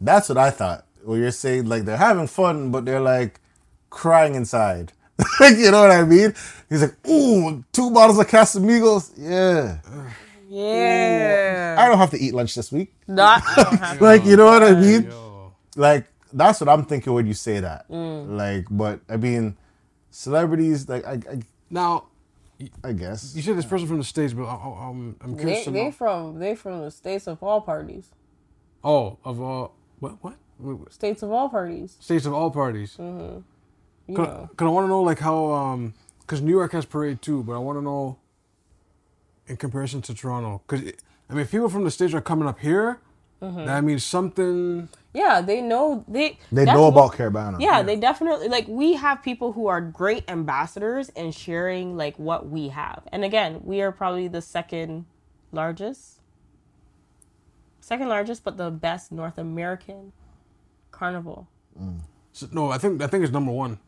That's 0.00 0.28
what 0.28 0.38
I 0.38 0.50
thought. 0.50 0.86
Where 1.04 1.18
you're 1.18 1.32
saying 1.32 1.66
like 1.66 1.84
they're 1.84 1.96
having 1.98 2.28
fun, 2.28 2.70
but 2.72 2.84
they're 2.86 3.00
like 3.00 3.40
crying 3.90 4.34
inside. 4.36 4.92
you 5.40 5.70
know 5.70 5.82
what 5.82 5.92
I 5.92 6.04
mean? 6.04 6.34
He's 6.68 6.82
like, 6.82 6.96
ooh, 7.08 7.64
two 7.72 7.90
bottles 7.92 8.18
of 8.18 8.28
Casamigos. 8.28 9.12
Yeah. 9.16 9.78
Yeah. 10.52 11.76
I 11.78 11.88
don't 11.88 11.98
have 11.98 12.10
to 12.10 12.18
eat 12.18 12.34
lunch 12.34 12.54
this 12.54 12.70
week. 12.72 12.94
Not, 13.08 13.42
I 13.46 13.54
don't 13.64 13.78
have 13.78 14.00
Like, 14.00 14.24
you 14.24 14.36
know 14.36 14.46
what 14.46 14.62
I 14.62 14.74
mean? 14.74 15.04
Yo. 15.04 15.52
Like, 15.76 16.06
that's 16.32 16.60
what 16.60 16.68
I'm 16.68 16.84
thinking 16.84 17.12
when 17.12 17.26
you 17.26 17.34
say 17.34 17.60
that. 17.60 17.88
Mm. 17.88 18.36
Like, 18.36 18.66
but 18.70 19.00
I 19.08 19.16
mean, 19.16 19.56
celebrities, 20.10 20.88
like, 20.88 21.04
I, 21.06 21.12
I 21.30 21.40
Now 21.70 22.04
I, 22.60 22.70
I 22.84 22.92
guess. 22.92 23.34
you 23.34 23.42
said 23.42 23.56
this 23.56 23.64
person 23.64 23.86
from 23.88 23.98
the 23.98 24.04
states, 24.04 24.32
but 24.34 24.44
I, 24.44 24.54
I, 24.54 24.88
I'm 24.90 25.16
I'm 25.22 25.36
curious 25.36 25.60
they, 25.60 25.64
to 25.64 25.70
they 25.70 25.84
know. 25.86 25.90
from 25.92 26.38
they 26.38 26.54
from 26.54 26.80
the 26.82 26.90
states 26.90 27.26
of 27.26 27.42
all 27.42 27.60
parties. 27.60 28.08
Oh, 28.84 29.18
of 29.24 29.40
all 29.40 29.74
what 30.00 30.22
what 30.22 30.36
Wait, 30.58 30.74
wait. 30.78 30.92
States 30.92 31.22
of 31.24 31.32
all 31.32 31.48
parties. 31.48 31.96
states 31.98 32.24
of 32.26 32.32
all 32.34 32.50
parties. 32.50 32.94
You 32.98 33.44
Cause, 34.14 34.26
know. 34.28 34.50
'cause 34.56 34.66
I 34.66 34.70
want 34.70 34.84
to 34.84 34.88
know 34.88 35.02
like 35.02 35.18
how 35.18 35.52
um 35.52 35.94
because 36.20 36.40
New 36.40 36.52
York 36.52 36.72
has 36.72 36.84
parade 36.84 37.20
too, 37.22 37.42
but 37.42 37.54
I 37.54 37.58
want 37.58 37.78
to 37.78 37.82
know 37.82 38.18
in 39.52 39.56
comparison 39.58 40.02
to 40.02 40.14
Toronto 40.14 40.62
because 40.66 40.92
I 41.30 41.34
mean 41.34 41.42
if 41.42 41.50
people 41.52 41.68
from 41.68 41.84
the 41.84 41.90
states 41.90 42.14
are 42.14 42.20
coming 42.20 42.48
up 42.48 42.58
here, 42.58 42.98
Mm-hmm. 43.42 43.66
that 43.66 43.82
means 43.82 44.04
something. 44.04 44.88
Yeah, 45.12 45.40
they 45.40 45.60
know 45.60 46.04
they 46.06 46.38
They 46.52 46.64
know 46.64 46.86
about 46.86 47.14
Caribana. 47.14 47.60
Yeah, 47.60 47.82
they 47.82 47.96
definitely 47.96 48.46
like 48.46 48.68
we 48.68 48.94
have 48.94 49.20
people 49.20 49.52
who 49.52 49.66
are 49.66 49.80
great 49.80 50.30
ambassadors 50.30 51.08
and 51.16 51.34
sharing 51.34 51.96
like 51.96 52.16
what 52.20 52.48
we 52.48 52.68
have. 52.68 53.02
And 53.10 53.24
again, 53.24 53.60
we 53.64 53.82
are 53.82 53.90
probably 53.90 54.28
the 54.28 54.40
second 54.40 55.06
largest 55.50 56.20
second 57.80 58.08
largest 58.08 58.44
but 58.44 58.56
the 58.56 58.70
best 58.70 59.10
North 59.10 59.38
American 59.38 60.12
carnival. 60.92 61.48
So, 62.32 62.46
no, 62.52 62.70
I 62.70 62.78
think 62.78 63.02
I 63.02 63.08
think 63.08 63.24
it's 63.24 63.32
number 63.32 63.50
one. 63.52 63.80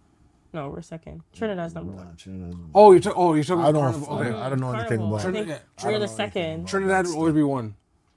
No, 0.55 0.69
we're 0.69 0.83
second. 0.83 1.23
Trinidad's 1.35 1.75
number 1.75 1.93
oh, 1.95 1.97
one. 1.97 2.71
Oh, 2.77 2.93
you're 2.93 3.01
talking. 3.01 3.21
Oh, 3.21 3.35
you're 3.35 3.43
talking. 3.43 3.65
I 3.65 3.69
about 3.71 3.93
don't. 3.93 4.05
Carnival. 4.07 4.19
Okay. 4.21 4.39
I 4.41 4.49
don't 4.49 4.61
know 4.61 4.71
anything 4.73 4.99
Carnival. 4.99 5.17
about 5.17 5.27
I 5.27 5.29
it. 5.29 5.33
think 5.33 5.49
Yeah, 5.49 5.89
we're 5.89 5.99
the 5.99 6.09
second. 6.09 6.69
Trinidad 6.69 7.07
will 7.07 7.17
always 7.17 7.35
be 7.35 7.43
one. 7.43 7.75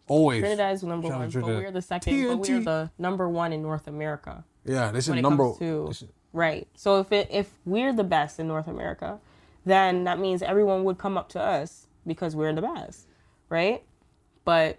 Always. 0.08 0.42
Trinidad's 0.42 0.84
number 0.84 1.08
Shout 1.08 1.14
out 1.16 1.20
one, 1.20 1.28
but 1.28 1.32
Trinidad. 1.34 1.64
we're 1.64 1.72
the 1.72 1.82
second. 1.82 2.28
But 2.28 2.38
we're 2.38 2.46
TNT. 2.46 2.64
the 2.64 2.92
number 3.00 3.28
one 3.28 3.54
in 3.54 3.64
North 3.64 3.88
America. 3.88 4.46
Yeah, 4.66 4.92
this 4.92 5.06
is 5.06 5.10
when 5.10 5.20
it 5.20 5.24
number. 5.24 5.46
comes 5.46 5.58
to 5.58 5.86
they 5.88 5.94
said- 5.94 6.10
right. 6.32 6.68
So 6.76 7.00
if 7.00 7.12
it 7.12 7.28
if 7.32 7.50
we're 7.66 7.92
the 7.92 8.04
best 8.04 8.40
in 8.40 8.48
North 8.48 8.68
America, 8.68 9.20
then 9.66 10.04
that 10.04 10.20
means 10.20 10.44
everyone 10.44 10.84
would 10.84 11.00
come 11.00 11.18
up 11.18 11.30
to 11.30 11.42
us 11.42 11.88
because 12.06 12.36
we're 12.36 12.54
the 12.54 12.62
best, 12.62 13.08
right? 13.50 13.82
But 14.46 14.78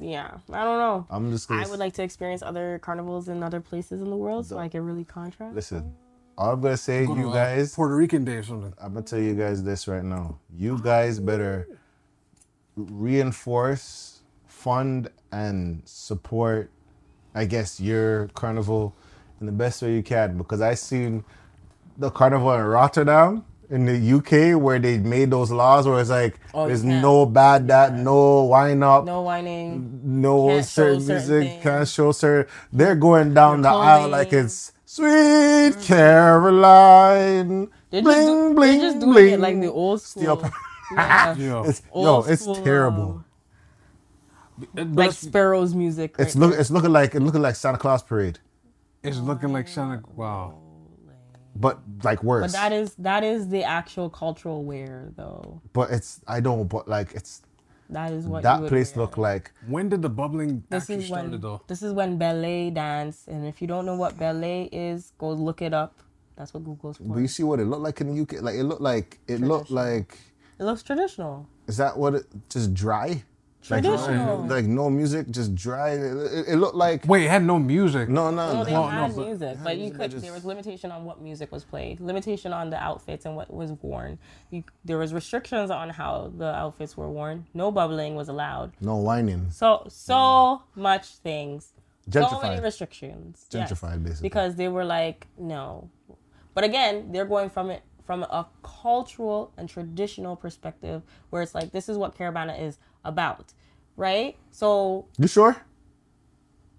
yeah, 0.00 0.38
I 0.52 0.64
don't 0.64 0.78
know. 0.78 1.06
I'm 1.10 1.30
just 1.30 1.46
gonna 1.48 1.64
I 1.64 1.68
would 1.70 1.78
like 1.78 1.92
to 1.94 2.02
experience 2.02 2.42
other 2.42 2.80
carnivals 2.82 3.28
in 3.28 3.40
other 3.44 3.60
places 3.60 4.00
in 4.02 4.10
the 4.10 4.16
world 4.16 4.46
so 4.46 4.58
I 4.58 4.68
can 4.68 4.84
really 4.84 5.04
contrast. 5.04 5.54
listen. 5.54 5.94
All 6.36 6.52
I'm 6.54 6.60
gonna 6.60 6.76
say, 6.76 7.06
go 7.06 7.14
to, 7.14 7.20
you 7.20 7.30
uh, 7.30 7.34
guys. 7.34 7.74
Puerto 7.74 7.94
Rican 7.96 8.24
Day 8.24 8.36
or 8.36 8.42
something. 8.42 8.74
I'm 8.80 8.94
gonna 8.94 9.06
tell 9.06 9.20
you 9.20 9.34
guys 9.34 9.62
this 9.62 9.86
right 9.88 10.04
now. 10.04 10.38
You 10.56 10.80
guys 10.82 11.20
better 11.20 11.68
reinforce, 12.76 14.20
fund, 14.46 15.10
and 15.32 15.82
support. 15.84 16.70
I 17.34 17.44
guess 17.46 17.80
your 17.80 18.28
carnival 18.28 18.94
in 19.40 19.46
the 19.46 19.52
best 19.52 19.82
way 19.82 19.94
you 19.94 20.02
can 20.02 20.38
because 20.38 20.60
I 20.60 20.74
seen 20.74 21.24
the 21.98 22.10
carnival 22.10 22.52
in 22.54 22.62
Rotterdam 22.62 23.44
in 23.70 23.86
the 23.86 24.16
UK 24.18 24.60
where 24.60 24.78
they 24.78 24.98
made 24.98 25.30
those 25.30 25.50
laws 25.50 25.86
where 25.88 26.00
it's 26.00 26.10
like 26.10 26.38
Oh, 26.52 26.66
there's 26.68 26.84
no 26.84 27.26
bad 27.26 27.66
that, 27.68 27.94
no 27.94 28.42
wine 28.44 28.82
up, 28.84 29.04
No 29.04 29.22
whining. 29.22 30.00
no 30.04 30.48
Can't 30.48 30.64
certain 30.64 31.00
certain 31.00 31.16
music, 31.16 31.48
things. 31.50 31.62
can't 31.62 31.88
show 31.88 32.12
certain. 32.12 32.52
They're 32.72 32.94
going 32.94 33.34
down 33.34 33.62
the 33.62 33.70
aisle 33.70 34.08
like 34.10 34.32
it's 34.32 34.72
sweet 34.94 35.82
Caroline. 35.84 37.70
They're 37.90 38.02
just, 38.02 38.04
bling, 38.04 38.26
do, 38.26 38.54
bling, 38.54 38.78
they're 38.78 38.80
just 38.90 39.00
doing 39.00 39.12
bling. 39.12 39.32
it 39.34 39.40
like 39.40 39.60
the 39.60 39.70
old 39.72 40.00
Steel 40.02 40.36
school. 40.36 40.50
pa- 40.50 40.54
yeah. 40.92 41.36
Yo, 41.36 41.62
It's, 41.64 41.82
yo, 41.86 41.90
Old 41.92 42.28
it's 42.28 42.42
school, 42.42 42.54
terrible. 42.56 43.24
It- 44.76 44.94
Like 44.94 45.12
Sparrow's 45.12 45.74
music. 45.74 46.14
It's 46.18 46.36
right 46.36 46.40
look, 46.50 46.58
it's 46.58 46.70
looking 46.70 46.92
like 46.92 47.14
it's 47.14 47.24
looking 47.24 47.42
like 47.42 47.56
Santa 47.56 47.78
Claus 47.78 48.02
parade, 48.02 48.38
it's 49.02 49.18
looking 49.18 49.52
like 49.52 49.66
Santa. 49.68 50.02
Wow. 50.14 50.58
but 51.56 51.80
like 52.04 52.22
worse. 52.22 52.52
But 52.52 52.58
that 52.58 52.72
is 52.72 52.94
that 52.96 53.24
is 53.24 53.48
the 53.48 53.64
actual 53.64 54.08
cultural 54.10 54.64
wear 54.64 55.10
though. 55.16 55.60
But 55.72 55.90
it's 55.90 56.20
I 56.28 56.40
don't. 56.40 56.68
But 56.68 56.86
like 56.88 57.12
it's 57.14 57.42
That 57.90 58.12
is 58.12 58.26
what 58.26 58.42
that 58.42 58.60
would 58.60 58.68
place 58.68 58.96
wear. 58.96 59.04
look 59.04 59.16
like. 59.18 59.52
When 59.66 59.88
did 59.88 60.02
the 60.02 60.08
bubbling 60.08 60.64
This 60.70 60.84
actually 60.84 61.04
is 61.04 61.10
when 61.10 61.20
started 61.20 61.42
though? 61.42 61.62
this 61.66 61.82
is 61.82 61.92
when 61.92 62.16
ballet 62.18 62.70
dance, 62.70 63.26
and 63.28 63.46
if 63.46 63.60
you 63.60 63.68
don't 63.68 63.84
know 63.86 63.96
what 63.96 64.18
ballet 64.18 64.68
is, 64.72 65.12
go 65.18 65.30
look 65.30 65.60
it 65.62 65.74
up. 65.74 66.00
That's 66.36 66.52
what 66.52 66.64
Google's 66.64 66.96
for. 66.96 67.04
But 67.04 67.18
you 67.20 67.28
see 67.28 67.42
what 67.44 67.60
it 67.60 67.66
looked 67.66 67.82
like 67.82 68.00
in 68.00 68.14
the 68.14 68.22
UK. 68.22 68.42
Like 68.42 68.56
it 68.56 68.64
looked 68.64 68.80
like 68.80 69.18
it 69.28 69.40
looked 69.40 69.70
like. 69.70 70.18
It 70.58 70.64
looks 70.64 70.82
traditional. 70.82 71.46
Is 71.66 71.76
that 71.76 71.96
what 71.96 72.14
it? 72.14 72.26
Just 72.48 72.74
dry. 72.74 73.22
Like, 73.70 73.82
Traditional. 73.82 74.44
like 74.46 74.66
no 74.66 74.90
music, 74.90 75.30
just 75.30 75.54
dry. 75.54 75.90
It, 75.92 76.00
it, 76.02 76.48
it 76.48 76.56
looked 76.56 76.74
like 76.76 77.06
Wait, 77.06 77.24
it 77.24 77.30
had 77.30 77.42
no 77.44 77.58
music. 77.58 78.08
no, 78.10 78.30
no. 78.30 78.52
No, 78.52 78.64
they 78.64 78.72
Well, 78.72 78.82
no, 78.84 78.88
had 78.90 79.16
but- 79.16 79.26
music, 79.26 79.58
but 79.64 79.76
you 79.76 79.82
music, 79.84 79.98
could. 79.98 80.10
just- 80.10 80.22
There 80.22 80.32
was 80.34 80.44
limitation 80.44 80.90
on 80.90 81.04
what 81.04 81.22
music 81.22 81.50
was 81.50 81.64
played, 81.64 81.98
limitation 82.00 82.52
on 82.52 82.68
the 82.68 82.76
outfits 82.76 83.24
and 83.24 83.36
what 83.36 83.52
was 83.52 83.72
worn. 83.80 84.18
You, 84.50 84.64
there 84.84 84.98
was 84.98 85.14
restrictions 85.14 85.70
on 85.70 85.88
how 85.90 86.30
the 86.36 86.54
outfits 86.54 86.94
were 86.96 87.08
worn. 87.08 87.46
No 87.54 87.70
bubbling 87.72 88.14
was 88.16 88.28
allowed. 88.28 88.72
no 88.80 88.96
whining. 88.96 89.50
So 89.50 89.86
so 89.88 90.62
much 90.74 91.06
things. 91.16 91.72
Gentrified. 92.10 92.30
So 92.30 92.40
many 92.42 92.56
Gentrified. 92.60 92.62
restrictions. 92.64 93.46
yes. 93.50 93.72
Gentrified, 93.72 94.02
basically. 94.04 94.28
Because 94.28 94.56
they 94.56 94.68
were 94.68 94.84
like, 94.84 95.26
no. 95.38 95.88
But 96.52 96.64
again, 96.64 97.12
they're 97.12 97.24
going 97.24 97.48
from 97.48 97.70
it 97.70 97.82
from 98.04 98.24
a 98.24 98.46
cultural 98.62 99.50
and 99.56 99.66
traditional 99.66 100.36
perspective 100.36 101.00
where 101.30 101.40
it's 101.40 101.54
like 101.54 101.72
this 101.72 101.88
is 101.88 101.96
what 101.96 102.14
Caribana 102.14 102.60
is 102.60 102.76
about. 103.04 103.52
Right? 103.96 104.36
So 104.50 105.06
You 105.18 105.28
sure? 105.28 105.56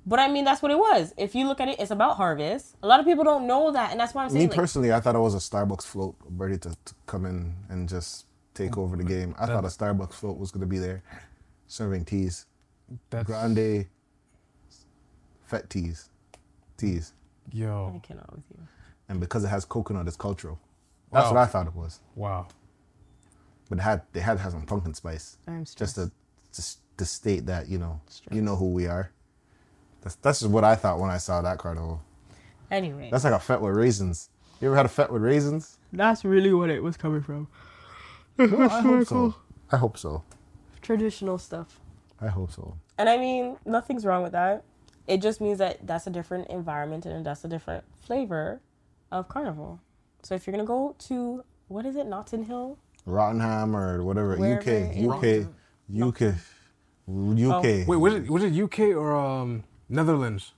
but 0.05 0.19
I 0.19 0.27
mean 0.27 0.43
that's 0.45 0.61
what 0.61 0.71
it 0.71 0.77
was. 0.77 1.13
If 1.17 1.33
you 1.33 1.47
look 1.47 1.59
at 1.61 1.67
it, 1.69 1.79
it's 1.79 1.91
about 1.91 2.17
harvest. 2.17 2.75
A 2.83 2.87
lot 2.87 2.99
of 2.99 3.05
people 3.05 3.23
don't 3.23 3.47
know 3.47 3.71
that, 3.71 3.91
and 3.91 3.99
that's 3.99 4.13
why 4.13 4.25
I'm 4.25 4.33
Me 4.33 4.41
like, 4.41 4.51
personally, 4.55 4.91
I 4.93 4.99
thought 4.99 5.15
it 5.15 5.19
was 5.19 5.33
a 5.33 5.39
Starbucks 5.39 5.83
float 5.83 6.15
ready 6.29 6.57
to, 6.59 6.69
to 6.85 6.93
come 7.07 7.25
in 7.25 7.55
and 7.69 7.87
just 7.89 8.25
take 8.53 8.77
over 8.77 8.95
the 8.97 9.03
game. 9.03 9.33
I 9.39 9.45
thought 9.47 9.63
a 9.63 9.67
Starbucks 9.69 10.13
float 10.13 10.37
was 10.37 10.51
going 10.51 10.61
to 10.61 10.67
be 10.67 10.77
there 10.79 11.01
serving 11.67 12.05
teas. 12.05 12.45
That's 13.09 13.25
Grande 13.25 13.87
fet 15.45 15.69
teas. 15.69 16.09
Teas. 16.77 17.13
yo. 17.51 17.93
I 17.95 17.99
cannot 18.05 18.31
with 18.35 18.43
you. 18.51 18.67
And 19.09 19.19
because 19.19 19.43
it 19.43 19.47
has 19.47 19.65
coconut, 19.65 20.07
it's 20.07 20.17
cultural. 20.17 20.59
That's 21.11 21.25
Wow. 21.27 21.33
what 21.33 21.39
I 21.39 21.45
thought 21.45 21.67
it 21.67 21.75
was. 21.75 21.99
Wow. 22.15 22.47
But 23.69 23.79
had 23.79 24.01
they 24.13 24.19
had 24.19 24.37
to 24.37 24.43
have 24.43 24.51
some 24.51 24.65
pumpkin 24.65 24.93
spice. 24.93 25.37
I'm 25.47 25.65
just 25.65 25.95
to, 25.95 26.11
to 26.53 26.63
to 26.97 27.05
state 27.05 27.45
that, 27.47 27.67
you 27.67 27.77
know, 27.77 27.99
you 28.31 28.41
know 28.41 28.55
who 28.55 28.71
we 28.71 28.87
are. 28.87 29.11
That's 30.01 30.15
that's 30.15 30.39
just 30.41 30.51
what 30.51 30.63
I 30.63 30.75
thought 30.75 30.99
when 30.99 31.09
I 31.09 31.17
saw 31.17 31.41
that 31.41 31.57
carnival. 31.57 32.01
Oh. 32.01 32.35
Anyway, 32.71 33.09
That's 33.11 33.23
like 33.23 33.33
a 33.33 33.39
fet 33.39 33.61
with 33.61 33.75
raisins. 33.75 34.29
You 34.59 34.67
ever 34.67 34.75
had 34.75 34.85
a 34.85 34.89
fet 34.89 35.11
with 35.11 35.21
raisins? 35.21 35.77
that's 35.93 36.25
really 36.25 36.53
what 36.53 36.69
it 36.69 36.81
was 36.83 36.97
coming 36.97 37.21
from. 37.21 37.47
Well, 38.37 38.69
I 38.69 38.81
hope 38.81 39.07
so. 39.07 39.35
I 39.71 39.77
hope 39.77 39.97
so. 39.97 40.23
Traditional 40.81 41.37
stuff. 41.37 41.79
I 42.19 42.27
hope 42.27 42.51
so. 42.51 42.75
And 42.97 43.07
I 43.07 43.17
mean, 43.17 43.57
nothing's 43.65 44.05
wrong 44.05 44.23
with 44.23 44.33
that. 44.33 44.63
It 45.07 45.21
just 45.21 45.39
means 45.39 45.59
that 45.59 45.87
that's 45.87 46.05
a 46.07 46.09
different 46.09 46.49
environment 46.49 47.05
and 47.05 47.25
that's 47.25 47.45
a 47.45 47.47
different 47.47 47.85
flavor 48.01 48.59
of 49.11 49.29
carnival. 49.29 49.79
So 50.23 50.35
if 50.35 50.45
you're 50.45 50.51
gonna 50.51 50.65
go 50.67 50.95
to 51.07 51.43
what 51.69 51.85
is 51.85 51.95
it, 51.95 52.07
Notting 52.07 52.43
Hill? 52.45 52.77
Rottenham 53.05 53.75
or 53.75 54.03
whatever. 54.03 54.35
Wherever 54.35 54.59
UK, 54.59 54.67
in- 54.67 55.09
UK, 55.09 55.47
UK, 56.01 56.35
UK. 57.07 57.87
Wait, 57.87 57.97
was 57.97 58.13
it 58.15 58.29
was 58.29 58.43
it 58.43 58.59
UK 58.59 58.79
or 58.95 59.15
um 59.15 59.63
Netherlands? 59.89 60.53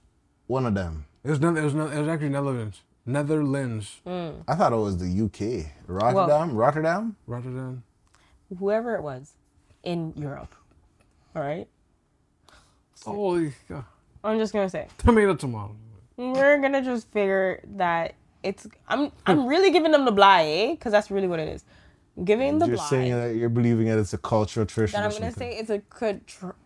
One 0.47 0.65
of 0.65 0.73
them. 0.73 1.05
It 1.23 1.29
was 1.29 1.39
it 1.39 1.45
was, 1.45 1.73
it 1.73 1.99
was 1.99 2.07
actually 2.07 2.29
Netherlands. 2.29 2.81
Netherlands. 3.05 4.01
I 4.05 4.55
thought 4.55 4.73
it 4.73 4.77
was 4.77 4.97
the 4.97 5.25
UK. 5.25 5.71
Rotterdam, 5.87 6.55
Rotterdam. 6.55 7.15
Rotterdam. 7.25 7.83
Whoever 8.59 8.95
it 8.95 9.01
was 9.03 9.33
in 9.83 10.13
Europe. 10.15 10.53
All 11.35 11.41
right. 11.41 11.67
Holy 13.05 13.53
God. 13.69 13.85
I'm 14.23 14.37
just 14.39 14.51
gonna 14.53 14.69
say 14.69 14.87
Tomato 14.97 15.35
tomato. 15.35 15.75
we're 16.17 16.59
gonna 16.59 16.81
just 16.81 17.09
figure 17.11 17.61
that 17.75 18.15
it's. 18.43 18.67
I'm 18.87 19.11
I'm 19.25 19.47
really 19.47 19.71
giving 19.71 19.91
them 19.91 20.03
the 20.05 20.11
blie, 20.11 20.43
eh? 20.43 20.71
Because 20.71 20.91
that's 20.91 21.11
really 21.11 21.27
what 21.27 21.39
it 21.39 21.47
is. 21.47 21.63
Giving 22.23 22.57
the 22.57 22.67
You're 22.67 22.77
blie. 22.77 22.89
saying 22.89 23.11
that 23.11 23.35
you're 23.35 23.49
believing 23.49 23.87
that 23.87 23.99
it's 23.99 24.13
a 24.13 24.17
cultural 24.17 24.65
tradition. 24.65 24.99
that 24.99 25.11
I'm 25.11 25.19
gonna 25.19 25.31
say 25.31 25.55
it's 25.55 25.69
a, 25.69 25.81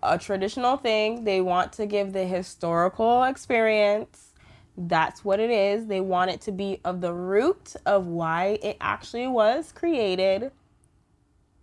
a 0.01 0.17
traditional 0.17 0.77
thing. 0.77 1.25
They 1.25 1.41
want 1.41 1.73
to 1.73 1.85
give 1.85 2.13
the 2.13 2.25
historical 2.25 3.23
experience. 3.23 4.33
That's 4.77 5.25
what 5.25 5.41
it 5.41 5.49
is. 5.51 5.87
They 5.87 5.99
want 5.99 6.31
it 6.31 6.39
to 6.41 6.51
be 6.53 6.79
of 6.85 7.01
the 7.01 7.13
root 7.13 7.75
of 7.85 8.07
why 8.07 8.59
it 8.63 8.77
actually 8.79 9.27
was 9.27 9.73
created. 9.73 10.51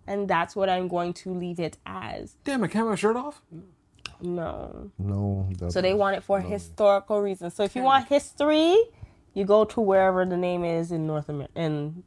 And 0.06 0.28
that's 0.28 0.54
what 0.54 0.68
I'm 0.68 0.88
going 0.88 1.14
to 1.14 1.34
leave 1.34 1.58
it 1.58 1.78
as. 1.86 2.36
Damn, 2.44 2.64
I 2.64 2.66
can't 2.66 2.76
have 2.76 2.86
my 2.86 2.94
shirt 2.94 3.16
off? 3.16 3.42
No. 4.20 4.90
No. 4.98 5.48
So 5.68 5.80
they 5.80 5.94
want 5.94 6.16
it 6.16 6.22
for 6.22 6.40
historical 6.40 7.20
reasons. 7.20 7.54
So 7.54 7.62
if 7.62 7.76
you 7.76 7.82
want 7.82 8.08
history, 8.08 8.76
you 9.34 9.44
go 9.44 9.64
to 9.66 9.80
wherever 9.80 10.24
the 10.24 10.36
name 10.36 10.64
is 10.64 10.92
in 10.92 11.06
North 11.06 11.28
America 11.28 11.52
in 11.56 12.02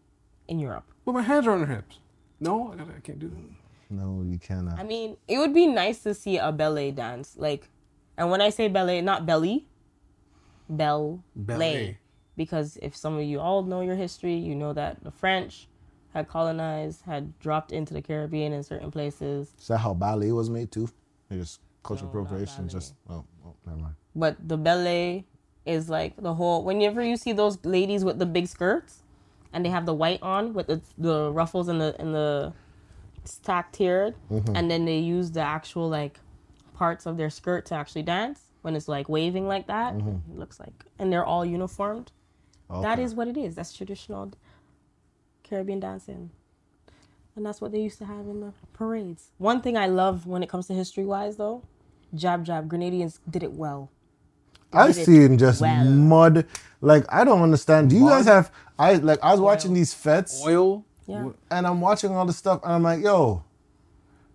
in 0.47 0.59
Europe. 0.59 0.90
But 1.05 1.13
my 1.13 1.21
hands 1.21 1.47
are 1.47 1.51
on 1.51 1.63
her 1.65 1.75
hips. 1.75 1.99
No, 2.39 2.73
I, 2.73 2.75
gotta, 2.75 2.91
I 2.95 2.99
can't 2.99 3.19
do 3.19 3.29
that. 3.29 3.37
No, 3.89 4.23
you 4.25 4.37
cannot. 4.39 4.79
I 4.79 4.83
mean, 4.83 5.17
it 5.27 5.37
would 5.37 5.53
be 5.53 5.67
nice 5.67 6.03
to 6.03 6.13
see 6.13 6.37
a 6.37 6.51
ballet 6.51 6.91
dance. 6.91 7.35
Like, 7.37 7.69
and 8.17 8.29
when 8.29 8.41
I 8.41 8.49
say 8.49 8.67
ballet, 8.67 9.01
not 9.01 9.25
belly, 9.25 9.67
ballet. 10.69 11.21
Ballet. 11.35 11.97
Because 12.37 12.77
if 12.81 12.95
some 12.95 13.17
of 13.17 13.23
you 13.23 13.39
all 13.39 13.63
know 13.63 13.81
your 13.81 13.95
history, 13.95 14.35
you 14.35 14.55
know 14.55 14.73
that 14.73 15.03
the 15.03 15.11
French 15.11 15.67
had 16.13 16.27
colonized, 16.27 17.03
had 17.03 17.37
dropped 17.39 17.71
into 17.71 17.93
the 17.93 18.01
Caribbean 18.01 18.53
in 18.53 18.63
certain 18.63 18.91
places. 18.91 19.53
Is 19.59 19.67
that 19.67 19.79
how 19.79 19.93
ballet 19.93 20.31
was 20.31 20.49
made 20.49 20.71
too? 20.71 20.89
It 21.29 21.37
just 21.37 21.59
cultural 21.83 22.11
No, 22.13 22.19
appropriation. 22.19 22.69
Just 22.69 22.93
oh, 23.09 23.25
oh, 23.45 23.55
never 23.65 23.79
mind. 23.79 23.95
But 24.15 24.47
the 24.47 24.57
ballet 24.57 25.25
is 25.65 25.89
like 25.89 26.15
the 26.17 26.33
whole. 26.33 26.63
Whenever 26.63 27.03
you 27.03 27.17
see 27.17 27.33
those 27.33 27.63
ladies 27.65 28.03
with 28.03 28.19
the 28.19 28.25
big 28.25 28.47
skirts, 28.47 29.03
and 29.53 29.65
they 29.65 29.69
have 29.69 29.85
the 29.85 29.93
white 29.93 30.21
on 30.21 30.53
with 30.53 30.67
the 30.67 30.81
the 30.97 31.31
ruffles 31.31 31.67
and 31.67 31.79
the 31.81 31.95
and 31.99 32.13
the 32.13 32.53
stacked 33.25 33.75
tiered, 33.75 34.15
mm-hmm. 34.31 34.55
and 34.55 34.69
then 34.71 34.85
they 34.85 34.99
use 34.99 35.31
the 35.31 35.41
actual 35.41 35.89
like 35.89 36.19
parts 36.75 37.05
of 37.05 37.17
their 37.17 37.29
skirt 37.29 37.65
to 37.67 37.75
actually 37.75 38.03
dance 38.03 38.41
when 38.61 38.75
it's 38.75 38.87
like 38.87 39.09
waving 39.09 39.47
like 39.47 39.67
that. 39.67 39.95
Mm-hmm. 39.95 40.33
It 40.33 40.39
looks 40.39 40.59
like, 40.59 40.85
and 40.99 41.11
they're 41.11 41.25
all 41.25 41.45
uniformed. 41.45 42.11
That 42.69 42.93
Okay. 42.93 43.03
is 43.03 43.13
what 43.15 43.27
it 43.27 43.37
is. 43.37 43.55
That's 43.55 43.73
traditional 43.73 44.31
Caribbean 45.43 45.79
dancing. 45.81 46.31
And 47.35 47.45
that's 47.45 47.61
what 47.61 47.71
they 47.71 47.79
used 47.81 47.97
to 47.99 48.05
have 48.05 48.27
in 48.27 48.41
the 48.41 48.53
parades. 48.73 49.31
One 49.37 49.61
thing 49.61 49.77
I 49.77 49.87
love 49.87 50.27
when 50.27 50.43
it 50.43 50.49
comes 50.49 50.67
to 50.67 50.73
history 50.73 51.05
wise 51.05 51.37
though, 51.37 51.63
jab 52.15 52.45
jab, 52.45 52.69
Grenadians 52.69 53.19
did 53.29 53.43
it 53.43 53.53
well. 53.53 53.89
I 54.73 54.87
did 54.87 54.97
it 54.97 55.05
seen 55.05 55.37
just 55.37 55.61
well. 55.61 55.85
mud. 55.85 56.45
Like 56.81 57.05
I 57.09 57.23
don't 57.23 57.41
understand. 57.41 57.89
Do 57.89 57.95
you 57.97 58.09
guys 58.09 58.25
have? 58.25 58.51
I 58.81 58.93
like 58.95 59.19
I 59.21 59.31
was 59.31 59.39
watching 59.39 59.73
these 59.73 59.93
fetes 59.93 60.41
Oil? 60.45 60.83
Yeah. 61.07 61.29
and 61.49 61.67
I'm 61.67 61.81
watching 61.81 62.11
all 62.15 62.25
this 62.25 62.37
stuff 62.37 62.61
and 62.63 62.71
I'm 62.73 62.83
like, 62.83 63.03
yo, 63.03 63.43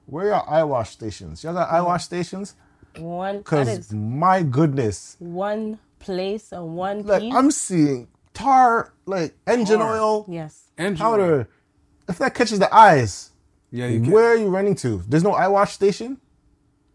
where 0.07 0.35
are 0.35 0.49
eye 0.49 0.63
wash 0.63 0.91
stations? 0.91 1.43
Y'all 1.43 1.55
got 1.55 1.71
eye 1.71 1.81
wash 1.81 2.05
stations? 2.05 2.55
One 2.99 3.43
Cause 3.43 3.93
my 3.93 4.43
goodness, 4.43 5.17
one 5.19 5.79
place 5.99 6.53
and 6.53 6.77
one 6.77 7.03
like 7.03 7.23
piece. 7.23 7.35
I'm 7.35 7.51
seeing 7.51 8.09
tar, 8.35 8.93
like 9.07 9.35
engine 9.47 9.79
Tar. 9.81 9.95
oil, 9.95 10.27
yes. 10.29 10.71
Engine. 10.79 10.97
powder. 11.05 11.49
If 12.09 12.19
that 12.19 12.35
catches 12.35 12.59
the 12.59 12.73
eyes, 12.75 13.33
Yeah, 13.71 13.87
you 13.89 14.01
can. 14.01 14.11
where 14.13 14.27
are 14.33 14.37
you 14.37 14.49
running 14.49 14.75
to? 14.77 15.03
There's 15.09 15.25
no 15.25 15.33
eye 15.33 15.49
wash 15.49 15.73
station. 15.73 16.19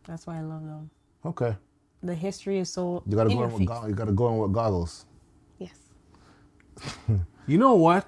That's 0.07 0.25
why 0.25 0.37
I 0.37 0.41
love 0.41 0.63
them. 0.63 0.89
Okay, 1.25 1.55
The 2.01 2.15
history 2.15 2.57
is 2.59 2.69
so 2.73 3.03
you 3.05 3.15
gotta 3.15 3.29
in 3.29 3.35
go 3.37 3.41
your 3.41 3.47
in 3.49 3.53
with 3.53 3.59
face. 3.59 3.67
go- 3.67 3.87
you 3.87 3.93
gotta 3.93 4.11
go 4.13 4.29
in 4.33 4.37
with 4.39 4.53
goggles, 4.53 5.05
Yes. 5.59 5.77
You 7.51 7.57
know 7.57 7.75
what? 7.75 8.07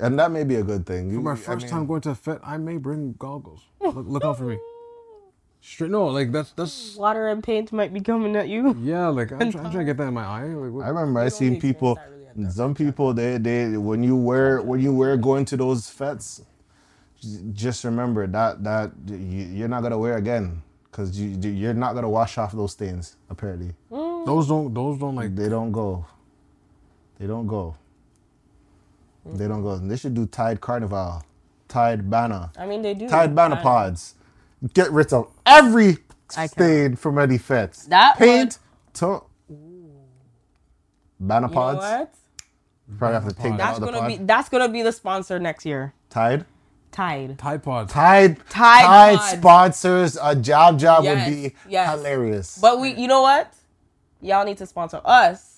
and 0.00 0.18
that 0.20 0.30
may 0.30 0.44
be 0.44 0.54
a 0.54 0.62
good 0.62 0.86
thing. 0.86 1.08
For 1.08 1.14
You- 1.14 1.20
my 1.20 1.32
I 1.32 1.36
first 1.36 1.64
mean, 1.64 1.70
time 1.72 1.86
going 1.86 2.00
to 2.02 2.10
a 2.10 2.14
fete, 2.14 2.38
I 2.42 2.56
may 2.56 2.78
bring 2.78 3.14
goggles. 3.18 3.62
Look, 3.80 3.94
look 4.14 4.24
out 4.24 4.38
for 4.38 4.44
me. 4.44 4.58
Straight, 5.60 5.90
no, 5.90 6.06
like 6.06 6.32
that's 6.32 6.52
that's 6.52 6.96
Water 6.96 7.28
and 7.28 7.42
paint 7.44 7.72
might 7.72 7.92
be 7.92 8.00
coming 8.00 8.34
at 8.36 8.48
you. 8.48 8.74
yeah, 8.80 9.08
like 9.08 9.32
I'm, 9.32 9.38
try, 9.52 9.60
I'm 9.62 9.70
trying 9.70 9.84
to 9.84 9.90
get 9.90 9.98
that 9.98 10.08
in 10.08 10.14
my 10.14 10.24
eye. 10.24 10.44
Like, 10.44 10.72
what- 10.72 10.84
I 10.86 10.88
remember 10.88 11.20
I 11.20 11.28
seen 11.28 11.60
people. 11.60 11.98
really. 12.36 12.50
Some 12.50 12.74
people 12.74 13.12
they 13.12 13.36
they 13.36 13.76
when 13.76 14.02
you 14.02 14.16
wear 14.16 14.62
when 14.62 14.80
you 14.80 14.94
wear 14.94 15.16
going 15.18 15.44
to 15.46 15.56
those 15.58 15.90
fetes, 15.90 16.40
j- 17.20 17.40
just 17.52 17.84
remember 17.84 18.26
that 18.28 18.64
that 18.64 18.92
you, 19.06 19.44
you're 19.58 19.72
not 19.74 19.82
gonna 19.82 19.98
wear 19.98 20.16
again 20.16 20.62
because 20.84 21.18
you 21.20 21.26
you're 21.50 21.74
not 21.74 21.92
gonna 21.96 22.08
wash 22.08 22.38
off 22.38 22.52
those 22.52 22.72
stains. 22.72 23.16
Apparently, 23.28 23.72
mm. 23.90 24.24
those 24.24 24.48
don't 24.48 24.72
those 24.72 24.98
don't 24.98 25.16
like 25.16 25.34
they 25.36 25.50
don't 25.50 25.72
go. 25.72 26.06
They 27.18 27.26
don't 27.26 27.48
go. 27.48 27.76
They 29.24 29.46
don't 29.48 29.62
go. 29.62 29.76
They 29.78 29.96
should 29.96 30.14
do 30.14 30.26
Tide 30.26 30.60
Carnival, 30.60 31.22
Tide 31.68 32.08
Banner, 32.10 32.50
I 32.58 32.66
mean, 32.66 32.82
they 32.82 32.94
do. 32.94 33.08
Tide 33.08 33.34
Banner 33.34 33.56
I- 33.56 33.62
pods. 33.62 34.14
Get 34.74 34.90
rid 34.92 35.12
of 35.12 35.30
every 35.46 35.98
stain 36.28 36.96
from 36.96 37.18
any 37.18 37.38
fetes. 37.38 37.86
That 37.86 38.16
paint 38.18 38.58
to 38.94 39.22
banner 41.18 41.46
You 41.48 41.54
know 41.54 41.60
pods. 41.60 41.78
what? 41.78 42.14
Probably 42.98 43.14
have 43.14 43.28
to 43.28 43.34
take 43.34 43.56
That's 43.56 43.62
out 43.62 43.74
of 43.76 43.80
the 43.80 43.86
gonna 43.86 43.98
pod. 44.00 44.08
be 44.08 44.16
that's 44.16 44.48
gonna 44.48 44.68
be 44.68 44.82
the 44.82 44.92
sponsor 44.92 45.38
next 45.38 45.64
year. 45.64 45.92
Tide. 46.10 46.44
Tide. 46.92 47.38
Tide 47.38 47.62
Pods. 47.62 47.92
Tide. 47.92 48.36
Tide 48.50 48.84
Tide 48.84 49.16
Pods. 49.16 49.30
sponsors 49.38 50.18
a 50.20 50.34
jab 50.34 50.78
jab 50.78 51.04
Yes, 51.04 51.28
would 51.28 51.34
be 51.34 51.54
yes. 51.68 51.96
hilarious. 51.96 52.58
But 52.60 52.80
we, 52.80 52.94
you 52.94 53.06
know 53.06 53.22
what? 53.22 53.54
Y'all 54.20 54.44
need 54.44 54.58
to 54.58 54.66
sponsor 54.66 55.00
us 55.04 55.49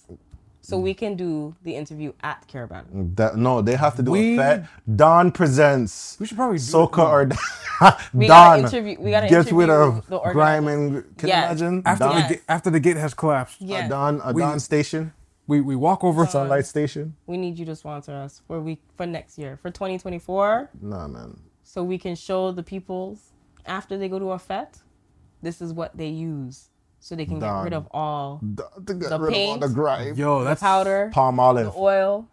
so 0.64 0.78
we 0.78 0.94
can 0.94 1.16
do 1.16 1.54
the 1.64 1.74
interview 1.74 2.12
at 2.22 2.46
Caribana. 2.48 3.16
That, 3.16 3.36
no, 3.36 3.60
they 3.62 3.74
have 3.74 3.96
to 3.96 4.02
do 4.02 4.12
We- 4.12 4.38
a 4.38 4.58
fete. 4.60 4.96
Dawn 4.96 5.32
presents. 5.32 6.16
We 6.20 6.26
should 6.26 6.36
probably 6.38 6.58
do 6.58 6.62
Soca 6.64 6.98
or 7.04 7.22
We 8.14 8.26
Dawn. 8.28 8.62
gotta 8.62 8.76
interview- 8.76 9.00
we 9.00 9.10
gotta 9.10 9.28
get 9.28 9.50
rid 9.50 9.68
interview 9.68 9.72
of 9.72 10.06
the 10.06 10.18
grime 10.32 10.68
and 10.68 11.16
can 11.18 11.28
Yes. 11.28 11.60
you 11.60 11.66
imagine 11.66 11.82
after 11.84 12.04
Dawn, 12.04 12.14
the 12.14 12.20
Yes. 12.20 12.30
gate, 12.30 12.42
after 12.48 12.70
the 12.70 12.80
gate 12.80 12.96
has 12.96 13.12
collapsed. 13.14 13.60
Yeah, 13.60 13.86
a 13.86 13.88
Dawn 13.88 14.20
a 14.24 14.32
We- 14.32 14.42
Dawn 14.42 14.60
station, 14.60 15.12
We 15.48 15.60
we 15.60 15.74
walk 15.74 16.04
over. 16.04 16.24
Sunlight 16.26 16.66
station. 16.66 17.14
we 17.26 17.36
need 17.36 17.58
you 17.58 17.66
to 17.66 17.74
sponsor 17.74 18.14
us 18.14 18.40
for 18.46 18.60
we 18.60 18.78
for 18.96 19.06
next 19.06 19.36
year 19.38 19.58
for 19.60 19.70
2024, 19.70 20.70
Nah, 20.80 21.08
man. 21.08 21.40
so 21.64 21.82
we 21.82 21.98
can 21.98 22.14
show 22.14 22.52
the 22.52 22.62
peoples 22.62 23.32
after 23.66 23.98
they 23.98 24.08
go 24.08 24.18
to 24.20 24.30
a 24.30 24.38
fete, 24.38 24.78
this 25.42 25.60
is 25.60 25.72
what 25.72 25.96
they 25.96 26.06
use, 26.08 26.68
so 27.02 27.16
they 27.16 27.26
can 27.26 27.40
get 27.40 27.50
rid 27.64 27.72
of 27.72 27.88
all 27.90 28.38
D- 28.38 28.62
get 28.84 28.86
The 28.86 28.94
rid 28.94 29.12
of 29.12 29.20
all 29.22 29.28
paint. 29.28 29.60
the 29.60 29.68
grime. 29.68 30.14
Yo, 30.14 30.44
the 30.44 30.54
powder, 30.56 31.10
Palm 31.12 31.40
olive. 31.40 31.66
the 31.66 31.78
oil. 31.78 32.28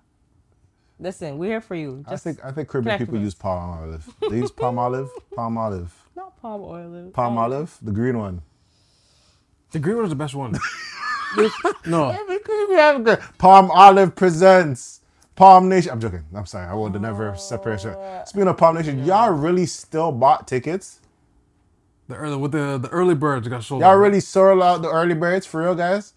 Listen, 0.99 1.37
we're 1.39 1.47
here 1.49 1.61
for 1.61 1.75
you. 1.75 2.03
I 2.07 2.17
think 2.17 2.39
I 2.43 2.51
think 2.51 2.67
Caribbean 2.69 2.97
people 2.99 3.13
with 3.13 3.23
use 3.23 3.33
palm 3.33 3.71
olive. 3.79 4.07
They 4.29 4.37
use 4.37 4.51
palm 4.51 4.77
olive. 4.77 5.09
Palm 5.35 5.57
olive. 5.57 5.91
not 6.15 6.39
palm 6.41 6.61
oil. 6.61 7.09
Palm 7.11 7.37
olive. 7.37 7.77
The 7.81 7.91
green 7.91 8.17
one. 8.19 8.41
the 9.71 9.79
green 9.79 9.95
one 9.95 10.05
is 10.05 10.11
the 10.11 10.15
best 10.15 10.35
one. 10.35 10.53
no, 11.85 12.15
Palm 13.37 13.71
Olive 13.71 14.15
presents 14.15 15.01
Palm 15.35 15.69
Nation. 15.69 15.91
I'm 15.91 15.99
joking. 15.99 16.23
I'm 16.35 16.45
sorry. 16.45 16.67
I 16.67 16.73
would 16.73 16.93
have 16.93 17.01
never 17.01 17.35
separated. 17.37 17.95
Speaking 18.25 18.47
of 18.47 18.57
Palm 18.57 18.75
Nation, 18.75 19.03
y'all 19.05 19.31
really 19.31 19.65
still 19.65 20.11
bought 20.11 20.47
tickets? 20.47 20.99
The 22.09 22.15
early 22.15 22.35
with 22.35 22.51
the 22.51 22.77
the 22.77 22.89
early 22.89 23.15
birds 23.15 23.47
got 23.47 23.63
sold. 23.63 23.81
Y'all 23.81 23.91
out. 23.91 23.95
really 24.05 24.19
sold 24.19 24.61
out 24.61 24.81
the 24.81 24.89
early 24.89 25.13
birds 25.15 25.45
for 25.45 25.61
real, 25.63 25.75
guys? 25.75 26.13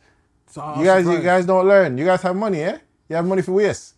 So, 0.48 0.60
I 0.60 0.78
You 0.80 0.84
guys, 0.84 1.06
you 1.06 1.20
guys 1.22 1.46
don't 1.46 1.66
learn. 1.68 1.96
You 1.96 2.04
guys 2.04 2.20
have 2.22 2.34
money, 2.34 2.60
eh? 2.62 2.78
You 3.08 3.16
have 3.16 3.26
money 3.26 3.42
for 3.42 3.52
waste. 3.52 3.94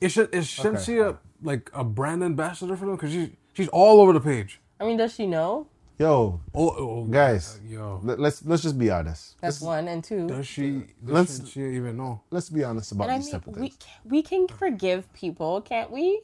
Is 0.00 0.12
should 0.12 0.32
is 0.34 0.46
Shensia 0.46 1.18
like 1.42 1.70
a 1.74 1.82
brand 1.82 2.22
ambassador 2.22 2.76
for 2.76 2.86
them? 2.86 2.94
Because 2.96 3.10
she 3.12 3.36
she's 3.54 3.68
all 3.68 4.00
over 4.00 4.12
the 4.12 4.20
page. 4.20 4.60
I 4.78 4.84
mean, 4.84 4.96
does 4.96 5.14
she 5.14 5.26
know? 5.26 5.66
Yo, 5.98 6.40
Oh, 6.54 6.70
oh 6.78 7.04
guys, 7.04 7.60
yo, 7.68 8.00
let- 8.02 8.18
let's 8.18 8.42
let's 8.46 8.62
just 8.62 8.78
be 8.78 8.90
honest. 8.90 9.36
That's 9.42 9.60
one 9.60 9.86
and 9.88 10.02
two. 10.02 10.26
does 10.26 10.46
she? 10.46 10.70
Does 11.04 11.12
Let's- 11.16 11.40
Shensia 11.40 11.74
even 11.74 11.98
know? 11.98 12.22
Let's 12.30 12.48
be 12.48 12.64
honest 12.64 12.92
about 12.92 13.04
And 13.04 13.12
I 13.12 13.16
these 13.18 13.26
mean, 13.26 13.32
type 13.34 13.46
of 13.48 13.56
we 13.56 13.68
things. 13.68 13.78
we 14.06 14.22
can 14.22 14.48
forgive 14.48 15.12
people, 15.12 15.60
can't 15.60 15.90
we? 15.90 16.22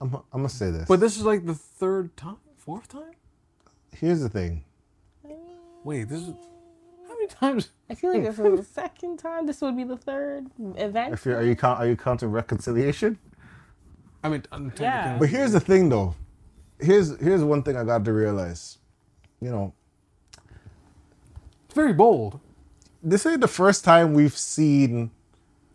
I'm, 0.00 0.12
I'm 0.16 0.22
gonna 0.42 0.48
say 0.48 0.70
this. 0.72 0.88
But 0.88 0.98
this 0.98 1.16
is 1.16 1.22
like 1.22 1.46
the 1.46 1.54
third 1.54 2.16
time, 2.16 2.38
fourth 2.56 2.88
time. 2.88 3.14
Here's 4.00 4.20
the 4.20 4.28
thing. 4.28 4.64
Wait, 5.84 6.08
this 6.08 6.20
is 6.22 6.34
how 7.08 7.14
many 7.14 7.28
times? 7.28 7.70
I 7.88 7.94
feel 7.94 8.12
like 8.12 8.24
this 8.24 8.38
was 8.38 8.58
the 8.60 8.64
second 8.80 9.18
time. 9.18 9.46
This 9.46 9.60
would 9.60 9.76
be 9.76 9.84
the 9.84 9.96
third 9.96 10.46
event. 10.76 11.14
If 11.14 11.24
you're, 11.24 11.36
are 11.36 11.42
you 11.42 11.54
count, 11.56 11.78
are 11.78 11.86
you 11.86 11.96
counting 11.96 12.30
reconciliation? 12.30 13.18
I 14.24 14.28
mean, 14.28 14.42
Yeah. 14.80 15.16
But 15.18 15.28
here's 15.28 15.52
the 15.52 15.60
thing, 15.60 15.88
though. 15.88 16.14
Here's 16.80 17.18
here's 17.20 17.42
one 17.44 17.62
thing 17.62 17.76
I 17.76 17.84
got 17.84 18.04
to 18.04 18.12
realize. 18.12 18.78
You 19.40 19.50
know, 19.50 19.74
it's 21.66 21.74
very 21.74 21.92
bold. 21.92 22.40
this 23.02 23.24
ain't 23.26 23.40
the 23.40 23.48
first 23.48 23.84
time 23.84 24.14
we've 24.14 24.36
seen 24.36 25.10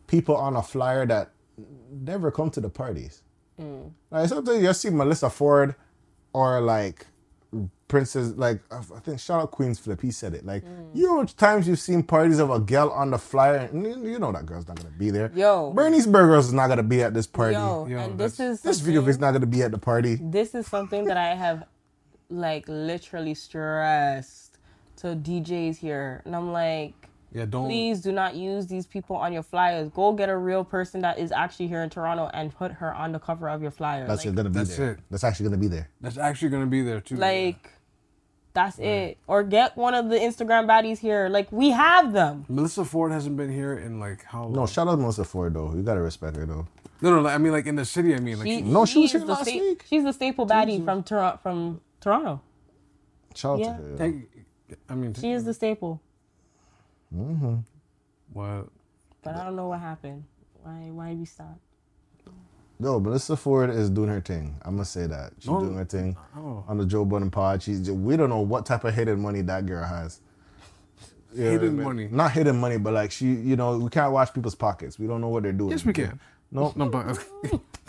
people 0.08 0.36
on 0.36 0.56
a 0.56 0.62
flyer 0.62 1.06
that 1.06 1.32
never 1.90 2.32
come 2.32 2.50
to 2.52 2.60
the 2.60 2.70
parties. 2.70 3.22
Mm. 3.60 3.92
Like 4.10 4.28
sometimes 4.30 4.62
you 4.62 4.74
see 4.74 4.90
Melissa 4.90 5.30
Ford 5.30 5.76
or 6.34 6.60
like 6.62 7.06
Princess, 7.88 8.34
like 8.38 8.62
I 8.72 8.80
think 9.02 9.20
shout 9.20 9.42
out 9.42 9.52
Queens 9.52 9.78
Flip, 9.78 10.00
he 10.02 10.12
said 10.12 10.34
it. 10.34 10.46
Like 10.46 10.64
mm. 10.64 10.90
you 10.94 11.08
know, 11.08 11.26
times 11.26 11.68
you've 11.68 11.80
seen 11.80 12.04
parties 12.04 12.40
of 12.40 12.50
a 12.50 12.58
girl 12.60 12.90
on 12.90 13.12
the 13.12 13.18
flyer, 13.18 13.70
and 13.72 13.86
you 13.86 14.12
you 14.14 14.20
know 14.20 14.32
that 14.32 14.46
girl's 14.46 14.66
not 14.66 14.78
gonna 14.78 14.96
be 14.98 15.10
there. 15.10 15.30
Yo. 15.36 15.74
Bernie's 15.74 16.08
Burgers 16.08 16.48
is 16.48 16.54
not 16.54 16.68
gonna 16.68 16.84
be 16.84 17.04
at 17.04 17.14
this 17.14 17.28
party. 17.28 17.56
Yo, 17.56 17.86
Yo, 17.88 17.98
and 17.98 18.18
this 18.18 18.40
is 18.40 18.62
This 18.62 18.78
something- 18.78 18.94
video 18.94 19.10
is 19.10 19.20
not 19.20 19.34
gonna 19.34 19.46
be 19.46 19.62
at 19.62 19.72
the 19.72 19.78
party. 19.78 20.16
this 20.22 20.56
is 20.56 20.66
something 20.68 21.04
that 21.06 21.18
I 21.18 21.36
have 21.36 21.66
like 22.30 22.64
literally 22.70 23.34
stressed 23.34 24.58
to 24.98 25.08
DJs 25.08 25.78
here, 25.78 26.22
and 26.24 26.34
I'm 26.34 26.54
like, 26.54 27.01
Yeah, 27.34 27.46
don't. 27.46 27.66
please 27.66 28.02
do 28.02 28.12
not 28.12 28.36
use 28.36 28.68
these 28.68 28.86
people 28.86 29.16
on 29.16 29.32
your 29.32 29.44
flyers. 29.44 29.90
Go 29.90 30.12
get 30.12 30.28
a 30.30 30.36
real 30.38 30.64
person 30.66 31.02
that 31.02 31.18
is 31.18 31.32
actually 31.32 31.68
here 31.68 31.82
in 31.82 31.90
Toronto 31.90 32.30
and 32.34 32.54
put 32.54 32.72
her 32.74 32.94
on 32.94 33.14
the 33.14 33.20
cover 33.20 33.48
of 33.50 33.62
your 33.62 33.72
flyer. 33.72 34.06
That's 34.06 34.26
like, 34.26 34.36
gonna 34.36 34.50
be 34.50 34.56
That's 34.60 34.76
there. 34.76 34.92
it. 34.94 35.00
That's 35.10 35.24
actually 35.24 35.46
gonna 35.46 35.58
be 35.58 35.68
there. 35.70 35.90
That's 36.02 36.18
actually 36.18 36.50
gonna 36.50 36.66
be 36.66 36.82
there 36.82 37.00
too. 37.00 37.16
like 37.16 37.70
that's 38.54 38.80
it. 38.80 39.18
Or 39.28 39.44
get 39.44 39.78
one 39.78 39.94
of 39.94 40.10
the 40.10 40.18
Instagram 40.18 40.68
baddies 40.68 41.00
here. 41.00 41.30
Like 41.30 41.50
we 41.54 41.70
have 41.70 42.12
them. 42.12 42.44
Melissa 42.50 42.84
Ford 42.84 43.14
hasn't 43.14 43.38
been 43.38 43.50
here 43.50 43.78
in 43.78 44.00
like 44.02 44.26
how 44.26 44.44
long? 44.44 44.54
No, 44.54 44.66
shout 44.68 44.90
out 44.90 44.92
to 44.92 44.98
Melissa 44.98 45.24
Ford 45.24 45.54
though. 45.54 45.74
You 45.74 45.84
gotta 45.84 46.02
respect 46.02 46.36
her 46.36 46.46
though. 46.46 46.68
no, 47.02 47.16
no. 47.16 47.22
like, 47.22 47.34
I 47.36 47.38
mean, 47.38 47.54
like 47.54 47.66
in 47.66 47.78
the 47.78 47.86
city. 47.86 48.14
I 48.14 48.20
mean, 48.20 48.40
like 48.40 48.48
She, 48.48 48.62
No, 48.62 48.86
she 48.86 49.00
was 49.00 49.10
she's 49.10 49.12
here 49.14 49.22
the 49.22 49.28
last 49.28 49.48
sta- 49.48 49.58
week. 49.58 49.86
She's 49.88 50.04
the 50.04 50.12
staple 50.12 50.46
baddie 50.46 50.84
from 50.84 51.02
Toronto. 51.04 51.40
From 51.42 51.80
Toronto, 52.02 52.42
Shout 53.36 53.54
out 53.54 53.60
Yeah. 53.60 53.78
to 53.78 53.84
her. 53.84 53.98
Hey, 53.98 54.24
I 54.90 54.96
mean, 54.96 55.14
she 55.14 55.32
is 55.32 55.46
the 55.46 55.54
staple. 55.54 56.02
Mm-hmm. 57.16 57.56
what? 58.34 58.68
But 59.24 59.36
I 59.36 59.44
don't 59.46 59.56
know 59.56 59.68
what 59.68 59.80
happened. 59.80 60.24
Why? 60.64 60.90
Why 60.92 61.14
we 61.14 61.26
stop? 61.26 61.58
No, 62.80 63.00
Melissa 63.00 63.38
Ford 63.38 63.70
is 63.70 63.90
doing 63.92 64.10
her 64.10 64.22
thing. 64.22 64.56
I'm 64.64 64.74
gonna 64.76 64.86
say 64.86 65.06
that 65.08 65.34
she's 65.40 65.50
Oh. 65.50 65.60
doing 65.60 65.76
her 65.76 65.86
thing 65.86 66.18
Oh. 66.36 66.64
on 66.68 66.78
the 66.78 66.86
Joe 66.86 67.06
Budden 67.06 67.30
pod. 67.30 67.62
She's 67.62 67.92
we 67.92 68.18
don't 68.18 68.30
know 68.30 68.40
what 68.42 68.66
type 68.66 68.84
of 68.84 68.94
hidden 68.96 69.22
money 69.22 69.42
that 69.42 69.66
girl 69.68 69.86
has. 69.86 70.20
You 71.34 71.44
know 71.46 71.52
Hidden 71.52 71.68
I 71.68 71.72
mean? 71.72 71.84
money. 71.84 72.08
not 72.12 72.32
hidden 72.32 72.60
money, 72.60 72.78
but 72.78 72.94
like 72.94 73.12
she, 73.12 73.28
you 73.28 73.56
know, 73.56 73.78
we 73.78 73.90
can't 73.90 74.12
watch 74.12 74.34
people's 74.34 74.56
pockets. 74.56 74.98
We 75.00 75.08
don't 75.08 75.22
know 75.22 75.30
what 75.30 75.44
they're 75.44 75.54
doing. 75.54 75.72
Yes, 75.72 75.86
we 75.86 75.94
can. 75.94 76.20
No, 76.52 76.74
No, 76.76 76.90
but 76.90 77.24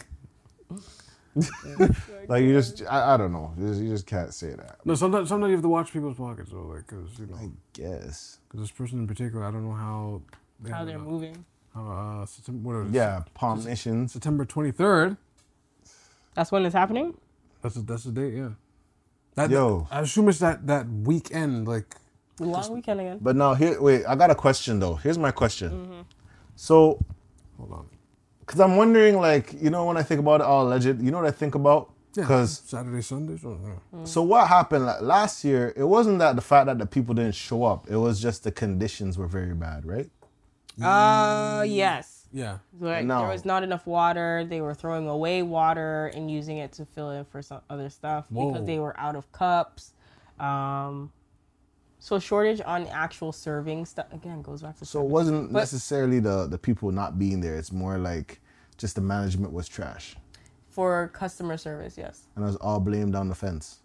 like 2.28 2.42
you 2.42 2.52
just, 2.52 2.82
I, 2.88 3.14
I 3.14 3.16
don't 3.16 3.32
know. 3.32 3.52
You 3.58 3.68
just, 3.68 3.80
you 3.80 3.88
just 3.88 4.06
can't 4.06 4.32
say 4.34 4.50
that. 4.50 4.78
no. 4.84 4.94
Sometimes, 4.94 5.28
sometimes 5.28 5.48
you 5.50 5.56
have 5.56 5.62
to 5.62 5.68
watch 5.68 5.92
people's 5.92 6.16
pockets 6.16 6.50
though, 6.50 6.66
like 6.66 6.86
because 6.86 7.18
you 7.18 7.26
know, 7.26 7.36
I 7.36 7.48
guess. 7.72 8.38
because 8.48 8.60
this 8.60 8.70
person 8.70 8.98
in 8.98 9.06
particular, 9.06 9.44
I 9.44 9.50
don't 9.50 9.66
know 9.66 9.74
how. 9.74 10.22
They 10.60 10.70
how 10.70 10.84
they're 10.84 10.96
it, 10.96 11.00
moving? 11.00 11.44
How, 11.74 12.20
uh, 12.22 12.26
September, 12.26 12.68
what 12.68 12.82
is 12.82 12.88
it? 12.90 12.94
Yeah, 12.96 13.22
Palm 13.34 13.64
Nations. 13.64 14.12
September 14.12 14.44
twenty 14.44 14.70
third. 14.72 15.16
That's 16.34 16.52
when 16.52 16.64
it's 16.66 16.74
happening. 16.74 17.16
That's 17.62 17.76
the, 17.76 17.80
that's 17.82 18.04
the 18.04 18.12
date. 18.12 18.34
Yeah. 18.34 18.50
That, 19.34 19.50
Yo. 19.50 19.88
I 19.90 20.00
assume 20.00 20.28
it's 20.28 20.38
that 20.40 20.66
that 20.66 20.86
weekend. 20.88 21.66
Like, 21.66 21.96
The 22.36 22.44
long 22.44 22.72
weekend 22.74 23.00
again. 23.00 23.18
But 23.22 23.36
now 23.36 23.54
here, 23.54 23.80
wait. 23.80 24.04
I 24.06 24.14
got 24.16 24.30
a 24.30 24.34
question 24.34 24.78
though. 24.78 24.96
Here's 24.96 25.18
my 25.18 25.30
question. 25.30 25.70
Mm-hmm. 25.70 26.00
So, 26.56 27.02
hold 27.56 27.72
on. 27.72 27.86
Because 28.52 28.60
I'm 28.60 28.76
wondering, 28.76 29.16
like, 29.18 29.54
you 29.62 29.70
know, 29.70 29.86
when 29.86 29.96
I 29.96 30.02
think 30.02 30.20
about 30.20 30.42
it 30.42 30.46
all 30.46 30.66
alleged, 30.68 30.84
you 31.02 31.10
know 31.10 31.16
what 31.16 31.26
I 31.26 31.30
think 31.30 31.54
about? 31.54 31.90
Yeah, 32.14 32.24
Because 32.24 32.58
Saturday, 32.66 33.00
Sunday. 33.00 33.38
So, 33.38 33.58
yeah. 33.64 34.04
So 34.04 34.20
what 34.20 34.46
happened 34.46 34.84
like, 34.84 35.00
last 35.00 35.42
year? 35.42 35.72
It 35.74 35.84
wasn't 35.84 36.18
that 36.18 36.36
the 36.36 36.42
fact 36.42 36.66
that 36.66 36.78
the 36.78 36.84
people 36.84 37.14
didn't 37.14 37.34
show 37.34 37.64
up. 37.64 37.88
It 37.90 37.96
was 37.96 38.20
just 38.20 38.44
the 38.44 38.52
conditions 38.52 39.16
were 39.16 39.26
very 39.26 39.54
bad, 39.54 39.86
right? 39.86 40.10
Uh, 40.82 41.62
yes. 41.66 42.26
yeah. 42.30 42.58
Like, 42.78 43.06
No. 43.06 43.20
There 43.20 43.28
was 43.28 43.46
not 43.46 43.62
enough 43.62 43.86
water. 43.86 44.44
They 44.46 44.60
were 44.60 44.74
throwing 44.74 45.08
away 45.08 45.42
water 45.42 46.10
and 46.14 46.30
using 46.30 46.58
it 46.58 46.72
to 46.72 46.84
fill 46.84 47.10
in 47.12 47.24
for 47.24 47.40
some 47.40 47.62
other 47.70 47.88
stuff 47.88 48.26
Whoa. 48.28 48.50
because 48.50 48.66
they 48.66 48.78
were 48.78 48.94
out 49.00 49.16
of 49.16 49.32
cups. 49.32 49.94
Um, 50.38 51.10
so 51.98 52.18
shortage 52.18 52.60
on 52.66 52.86
actual 52.88 53.32
serving 53.32 53.86
stuff 53.86 54.12
again 54.12 54.42
goes 54.42 54.60
back 54.60 54.76
to 54.80 54.84
So 54.84 55.00
it 55.00 55.08
wasn't 55.08 55.52
But- 55.52 55.60
necessarily 55.60 56.18
the 56.20 56.46
the 56.48 56.58
people 56.58 56.90
not 56.90 57.18
being 57.18 57.40
there. 57.40 57.54
It's 57.56 57.70
more 57.72 57.96
like 57.96 58.41
just 58.82 58.96
the 58.96 59.00
management 59.00 59.52
was 59.52 59.66
trash, 59.68 60.16
for 60.68 61.08
customer 61.14 61.56
service. 61.56 61.96
Yes, 61.96 62.26
and 62.36 62.44
it 62.44 62.46
was 62.46 62.56
all 62.56 62.80
blamed 62.80 63.14
on 63.14 63.28
the 63.30 63.34
fence. 63.34 63.78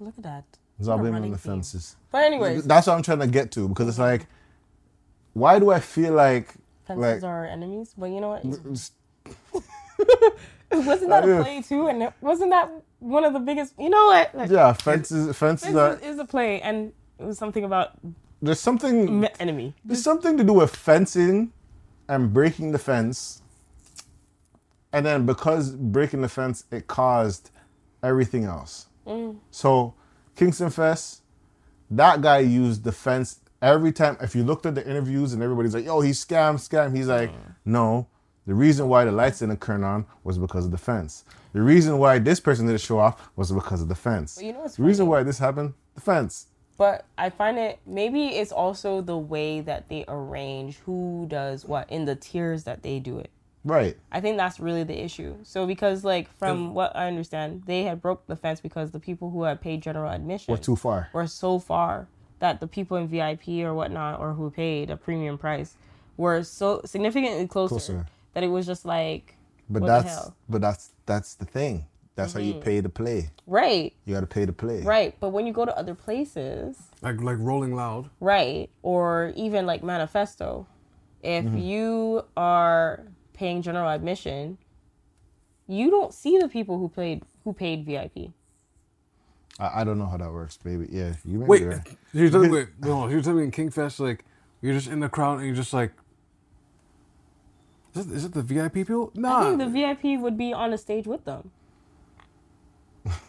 look 0.00 0.14
at 0.18 0.24
that. 0.24 0.44
It 0.52 0.80
was 0.80 0.88
all 0.88 0.98
blamed 0.98 1.16
on 1.16 1.30
the 1.30 1.38
theme. 1.38 1.52
fences. 1.54 1.96
But 2.10 2.24
anyways, 2.24 2.64
That's 2.64 2.86
what 2.88 2.94
I'm 2.96 3.02
trying 3.02 3.20
to 3.20 3.26
get 3.28 3.50
to 3.52 3.68
because 3.68 3.88
it's 3.88 3.98
like, 3.98 4.26
why 5.32 5.58
do 5.60 5.70
I 5.70 5.78
feel 5.80 6.12
like 6.14 6.48
fences 6.84 7.22
like 7.22 7.22
are 7.22 7.38
our 7.38 7.46
enemies. 7.46 7.94
But 7.96 8.06
you 8.10 8.20
know 8.20 8.30
what? 8.30 8.44
Wasn't 10.72 11.08
that 11.08 11.22
a 11.28 11.42
play 11.42 11.62
too? 11.62 11.86
And 11.86 12.02
it- 12.02 12.12
wasn't 12.20 12.50
that 12.50 12.68
one 12.98 13.24
of 13.24 13.32
the 13.32 13.38
biggest? 13.38 13.74
You 13.78 13.90
know 13.90 14.06
what? 14.06 14.34
Like, 14.34 14.50
yeah 14.50 14.72
fences 14.72 15.36
fences 15.36 15.68
This 15.68 15.76
are 15.76 15.98
is 16.02 16.18
a 16.18 16.24
play, 16.24 16.60
and 16.60 16.92
it 17.20 17.24
was 17.24 17.38
something 17.38 17.62
about 17.62 17.92
there's 18.42 18.58
something 18.58 19.24
enemy. 19.38 19.74
There's 19.84 20.02
something 20.02 20.36
to 20.36 20.42
do 20.44 20.52
with 20.54 20.74
fencing 20.74 21.52
and 22.08 22.32
breaking 22.32 22.72
the 22.72 22.78
fence. 22.78 23.40
And 24.94 25.04
then 25.04 25.26
because 25.26 25.72
breaking 25.72 26.22
the 26.22 26.28
fence, 26.28 26.64
it 26.70 26.86
caused 26.86 27.50
everything 28.02 28.44
else. 28.44 28.86
Mm. 29.06 29.38
So, 29.50 29.94
Kingston 30.36 30.70
Fest, 30.70 31.22
that 31.90 32.20
guy 32.20 32.38
used 32.38 32.84
the 32.84 32.92
fence 32.92 33.40
every 33.60 33.92
time. 33.92 34.16
If 34.20 34.34
you 34.34 34.44
looked 34.44 34.66
at 34.66 34.74
the 34.74 34.88
interviews 34.88 35.32
and 35.32 35.42
everybody's 35.42 35.74
like, 35.74 35.84
yo, 35.84 36.00
he 36.00 36.10
scam, 36.10 36.54
scam," 36.54 36.96
He's 36.96 37.08
like, 37.08 37.30
mm. 37.30 37.54
no. 37.64 38.06
The 38.46 38.54
reason 38.54 38.88
why 38.88 39.04
the 39.06 39.12
lights 39.12 39.38
didn't 39.38 39.62
turn 39.62 39.82
on 39.82 40.04
was 40.22 40.38
because 40.38 40.66
of 40.66 40.70
the 40.70 40.78
fence. 40.78 41.24
The 41.54 41.62
reason 41.62 41.98
why 41.98 42.18
this 42.18 42.40
person 42.40 42.66
didn't 42.66 42.82
show 42.82 42.98
off 42.98 43.30
was 43.36 43.50
because 43.50 43.80
of 43.80 43.88
the 43.88 43.94
fence. 43.94 44.38
you 44.40 44.52
know 44.52 44.60
what's 44.60 44.76
the 44.76 44.82
reason 44.82 45.06
why 45.06 45.22
this 45.22 45.38
happened, 45.38 45.72
the 45.94 46.02
fence. 46.02 46.48
But 46.76 47.06
I 47.16 47.30
find 47.30 47.58
it 47.58 47.78
maybe 47.86 48.26
it's 48.26 48.52
also 48.52 49.00
the 49.00 49.16
way 49.16 49.60
that 49.60 49.88
they 49.88 50.04
arrange 50.08 50.76
who 50.78 51.26
does 51.28 51.64
what 51.64 51.88
in 51.90 52.04
the 52.04 52.16
tiers 52.16 52.64
that 52.64 52.82
they 52.82 52.98
do 52.98 53.18
it. 53.18 53.30
Right. 53.64 53.96
I 54.12 54.20
think 54.20 54.36
that's 54.36 54.60
really 54.60 54.84
the 54.84 55.02
issue. 55.02 55.36
So 55.42 55.66
because 55.66 56.04
like 56.04 56.28
from 56.38 56.74
what 56.74 56.94
I 56.94 57.06
understand, 57.08 57.62
they 57.66 57.84
had 57.84 58.02
broke 58.02 58.26
the 58.26 58.36
fence 58.36 58.60
because 58.60 58.90
the 58.90 59.00
people 59.00 59.30
who 59.30 59.44
had 59.44 59.60
paid 59.60 59.82
general 59.82 60.10
admission 60.12 60.52
We're 60.52 60.58
too 60.58 60.76
far. 60.76 61.08
were 61.12 61.26
so 61.26 61.58
far 61.58 62.08
that 62.40 62.60
the 62.60 62.66
people 62.66 62.96
in 62.98 63.08
VIP 63.08 63.48
or 63.64 63.72
whatnot 63.74 64.20
or 64.20 64.34
who 64.34 64.50
paid 64.50 64.90
a 64.90 64.96
premium 64.96 65.38
price 65.38 65.76
were 66.16 66.42
so 66.42 66.82
significantly 66.84 67.46
closer, 67.48 67.74
Closer. 67.74 68.06
that 68.34 68.44
it 68.44 68.48
was 68.48 68.66
just 68.66 68.84
like 68.84 69.36
But 69.70 69.82
what 69.82 69.86
the 69.86 69.92
that's 70.02 70.14
hell? 70.14 70.36
but 70.48 70.60
that's 70.60 70.92
that's 71.06 71.34
the 71.34 71.46
thing. 71.46 71.86
That's 72.16 72.32
how 72.34 72.40
you 72.40 72.54
pay 72.54 72.80
to 72.80 72.88
play. 72.88 73.30
right, 73.46 73.92
You 74.04 74.14
got 74.14 74.20
to 74.20 74.26
pay 74.28 74.46
to 74.46 74.52
play. 74.52 74.82
right. 74.82 75.16
But 75.18 75.30
when 75.30 75.46
you 75.48 75.52
go 75.52 75.64
to 75.64 75.76
other 75.76 75.94
places, 75.96 76.76
Like 77.02 77.20
like 77.20 77.38
Rolling 77.40 77.74
Loud. 77.74 78.10
right, 78.20 78.68
or 78.82 79.32
even 79.34 79.66
like 79.66 79.82
Manifesto, 79.82 80.66
if 81.22 81.44
Mm-hmm. 81.46 81.58
you 81.58 82.24
are 82.36 83.06
paying 83.34 83.62
general 83.62 83.90
admission, 83.90 84.58
you 85.66 85.90
don't 85.90 86.14
see 86.14 86.38
the 86.38 86.48
people 86.48 86.78
who 86.78 86.88
paid 86.88 87.22
who 87.44 87.52
paid 87.52 87.84
VIP. 87.84 88.30
I, 89.58 89.80
I 89.80 89.84
don't 89.84 89.98
know 89.98 90.06
how 90.06 90.16
that 90.16 90.32
works, 90.32 90.56
baby. 90.56 90.88
Yeah, 90.90 91.14
you 91.24 91.38
may 91.38 91.46
Wait, 91.46 91.58
be 91.60 91.66
right. 91.66 91.80
you're 92.12 92.30
telling 92.30 92.50
me, 92.50 92.58
wait, 92.58 92.68
no, 92.80 93.08
you're 93.08 93.20
telling 93.22 93.38
me 93.38 93.44
in 93.44 93.50
Kingfest, 93.50 94.00
like 94.00 94.24
you're 94.62 94.72
just 94.72 94.88
in 94.88 95.00
the 95.00 95.08
crowd 95.08 95.38
and 95.38 95.46
you're 95.46 95.54
just 95.54 95.72
like, 95.72 95.92
is 97.94 98.06
it, 98.06 98.12
is 98.12 98.24
it 98.24 98.32
the 98.32 98.42
VIP 98.42 98.74
people? 98.74 99.12
Nah, 99.14 99.40
I 99.40 99.44
think 99.44 99.58
the 99.58 99.68
VIP 99.68 100.20
would 100.20 100.36
be 100.36 100.52
on 100.52 100.70
the 100.70 100.78
stage 100.78 101.06
with 101.06 101.24
them, 101.24 101.50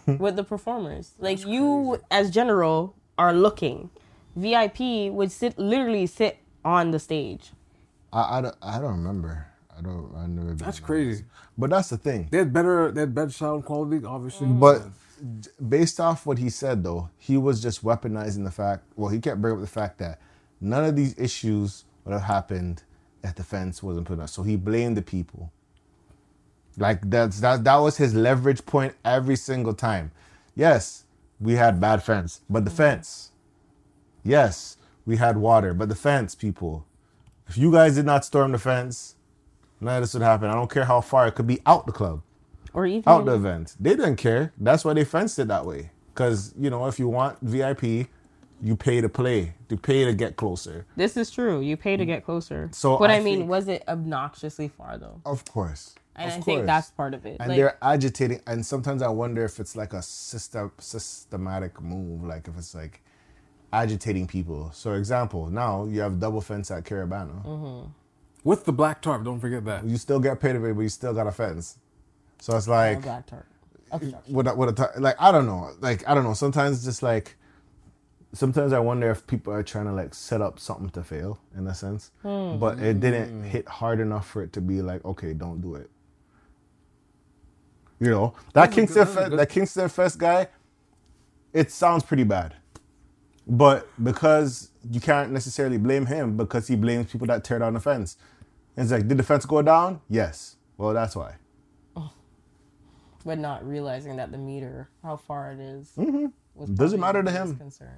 with 0.07 0.35
the 0.35 0.43
performers. 0.43 1.13
Like 1.19 1.45
you, 1.45 2.01
as 2.09 2.31
general, 2.31 2.95
are 3.17 3.33
looking. 3.33 3.89
VIP 4.35 5.11
would 5.13 5.31
sit 5.31 5.57
literally 5.57 6.05
sit 6.07 6.39
on 6.65 6.91
the 6.91 6.99
stage. 6.99 7.51
I, 8.11 8.39
I, 8.39 8.41
don't, 8.41 8.55
I 8.61 8.79
don't 8.79 8.91
remember. 8.91 9.47
I 9.77 9.81
don't. 9.81 10.11
I 10.15 10.27
never. 10.27 10.47
been 10.49 10.57
that's 10.57 10.79
there. 10.79 10.85
crazy. 10.85 11.25
But 11.57 11.69
that's 11.69 11.89
the 11.89 11.97
thing. 11.97 12.27
They 12.31 12.39
had 12.39 12.53
better, 12.53 12.91
they 12.91 13.01
had 13.01 13.15
better 13.15 13.31
sound 13.31 13.65
quality, 13.65 14.05
obviously. 14.05 14.47
Mm. 14.47 14.59
But 14.59 14.81
based 15.69 15.99
off 15.99 16.25
what 16.25 16.37
he 16.37 16.49
said, 16.49 16.83
though, 16.83 17.09
he 17.17 17.37
was 17.37 17.61
just 17.61 17.83
weaponizing 17.83 18.43
the 18.43 18.51
fact. 18.51 18.83
Well, 18.95 19.09
he 19.09 19.19
kept 19.19 19.41
bringing 19.41 19.59
up 19.59 19.65
the 19.65 19.71
fact 19.71 19.97
that 19.99 20.19
none 20.61 20.83
of 20.85 20.95
these 20.95 21.17
issues 21.17 21.85
would 22.03 22.13
have 22.13 22.23
happened 22.23 22.83
if 23.23 23.35
the 23.35 23.43
fence 23.43 23.81
wasn't 23.83 24.07
put 24.07 24.19
up. 24.19 24.29
So 24.29 24.43
he 24.43 24.55
blamed 24.55 24.97
the 24.97 25.01
people. 25.01 25.51
Like 26.77 27.09
that's 27.09 27.39
that. 27.41 27.63
That 27.63 27.77
was 27.77 27.97
his 27.97 28.13
leverage 28.13 28.65
point 28.65 28.95
every 29.03 29.35
single 29.35 29.73
time. 29.73 30.11
Yes, 30.55 31.05
we 31.39 31.53
had 31.53 31.79
bad 31.79 32.03
fence, 32.03 32.41
but 32.49 32.65
the 32.65 32.71
mm. 32.71 32.77
fence. 32.77 33.31
Yes, 34.23 34.77
we 35.05 35.17
had 35.17 35.37
water, 35.37 35.73
but 35.73 35.89
the 35.89 35.95
fence, 35.95 36.35
people. 36.35 36.85
If 37.47 37.57
you 37.57 37.71
guys 37.71 37.95
did 37.95 38.05
not 38.05 38.25
storm 38.25 38.51
the 38.53 38.57
fence, 38.57 39.14
none 39.85 39.95
of 39.97 40.03
this 40.03 40.13
would 40.13 40.23
happen. 40.23 40.49
I 40.49 40.53
don't 40.53 40.69
care 40.69 40.85
how 40.85 41.01
far 41.01 41.27
it 41.27 41.35
could 41.35 41.47
be 41.47 41.59
out 41.65 41.85
the 41.85 41.91
club 41.93 42.21
Or 42.73 42.85
even 42.85 43.03
out 43.07 43.25
the 43.25 43.35
event. 43.35 43.75
They 43.79 43.91
didn't 43.91 44.17
care. 44.17 44.51
That's 44.57 44.83
why 44.83 44.93
they 44.93 45.05
fenced 45.05 45.39
it 45.39 45.47
that 45.47 45.65
way. 45.65 45.91
Because, 46.13 46.53
you 46.59 46.69
know, 46.69 46.85
if 46.87 46.97
you 46.99 47.07
want 47.07 47.39
VIP, 47.41 48.07
you 48.61 48.75
pay 48.75 49.01
to 49.01 49.09
play, 49.09 49.53
to 49.69 49.75
pay 49.77 50.05
to 50.05 50.13
get 50.13 50.35
closer. 50.37 50.85
this 50.95 51.17
is 51.17 51.29
true. 51.29 51.59
You 51.61 51.75
pay 51.77 51.97
to 51.97 52.05
get 52.05 52.25
closer. 52.25 52.69
So 52.73 52.97
but 52.97 53.09
I 53.11 53.17
I, 53.17 53.19
mean, 53.19 53.39
think- 53.39 53.49
was 53.49 53.67
it 53.67 53.83
obnoxiously 53.87 54.67
far 54.69 54.97
though? 54.97 55.21
Of 55.25 55.45
course. 55.45 55.95
And 56.15 56.27
of 56.27 56.31
I 56.31 56.35
course. 56.35 56.45
think 56.45 56.65
that's 56.65 56.91
part 56.91 57.13
of 57.13 57.25
it. 57.25 57.37
And 57.41 57.49
like, 57.49 57.57
they're 57.57 57.77
agitating. 57.81 58.39
And 58.47 58.65
sometimes 58.65 59.01
I 59.01 59.09
wonder 59.09 59.43
if 59.43 59.59
it's 59.59 59.75
like 59.75 59.91
a 59.91 60.01
system, 60.01 60.71
systematic 60.79 61.81
move. 61.81 62.23
Like 62.23 62.47
if 62.47 62.57
it's 62.57 62.73
like 62.73 63.01
agitating 63.73 64.25
people. 64.25 64.71
So, 64.73 64.93
example, 64.93 65.47
now 65.49 65.83
you 65.85 65.99
have 65.99 66.17
double 66.19 66.39
fence 66.39 66.71
at 66.71 66.85
Caribana. 66.85 67.43
Mm-hmm. 67.45 67.89
With 68.45 68.63
the 68.63 68.71
black 68.71 69.01
tarp, 69.01 69.25
don't 69.25 69.41
forget 69.41 69.65
that. 69.65 69.83
You 69.85 69.97
still 69.97 70.21
get 70.21 70.39
paid 70.39 70.53
to 70.53 70.59
pay, 70.61 70.71
but 70.71 70.81
you 70.81 70.89
still 70.89 71.13
got 71.13 71.27
a 71.27 71.31
fence. 71.33 71.77
So 72.39 72.55
it's 72.55 72.67
like, 72.69 73.01
black 73.01 73.25
tart. 73.27 73.45
Obstruction. 73.91 74.33
what 74.33 74.47
a, 74.47 74.55
what 74.55 74.69
a 74.69 74.73
ti- 74.73 74.99
like 74.99 75.15
I 75.19 75.31
don't 75.31 75.45
know 75.45 75.71
like 75.79 76.07
I 76.07 76.15
don't 76.15 76.23
know 76.23 76.33
sometimes 76.33 76.77
it's 76.77 76.85
just 76.85 77.03
like 77.03 77.37
sometimes 78.33 78.73
I 78.73 78.79
wonder 78.79 79.09
if 79.11 79.25
people 79.27 79.53
are 79.53 79.61
trying 79.63 79.85
to 79.85 79.93
like 79.93 80.13
set 80.15 80.41
up 80.41 80.59
something 80.59 80.89
to 80.89 81.03
fail 81.03 81.39
in 81.55 81.67
a 81.67 81.75
sense 81.75 82.11
hmm. 82.23 82.57
but 82.57 82.79
it 82.79 82.99
didn't 82.99 83.43
hit 83.43 83.67
hard 83.67 83.99
enough 83.99 84.27
for 84.27 84.41
it 84.41 84.51
to 84.53 84.61
be 84.61 84.81
like 84.81 85.05
okay 85.05 85.33
don't 85.33 85.61
do 85.61 85.75
it 85.75 85.89
you 87.99 88.09
know 88.09 88.33
that 88.53 88.73
That's 88.73 88.73
a 88.73 88.75
Kingston 88.75 89.05
good- 89.05 89.13
Fe- 89.15 89.29
good- 89.29 89.39
that 89.39 89.49
Kingston 89.49 89.89
Fest 89.89 90.17
guy 90.17 90.47
it 91.53 91.71
sounds 91.71 92.03
pretty 92.03 92.23
bad 92.25 92.55
but 93.47 93.87
because 94.03 94.71
you 94.89 94.99
can't 94.99 95.31
necessarily 95.31 95.77
blame 95.77 96.07
him 96.07 96.35
because 96.35 96.67
he 96.67 96.75
blames 96.75 97.11
people 97.11 97.27
that 97.27 97.43
tear 97.43 97.59
down 97.59 97.75
the 97.75 97.79
fence 97.79 98.17
it's 98.77 98.91
like 98.91 99.07
did 99.07 99.17
the 99.17 99.23
fence 99.23 99.45
go 99.45 99.61
down 99.61 100.01
yes 100.09 100.57
well 100.77 100.93
that's 100.93 101.15
why 101.15 101.35
But 103.25 103.39
not 103.39 103.67
realizing 103.67 104.17
that 104.17 104.31
the 104.31 104.37
meter, 104.37 104.89
how 105.03 105.17
far 105.17 105.51
it 105.51 105.59
is, 105.59 105.91
Mm-hmm. 105.97 106.73
Doesn't 106.75 106.99
matter 106.99 107.21
to 107.23 107.31
him. 107.31 107.57
Concern. 107.57 107.97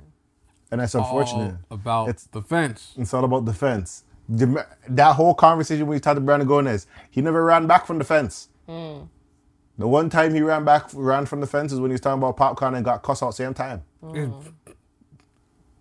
and 0.71 0.81
that's 0.81 0.95
unfortunate 0.95 1.55
All 1.69 1.75
about 1.75 2.09
It's- 2.09 2.27
the 2.31 2.41
fence. 2.41 2.93
It's 2.97 3.13
all 3.13 3.23
about 3.25 3.45
the 3.45 3.53
fence. 3.53 4.03
The- 4.29 4.65
That 4.89 5.15
whole 5.15 5.33
conversation 5.35 5.85
when 5.87 5.95
he 5.97 5.99
talked 5.99 6.15
to 6.17 6.21
Brandon 6.21 6.47
Gomez, 6.47 6.87
he 7.11 7.21
never 7.21 7.43
ran 7.43 7.67
back 7.67 7.85
from 7.85 7.97
the 7.99 8.03
fence. 8.05 8.49
The 8.67 9.87
one 9.87 10.09
time 10.09 10.33
he 10.33 10.41
ran 10.41 10.65
back, 10.65 10.89
ran 10.93 11.25
from 11.27 11.39
the 11.41 11.45
fence 11.47 11.71
is 11.71 11.79
when 11.79 11.91
he 11.91 11.93
was 11.93 12.01
talking 12.01 12.17
about 12.23 12.35
popcorn 12.37 12.73
and 12.73 12.83
got 12.83 13.03
cussed 13.03 13.21
out 13.21 13.35
same 13.35 13.53
time. 13.53 13.83
It- 14.13 14.31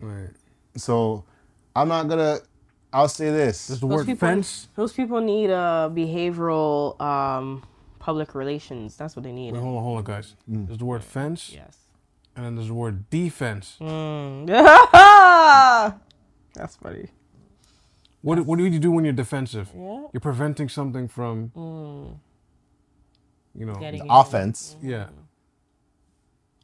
Right. 0.01 0.31
So 0.77 1.25
I'm 1.75 1.89
not 1.89 2.09
gonna. 2.09 2.39
I'll 2.97 3.09
say 3.09 3.31
this. 3.31 3.69
Does 3.69 3.81
the 3.81 3.87
Those 3.87 3.97
word 3.99 4.07
people, 4.07 4.29
fence? 4.29 4.69
those 4.75 4.93
people 4.93 5.21
need 5.21 5.51
uh, 5.51 5.91
behavioral 5.93 7.01
um, 7.01 7.63
public 7.99 8.35
relations. 8.35 8.97
That's 8.97 9.15
what 9.17 9.23
they 9.25 9.33
need. 9.33 9.53
Wait, 9.53 9.61
hold 9.63 9.77
on, 9.77 9.83
hold 9.83 9.99
on, 9.99 10.05
guys. 10.05 10.35
Mm. 10.51 10.67
There's 10.67 10.79
the 10.79 10.85
word 10.87 11.05
fence, 11.05 11.53
Yes. 11.55 11.77
and 12.35 12.45
then 12.45 12.55
there's 12.57 12.69
the 12.69 12.75
word 12.75 13.09
defense. 13.11 13.77
Mm. 13.81 14.47
That's 16.55 16.77
funny. 16.77 17.09
What 18.23 18.41
What 18.47 18.59
do 18.59 18.65
you 18.65 18.79
do 18.79 18.91
when 18.91 19.05
you're 19.05 19.13
defensive? 19.13 19.71
Yeah. 19.77 20.07
You're 20.13 20.21
preventing 20.21 20.69
something 20.69 21.09
from, 21.09 21.53
you 23.55 23.67
know, 23.67 23.75
Getting 23.75 24.03
in. 24.03 24.11
Offense. 24.11 24.77
yeah. 24.83 25.09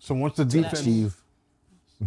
So 0.01 0.15
once 0.15 0.37
the 0.37 0.45
defense, 0.45 0.81
Achieve. 0.81 1.17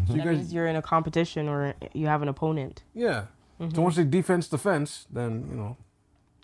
so 0.08 0.16
you 0.16 0.22
guys, 0.24 0.38
means 0.38 0.54
you're 0.54 0.68
in 0.68 0.76
a 0.76 0.82
competition 0.82 1.48
or 1.48 1.74
you 1.94 2.08
have 2.08 2.22
an 2.22 2.28
opponent. 2.28 2.84
yeah. 2.94 3.26
Mm-hmm. 3.60 3.76
So 3.76 3.82
once 3.82 3.96
they 3.96 4.04
defense 4.04 4.48
defense, 4.48 5.06
then 5.12 5.48
you 5.50 5.56
know. 5.56 5.78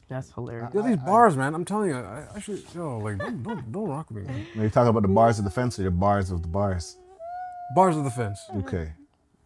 That's 0.08 0.32
hilarious. 0.34 0.72
Yeah, 0.74 0.82
these 0.82 0.98
bars, 0.98 1.38
man. 1.38 1.56
I'm 1.56 1.64
telling 1.64 1.90
you, 1.92 1.96
I, 1.96 2.26
I 2.36 2.40
should, 2.40 2.62
yo, 2.76 2.98
like, 2.98 3.18
don't, 3.18 3.42
don't, 3.44 3.72
don't 3.72 3.88
rock 3.88 4.12
with 4.12 4.28
me. 4.28 4.34
Man. 4.34 4.46
When 4.56 4.64
you 4.66 4.70
talk 4.70 4.86
about 4.88 5.04
the 5.04 5.08
bars 5.08 5.40
of 5.40 5.46
the 5.46 5.52
fence 5.52 5.80
or 5.80 5.84
the 5.84 5.92
bars 5.92 6.32
of 6.32 6.42
the 6.42 6.50
bars. 6.50 6.98
Bars 7.76 7.96
of 7.96 8.04
the 8.04 8.10
fence, 8.12 8.42
Okay. 8.58 8.92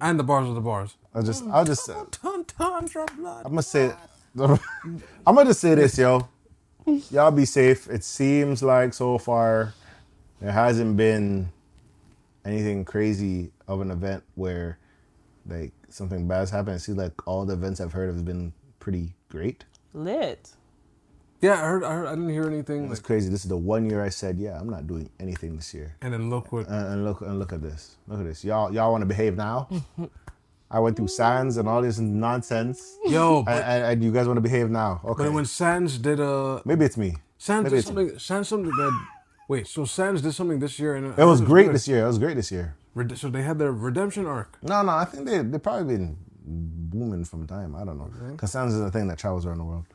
and 0.01 0.18
the 0.20 0.24
bars 0.24 0.49
of 0.49 0.55
the 0.55 0.61
bars. 0.61 0.97
I'll 1.13 1.22
just. 1.22 1.43
I'll 1.51 1.66
just. 1.66 1.88
I'm 1.89 2.07
Ton, 2.07 2.45
ton, 2.45 2.86
drop 2.86 3.16
blood. 3.16 3.43
gonna 3.43 3.61
say. 3.61 3.93
I'm 4.39 4.59
gonna 5.26 5.45
just 5.45 5.61
say 5.61 5.76
this, 5.76 5.97
yo. 5.99 6.28
Y'all 7.11 7.32
be 7.32 7.45
safe. 7.45 7.88
It 7.88 8.03
seems 8.03 8.61
like 8.63 8.93
so 8.95 9.18
far 9.20 9.74
there 10.41 10.51
hasn't 10.51 10.97
been 10.97 11.49
anything 12.43 12.86
crazy 12.86 13.51
of 13.68 13.82
an 13.82 13.91
event 13.91 14.24
where 14.36 14.78
like 15.47 15.73
something 15.89 16.27
bad's 16.27 16.51
happened. 16.51 16.77
It 16.77 16.79
seems 16.79 16.97
like 16.97 17.27
all 17.27 17.45
the 17.45 17.53
events 17.53 17.79
I've 17.79 17.93
heard 17.93 18.13
have 18.13 18.25
been 18.25 18.53
pretty 18.79 19.13
great. 19.29 19.65
Lit. 19.93 20.49
Yeah, 21.41 21.53
I 21.53 21.57
heard, 21.67 21.83
I 21.83 21.93
heard, 21.93 22.07
I 22.07 22.11
didn't 22.15 22.29
hear 22.29 22.47
anything. 22.47 22.85
It's 22.85 22.93
Like, 22.99 23.03
crazy. 23.03 23.29
This 23.29 23.43
is 23.43 23.49
the 23.49 23.57
one 23.57 23.87
year 23.89 24.03
I 24.03 24.09
said, 24.09 24.39
yeah, 24.39 24.59
I'm 24.59 24.69
not 24.69 24.87
doing 24.87 25.09
anything 25.19 25.55
this 25.57 25.73
year. 25.73 25.95
and 26.01 26.11
then 26.13 26.29
look 26.29 26.51
what. 26.51 26.67
And, 26.67 26.87
and 26.93 27.05
look 27.05 27.21
and 27.21 27.37
look 27.37 27.53
at 27.53 27.61
this. 27.61 27.97
Look 28.07 28.19
at 28.19 28.25
this. 28.25 28.43
Y'all 28.43 28.73
y'all 28.73 28.91
want 28.91 29.01
to 29.01 29.05
behave 29.05 29.35
now? 29.35 29.69
I 30.71 30.79
went 30.79 30.97
through 30.97 31.09
Sands 31.09 31.57
and 31.57 31.69
all 31.69 31.81
this 31.81 31.99
nonsense. 31.99 32.97
Yo, 33.05 33.37
And, 33.37 33.45
but, 33.45 33.63
and, 33.63 33.83
and 33.85 34.03
you 34.03 34.11
guys 34.11 34.25
want 34.27 34.37
to 34.37 34.41
behave 34.41 34.69
now? 34.71 35.01
Okay. 35.05 35.25
but 35.25 35.33
when 35.33 35.45
Sands 35.45 35.99
did 35.99 36.19
a 36.19 36.61
Maybe 36.65 36.85
it's 36.85 36.97
me. 36.97 37.15
Sands 37.37 37.65
Maybe 37.65 37.75
did 37.75 37.79
it's- 37.79 37.85
something. 37.85 38.19
Sands 38.19 38.49
something 38.49 38.71
that. 38.71 39.05
Wait, 39.47 39.67
so 39.67 39.85
Sands 39.85 40.23
did 40.23 40.33
something 40.33 40.57
this 40.57 40.79
year, 40.79 40.95
and 40.95 41.07
uh, 41.19 41.21
It 41.21 41.25
was 41.25 41.39
great 41.41 41.71
this 41.71 41.87
year. 41.87 42.03
It 42.03 42.07
was 42.07 42.17
great 42.17 42.35
this 42.35 42.51
year. 42.51 42.75
Red- 42.95 43.17
So 43.17 43.29
they 43.29 43.43
had 43.43 43.59
their 43.59 43.71
redemption 43.71 44.25
arc. 44.25 44.57
No, 44.63 44.81
no, 44.81 44.91
I 44.93 45.05
think 45.05 45.25
they 45.27 45.39
they 45.43 45.59
probably 45.59 45.95
been 45.97 46.17
booming 46.45 47.25
from 47.25 47.45
time. 47.47 47.75
I 47.75 47.83
don't 47.85 47.97
know. 47.97 48.09
Because 48.31 48.51
Sounds 48.51 48.73
is 48.73 48.81
a 48.81 48.89
thing 48.91 49.07
that 49.09 49.17
travels 49.19 49.45
around 49.45 49.57
the 49.59 49.63
world, 49.65 49.85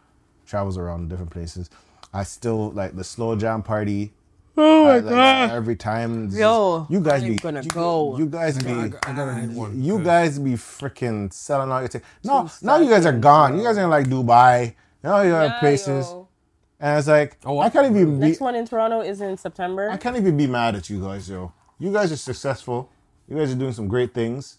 travels 0.46 0.76
around 0.78 1.08
different 1.08 1.30
places. 1.30 1.70
I 2.12 2.24
still 2.24 2.70
like 2.72 2.94
the 2.96 3.04
slow 3.04 3.36
jam 3.36 3.62
party. 3.62 4.12
Oh 4.56 4.84
my 4.84 5.00
god! 5.00 5.50
Every 5.52 5.76
time, 5.76 6.28
Yo, 6.28 6.80
just- 6.80 6.90
you 6.90 7.00
guys 7.00 7.22
I'm 7.22 7.28
be 7.30 7.36
gonna 7.36 7.62
you, 7.62 7.70
go. 7.70 8.18
You 8.18 8.26
guys 8.26 8.58
be 8.62 8.70
I, 8.72 8.84
I 9.06 9.12
gotta 9.14 9.32
hit 9.34 9.50
one. 9.50 9.80
you 9.82 9.96
'cause- 9.96 10.04
guys 10.04 10.38
be 10.38 10.52
freaking 10.52 11.32
selling 11.32 11.70
out 11.70 11.78
your 11.78 11.88
tickets. 11.88 12.10
No, 12.24 12.42
Two 12.48 12.66
now 12.66 12.76
you 12.78 12.90
guys 12.90 13.06
are 13.06 13.12
gone. 13.16 13.52
bro. 13.52 13.58
You 13.60 13.64
guys 13.66 13.78
are 13.78 13.84
in 13.84 13.90
like 13.90 14.06
Dubai. 14.08 14.74
Now 15.02 15.22
you 15.22 15.30
have 15.32 15.60
places, 15.60 16.06
yo. 16.10 16.28
and 16.80 16.98
it's 16.98 17.08
like 17.08 17.38
Oh, 17.46 17.58
I 17.60 17.70
can't 17.70 17.86
even 17.86 18.20
be. 18.20 18.26
Next 18.26 18.40
one 18.40 18.54
in 18.54 18.66
Toronto 18.66 19.00
is 19.00 19.20
in 19.22 19.36
September. 19.38 19.88
I 19.88 19.96
can't 19.96 20.16
even 20.16 20.36
be 20.36 20.46
mad 20.46 20.74
at 20.74 20.90
you 20.90 21.00
guys, 21.00 21.30
yo. 21.30 21.52
You 21.80 21.90
guys 21.90 22.12
are 22.12 22.16
successful. 22.16 22.90
You 23.26 23.36
guys 23.36 23.50
are 23.52 23.56
doing 23.56 23.72
some 23.72 23.88
great 23.88 24.12
things. 24.12 24.58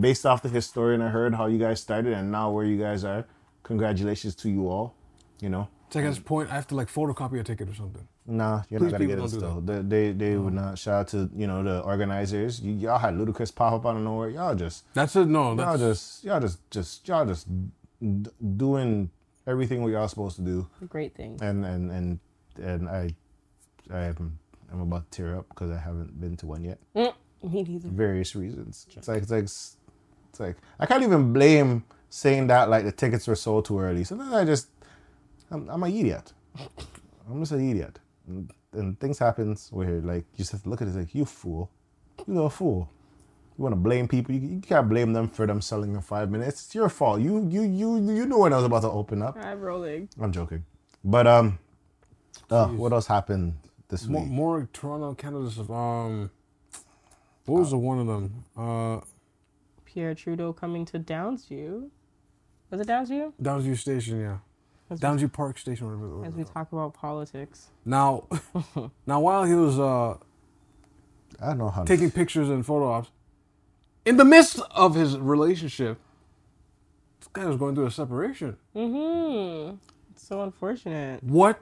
based 0.00 0.26
off 0.26 0.42
the 0.42 0.48
historian 0.48 1.00
I 1.02 1.10
heard 1.10 1.34
how 1.34 1.46
you 1.46 1.58
guys 1.58 1.80
started 1.80 2.12
and 2.14 2.32
now 2.32 2.50
where 2.50 2.64
you 2.64 2.76
guys 2.76 3.04
are, 3.04 3.24
congratulations 3.62 4.34
to 4.36 4.48
you 4.48 4.68
all. 4.68 4.94
You 5.40 5.50
know, 5.50 5.68
It's 5.88 5.96
at 5.96 6.02
this 6.02 6.18
point, 6.18 6.50
I 6.50 6.54
have 6.54 6.66
to 6.68 6.74
like 6.74 6.88
photocopy 6.88 7.38
a 7.38 7.44
ticket 7.44 7.68
or 7.68 7.74
something. 7.74 8.08
Nah, 8.26 8.62
you're 8.70 8.80
Please 8.80 8.92
not 8.92 8.98
gonna 8.98 8.98
people 8.98 9.06
get 9.06 9.12
it 9.12 9.16
don't 9.16 9.30
do 9.30 9.38
still. 9.38 9.60
They 9.60 9.82
they, 9.82 10.12
they 10.12 10.36
would 10.36 10.54
mm. 10.54 10.56
not. 10.56 10.78
Shout 10.78 10.94
out 10.94 11.08
to 11.08 11.30
you 11.36 11.46
know 11.46 11.62
the 11.62 11.80
organizers. 11.82 12.60
You, 12.60 12.72
y'all 12.72 12.98
had 12.98 13.14
Ludacris 13.14 13.54
pop 13.54 13.74
up 13.74 13.86
out 13.86 13.96
of 13.96 14.02
nowhere. 14.02 14.30
Y'all 14.30 14.54
just 14.54 14.92
That's 14.94 15.14
it. 15.14 15.28
No, 15.28 15.54
y'all 15.54 15.56
that's 15.56 15.80
just 15.80 16.24
y'all 16.24 16.40
just 16.40 16.70
just 16.70 17.06
y'all 17.06 17.26
just 17.26 17.46
d- 18.00 18.30
doing 18.56 19.10
everything 19.46 19.82
what 19.82 19.92
y'all 19.92 20.08
supposed 20.08 20.36
to 20.36 20.42
do. 20.42 20.66
Great 20.88 21.14
thing. 21.14 21.38
And 21.40 21.64
and 21.64 21.90
and 21.92 22.18
and 22.60 22.88
I 22.88 23.14
I'm 23.90 24.38
I'm 24.72 24.80
about 24.80 25.10
to 25.10 25.16
tear 25.16 25.36
up 25.36 25.48
because 25.48 25.70
I 25.70 25.78
haven't 25.78 26.20
been 26.20 26.36
to 26.38 26.46
one 26.46 26.64
yet. 26.64 26.78
Me 26.94 27.62
neither. 27.62 27.88
Various 27.88 28.34
reasons. 28.34 28.86
It's 28.96 29.08
like 29.08 29.22
it's 29.22 29.30
like 29.30 29.44
it's 29.44 29.76
like 30.38 30.56
I 30.80 30.86
can't 30.86 31.02
even 31.02 31.32
blame 31.32 31.84
saying 32.08 32.46
that 32.48 32.68
like 32.68 32.84
the 32.84 32.92
tickets 32.92 33.26
were 33.26 33.36
sold 33.36 33.66
too 33.66 33.78
early. 33.78 34.04
Sometimes 34.04 34.32
I 34.32 34.44
just 34.44 34.68
I'm, 35.50 35.68
I'm 35.68 35.82
an 35.82 35.92
idiot. 35.94 36.32
I'm 37.28 37.40
just 37.40 37.52
an 37.52 37.70
idiot. 37.70 37.98
And, 38.26 38.50
and 38.72 38.98
things 38.98 39.18
happens 39.18 39.68
where 39.70 40.00
like 40.00 40.24
you 40.32 40.38
just 40.38 40.52
have 40.52 40.62
to 40.64 40.68
look 40.68 40.82
at 40.82 40.88
it 40.88 40.94
like 40.94 41.14
you 41.14 41.24
fool, 41.24 41.70
you 42.26 42.42
a 42.42 42.50
fool. 42.50 42.90
You 43.56 43.62
want 43.62 43.72
to 43.72 43.80
blame 43.80 44.06
people? 44.06 44.34
You, 44.34 44.48
you 44.56 44.60
can't 44.60 44.86
blame 44.86 45.14
them 45.14 45.28
for 45.30 45.46
them 45.46 45.62
selling 45.62 45.94
in 45.94 46.02
five 46.02 46.30
minutes. 46.30 46.66
It's 46.66 46.74
your 46.74 46.90
fault. 46.90 47.20
You 47.20 47.46
you 47.48 47.62
you 47.62 47.96
you 47.96 48.26
knew 48.26 48.38
when 48.38 48.52
I 48.52 48.56
was 48.56 48.64
about 48.66 48.82
to 48.82 48.90
open 48.90 49.22
up. 49.22 49.38
I'm 49.40 49.60
rolling. 49.60 50.08
I'm 50.20 50.32
joking, 50.32 50.64
but 51.04 51.26
um, 51.26 51.58
uh, 52.50 52.66
what 52.66 52.92
else 52.92 53.06
happened 53.06 53.54
this 53.88 54.06
more, 54.06 54.22
week? 54.22 54.30
more 54.30 54.68
Toronto 54.72 55.14
candidates. 55.14 55.58
Um, 55.58 56.30
what 57.44 57.60
was 57.60 57.70
the 57.70 57.78
one 57.78 57.98
of 57.98 58.06
them? 58.06 58.44
Uh, 58.56 59.00
Pierre 59.84 60.14
Trudeau 60.14 60.52
coming 60.52 60.84
to 60.86 60.98
Downsview. 60.98 61.88
Was 62.70 62.80
it 62.80 62.88
Downsview? 62.88 63.32
Downsview 63.40 63.78
Station, 63.78 64.20
yeah. 64.20 64.38
As, 64.90 65.00
Downsview 65.00 65.32
Park 65.32 65.58
Station. 65.58 65.86
Whatever. 65.86 66.26
as 66.26 66.34
we 66.34 66.44
talk 66.44 66.72
about 66.72 66.94
politics. 66.94 67.68
Now, 67.84 68.26
now 69.06 69.20
while 69.20 69.44
he 69.44 69.54
was 69.54 69.78
uh, 69.78 70.14
I 71.40 71.48
don't 71.48 71.58
know 71.58 71.70
how. 71.70 71.84
taking 71.84 72.10
pictures 72.20 72.48
and 72.48 72.64
photo 72.64 72.88
ops, 72.88 73.10
in 74.04 74.16
the 74.16 74.24
midst 74.24 74.60
of 74.70 74.94
his 74.94 75.18
relationship, 75.18 75.98
this 77.20 77.28
guy 77.32 77.46
was 77.46 77.56
going 77.56 77.74
through 77.74 77.86
a 77.86 77.90
separation. 77.90 78.56
Mm-hmm. 78.74 79.76
It's 80.12 80.26
so 80.26 80.42
unfortunate. 80.42 81.22
What 81.22 81.60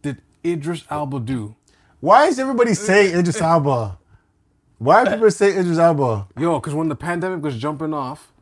did 0.00 0.22
Idris 0.44 0.84
Elba 0.90 1.20
do? 1.20 1.54
Why 2.02 2.26
is 2.26 2.40
everybody 2.40 2.74
saying 2.74 3.16
Idris 3.16 3.40
Elba? 3.40 3.96
Why 4.78 5.02
are 5.02 5.06
people 5.06 5.30
saying 5.30 5.56
Idris 5.56 5.78
Elba? 5.78 6.26
Yo, 6.36 6.58
because 6.58 6.74
when 6.74 6.88
the 6.88 6.96
pandemic 6.96 7.44
was 7.44 7.56
jumping 7.56 7.94
off, 7.94 8.32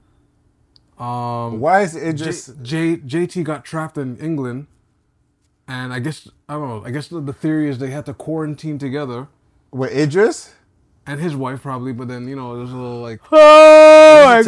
um, 0.98 1.61
Why 1.61 1.82
is 1.82 1.92
J, 1.92 2.08
Idris? 2.08 2.46
J, 2.62 2.96
JT 2.96 3.44
got 3.44 3.66
trapped 3.66 3.98
in 3.98 4.16
England, 4.16 4.66
and 5.68 5.92
I 5.92 5.98
guess 5.98 6.26
I 6.48 6.54
don't 6.54 6.68
know. 6.70 6.82
I 6.86 6.90
guess 6.90 7.08
the, 7.08 7.20
the 7.20 7.34
theory 7.34 7.68
is 7.68 7.76
they 7.76 7.90
had 7.90 8.06
to 8.06 8.14
quarantine 8.14 8.78
together, 8.78 9.28
With 9.70 9.92
Idris? 9.92 10.54
And 11.11 11.20
his 11.20 11.34
wife 11.36 11.62
probably. 11.62 11.92
But 11.92 12.08
then 12.08 12.28
you 12.28 12.36
know, 12.36 12.56
there's 12.56 12.72
a 12.72 12.76
little 12.76 13.00
like 13.00 13.20
Oh 13.32 14.22
my 14.26 14.42
there's 14.42 14.46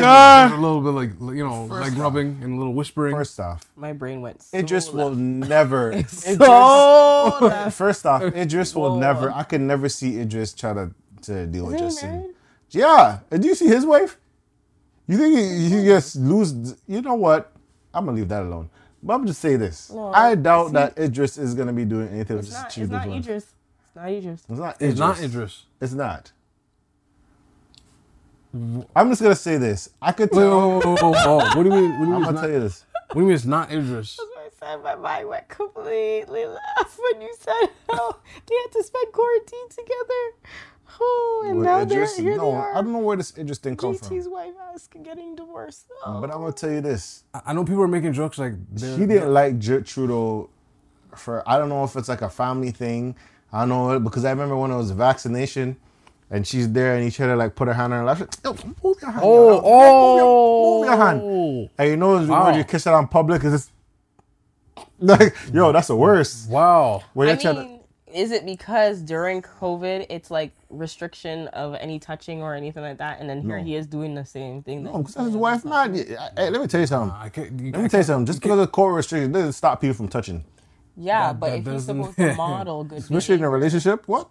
a 0.53 0.57
little 0.57 0.81
bit 0.81 0.91
like 0.91 1.11
you 1.37 1.45
know, 1.47 1.67
First 1.69 1.83
like 1.83 1.93
off- 1.93 1.99
rubbing 1.99 2.39
and 2.43 2.55
a 2.55 2.57
little 2.57 2.75
whispering. 2.75 3.15
First 3.15 3.39
off, 3.41 3.63
My 3.77 3.93
brain 3.93 4.21
went 4.21 4.43
so 4.43 4.59
Idris 4.59 4.91
will 4.91 5.09
left. 5.11 5.19
never. 5.19 5.93
Idris, 5.93 6.37
So 6.37 7.39
left. 7.41 7.77
first 7.77 8.07
off, 8.07 8.23
Idris 8.23 8.75
will 8.75 8.97
never. 8.99 9.31
I 9.31 9.43
can 9.45 9.67
never 9.67 9.89
see 9.89 10.19
Idris 10.21 10.53
try 10.53 10.73
to, 10.75 10.91
to 11.23 11.47
deal 11.47 11.67
with 11.67 11.75
Isn't 11.77 11.87
he 11.87 11.91
Justin. 11.95 12.35
Yeah. 12.71 13.19
And 13.31 13.43
do 13.43 13.49
you 13.49 13.55
see 13.55 13.67
his 13.69 13.85
wife? 13.85 14.17
You 15.09 15.19
think 15.19 15.37
he, 15.37 15.69
he 15.81 15.85
just 15.85 16.17
lose? 16.17 16.77
You 16.87 17.03
know 17.03 17.15
what? 17.15 17.53
I'm 17.93 18.05
gonna 18.07 18.17
leave 18.17 18.29
that 18.29 18.43
alone. 18.45 18.71
But 19.03 19.15
I'm 19.15 19.27
just 19.27 19.41
say 19.41 19.57
this. 19.57 19.91
No, 19.91 20.13
I 20.13 20.37
doubt 20.37 20.69
see- 20.69 20.73
that 20.75 20.97
Idris 20.99 21.37
is 21.37 21.55
gonna 21.55 21.73
be 21.73 21.85
doing 21.85 22.09
anything 22.09 22.37
with 22.37 22.47
It's 22.47 22.55
not, 22.55 22.79
it's 22.79 22.91
not 22.91 23.09
Idris. 23.09 23.45
It's 23.85 23.97
not 23.97 24.09
Idris. 24.11 24.41
It's 24.49 24.59
not 24.59 24.77
Idris. 24.77 24.91
It's 24.93 24.99
not 25.01 25.21
Idris. 25.23 25.65
It's 25.81 25.93
not. 25.93 26.33
I'm 28.55 29.09
just 29.11 29.23
gonna 29.23 29.35
say 29.35 29.57
this. 29.57 29.89
I 30.01 30.13
could 30.13 30.31
Wait, 30.33 30.39
tell. 30.41 30.79
wait, 30.79 30.85
wait, 30.87 31.03
wait, 31.03 31.15
wait, 31.15 31.57
what 31.57 31.63
do 31.63 31.65
you 31.65 31.71
mean? 31.71 31.99
What 31.99 32.05
do 32.05 32.05
you 32.05 32.07
mean? 32.07 32.15
I'm 32.15 32.23
gonna 32.23 32.41
tell 32.41 32.51
you 32.51 32.61
this. 32.61 32.85
what 33.09 33.15
do 33.15 33.21
you 33.21 33.27
mean 33.27 33.35
it's 33.35 33.45
not 33.45 33.71
Idris? 33.73 34.17
That's 34.17 34.29
what 34.61 34.69
I 34.69 34.73
said. 34.75 34.83
My 34.83 34.95
mind 34.97 35.29
went 35.29 35.49
completely 35.49 36.45
left 36.47 36.99
when 37.13 37.23
you 37.23 37.35
said 37.39 37.69
how 37.91 38.17
they 38.47 38.55
had 38.55 38.73
to 38.73 38.83
spend 38.83 39.13
quarantine 39.13 39.69
together. 39.71 40.51
Oh, 41.01 41.45
and 41.49 41.59
With 41.59 41.67
now 41.67 41.81
Idris, 41.81 42.17
they're 42.17 42.25
here. 42.27 42.37
no, 42.37 42.51
they 42.51 42.57
are. 42.59 42.73
I 42.77 42.83
don't 42.83 42.93
know 42.93 42.99
where 42.99 43.17
this 43.17 43.37
Idris 43.39 43.59
thing 43.59 43.77
come 43.77 43.95
from. 43.95 44.09
JT's 44.11 44.29
wife 44.29 44.53
asking 44.75 45.05
getting 45.05 45.35
divorced. 45.35 45.87
Oh. 46.05 46.21
But 46.21 46.31
I'm 46.31 46.41
gonna 46.41 46.53
tell 46.53 46.71
you 46.71 46.83
this. 46.83 47.25
I, 47.33 47.41
I 47.47 47.53
know 47.55 47.65
people 47.65 47.83
are 47.83 47.89
making 47.89 48.13
jokes 48.13 48.39
like 48.39 48.53
She 48.79 49.07
didn't 49.07 49.33
like 49.33 49.59
J- 49.59 49.81
Trudeau 49.81 50.51
for 51.17 51.43
I 51.49 51.57
don't 51.59 51.71
know 51.71 51.85
if 51.85 51.97
it's 51.97 52.09
like 52.11 52.21
a 52.23 52.29
family 52.29 52.71
thing. 52.71 53.17
I 53.53 53.61
don't 53.61 53.69
know 53.71 53.99
because 54.01 54.25
I 54.27 54.31
remember 54.31 54.57
when 54.57 54.71
it 54.71 54.77
was 54.77 54.91
vaccination 54.91 55.77
and 56.33 56.45
she's 56.47 56.71
there 56.73 56.95
and 56.97 57.05
he 57.05 57.11
tried 57.11 57.27
to 57.29 57.37
like 57.37 57.55
put 57.55 57.69
her 57.69 57.75
hand 57.75 57.93
on 57.93 58.01
her 58.01 58.05
lap. 58.07 58.17
She's 58.19 58.27
like, 58.45 58.59
"Yo, 58.65 58.73
move 58.83 58.97
your 59.01 59.11
hand. 59.13 59.23
Oh, 59.25 59.51
yo. 59.51 59.63
oh, 59.65 60.79
Move 60.81 60.87
your 60.89 60.97
hand. 61.07 61.71
And 61.79 61.89
you 61.91 61.97
know 61.97 62.27
Wow. 62.27 62.47
when 62.47 62.57
you 62.59 62.65
kiss 62.65 62.87
it 62.87 62.93
on 62.93 63.07
public, 63.07 63.45
it's 63.45 63.53
just 63.53 63.71
like, 64.99 65.35
yo, 65.53 65.71
that's 65.73 65.89
the 65.89 65.97
worst. 65.97 66.49
Wow. 66.51 67.03
When 67.15 67.29
I 67.29 67.33
you're 67.33 67.41
trying 67.41 67.55
to- 67.57 67.63
mean, 67.63 67.79
is 68.15 68.31
it 68.31 68.45
because 68.45 69.01
during 69.01 69.41
COVID 69.41 70.07
it's 70.11 70.31
like 70.31 70.53
restriction 70.69 71.49
of 71.49 71.75
any 71.77 71.99
touching 71.99 72.43
or 72.43 72.55
anything 72.55 72.83
like 72.83 72.99
that, 72.99 73.21
and 73.21 73.29
then 73.29 73.41
here 73.41 73.57
No. 73.59 73.65
he 73.65 73.75
is 73.75 73.87
doing 73.87 74.15
the 74.15 74.25
same 74.27 74.63
thing? 74.63 74.83
No, 74.85 74.99
because 74.99 75.15
that's 75.15 75.27
his 75.29 75.37
wife, 75.37 75.65
man. 75.65 75.95
Hey, 75.95 76.51
let 76.51 76.61
me 76.61 76.67
tell 76.67 76.81
you 76.81 76.87
something. 76.87 77.17
I 77.19 77.29
can't. 77.31 77.59
You, 77.59 77.73
Let 77.73 77.83
me 77.83 77.89
tell 77.89 78.01
you 78.01 78.05
something. 78.05 78.27
Just 78.27 78.43
because 78.43 78.59
of 78.59 78.71
COVID 78.71 78.97
restrictions 78.97 79.33
doesn't 79.33 79.53
stop 79.53 79.81
people 79.81 79.95
from 79.95 80.09
touching. 80.09 80.45
Yeah, 80.95 81.29
That- 81.29 81.41
but 81.41 81.47
that 81.49 81.53
if 81.53 81.59
he's 81.65 81.87
doesn't- 81.87 82.05
supposed 82.05 82.17
to 82.19 82.35
model 82.37 82.85
good 82.85 82.99
Especially 82.99 83.37
in 83.37 83.45
a 83.45 83.49
relationship. 83.51 84.07
What? 84.07 84.29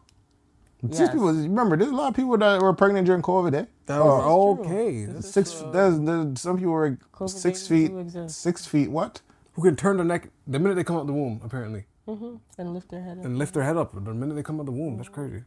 These 0.83 0.99
Yes. 0.99 1.09
people, 1.11 1.27
remember, 1.27 1.77
there's 1.77 1.91
a 1.91 1.95
lot 1.95 2.07
of 2.09 2.15
people 2.15 2.35
that 2.37 2.59
were 2.61 2.73
pregnant 2.73 3.05
during 3.05 3.21
COVID, 3.21 3.53
eh? 3.53 3.65
that 3.85 3.99
was 4.03 4.57
true. 4.57 4.65
okay. 4.65 5.07
Six 5.21 5.59
true. 5.59 5.71
there's, 5.71 5.99
there's 5.99 6.41
some 6.41 6.57
people 6.57 6.71
were 6.73 6.97
COVID 7.13 7.29
six 7.29 7.67
feet 7.67 7.91
six 8.31 8.65
feet 8.65 8.89
what 8.89 9.21
Who 9.53 9.61
can 9.61 9.75
turn 9.75 9.97
their 9.97 10.05
neck 10.05 10.29
the 10.47 10.57
minute 10.59 10.75
they 10.75 10.83
come 10.83 10.95
out 10.97 11.05
the 11.07 11.13
womb? 11.13 11.39
Apparently, 11.43 11.85
Mhm. 12.07 12.39
and 12.57 12.73
lift 12.73 12.89
their 12.89 13.01
head 13.03 13.19
up. 13.19 13.25
and 13.25 13.37
lift 13.37 13.53
their 13.53 13.63
head 13.63 13.77
up 13.77 13.93
the 13.93 14.13
minute 14.13 14.33
they 14.35 14.43
come 14.43 14.59
out 14.59 14.65
the 14.65 14.71
womb. 14.71 14.97
That's 14.97 15.09
crazy. 15.09 15.43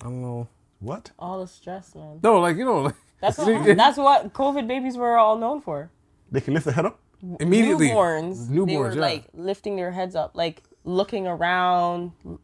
I 0.00 0.04
don't 0.04 0.22
know. 0.22 0.48
what 0.80 1.10
All 1.18 1.38
the 1.40 1.46
stress, 1.46 1.94
man. 1.94 2.20
No, 2.22 2.40
like 2.40 2.56
you 2.56 2.64
know, 2.64 2.80
like 2.82 2.94
That's 3.20 3.36
what, 3.46 3.76
that's 3.76 3.98
what 3.98 4.32
COVID 4.32 4.66
babies 4.66 4.96
were 4.96 5.16
all 5.18 5.36
known 5.36 5.60
for. 5.60 5.90
they 6.30 6.40
can 6.40 6.54
lift 6.54 6.64
their 6.64 6.74
head 6.74 6.86
up 6.86 6.98
immediately 7.38 7.88
Newborns, 7.90 8.48
they 8.48 8.56
Newborns, 8.56 8.78
were 8.78 8.94
yeah. 8.94 9.00
like 9.00 9.24
lifting 9.34 9.76
their 9.76 9.92
heads 9.92 10.16
up, 10.16 10.30
like 10.34 10.62
looking 10.84 11.26
around, 11.28 12.12
l- 12.26 12.40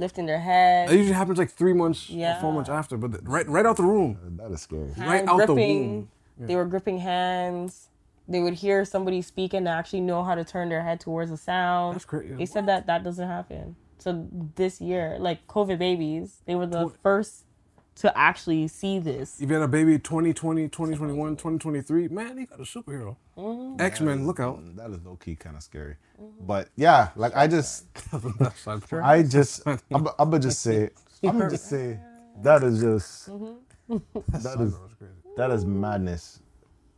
lifting 0.00 0.26
their 0.26 0.38
That 0.38 0.88
head, 0.88 0.90
usually 0.90 1.12
happens 1.14 1.38
like 1.38 1.50
three 1.50 1.72
months, 1.74 2.10
Yeah. 2.10 2.40
four 2.40 2.52
months 2.52 2.68
after, 2.70 2.96
but 2.96 3.20
right, 3.28 3.46
right 3.48 3.64
out 3.66 3.76
the 3.76 3.84
room. 3.84 4.18
Uh, 4.24 4.42
that 4.42 4.52
is 4.52 4.62
scary 4.62 4.88
right 4.96 4.96
hand 4.98 5.28
out 5.28 5.38
the 5.38 5.46
gripping. 5.46 5.94
womb. 5.94 6.08
They 6.38 6.56
were 6.56 6.64
gripping 6.64 6.98
hands. 6.98 7.88
They 8.26 8.40
would 8.40 8.54
hear 8.54 8.84
somebody 8.84 9.20
speak 9.22 9.52
and 9.54 9.68
actually 9.68 10.00
know 10.00 10.22
how 10.24 10.34
to 10.34 10.44
turn 10.44 10.68
their 10.70 10.82
head 10.82 11.00
towards 11.00 11.30
the 11.30 11.36
sound. 11.36 11.94
That's 11.96 12.04
crazy. 12.04 12.34
They 12.34 12.46
said 12.46 12.66
that 12.66 12.86
that 12.86 13.04
doesn't 13.04 13.28
happen. 13.28 13.76
So 13.98 14.26
this 14.56 14.80
year, 14.80 15.16
like 15.20 15.46
COVID 15.48 15.78
babies, 15.78 16.40
they 16.46 16.54
were 16.54 16.66
the 16.66 16.90
first 17.02 17.44
to 18.00 18.16
actually 18.16 18.68
see 18.68 18.98
this. 18.98 19.40
If 19.40 19.48
you 19.48 19.54
had 19.54 19.62
a 19.64 19.68
baby 19.68 19.98
2020, 19.98 20.68
2021, 20.68 21.36
2023, 21.36 22.08
man, 22.08 22.38
he 22.38 22.46
got 22.46 22.60
a 22.60 22.62
superhero. 22.62 23.16
Mm-hmm. 23.36 23.80
X 23.80 24.00
Men, 24.00 24.26
look 24.26 24.40
out. 24.40 24.58
that 24.76 24.90
is 24.90 24.98
low 25.04 25.16
key 25.16 25.34
kind 25.36 25.56
of 25.56 25.62
scary 25.62 25.96
but 26.40 26.68
yeah 26.76 27.08
like 27.16 27.34
i 27.34 27.46
just 27.46 27.86
I'm 28.12 28.82
sure. 28.88 29.02
i 29.02 29.22
just 29.22 29.62
i'm, 29.66 29.78
I'm 29.90 30.04
gonna 30.30 30.38
just 30.38 30.60
say 30.60 30.90
i'm 31.24 31.38
gonna 31.38 31.50
just 31.50 31.68
say 31.68 31.98
that 32.42 32.62
is 32.62 32.80
just 32.80 33.26
that 33.88 34.56
is 34.60 34.74
that 35.36 35.50
is 35.50 35.64
madness 35.64 36.40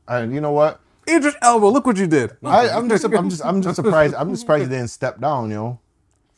and 0.09 0.35
you 0.35 0.41
know 0.41 0.53
what 0.53 0.81
Idris 1.09 1.35
Elba, 1.43 1.67
look 1.67 1.85
what 1.85 1.97
you 1.97 2.07
did. 2.07 2.37
I, 2.45 2.69
I'm 2.69 2.89
just, 2.89 3.05
I'm 3.05 3.29
just, 3.29 3.45
I'm 3.45 3.61
just 3.61 3.75
surprised. 3.75 4.15
I'm 4.15 4.31
just 4.31 4.43
surprised 4.43 4.63
he 4.63 4.69
didn't 4.69 4.87
step 4.87 5.21
down. 5.21 5.51
You 5.51 5.57
know, 5.57 5.81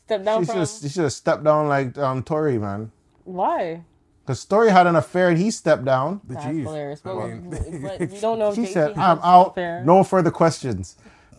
Step 0.06 0.24
down 0.24 0.40
he 0.40 0.46
from 0.46 0.54
should, 0.54 0.60
have, 0.60 0.82
he 0.82 0.88
should 0.88 1.02
have 1.02 1.12
stepped 1.12 1.44
down 1.44 1.68
like 1.68 1.98
um, 1.98 2.22
Tory, 2.22 2.58
man. 2.58 2.90
why? 3.24 3.82
Because 4.24 4.44
Tory 4.46 4.70
had 4.70 4.86
an 4.86 4.96
affair 4.96 5.28
and 5.28 5.36
he 5.38 5.50
stepped 5.50 5.84
down. 5.84 6.20
That's 6.26 6.44
Jeez. 6.46 6.62
hilarious. 6.62 7.00
But, 7.02 7.16
I 7.18 7.26
mean- 7.34 7.50
but 7.82 8.00
we 8.00 8.06
don't 8.20 8.38
know 8.38 8.48
if 8.50 8.56
He 8.56 8.62
JT 8.64 8.72
said, 8.72 8.90
"I'm 8.96 9.18
out. 9.22 9.48
affair. 9.50 9.82
No 9.84 10.02
further 10.02 10.30
questions." 10.30 10.96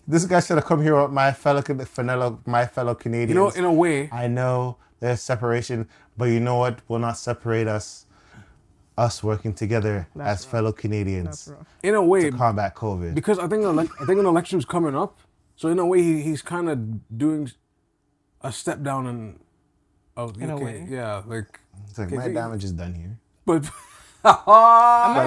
This 0.07 0.23
guy 0.25 0.39
should 0.39 0.57
have 0.57 0.65
come 0.65 0.83
here 0.83 1.01
with 1.01 1.11
my 1.11 1.31
fellow, 1.31 1.63
fellow, 1.63 2.39
my 2.45 2.65
fellow 2.67 2.93
Canadians. 2.93 3.29
You 3.29 3.36
know, 3.36 3.49
in 3.49 3.65
a 3.65 3.73
way, 3.73 4.07
I 4.11 4.27
know 4.27 4.77
there's 4.99 5.19
separation, 5.21 5.88
but 6.15 6.25
you 6.25 6.39
know 6.39 6.57
what 6.57 6.79
will 6.88 6.99
not 6.99 7.17
separate 7.17 7.67
us? 7.67 8.05
Us 8.97 9.21
working 9.23 9.51
together 9.53 10.07
That's 10.15 10.41
as 10.41 10.45
rough. 10.45 10.51
fellow 10.51 10.71
Canadians 10.71 11.51
in 11.83 11.95
a 11.95 12.01
way, 12.01 12.29
to 12.29 12.38
combat 12.38 12.75
COVID. 12.75 13.13
because 13.13 13.39
I 13.39 13.47
think 13.47 13.63
elec- 13.63 13.91
I 13.99 14.05
think 14.05 14.19
an 14.19 14.25
election's 14.25 14.63
coming 14.63 14.95
up, 14.95 15.17
so 15.57 15.67
in 15.67 15.79
a 15.79 15.86
way, 15.86 16.01
he, 16.01 16.21
he's 16.21 16.41
kind 16.41 16.69
of 16.69 17.17
doing 17.17 17.51
a 18.41 18.51
step 18.53 18.83
down 18.83 19.05
in. 19.07 19.39
Oh, 20.15 20.31
In 20.39 20.49
a 20.49 20.55
okay, 20.55 20.63
way. 20.63 20.88
yeah, 20.89 21.23
like, 21.27 21.59
It's 21.89 21.97
like 21.99 22.11
my 22.11 22.23
so 22.23 22.28
you- 22.30 22.34
damage 22.34 22.63
is 22.63 22.71
done 22.73 22.93
here. 22.93 23.17
but 23.45 23.63
that 24.23 24.43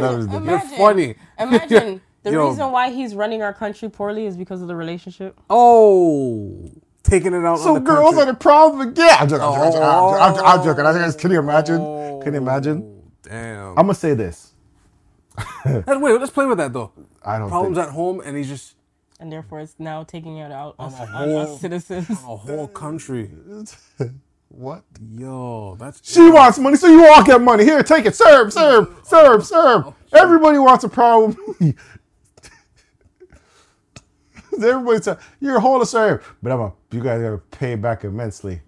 You're 0.00 0.20
Imagine- 0.36 0.78
funny. 0.78 1.14
Imagine 1.38 2.00
the 2.22 2.32
Yo. 2.32 2.48
reason 2.50 2.72
why 2.72 2.90
he's 2.90 3.14
running 3.14 3.42
our 3.42 3.52
country 3.54 3.88
poorly 3.88 4.26
is 4.26 4.36
because 4.36 4.60
of 4.62 4.68
the 4.68 4.76
relationship. 4.76 5.38
Oh, 5.48 6.70
taking 7.02 7.32
it 7.32 7.44
out. 7.44 7.58
So 7.60 7.68
on 7.68 7.74
the 7.74 7.80
girls 7.80 8.14
country. 8.14 8.22
are 8.22 8.26
the 8.26 8.34
problem 8.38 8.88
again. 8.88 9.16
I'm 9.18 9.28
joking. 9.28 9.44
I'm 9.46 9.72
joking. 9.72 9.82
I'm 9.82 10.12
joking. 10.12 10.22
I'm 10.22 10.34
joking. 10.34 10.44
I'm 10.44 10.64
joking. 10.64 10.86
I'm 10.86 10.94
joking. 11.12 11.20
Can 11.20 11.30
you 11.30 11.38
imagine? 11.38 11.80
Oh, 11.80 12.20
Can 12.22 12.34
you 12.34 12.40
imagine? 12.40 13.02
Damn. 13.22 13.68
I'm 13.70 13.74
gonna 13.76 13.94
say 13.94 14.14
this. 14.14 14.52
Let's- 15.64 15.86
wait, 16.00 16.18
let's 16.20 16.32
play 16.32 16.46
with 16.46 16.58
that 16.58 16.72
though. 16.72 16.92
I 17.24 17.38
don't 17.38 17.48
Problems 17.48 17.76
think. 17.76 17.88
at 17.88 17.94
home, 17.94 18.20
and 18.24 18.36
he's 18.36 18.48
just 18.48 18.74
And 19.20 19.30
therefore, 19.30 19.60
it's 19.60 19.76
now 19.78 20.02
taking 20.02 20.38
it 20.38 20.50
out 20.50 20.74
on, 20.78 20.92
a 20.92 20.96
on 20.96 21.28
us 21.30 21.60
citizens. 21.60 22.10
a 22.10 22.14
whole 22.14 22.66
country. 22.68 23.30
What? 24.48 24.84
Yo, 25.14 25.76
that's 25.78 26.00
She 26.10 26.30
wants 26.30 26.58
money, 26.58 26.76
so 26.76 26.86
you 26.88 27.06
all 27.06 27.22
get 27.22 27.40
money. 27.40 27.64
Here, 27.64 27.82
take 27.82 28.06
it. 28.06 28.14
Serve, 28.14 28.52
serve, 28.52 28.88
serve, 29.04 29.46
serve. 29.46 29.86
Oh, 29.86 29.94
Everybody 30.12 30.58
wants 30.58 30.84
a 30.84 30.88
problem. 30.88 31.36
Everybody 34.62 35.02
said 35.02 35.18
you're 35.40 35.56
a 35.56 35.60
whole 35.60 35.84
serve, 35.84 36.36
but 36.42 36.50
I'm 36.50 36.60
a. 36.60 36.72
You 36.90 37.02
guys 37.02 37.20
gotta 37.22 37.38
pay 37.38 37.76
back 37.76 38.04
immensely. 38.04 38.62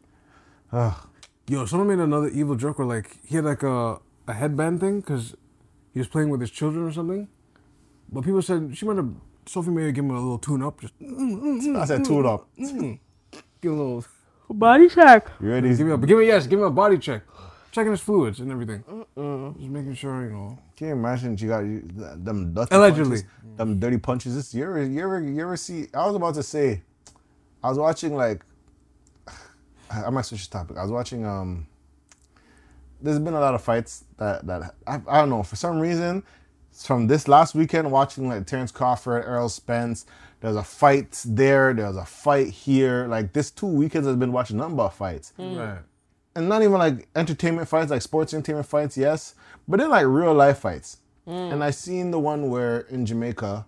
Yo, 1.49 1.65
someone 1.67 1.89
made 1.89 1.99
another 1.99 2.29
evil 2.29 2.55
joke 2.55 2.79
where 2.79 2.87
like 2.87 3.19
he 3.25 3.37
had 3.37 3.45
like 3.45 3.65
a, 3.65 3.99
a 4.29 4.33
headband 4.33 4.81
thing 4.81 5.01
because 5.01 5.35
he 5.93 5.99
was 5.99 6.07
playing 6.07 6.29
with 6.29 6.41
his 6.41 6.51
children 6.51 6.87
or 6.87 6.93
something. 6.93 7.27
But 8.09 8.23
people 8.25 8.43
said 8.43 8.77
she 8.77 8.87
might 8.87 8.97
have 8.97 9.11
Sophie 9.47 9.71
may 9.71 9.87
have 9.87 9.95
given 9.95 10.11
him 10.11 10.17
a 10.17 10.21
little 10.21 10.39
tune 10.39 10.63
up, 10.63 10.81
just 10.81 10.97
mm, 11.01 11.11
mm, 11.11 11.61
mm, 11.61 11.81
I 11.81 11.85
said, 11.87 12.05
tune 12.05 12.25
up. 12.27 12.47
give 12.57 13.73
a 13.73 13.75
little 13.75 14.05
Body 14.51 14.89
check. 14.89 15.29
You 15.41 15.51
ready? 15.51 15.69
give 15.77 15.87
me 15.87 15.93
a 15.93 15.99
give 15.99 16.19
me 16.19 16.27
yes, 16.27 16.47
give 16.47 16.59
me 16.59 16.65
a 16.67 16.71
body 16.71 16.99
check, 16.99 17.23
checking 17.71 17.93
his 17.93 18.01
fluids 18.01 18.41
and 18.41 18.51
everything, 18.51 18.83
just 19.59 19.71
making 19.71 19.95
sure 19.95 20.25
you 20.25 20.31
know. 20.31 20.59
Can 20.77 20.89
you 20.89 20.93
imagine 20.95 21.37
you 21.39 21.49
got 21.49 21.61
you, 21.61 21.83
them 22.17 22.53
dirty 22.53 22.75
Allegedly. 22.75 23.19
punches, 23.19 23.57
them 23.57 23.79
dirty 23.79 23.99
punches? 23.99 24.35
This 24.35 24.53
you 24.53 24.65
ever 24.65 24.83
you 24.85 25.01
ever 25.03 25.21
you 25.21 25.41
ever 25.41 25.57
see? 25.57 25.87
I 25.95 26.05
was 26.07 26.17
about 26.17 26.35
to 26.35 26.43
say, 26.43 26.83
I 27.63 27.69
was 27.69 27.79
watching 27.79 28.17
like, 28.17 28.43
I 29.91 30.11
might 30.11 30.25
switch 30.25 30.49
the 30.49 30.59
topic. 30.59 30.77
I 30.77 30.83
was 30.83 30.91
watching 30.91 31.25
um. 31.25 31.67
There's 33.03 33.19
been 33.19 33.35
a 33.35 33.41
lot 33.41 33.55
of 33.55 33.63
fights 33.63 34.05
that 34.19 34.47
that 34.49 34.75
I, 34.87 35.01
I 35.07 35.21
don't 35.21 35.31
know 35.31 35.43
for 35.45 35.57
some 35.57 35.79
reason. 35.79 36.25
From 36.73 37.07
this 37.07 37.29
last 37.29 37.55
weekend, 37.55 37.91
watching 37.91 38.29
like 38.29 38.47
Terrence 38.47 38.73
Crawford, 38.73 39.25
Errol 39.25 39.49
Spence, 39.49 40.07
there's 40.41 40.57
a 40.57 40.65
fight 40.65 41.23
there. 41.27 41.73
There's 41.73 41.97
a 41.97 42.05
fight 42.05 42.49
here. 42.49 43.07
Like 43.07 43.33
this 43.33 43.51
two 43.51 43.67
weekends, 43.67 44.09
I've 44.09 44.19
been 44.19 44.33
watching 44.33 44.57
nothing 44.57 44.77
but 44.77 44.91
fights 44.91 45.33
mm. 45.39 45.59
Right. 45.59 45.83
and 46.35 46.49
not 46.49 46.63
even 46.63 46.75
like 46.75 47.09
entertainment 47.15 47.69
fights, 47.69 47.91
like 47.91 48.03
sports 48.03 48.35
entertainment 48.35 48.67
fights, 48.67 48.97
yes, 48.97 49.35
but 49.69 49.79
then 49.79 49.91
like 49.91 50.07
real 50.07 50.35
life 50.35 50.59
fights. 50.59 50.99
Mm. 51.27 51.53
And 51.53 51.65
I 51.65 51.71
seen 51.71 52.11
the 52.11 52.19
one 52.19 52.49
where 52.51 52.81
in 52.81 53.07
Jamaica, 53.07 53.67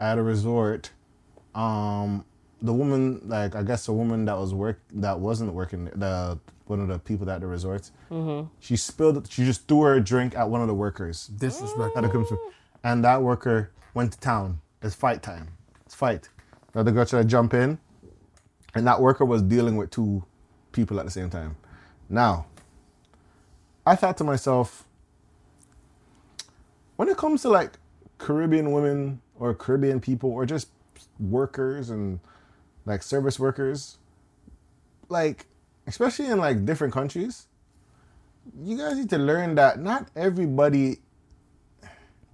at 0.00 0.18
a 0.18 0.22
resort, 0.22 0.90
um, 1.54 2.24
the 2.62 2.72
woman, 2.72 3.20
like 3.26 3.54
I 3.54 3.62
guess 3.62 3.88
a 3.88 3.92
woman 3.92 4.24
that 4.26 4.36
was 4.36 4.54
work 4.54 4.80
that 4.94 5.18
wasn't 5.18 5.52
working, 5.54 5.86
the 5.86 6.38
one 6.66 6.80
of 6.80 6.88
the 6.88 6.98
people 6.98 7.28
at 7.30 7.40
the 7.40 7.46
resort, 7.46 7.90
mm-hmm. 8.10 8.46
she 8.60 8.76
spilled, 8.76 9.26
she 9.30 9.44
just 9.44 9.66
threw 9.66 9.82
her 9.82 10.00
drink 10.00 10.36
at 10.36 10.50
one 10.50 10.60
of 10.60 10.68
the 10.68 10.74
workers 10.74 11.28
Disrespect. 11.28 11.96
at 11.96 12.02
the 12.02 12.08
comes 12.10 12.28
and 12.84 13.02
that 13.04 13.22
worker 13.22 13.70
went 13.94 14.12
to 14.12 14.20
town. 14.20 14.60
It's 14.82 14.94
fight 14.94 15.22
time. 15.22 15.48
It's 15.88 15.94
fight. 15.94 16.28
The 16.74 16.80
other 16.80 16.92
girl 16.92 17.06
tried 17.06 17.22
to 17.22 17.28
jump 17.28 17.54
in, 17.54 17.78
and 18.74 18.86
that 18.86 19.00
worker 19.00 19.24
was 19.24 19.40
dealing 19.40 19.78
with 19.78 19.88
two 19.90 20.22
people 20.70 21.00
at 21.00 21.06
the 21.06 21.10
same 21.10 21.30
time. 21.30 21.56
Now, 22.10 22.44
I 23.86 23.96
thought 23.96 24.18
to 24.18 24.24
myself, 24.24 24.84
when 26.96 27.08
it 27.08 27.16
comes 27.16 27.40
to 27.40 27.48
like 27.48 27.78
Caribbean 28.18 28.72
women 28.72 29.22
or 29.38 29.54
Caribbean 29.54 29.98
people 29.98 30.30
or 30.30 30.44
just 30.44 30.68
workers 31.18 31.88
and 31.88 32.20
like 32.84 33.02
service 33.02 33.40
workers, 33.40 33.96
like 35.08 35.46
especially 35.86 36.26
in 36.26 36.36
like 36.36 36.66
different 36.66 36.92
countries, 36.92 37.46
you 38.62 38.76
guys 38.76 38.98
need 38.98 39.08
to 39.08 39.18
learn 39.18 39.54
that 39.54 39.80
not 39.80 40.10
everybody 40.14 40.98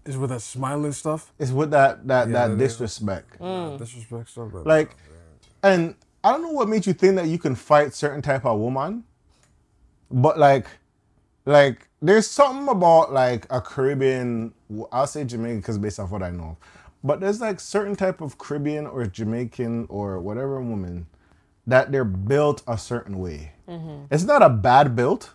Is 0.07 0.19
with 0.19 0.31
that 0.31 0.43
smiling 0.43 0.93
stuff. 0.93 1.33
is 1.39 1.53
with 1.53 1.71
that 1.71 2.07
that 2.09 2.29
Yeah, 2.29 2.33
that 2.49 2.59
they- 2.59 2.65
disrespect. 2.65 3.39
Mm. 3.41 3.79
Disrespect 3.79 4.29
stuff. 4.29 4.53
Like, 4.53 4.67
Like, 4.67 4.97
and 5.63 5.95
I 6.23 6.33
don't 6.33 6.43
know 6.43 6.51
what 6.51 6.69
makes 6.69 6.87
you 6.87 6.93
think 6.93 7.17
that 7.17 7.27
you 7.29 7.39
can 7.39 7.55
fight 7.55 7.95
certain 7.95 8.21
type 8.23 8.45
of 8.45 8.59
woman, 8.59 9.05
but 10.11 10.39
like, 10.39 10.67
like 11.47 11.89
there's 12.03 12.27
something 12.27 12.69
about 12.69 13.13
like 13.13 13.47
a 13.51 13.61
Caribbean. 13.61 14.53
I'll 14.93 15.07
say 15.07 15.25
Jamaican 15.25 15.61
because 15.61 15.79
based 15.79 15.99
off 16.01 16.11
what 16.11 16.23
I 16.23 16.31
know, 16.31 16.57
but 17.03 17.21
there's 17.21 17.41
like 17.41 17.61
certain 17.61 17.97
type 17.97 18.21
of 18.21 18.37
Caribbean 18.39 18.87
or 18.87 19.07
Jamaican 19.07 19.87
or 19.89 20.21
whatever 20.21 20.61
woman 20.61 21.07
that 21.67 21.93
they're 21.93 22.05
built 22.05 22.63
a 22.69 22.77
certain 22.77 23.19
way. 23.19 23.53
Mm-hmm. 23.69 24.05
It's 24.11 24.25
not 24.25 24.43
a 24.43 24.51
bad 24.51 24.95
built, 24.95 25.33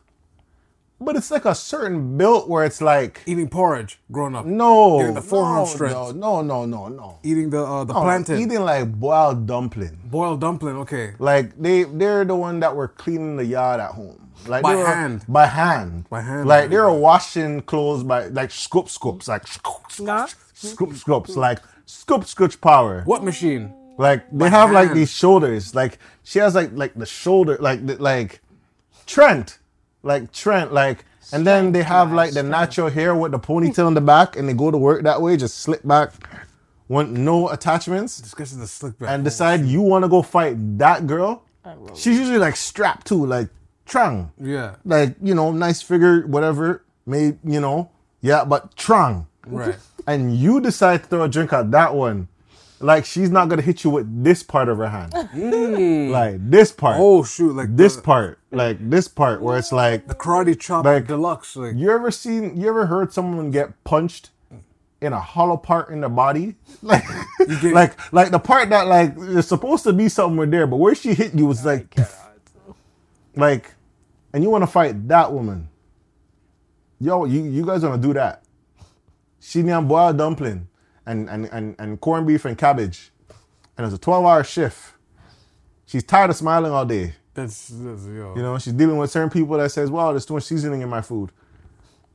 but 1.02 1.16
it's 1.16 1.32
like 1.32 1.45
a 1.45 1.56
certain 1.56 2.18
built 2.18 2.47
where 2.50 2.66
it's 2.66 2.82
like 2.82 3.22
eating 3.26 3.47
porridge 3.50 4.00
growing 4.12 4.36
up. 4.36 4.45
no, 4.45 5.00
Getting 5.00 5.16
the 5.16 5.22
forearm 5.22 5.60
no, 5.60 5.66
strength. 5.66 5.93
no, 5.93 6.12
no, 6.12 6.41
no, 6.41 6.66
no, 6.66 6.88
no. 6.88 7.20
Eating 7.24 7.50
the 7.50 7.64
uh, 7.64 7.84
the 7.84 7.93
No, 7.93 8.02
plantain. 8.02 8.39
Eating 8.39 8.62
like 8.62 8.91
boiled 9.00 9.45
dumpling. 9.47 10.00
Boiled 10.06 10.41
dumpling. 10.41 10.76
Okay. 10.78 11.14
Like 11.20 11.58
they 11.62 11.84
they're 11.84 12.26
the 12.26 12.36
one 12.36 12.60
that 12.62 12.76
were 12.76 12.88
cleaning 12.88 13.38
the 13.38 13.45
yard 13.45 13.80
at 13.80 13.91
home. 13.91 14.30
Like 14.47 14.64
By 14.64 14.76
were- 14.76 14.86
hand. 14.86 15.26
By 15.28 15.47
hand. 15.47 16.10
By 16.10 16.22
hand. 16.22 16.47
Like 16.47 16.70
they 16.70 16.78
were 16.78 16.93
washing 16.93 17.62
clothes 17.62 18.04
by 18.04 18.28
like 18.28 18.52
scoop 18.52 18.89
scoops, 18.89 19.28
like 19.28 19.45
scoop 19.47 19.76
Nah. 20.00 20.28
scoop 20.54 20.95
scoops, 20.95 21.36
like 21.36 21.60
scoop 21.86 22.22
scooch 22.22 22.60
power. 22.62 23.04
What 23.06 23.24
machine? 23.24 23.74
Like 23.97 24.24
they 24.32 24.50
have 24.50 24.72
like 24.72 24.93
these 24.93 25.12
shoulders. 25.12 25.76
Like 25.76 26.00
she 26.24 26.39
has 26.39 26.56
like 26.56 26.72
like 26.74 26.93
the 26.95 27.06
shoulder 27.06 27.58
like 27.60 27.86
the, 27.86 28.02
like 28.02 28.39
Trent. 29.06 29.59
Like 30.04 30.32
Trent, 30.32 30.74
like 30.74 31.06
and 31.34 31.45
then 31.45 31.72
they 31.72 31.84
have 31.84 32.12
like 32.12 32.32
the 32.34 32.43
natural 32.43 32.89
hair 32.89 33.14
with 33.16 33.32
the 33.32 33.39
ponytail 33.39 33.88
in 33.88 33.93
the 33.93 34.02
back 34.02 34.36
and 34.36 34.47
they 34.47 34.54
go 34.54 34.72
to 34.72 34.78
work 34.78 35.04
that 35.04 35.22
way, 35.22 35.38
just 35.38 35.60
slip 35.60 35.86
back, 35.86 36.12
want 36.88 37.12
no 37.12 37.50
attachments 37.50 38.20
This 38.20 38.34
guy's 38.34 38.54
in 38.54 38.60
the 38.60 38.68
slick 38.68 38.97
back. 38.97 39.10
and 39.10 39.24
decide 39.24 39.66
you 39.66 39.82
want 39.82 40.04
to 40.06 40.10
go 40.10 40.22
fight 40.22 40.56
that 40.80 41.06
girl, 41.06 41.43
she's 41.95 42.18
usually 42.18 42.39
like 42.39 42.56
strapped 42.56 43.08
too, 43.08 43.26
like 43.26 43.50
Trang. 43.86 44.32
Yeah. 44.39 44.76
Like, 44.86 45.16
you 45.22 45.36
know, 45.36 45.52
nice 45.52 45.82
figure, 45.82 46.26
whatever, 46.28 46.84
made, 47.06 47.39
you 47.43 47.60
know, 47.60 47.89
yeah, 48.22 48.45
but 48.45 48.76
Trang. 48.76 49.26
Right. 49.45 49.76
And 50.08 50.36
you 50.36 50.62
decide 50.62 51.04
to 51.04 51.10
throw 51.10 51.24
a 51.24 51.30
drink 51.30 51.54
at 51.54 51.72
that 51.72 51.93
one. 51.93 52.28
Like, 52.82 53.06
she's 53.06 53.30
not 53.30 53.50
going 53.50 53.60
to 53.60 53.66
hit 53.66 53.84
you 53.84 53.90
with 53.90 54.24
this 54.24 54.42
part 54.42 54.70
of 54.70 54.78
her 54.78 54.88
hand. 54.88 55.12
Mm. 55.12 56.12
Like, 56.12 56.50
this 56.50 56.72
part. 56.72 56.96
Oh 56.98 57.24
shoot! 57.24 57.54
Like 57.54 57.76
this 57.76 57.98
the, 57.98 58.02
part. 58.02 58.40
Like, 58.52 58.90
this 58.90 59.08
part 59.08 59.42
where 59.42 59.58
it's 59.58 59.72
like, 59.72 60.08
the 60.08 60.16
karate 60.16 60.58
chop 60.58 60.86
Like- 60.86 61.08
deluxe. 61.08 61.56
Like 61.56 61.76
you 61.76 61.92
ever 61.92 62.10
seen, 62.10 62.56
you 62.56 62.70
ever 62.70 62.86
heard 62.86 63.12
someone 63.12 63.52
get 63.52 63.84
punched 63.84 64.30
in 65.02 65.12
a 65.14 65.20
hollow 65.20 65.58
part 65.58 65.90
in 65.90 66.02
the 66.02 66.10
body? 66.10 66.56
Like, 66.82 67.04
like, 67.64 68.14
like 68.14 68.32
the 68.32 68.40
part 68.40 68.70
that 68.70 68.88
like 68.88 69.18
is 69.18 69.48
supposed 69.48 69.84
to 69.84 69.92
be 69.94 70.08
somewhere 70.08 70.48
there, 70.48 70.66
but 70.68 70.78
where 70.78 70.96
she 70.96 71.14
hit 71.14 71.34
you 71.34 71.46
was 71.46 71.66
like, 71.66 71.94
like, 73.36 73.74
and 74.34 74.44
you 74.44 74.50
want 74.50 74.62
to 74.62 74.68
fight 74.68 75.08
that 75.10 75.34
woman. 75.34 75.68
Yo, 77.02 77.26
you, 77.26 77.44
you 77.44 77.66
guys 77.66 77.84
want 77.84 78.02
to 78.02 78.08
do 78.08 78.14
that. 78.14 78.44
She 79.42 79.62
boiled 79.64 80.18
dumpling 80.18 80.68
and, 81.10 81.30
and, 81.30 81.45
and, 81.51 81.76
and 81.80 81.99
corned 81.99 82.28
beef 82.28 82.45
and 82.45 82.57
cabbage. 82.57 83.12
And 83.78 83.86
it's 83.86 83.95
a 83.95 83.97
12 83.97 84.26
hour 84.26 84.43
shift. 84.43 84.93
She's 85.86 86.03
tired 86.03 86.30
of 86.30 86.36
smiling 86.36 86.72
all 86.72 86.86
day. 86.86 87.14
that's, 87.34 87.70
that's 87.70 88.05
yo. 88.05 88.36
You 88.36 88.41
know, 88.43 88.57
she's 88.60 88.74
dealing 88.74 88.97
with 88.97 89.10
certain 89.10 89.30
people 89.30 89.57
that 89.57 89.72
says, 89.72 89.89
"Wow, 89.89 90.12
there's 90.12 90.26
too 90.26 90.36
much 90.36 90.43
seasoning 90.43 90.82
in 90.82 90.89
my 90.89 91.01
food." 91.01 91.32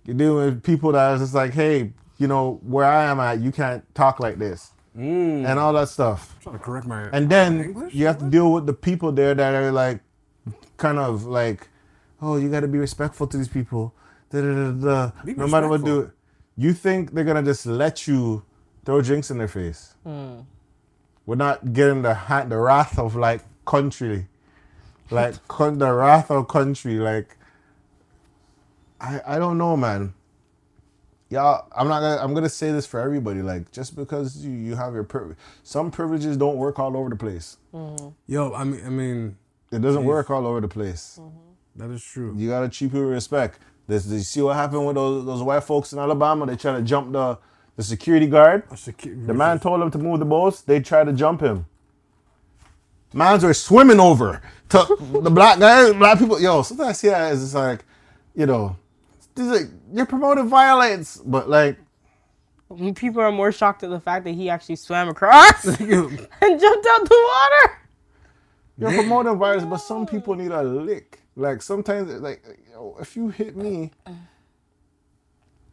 You're 0.05 0.17
dealing 0.17 0.37
with 0.45 0.63
people 0.63 0.93
that 0.93 1.15
is 1.15 1.21
just 1.23 1.35
like, 1.35 1.53
"Hey, 1.55 1.93
you 2.19 2.29
know, 2.29 2.61
where 2.63 2.85
I 2.87 3.05
am 3.05 3.19
at, 3.19 3.41
you 3.41 3.51
can't 3.51 3.83
talk 3.95 4.21
like 4.21 4.39
this," 4.39 4.71
Mm. 4.97 5.45
and 5.49 5.59
all 5.59 5.73
that 5.73 5.89
stuff. 5.89 6.37
trying 6.41 6.57
to 6.59 6.63
correct 6.63 6.87
my. 6.87 7.09
And 7.13 7.29
then 7.29 7.61
English? 7.65 7.95
you 7.95 8.07
have 8.07 8.19
to 8.19 8.27
deal 8.31 8.53
with 8.53 8.67
the 8.67 8.75
people 8.75 9.11
there 9.11 9.35
that 9.35 9.55
are 9.55 9.73
like, 9.73 10.01
kind 10.77 10.99
of 10.99 11.25
like, 11.25 11.69
"Oh, 12.23 12.37
you 12.37 12.49
got 12.51 12.61
to 12.61 12.69
be 12.69 12.79
respectful 12.79 13.27
to 13.27 13.37
these 13.37 13.49
people." 13.49 13.93
Da, 14.31 14.41
da, 14.41 14.71
da, 14.71 15.11
No 15.37 15.47
matter 15.49 15.69
what, 15.69 15.85
do 15.85 16.01
it. 16.03 16.11
You 16.57 16.73
think 16.75 17.13
they're 17.13 17.25
gonna 17.25 17.43
just 17.43 17.67
let 17.67 18.07
you 18.07 18.45
throw 18.85 19.01
drinks 19.03 19.31
in 19.31 19.39
their 19.39 19.49
face? 19.49 19.95
We're 21.27 21.37
not 21.37 21.73
getting 21.73 22.03
the 22.03 22.15
ha- 22.15 22.45
the 22.45 22.59
wrath 22.59 22.99
of 22.99 23.17
like 23.17 23.43
country, 23.65 24.29
like 25.11 25.47
con- 25.49 25.79
the 25.79 25.93
wrath 25.93 26.31
of 26.31 26.49
country. 26.49 26.97
Like, 26.97 27.37
I 29.01 29.21
I 29.27 29.39
don't 29.39 29.59
know, 29.59 29.77
man. 29.77 30.15
Y'all, 31.31 31.67
I'm 31.75 31.89
not 31.89 32.01
gonna. 32.01 32.21
I'm 32.23 32.35
gonna 32.35 32.49
say 32.51 32.71
this 32.73 32.87
for 32.87 33.01
everybody. 33.01 33.43
Like, 33.43 33.73
just 33.73 33.97
because 33.97 34.45
you, 34.45 34.51
you 34.53 34.77
have 34.77 34.93
your 34.95 35.05
privilege, 35.05 35.39
some 35.63 35.91
privileges 35.91 36.37
don't 36.37 36.57
work 36.57 36.79
all 36.79 36.97
over 36.97 37.09
the 37.09 37.17
place. 37.17 37.57
Yo, 38.27 38.53
I 38.55 38.65
mean, 38.65 38.81
I 38.87 38.91
mean, 38.91 39.37
It 39.73 39.81
doesn't 39.81 40.05
work 40.05 40.31
all 40.31 40.47
over 40.47 40.61
the 40.61 40.69
place. 40.69 41.19
that 41.77 41.91
is 41.91 42.05
true. 42.05 42.35
You 42.37 42.49
gotta 42.51 42.69
treat 42.69 42.89
people 42.89 43.01
with 43.07 43.15
respect. 43.15 43.59
This, 43.87 44.07
you 44.07 44.21
see 44.21 44.43
what 44.43 44.57
happened 44.57 44.87
with 44.87 44.95
those, 44.95 45.25
those 45.27 45.43
white 45.43 45.65
folks 45.65 45.93
in 45.93 45.99
Alabama? 45.99 46.47
They 46.47 46.57
try 46.57 46.77
to 46.77 46.83
jump 46.83 47.13
the, 47.13 47.37
the 47.77 47.83
security 47.83 48.27
guard. 48.27 48.69
Secu- 48.71 49.27
The 49.27 49.35
man 49.35 49.59
told 49.61 49.81
him 49.83 49.91
to 49.91 49.99
move 49.99 50.19
the 50.19 50.25
boats. 50.25 50.61
They 50.63 50.81
tried 50.81 51.05
to 51.05 51.13
jump 51.13 51.41
him. 51.41 51.67
Mans 53.13 53.45
were 53.45 53.55
swimming 53.55 54.01
over 54.01 54.43
to 54.71 54.97
the 55.23 55.31
black 55.31 55.59
guys, 55.61 55.93
black 55.93 56.19
people. 56.19 56.41
Yo, 56.41 56.63
sometimes 56.63 56.89
I 56.89 56.93
see 56.93 57.09
that 57.09 57.33
as 57.33 57.43
it's 57.45 57.55
like, 57.55 57.85
you 58.35 58.47
know, 58.47 58.77
it's 59.37 59.49
like, 59.49 59.71
you're 59.93 60.07
promoting 60.07 60.49
violence, 60.49 61.21
but 61.25 61.49
like, 61.49 61.79
People 62.97 63.21
are 63.21 63.31
more 63.31 63.53
shocked 63.53 63.85
at 63.85 63.91
the 63.91 64.01
fact 64.01 64.25
that 64.25 64.33
he 64.35 64.51
actually 64.51 64.75
swam 64.77 65.09
across 65.09 65.65
and 65.81 65.81
jumped 65.81 66.27
out 66.43 67.09
the 67.09 67.29
water. 67.31 67.79
you're 68.79 68.93
promoting 68.93 69.39
violence, 69.39 69.65
but 69.65 69.77
some 69.77 70.07
people 70.07 70.35
need 70.35 70.51
a 70.51 70.63
lick. 70.63 71.21
Like 71.37 71.63
sometimes, 71.63 72.11
like, 72.21 72.43
yo, 72.73 72.97
if 73.01 73.15
you 73.15 73.29
hit 73.29 73.55
me 73.57 73.93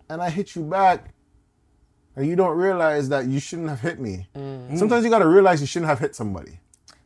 and 0.10 0.22
I 0.22 0.30
hit 0.30 0.56
you 0.56 0.64
back, 0.64 1.14
and 2.16 2.28
you 2.28 2.36
don't 2.36 2.58
realize 2.58 3.10
that 3.10 3.28
you 3.28 3.40
shouldn't 3.40 3.70
have 3.70 3.82
hit 3.82 4.00
me. 4.00 4.28
Mm. 4.36 4.78
Sometimes 4.78 5.04
you 5.04 5.10
gotta 5.10 5.28
realize 5.28 5.62
you 5.62 5.68
shouldn't 5.68 5.90
have 5.90 6.00
hit 6.00 6.16
somebody. 6.16 6.60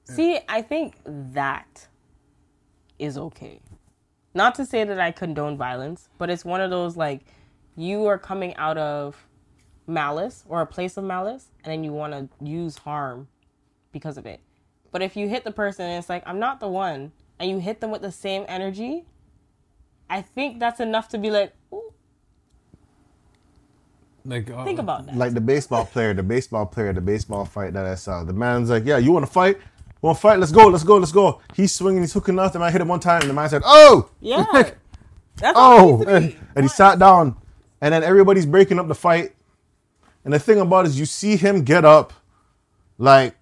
See, 0.05 0.39
I 0.47 0.61
think 0.61 0.95
that 1.05 1.87
is 2.99 3.17
okay. 3.17 3.59
Not 4.33 4.55
to 4.55 4.65
say 4.65 4.83
that 4.83 4.99
I 4.99 5.11
condone 5.11 5.57
violence, 5.57 6.09
but 6.17 6.29
it's 6.29 6.45
one 6.45 6.61
of 6.61 6.69
those 6.69 6.95
like 6.95 7.21
you 7.75 8.05
are 8.05 8.17
coming 8.17 8.55
out 8.55 8.77
of 8.77 9.25
malice 9.87 10.43
or 10.47 10.61
a 10.61 10.65
place 10.65 10.97
of 10.97 11.03
malice 11.03 11.49
and 11.63 11.71
then 11.71 11.83
you 11.83 11.91
want 11.91 12.13
to 12.13 12.45
use 12.45 12.77
harm 12.77 13.27
because 13.91 14.17
of 14.17 14.25
it. 14.25 14.41
But 14.91 15.01
if 15.01 15.15
you 15.15 15.27
hit 15.27 15.43
the 15.43 15.51
person 15.51 15.85
and 15.85 15.99
it's 15.99 16.09
like, 16.09 16.23
I'm 16.25 16.39
not 16.39 16.59
the 16.59 16.67
one, 16.67 17.11
and 17.39 17.49
you 17.49 17.59
hit 17.59 17.81
them 17.81 17.91
with 17.91 18.01
the 18.01 18.11
same 18.11 18.45
energy, 18.47 19.05
I 20.09 20.21
think 20.21 20.59
that's 20.59 20.79
enough 20.79 21.09
to 21.09 21.17
be 21.17 21.29
like, 21.29 21.53
Ooh, 21.73 21.93
like 24.25 24.49
uh, 24.49 24.65
think 24.65 24.79
about 24.79 25.05
that. 25.05 25.15
like 25.15 25.33
the 25.33 25.41
baseball 25.41 25.85
player, 25.85 26.13
the 26.13 26.23
baseball 26.23 26.65
player, 26.65 26.93
the 26.93 27.01
baseball 27.01 27.45
fight 27.45 27.73
that 27.73 27.85
I 27.85 27.95
saw. 27.95 28.23
The 28.23 28.33
man's 28.33 28.69
like, 28.69 28.85
"Yeah, 28.85 28.97
you 28.97 29.11
want 29.11 29.25
to 29.25 29.31
fight? 29.31 29.57
Want 30.01 30.17
to 30.17 30.21
fight? 30.21 30.39
Let's 30.39 30.51
go, 30.51 30.67
let's 30.67 30.83
go, 30.83 30.97
let's 30.97 31.11
go." 31.11 31.41
He's 31.55 31.73
swinging, 31.73 32.01
he's 32.01 32.13
hooking 32.13 32.37
up. 32.39 32.51
The 32.53 32.59
man 32.59 32.71
hit 32.71 32.81
him 32.81 32.87
one 32.87 32.99
time, 32.99 33.21
and 33.21 33.29
the 33.29 33.33
man 33.33 33.49
said, 33.49 33.61
"Oh, 33.65 34.09
Yeah. 34.19 34.45
That's 35.37 35.53
oh," 35.57 36.03
and, 36.07 36.35
and 36.55 36.63
he 36.65 36.69
sat 36.69 36.97
down. 36.99 37.35
And 37.81 37.93
then 37.93 38.03
everybody's 38.03 38.45
breaking 38.45 38.79
up 38.79 38.87
the 38.87 38.95
fight. 38.95 39.35
And 40.23 40.33
the 40.33 40.39
thing 40.39 40.59
about 40.59 40.85
it 40.85 40.89
is, 40.89 40.99
you 40.99 41.05
see 41.05 41.35
him 41.35 41.63
get 41.63 41.83
up, 41.85 42.13
like, 42.97 43.35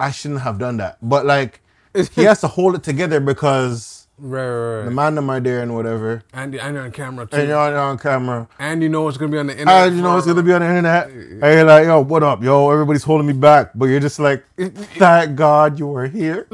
I 0.00 0.10
shouldn't 0.12 0.40
have 0.42 0.58
done 0.58 0.76
that, 0.78 0.96
but 1.02 1.26
like, 1.26 1.60
he 2.12 2.22
has 2.22 2.40
to 2.42 2.48
hold 2.48 2.76
it 2.76 2.82
together 2.84 3.18
because 3.20 3.97
right, 4.18 4.40
right, 4.46 4.76
right. 4.78 4.84
the 4.84 4.90
man 4.90 5.14
them 5.14 5.30
are 5.30 5.40
there 5.40 5.60
and 5.62 5.74
whatever, 5.74 6.22
And, 6.32 6.54
and 6.54 6.74
you're 6.74 6.84
on 6.84 6.92
camera 6.92 7.26
too. 7.26 7.36
and 7.36 7.48
you're 7.48 7.56
on, 7.58 7.70
you're 7.72 7.80
on 7.80 7.98
camera. 7.98 8.48
and 8.58 8.82
you 8.82 8.88
know 8.88 9.06
it's 9.08 9.16
gonna 9.18 9.32
be 9.32 9.38
on 9.38 9.46
the 9.48 9.52
internet. 9.52 9.86
And 9.88 9.96
you 9.96 10.02
know 10.02 10.16
it's 10.16 10.26
gonna 10.26 10.42
be 10.42 10.52
on 10.52 10.60
the 10.60 10.68
internet. 10.68 11.10
And 11.10 11.40
you're 11.42 11.64
like, 11.64 11.84
yo, 11.84 12.00
what 12.00 12.22
up, 12.22 12.42
yo? 12.42 12.70
Everybody's 12.70 13.04
holding 13.04 13.26
me 13.26 13.32
back, 13.32 13.70
but 13.74 13.86
you're 13.86 14.00
just 14.00 14.18
like, 14.18 14.44
thank 14.56 15.36
God 15.36 15.78
you 15.78 15.86
were 15.86 16.06
here. 16.06 16.46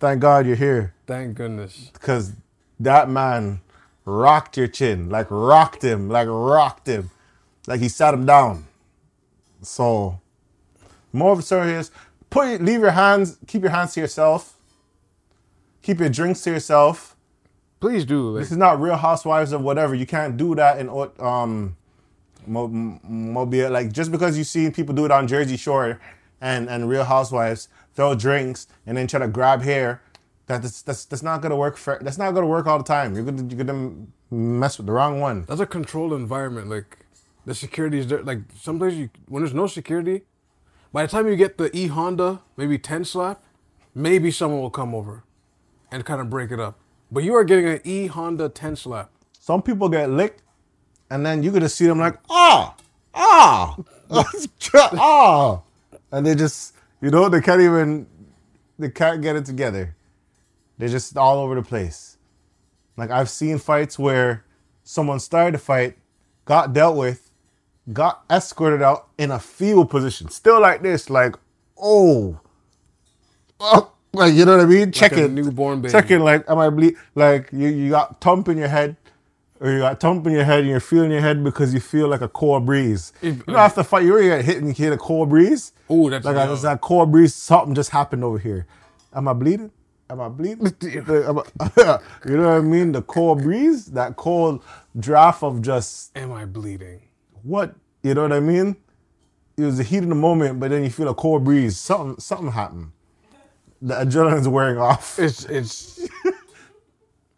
thank 0.00 0.20
God 0.20 0.46
you're 0.46 0.56
here, 0.56 0.94
Thank 1.06 1.36
goodness. 1.36 1.90
because 1.92 2.32
that 2.80 3.08
man 3.10 3.60
rocked 4.04 4.56
your 4.56 4.68
chin, 4.68 5.08
like 5.10 5.26
rocked 5.30 5.82
him, 5.82 6.08
like 6.08 6.28
rocked 6.30 6.86
him, 6.86 7.10
like 7.66 7.80
he 7.80 7.88
sat 7.88 8.14
him 8.14 8.24
down. 8.26 8.66
So, 9.62 10.20
more 11.12 11.32
of 11.32 11.38
a 11.40 11.42
story 11.42 11.72
is, 11.72 11.90
put 12.30 12.60
leave 12.62 12.80
your 12.80 12.92
hands, 12.92 13.38
keep 13.46 13.62
your 13.62 13.70
hands 13.70 13.94
to 13.94 14.00
yourself, 14.00 14.57
keep 15.82 16.00
your 16.00 16.08
drinks 16.08 16.40
to 16.42 16.50
yourself. 16.50 17.16
Please 17.80 18.04
do. 18.04 18.30
Like, 18.30 18.42
This 18.42 18.50
is 18.50 18.56
not 18.56 18.80
Real 18.80 18.96
Housewives 18.96 19.52
of 19.52 19.62
whatever. 19.62 19.94
You 19.94 20.06
can't 20.06 20.36
do 20.36 20.54
that 20.56 20.78
in 20.78 20.88
um, 21.20 21.76
Mobile. 22.46 23.70
Like 23.70 23.92
just 23.92 24.10
because 24.10 24.36
you 24.36 24.44
see 24.44 24.70
people 24.70 24.94
do 24.94 25.04
it 25.04 25.10
on 25.10 25.28
Jersey 25.28 25.56
Shore 25.56 26.00
and 26.40 26.68
and 26.68 26.88
Real 26.88 27.04
Housewives 27.04 27.68
throw 27.94 28.14
drinks 28.14 28.66
and 28.86 28.96
then 28.96 29.06
try 29.06 29.20
to 29.20 29.28
grab 29.28 29.62
hair, 29.62 30.02
that's 30.46 30.82
that's, 30.82 31.04
that's 31.04 31.22
not 31.22 31.40
gonna 31.40 31.56
work. 31.56 31.76
For, 31.76 31.98
that's 32.00 32.18
not 32.18 32.34
gonna 32.34 32.46
work 32.46 32.66
all 32.66 32.78
the 32.78 32.84
time. 32.84 33.14
You're 33.14 33.24
gonna 33.24 33.44
you're 33.44 33.64
gonna 33.64 33.92
mess 34.30 34.78
with 34.78 34.86
the 34.86 34.92
wrong 34.92 35.20
one. 35.20 35.44
that's 35.46 35.60
a 35.60 35.66
controlled 35.66 36.12
environment. 36.12 36.68
Like 36.68 36.98
the 37.44 37.54
security 37.54 37.98
is 37.98 38.08
there. 38.08 38.22
Like 38.22 38.40
sometimes 38.58 38.94
you 38.96 39.10
when 39.28 39.42
there's 39.42 39.54
no 39.54 39.66
security, 39.66 40.22
by 40.92 41.02
the 41.02 41.08
time 41.08 41.28
you 41.28 41.36
get 41.36 41.58
the 41.58 41.74
E 41.76 41.86
Honda 41.86 42.40
maybe 42.56 42.78
ten 42.78 43.04
slap, 43.04 43.42
maybe 43.94 44.30
someone 44.30 44.60
will 44.60 44.70
come 44.70 44.94
over 44.94 45.22
and 45.90 46.04
kind 46.04 46.20
of 46.20 46.30
break 46.30 46.50
it 46.50 46.60
up. 46.60 46.78
But 47.10 47.24
you 47.24 47.34
are 47.34 47.44
getting 47.44 47.66
an 47.68 47.80
E 47.84 48.06
Honda 48.06 48.48
ten 48.48 48.76
slap. 48.76 49.10
Some 49.32 49.62
people 49.62 49.88
get 49.88 50.10
licked, 50.10 50.42
and 51.10 51.24
then 51.24 51.42
you 51.42 51.50
gonna 51.50 51.68
see 51.68 51.86
them 51.86 51.98
like 51.98 52.18
ah 52.28 52.76
ah 53.14 53.76
ah, 54.74 55.62
and 56.12 56.26
they 56.26 56.34
just 56.34 56.74
you 57.00 57.10
know 57.10 57.28
they 57.28 57.40
can't 57.40 57.60
even 57.60 58.06
they 58.78 58.90
can't 58.90 59.22
get 59.22 59.36
it 59.36 59.44
together. 59.44 59.96
They're 60.76 60.88
just 60.88 61.16
all 61.16 61.38
over 61.38 61.54
the 61.54 61.62
place. 61.62 62.18
Like 62.96 63.10
I've 63.10 63.30
seen 63.30 63.58
fights 63.58 63.98
where 63.98 64.44
someone 64.82 65.20
started 65.20 65.54
a 65.54 65.58
fight, 65.58 65.96
got 66.44 66.72
dealt 66.72 66.96
with, 66.96 67.30
got 67.92 68.24
escorted 68.30 68.82
out 68.82 69.08
in 69.18 69.30
a 69.30 69.38
feeble 69.38 69.86
position, 69.86 70.28
still 70.28 70.60
like 70.60 70.82
this, 70.82 71.08
like 71.08 71.36
oh, 71.80 72.40
oh 73.60 73.92
like 74.12 74.34
you 74.34 74.44
know 74.44 74.56
what 74.56 74.64
I 74.64 74.68
mean? 74.68 74.92
Checking 74.92 75.34
newborn 75.34 75.80
baby. 75.82 75.92
checking 75.92 76.20
like 76.20 76.44
am 76.48 76.58
I 76.58 76.70
bleed? 76.70 76.94
Like 77.14 77.50
you 77.52 77.68
you 77.68 77.90
got 77.90 78.20
thump 78.20 78.48
in 78.48 78.58
your 78.58 78.68
head. 78.68 78.96
Or 79.60 79.68
you 79.72 79.80
got 79.80 79.98
thump 79.98 80.24
in 80.28 80.34
your 80.34 80.44
head 80.44 80.60
and 80.60 80.68
you're 80.68 80.78
feeling 80.78 81.10
your 81.10 81.20
head 81.20 81.42
because 81.42 81.74
you 81.74 81.80
feel 81.80 82.06
like 82.06 82.20
a 82.20 82.28
cold 82.28 82.64
breeze. 82.64 83.12
If- 83.20 83.38
you 83.38 83.54
know, 83.54 83.58
after 83.58 83.82
fight, 83.82 84.04
you 84.04 84.12
already 84.12 84.28
get 84.28 84.44
hit 84.44 84.58
and 84.58 84.68
you 84.68 84.72
hear 84.72 84.92
a 84.92 84.96
cold 84.96 85.30
breeze. 85.30 85.72
Ooh, 85.90 86.08
that's 86.08 86.24
like 86.24 86.36
yo. 86.36 86.52
it's 86.52 86.62
that 86.62 86.80
cold 86.80 87.10
breeze. 87.10 87.34
Something 87.34 87.74
just 87.74 87.90
happened 87.90 88.22
over 88.22 88.38
here. 88.38 88.66
Am 89.12 89.26
I 89.26 89.32
bleeding? 89.32 89.72
Am 90.08 90.20
I 90.20 90.28
bleeding? 90.28 90.64
Am 91.08 91.40
I- 91.40 91.98
you 92.24 92.36
know 92.36 92.48
what 92.50 92.56
I 92.56 92.60
mean? 92.60 92.92
The 92.92 93.02
cold 93.02 93.42
breeze, 93.42 93.86
that 93.86 94.14
cold 94.14 94.62
draft 94.96 95.42
of 95.42 95.60
just 95.60 96.16
Am 96.16 96.30
I 96.32 96.44
bleeding? 96.44 97.00
what? 97.42 97.74
You 98.04 98.14
know 98.14 98.22
what 98.22 98.32
I 98.32 98.38
mean? 98.40 98.76
It 99.56 99.62
was 99.64 99.78
the 99.78 99.82
heat 99.82 100.04
of 100.04 100.08
the 100.08 100.14
moment, 100.14 100.60
but 100.60 100.70
then 100.70 100.84
you 100.84 100.90
feel 100.90 101.08
a 101.08 101.14
cold 101.14 101.42
breeze. 101.42 101.76
Something, 101.76 102.20
something 102.20 102.52
happened. 102.52 102.92
The 103.80 103.94
adrenaline's 103.94 104.48
wearing 104.48 104.78
off. 104.78 105.18
It's 105.18 105.44
it's 105.44 106.08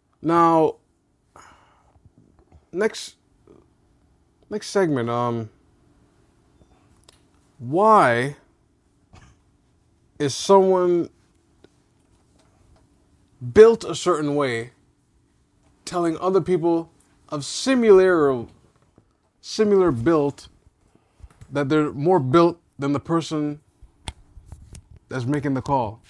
now 0.21 0.75
next 2.71 3.15
next 4.49 4.67
segment. 4.69 5.09
Um, 5.09 5.49
why 7.59 8.35
is 10.19 10.35
someone 10.35 11.09
built 13.53 13.83
a 13.83 13.95
certain 13.95 14.35
way, 14.35 14.71
telling 15.85 16.17
other 16.19 16.41
people 16.41 16.91
of 17.29 17.45
similar 17.45 18.45
similar 19.41 19.91
built 19.91 20.47
that 21.51 21.69
they're 21.69 21.91
more 21.91 22.19
built 22.19 22.59
than 22.79 22.93
the 22.93 22.99
person 22.99 23.59
that's 25.09 25.25
making 25.25 25.53
the 25.53 25.61
call? 25.61 26.00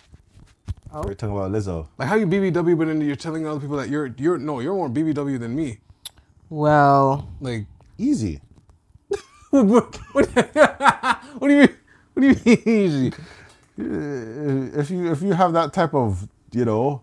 We're 0.94 1.14
talking 1.14 1.36
about 1.36 1.52
Lizzo. 1.52 1.88
Like 1.98 2.10
how 2.10 2.16
you 2.16 2.28
BBW, 2.28 2.78
but 2.78 2.88
then 2.88 3.02
you're 3.02 3.16
telling 3.16 3.48
other 3.48 3.60
people 3.60 3.78
that 3.78 3.90
you're 3.90 4.14
you're 4.18 4.38
no, 4.38 4.60
you're 4.60 4.74
more 4.74 4.90
BBW 4.90 5.40
than 5.40 5.56
me. 5.56 5.80
Well, 6.50 7.30
Like 7.40 7.66
Easy. 7.98 8.42
what, 9.52 9.96
what, 10.14 10.28
what 11.40 11.48
do 11.48 11.54
you 11.54 11.60
mean? 11.60 11.76
What 12.14 12.22
do 12.22 12.28
you 12.28 12.36
mean 12.46 12.64
easy? 12.68 13.14
Uh, 13.80 14.80
if 14.80 14.90
you 14.90 15.12
if 15.12 15.22
you 15.22 15.34
have 15.34 15.54
that 15.54 15.72
type 15.74 15.94
of 15.94 16.28
you 16.52 16.66
know 16.66 17.02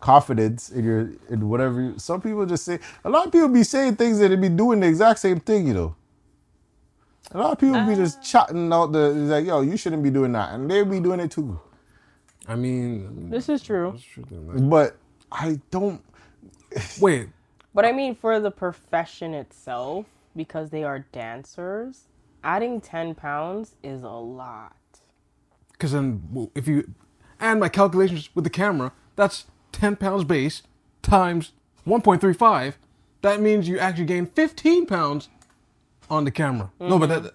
confidence 0.00 0.70
in 0.70 0.84
your 0.84 1.10
in 1.30 1.48
whatever 1.48 1.80
you, 1.80 1.98
some 1.98 2.20
people 2.20 2.46
just 2.46 2.64
say 2.64 2.78
a 3.04 3.10
lot 3.10 3.26
of 3.26 3.32
people 3.32 3.48
be 3.48 3.64
saying 3.64 3.96
things 3.96 4.18
that 4.18 4.28
they 4.28 4.36
be 4.36 4.48
doing 4.48 4.80
the 4.80 4.86
exact 4.86 5.18
same 5.18 5.40
thing 5.40 5.66
you 5.66 5.74
know 5.74 5.96
a 7.32 7.38
lot 7.38 7.52
of 7.52 7.58
people 7.58 7.82
be 7.86 7.94
just 7.94 8.22
chatting 8.22 8.72
out 8.72 8.92
the 8.92 9.10
like 9.10 9.46
yo 9.46 9.62
you 9.62 9.76
shouldn't 9.76 10.02
be 10.02 10.10
doing 10.10 10.32
that 10.32 10.52
and 10.54 10.70
they 10.70 10.82
be 10.84 11.00
doing 11.00 11.20
it 11.20 11.30
too 11.30 11.58
I 12.46 12.54
mean, 12.56 13.30
this 13.30 13.48
is 13.48 13.62
true. 13.62 13.96
but 14.74 14.96
i 15.32 15.58
don't 15.70 16.02
wait, 17.00 17.28
But 17.74 17.84
I 17.84 17.92
mean, 17.92 18.14
for 18.14 18.38
the 18.40 18.50
profession 18.50 19.34
itself, 19.34 20.06
because 20.36 20.70
they 20.70 20.84
are 20.84 21.00
dancers, 21.12 22.08
adding 22.42 22.80
10 22.80 23.14
pounds 23.14 23.74
is 23.82 24.02
a 24.02 24.08
lot. 24.10 24.76
because 25.72 25.92
then 25.92 26.48
if 26.54 26.68
you 26.68 26.92
and 27.40 27.58
my 27.60 27.68
calculations 27.68 28.28
with 28.34 28.44
the 28.44 28.50
camera, 28.50 28.92
that's 29.16 29.46
ten 29.72 29.96
pounds 29.96 30.24
base 30.24 30.62
times 31.02 31.52
one 31.84 32.00
point 32.00 32.20
three 32.20 32.32
five. 32.34 32.78
That 33.22 33.40
means 33.40 33.66
you 33.68 33.78
actually 33.78 34.04
gain 34.04 34.26
fifteen 34.26 34.86
pounds 34.86 35.28
on 36.08 36.24
the 36.24 36.30
camera. 36.30 36.70
No, 36.78 36.98
but 36.98 37.08
that 37.08 37.34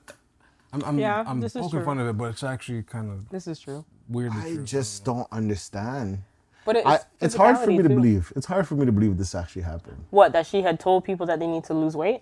I'm 0.71 0.83
I'm, 0.83 0.99
Yeah, 0.99 1.23
I'm 1.27 1.39
this 1.41 1.53
poking 1.53 1.69
true. 1.71 1.85
fun 1.85 1.99
of 1.99 2.07
it, 2.07 2.17
but 2.17 2.25
it's 2.31 2.43
actually 2.43 2.83
kind 2.83 3.11
of 3.11 3.29
This 3.29 3.47
is 3.47 3.59
true. 3.59 3.83
Weird. 4.09 4.31
i 4.33 4.55
just 4.57 5.05
don't 5.05 5.27
understand 5.31 6.19
But 6.65 6.77
it's 6.77 6.87
I, 6.87 6.99
it's 7.21 7.35
hard 7.35 7.57
for 7.57 7.67
physicality, 7.67 7.77
me 7.77 7.83
to 7.83 7.89
believe. 7.89 8.33
It's 8.35 8.45
hard 8.47 8.67
for 8.67 8.75
me 8.75 8.85
to 8.85 8.91
believe 8.91 9.17
this 9.17 9.35
actually 9.35 9.63
happened. 9.63 10.05
What 10.09 10.33
that 10.33 10.45
she 10.47 10.61
had 10.61 10.79
told 10.79 11.05
people 11.05 11.25
that 11.27 11.39
they 11.39 11.47
need 11.47 11.63
to 11.65 11.73
lose 11.73 11.95
weight. 11.95 12.21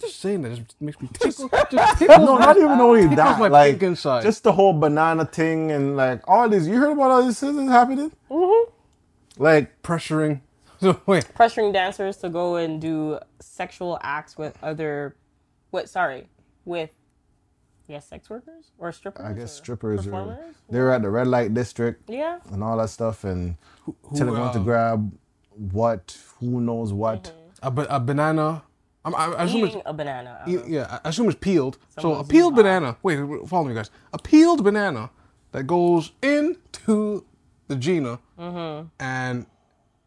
Just 0.00 0.20
saying 0.20 0.42
that 0.42 0.54
just 0.56 0.80
makes 0.80 1.00
me 1.00 1.08
tickle. 1.12 1.50
just 1.70 1.98
tickle. 1.98 2.18
No, 2.24 2.38
not 2.38 2.56
even 2.56 2.80
only 2.80 3.06
that. 3.16 3.38
my 3.40 3.48
Like 3.48 3.72
pink 3.74 3.82
inside. 3.82 4.22
just 4.22 4.44
the 4.44 4.52
whole 4.52 4.72
banana 4.72 5.24
thing 5.26 5.72
and 5.72 5.96
like 5.96 6.22
all 6.28 6.48
these. 6.48 6.68
You 6.68 6.78
heard 6.78 6.92
about 6.92 7.10
all 7.10 7.24
this 7.24 7.40
that's 7.40 7.56
happening? 7.58 8.12
Mm-hmm. 8.30 8.70
Like 9.42 9.82
pressuring. 9.82 10.40
So 10.80 11.00
wait, 11.06 11.24
pressuring 11.34 11.72
dancers 11.72 12.18
to 12.18 12.28
go 12.28 12.54
and 12.54 12.80
do 12.80 13.18
sexual 13.40 13.98
acts 14.00 14.38
with 14.38 14.56
other, 14.62 15.16
what? 15.70 15.88
Sorry, 15.88 16.28
with, 16.64 16.92
yes, 17.88 18.06
sex 18.08 18.30
workers 18.30 18.70
or 18.78 18.92
strippers. 18.92 19.24
I 19.26 19.32
guess 19.32 19.54
or 19.54 19.62
strippers 19.62 20.00
or 20.06 20.10
performers? 20.10 20.54
they 20.70 20.78
were 20.80 20.92
at 20.92 21.02
the 21.02 21.10
red 21.10 21.26
light 21.26 21.54
district 21.54 22.08
Yeah, 22.08 22.38
and 22.52 22.62
all 22.62 22.76
that 22.78 22.90
stuff 22.90 23.24
and 23.24 23.56
telling 24.14 24.34
them 24.34 24.52
to 24.52 24.60
uh, 24.60 24.62
grab 24.62 25.12
what, 25.72 26.16
who 26.38 26.60
knows 26.60 26.92
what. 26.92 27.24
Mm-hmm. 27.24 27.66
a, 27.66 27.70
ba- 27.70 27.96
a 27.96 28.00
banana. 28.00 28.62
I'm, 29.04 29.14
I, 29.14 29.24
I 29.26 29.44
assume 29.44 29.64
it's 29.64 29.76
a 29.86 29.92
banana. 29.94 30.40
out 30.42 30.48
E- 30.48 30.58
Yeah, 30.66 30.98
I 31.04 31.08
assume 31.08 31.28
it's 31.28 31.38
peeled. 31.40 31.78
so 31.98 32.14
a 32.14 32.24
peeled 32.24 32.54
banana. 32.54 32.96
Wait, 33.02 33.20
wait, 33.22 33.48
follow 33.48 33.64
me, 33.68 33.74
guys. 33.74 33.90
A 34.12 34.18
peeled 34.18 34.62
banana 34.62 35.10
that 35.52 35.64
goes 35.66 36.12
into 36.22 37.24
the 37.68 37.76
Gina, 37.76 38.18
Mm-hmm. 38.38 38.86
and 39.00 39.46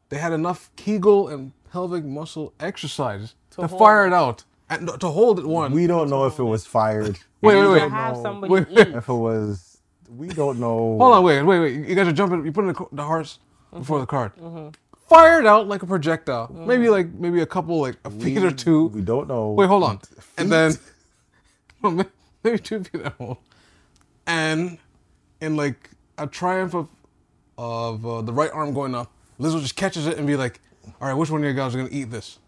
they 0.10 0.18
had 0.18 0.32
enough 0.34 0.70
Kegel 0.76 1.28
and 1.30 1.52
pelvic 1.72 2.04
muscle 2.06 2.54
exercise 2.60 3.36
to, 3.52 3.66
hold 3.68 3.80
fire 3.80 4.06
it 4.06 4.14
out 4.14 4.44
and 4.72 4.90
to 5.00 5.08
hold 5.10 5.38
it 5.40 5.46
one. 5.46 5.72
We 5.74 5.86
don't 5.86 6.10
know 6.10 6.26
if 6.26 6.40
it 6.40 6.44
was 6.44 6.66
fired. 6.66 7.20
wait, 7.42 7.56
wait, 7.58 7.68
wait. 7.68 7.92
have 7.92 8.18
somebody 8.18 8.52
Wait, 8.54 8.68
eat. 8.72 8.88
If 8.96 9.08
it 9.10 9.14
was, 9.14 9.78
we 10.10 10.28
don't 10.30 10.60
know. 10.60 10.98
Hold 10.98 11.14
on, 11.14 11.24
wait, 11.24 11.44
wait, 11.44 11.60
wait. 11.60 11.88
You 11.88 11.96
guys 11.96 12.08
are 12.08 12.12
jumping. 12.14 12.44
You 12.46 12.52
put 12.52 12.62
in 12.62 12.70
the, 12.70 12.74
co- 12.74 12.90
the 12.92 13.04
hearts 13.04 13.38
before 13.72 13.98
Mm-hmm. 14.00 14.02
the 14.02 14.08
card. 14.08 14.78
Fired 15.08 15.46
out 15.46 15.68
like 15.68 15.84
a 15.84 15.86
projectile. 15.86 16.52
Maybe 16.54 16.90
like 16.90 17.14
maybe 17.14 17.42
a 17.42 17.46
couple 17.46 17.80
like 17.82 17.98
a 18.06 18.10
feet 18.10 18.44
or 18.44 18.52
two. 18.52 18.88
We 18.88 19.02
don't 19.02 19.28
know. 19.28 19.52
Wait, 19.52 19.68
hold 19.68 19.84
on. 19.84 20.00
And 20.38 20.52
then 20.52 20.74
maybe 22.44 22.60
two 22.60 22.84
feet 22.84 23.02
at 23.02 23.14
home. 23.14 23.38
And 24.26 24.78
in 25.42 25.58
like 25.58 25.90
a 26.18 26.28
triumph 26.28 26.74
of 26.76 26.88
of 27.58 28.06
uh, 28.06 28.22
the 28.22 28.32
right 28.34 28.52
arm 28.54 28.74
going 28.74 28.96
up, 28.96 29.12
Lizzo 29.40 29.62
just 29.62 29.76
catches 29.76 30.08
it 30.08 30.18
and 30.18 30.26
be 30.26 30.36
like, 30.38 30.60
"All 31.02 31.08
right, 31.10 31.14
which 31.14 31.30
one 31.30 31.44
of 31.44 31.48
you 31.50 31.54
guys 31.54 31.76
are 31.76 31.78
gonna 31.80 31.90
eat 31.92 32.10
this?" 32.12 32.40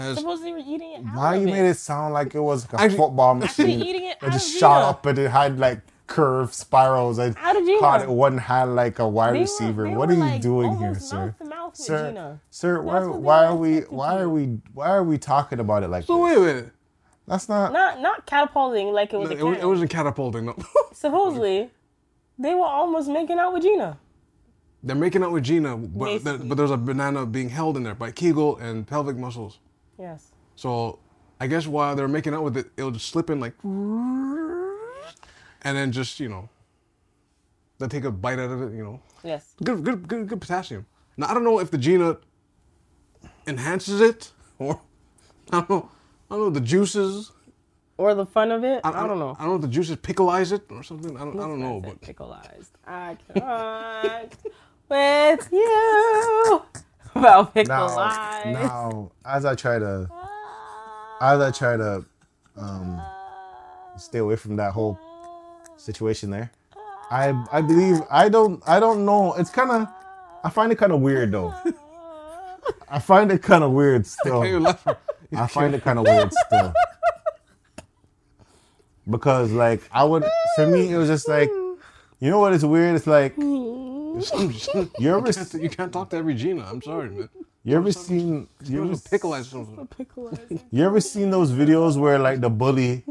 Has 0.00 0.18
Supposed 0.18 0.44
they 0.44 0.52
were 0.52 0.58
eating 0.58 0.92
it. 0.92 1.04
Out 1.06 1.16
Why 1.16 1.36
of 1.36 1.42
you 1.42 1.48
it. 1.48 1.52
made 1.52 1.68
it 1.68 1.76
sound 1.76 2.14
like 2.14 2.34
it 2.34 2.40
was 2.40 2.64
like 2.64 2.80
a 2.80 2.84
Actually- 2.84 2.96
football 2.98 3.42
Actually 3.42 3.64
machine? 3.76 3.82
eating 3.88 4.04
it 4.08 4.16
It 4.22 4.30
just 4.32 4.54
of 4.54 4.58
shot 4.60 4.78
Gina. 4.80 4.90
up 4.90 5.06
and 5.06 5.18
it 5.18 5.30
had 5.30 5.58
like 5.58 5.80
curved 6.06 6.52
spirals 6.54 7.18
and 7.18 7.36
Out 7.38 7.56
of 7.56 7.64
Gina. 7.64 7.78
caught 7.78 8.02
it 8.02 8.08
one 8.08 8.38
hand 8.38 8.74
like 8.74 8.98
a 8.98 9.08
wide 9.08 9.34
They 9.34 9.40
receiver. 9.40 9.84
they 9.84 9.94
what 9.94 10.08
were, 10.08 10.14
are 10.22 10.34
you 10.34 10.40
doing 10.40 10.70
here, 10.76 10.88
almost 10.88 11.08
sir? 11.08 11.16
mouth 11.26 11.38
to 11.38 11.44
mouth 11.44 11.70
with 11.72 11.76
Sir, 11.86 12.08
Gina. 12.08 12.40
sir, 12.50 12.82
why, 12.82 12.94
That's 12.94 13.06
what 13.06 13.20
why 13.20 13.44
are 13.46 13.56
we 13.56 13.80
why 13.82 14.18
are 14.18 14.28
we 14.28 14.58
why 14.74 14.88
are 14.90 15.04
we 15.04 15.18
talking 15.18 15.60
about 15.60 15.82
it 15.84 15.88
like 15.88 16.04
so 16.04 16.14
this? 16.16 16.24
wait 16.24 16.36
a 16.36 16.40
minute. 16.54 16.72
That's 17.28 17.48
not. 17.48 17.72
Not 17.72 18.00
not 18.00 18.26
catapulting 18.26 18.92
like 18.92 19.12
it 19.12 19.18
was 19.18 19.30
a 19.30 19.36
It, 19.38 19.42
was, 19.44 19.54
cat. 19.54 19.62
it 19.62 19.66
wasn't 19.66 19.90
catapulting. 19.90 20.46
No, 20.46 20.56
Supposedly, 20.92 21.70
they 22.38 22.54
were 22.56 22.64
almost 22.64 23.08
making 23.08 23.38
out 23.38 23.52
with 23.52 23.62
Gina. 23.62 23.98
they're 24.82 24.96
making 24.96 25.22
out 25.22 25.30
with 25.30 25.44
Gina, 25.44 25.76
but 25.76 26.24
there, 26.24 26.38
but 26.38 26.56
there's 26.56 26.72
a 26.72 26.76
banana 26.76 27.24
being 27.26 27.50
held 27.50 27.76
in 27.76 27.84
there 27.84 27.94
by 27.94 28.10
Kegel 28.10 28.56
and 28.56 28.84
pelvic 28.84 29.16
muscles. 29.16 29.60
Yes. 30.00 30.32
So 30.56 30.98
I 31.38 31.46
guess 31.46 31.66
while 31.66 31.94
they're 31.94 32.08
making 32.08 32.34
out 32.34 32.42
with 32.42 32.56
it, 32.56 32.70
it'll 32.76 32.90
just 32.90 33.08
slip 33.08 33.30
in 33.30 33.40
like, 33.40 33.54
and 33.62 34.76
then 35.76 35.92
just 35.92 36.18
you 36.20 36.28
know, 36.28 36.48
they 37.78 37.88
take 37.88 38.04
a 38.04 38.10
bite 38.10 38.38
out 38.38 38.50
of 38.50 38.62
it. 38.62 38.76
You 38.76 38.84
know, 38.84 39.00
Yes. 39.22 39.54
good, 39.62 39.84
good, 39.84 40.08
good, 40.08 40.28
good 40.28 40.40
potassium. 40.40 40.86
Now 41.16 41.28
I 41.28 41.34
don't 41.34 41.44
know 41.44 41.60
if 41.60 41.70
the 41.70 41.78
Gina 41.78 42.16
enhances 43.46 44.00
it 44.00 44.32
or 44.58 44.80
I 45.52 45.58
don't 45.60 45.70
know. 45.70 45.90
I 46.30 46.34
don't 46.36 46.44
know 46.44 46.50
the 46.50 46.60
juices. 46.60 47.32
Or 47.98 48.14
the 48.14 48.24
fun 48.24 48.50
of 48.50 48.64
it. 48.64 48.80
I, 48.82 49.06
don't 49.06 49.18
know. 49.18 49.36
I 49.38 49.42
don't 49.42 49.50
know 49.50 49.54
if 49.56 49.62
the 49.62 49.68
juices 49.68 49.96
pickleize 49.96 50.52
it 50.52 50.62
or 50.70 50.82
something. 50.82 51.14
I 51.16 51.20
don't. 51.20 51.38
I 51.38 51.46
don't 51.46 51.60
know. 51.60 51.80
But 51.80 52.00
Pickleized. 52.00 52.70
I 52.86 53.16
can't 53.34 54.34
with 54.88 55.48
you 55.52 56.62
about 57.14 57.54
Now, 57.56 57.62
pickleized. 57.62 58.52
now, 58.52 59.12
as 59.24 59.44
I 59.44 59.54
try 59.54 59.78
to, 59.78 60.08
as 61.20 61.40
I 61.40 61.50
try 61.50 61.76
to, 61.76 62.04
um, 62.56 63.00
stay 63.96 64.18
away 64.18 64.36
from 64.36 64.56
that 64.56 64.72
whole 64.72 64.98
situation 65.76 66.30
there, 66.30 66.50
I, 67.10 67.34
I 67.52 67.60
believe 67.60 68.00
I 68.10 68.28
don't, 68.28 68.62
I 68.66 68.80
don't 68.80 69.04
know. 69.04 69.34
It's 69.34 69.50
kind 69.50 69.70
of, 69.70 69.88
I 70.44 70.50
find 70.50 70.72
it 70.72 70.76
kind 70.78 70.92
of 70.92 71.00
weird 71.00 71.32
though. 71.32 71.54
I 72.88 72.98
find 72.98 73.30
it 73.32 73.42
kind 73.42 73.64
of 73.64 73.72
weird 73.72 74.06
still. 74.06 74.42
Hey, 74.42 74.50
you 74.50 74.60
left- 74.60 74.86
I 75.36 75.46
find 75.46 75.74
it 75.74 75.82
kind 75.82 75.98
of 75.98 76.06
weird 76.06 76.32
still. 76.46 76.72
Because 79.08 79.50
like 79.52 79.82
I 79.92 80.04
would, 80.04 80.24
for 80.56 80.66
me, 80.66 80.92
it 80.92 80.96
was 80.96 81.08
just 81.08 81.28
like, 81.28 81.48
you 82.20 82.30
know 82.30 82.38
what 82.38 82.52
is 82.52 82.64
weird? 82.64 82.94
It's 82.96 83.06
like 83.06 83.36
you 84.98 85.14
ever, 85.14 85.26
you, 85.26 85.32
can't, 85.32 85.54
you 85.54 85.70
can't 85.70 85.92
talk 85.92 86.10
to 86.10 86.16
every 86.16 86.34
Gina. 86.34 86.64
I'm 86.70 86.82
sorry, 86.82 87.10
man. 87.10 87.28
you 87.64 87.76
ever 87.76 87.92
seen, 87.92 88.48
you 88.64 88.76
You 88.76 88.82
ever, 88.82 88.92
ever 88.92 89.00
pickleize 89.00 89.44
something. 89.46 89.88
Pickleized. 89.88 90.62
you 90.70 90.84
ever 90.84 91.00
seen 91.00 91.30
those 91.30 91.52
videos 91.52 91.96
where 91.96 92.18
like 92.18 92.40
the 92.40 92.50
bully, 92.50 93.04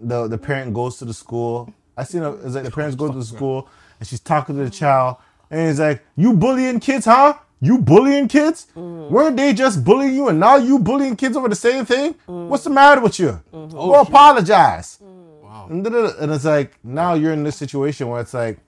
the 0.00 0.28
the 0.28 0.38
parent 0.38 0.74
goes 0.74 0.98
to 0.98 1.04
the 1.04 1.14
school. 1.14 1.72
I 1.96 2.04
seen 2.04 2.22
a, 2.22 2.32
it's 2.32 2.54
like 2.54 2.64
the 2.64 2.70
parents 2.70 2.96
go 2.96 3.10
to 3.10 3.18
the 3.18 3.24
school 3.24 3.68
and 3.98 4.08
she's 4.08 4.20
talking 4.20 4.56
to 4.56 4.64
the 4.64 4.70
child 4.70 5.16
and 5.50 5.70
it's 5.70 5.78
like, 5.78 6.04
you 6.16 6.32
bullying 6.32 6.80
kids, 6.80 7.04
huh? 7.04 7.34
You 7.60 7.78
bullying 7.78 8.28
kids? 8.28 8.66
Mm. 8.76 9.10
Weren't 9.10 9.36
they 9.36 9.52
just 9.54 9.84
bullying 9.84 10.14
you 10.14 10.28
and 10.28 10.40
now 10.40 10.56
you 10.56 10.78
bullying 10.78 11.16
kids 11.16 11.36
over 11.36 11.48
the 11.48 11.54
same 11.54 11.84
thing? 11.84 12.14
Mm. 12.28 12.48
What's 12.48 12.64
the 12.64 12.70
matter 12.70 13.00
with 13.00 13.18
you? 13.18 13.40
Mm-hmm. 13.52 13.70
Go 13.70 13.94
oh, 13.94 14.00
apologize. 14.00 14.98
Mm. 15.02 15.42
Wow. 15.42 15.66
And, 15.70 15.84
da-da-da. 15.84 16.20
and 16.20 16.32
it's 16.32 16.44
like 16.44 16.72
now 16.82 17.14
you're 17.14 17.32
in 17.32 17.44
this 17.44 17.56
situation 17.56 18.08
where 18.08 18.20
it's 18.20 18.34
like 18.34 18.58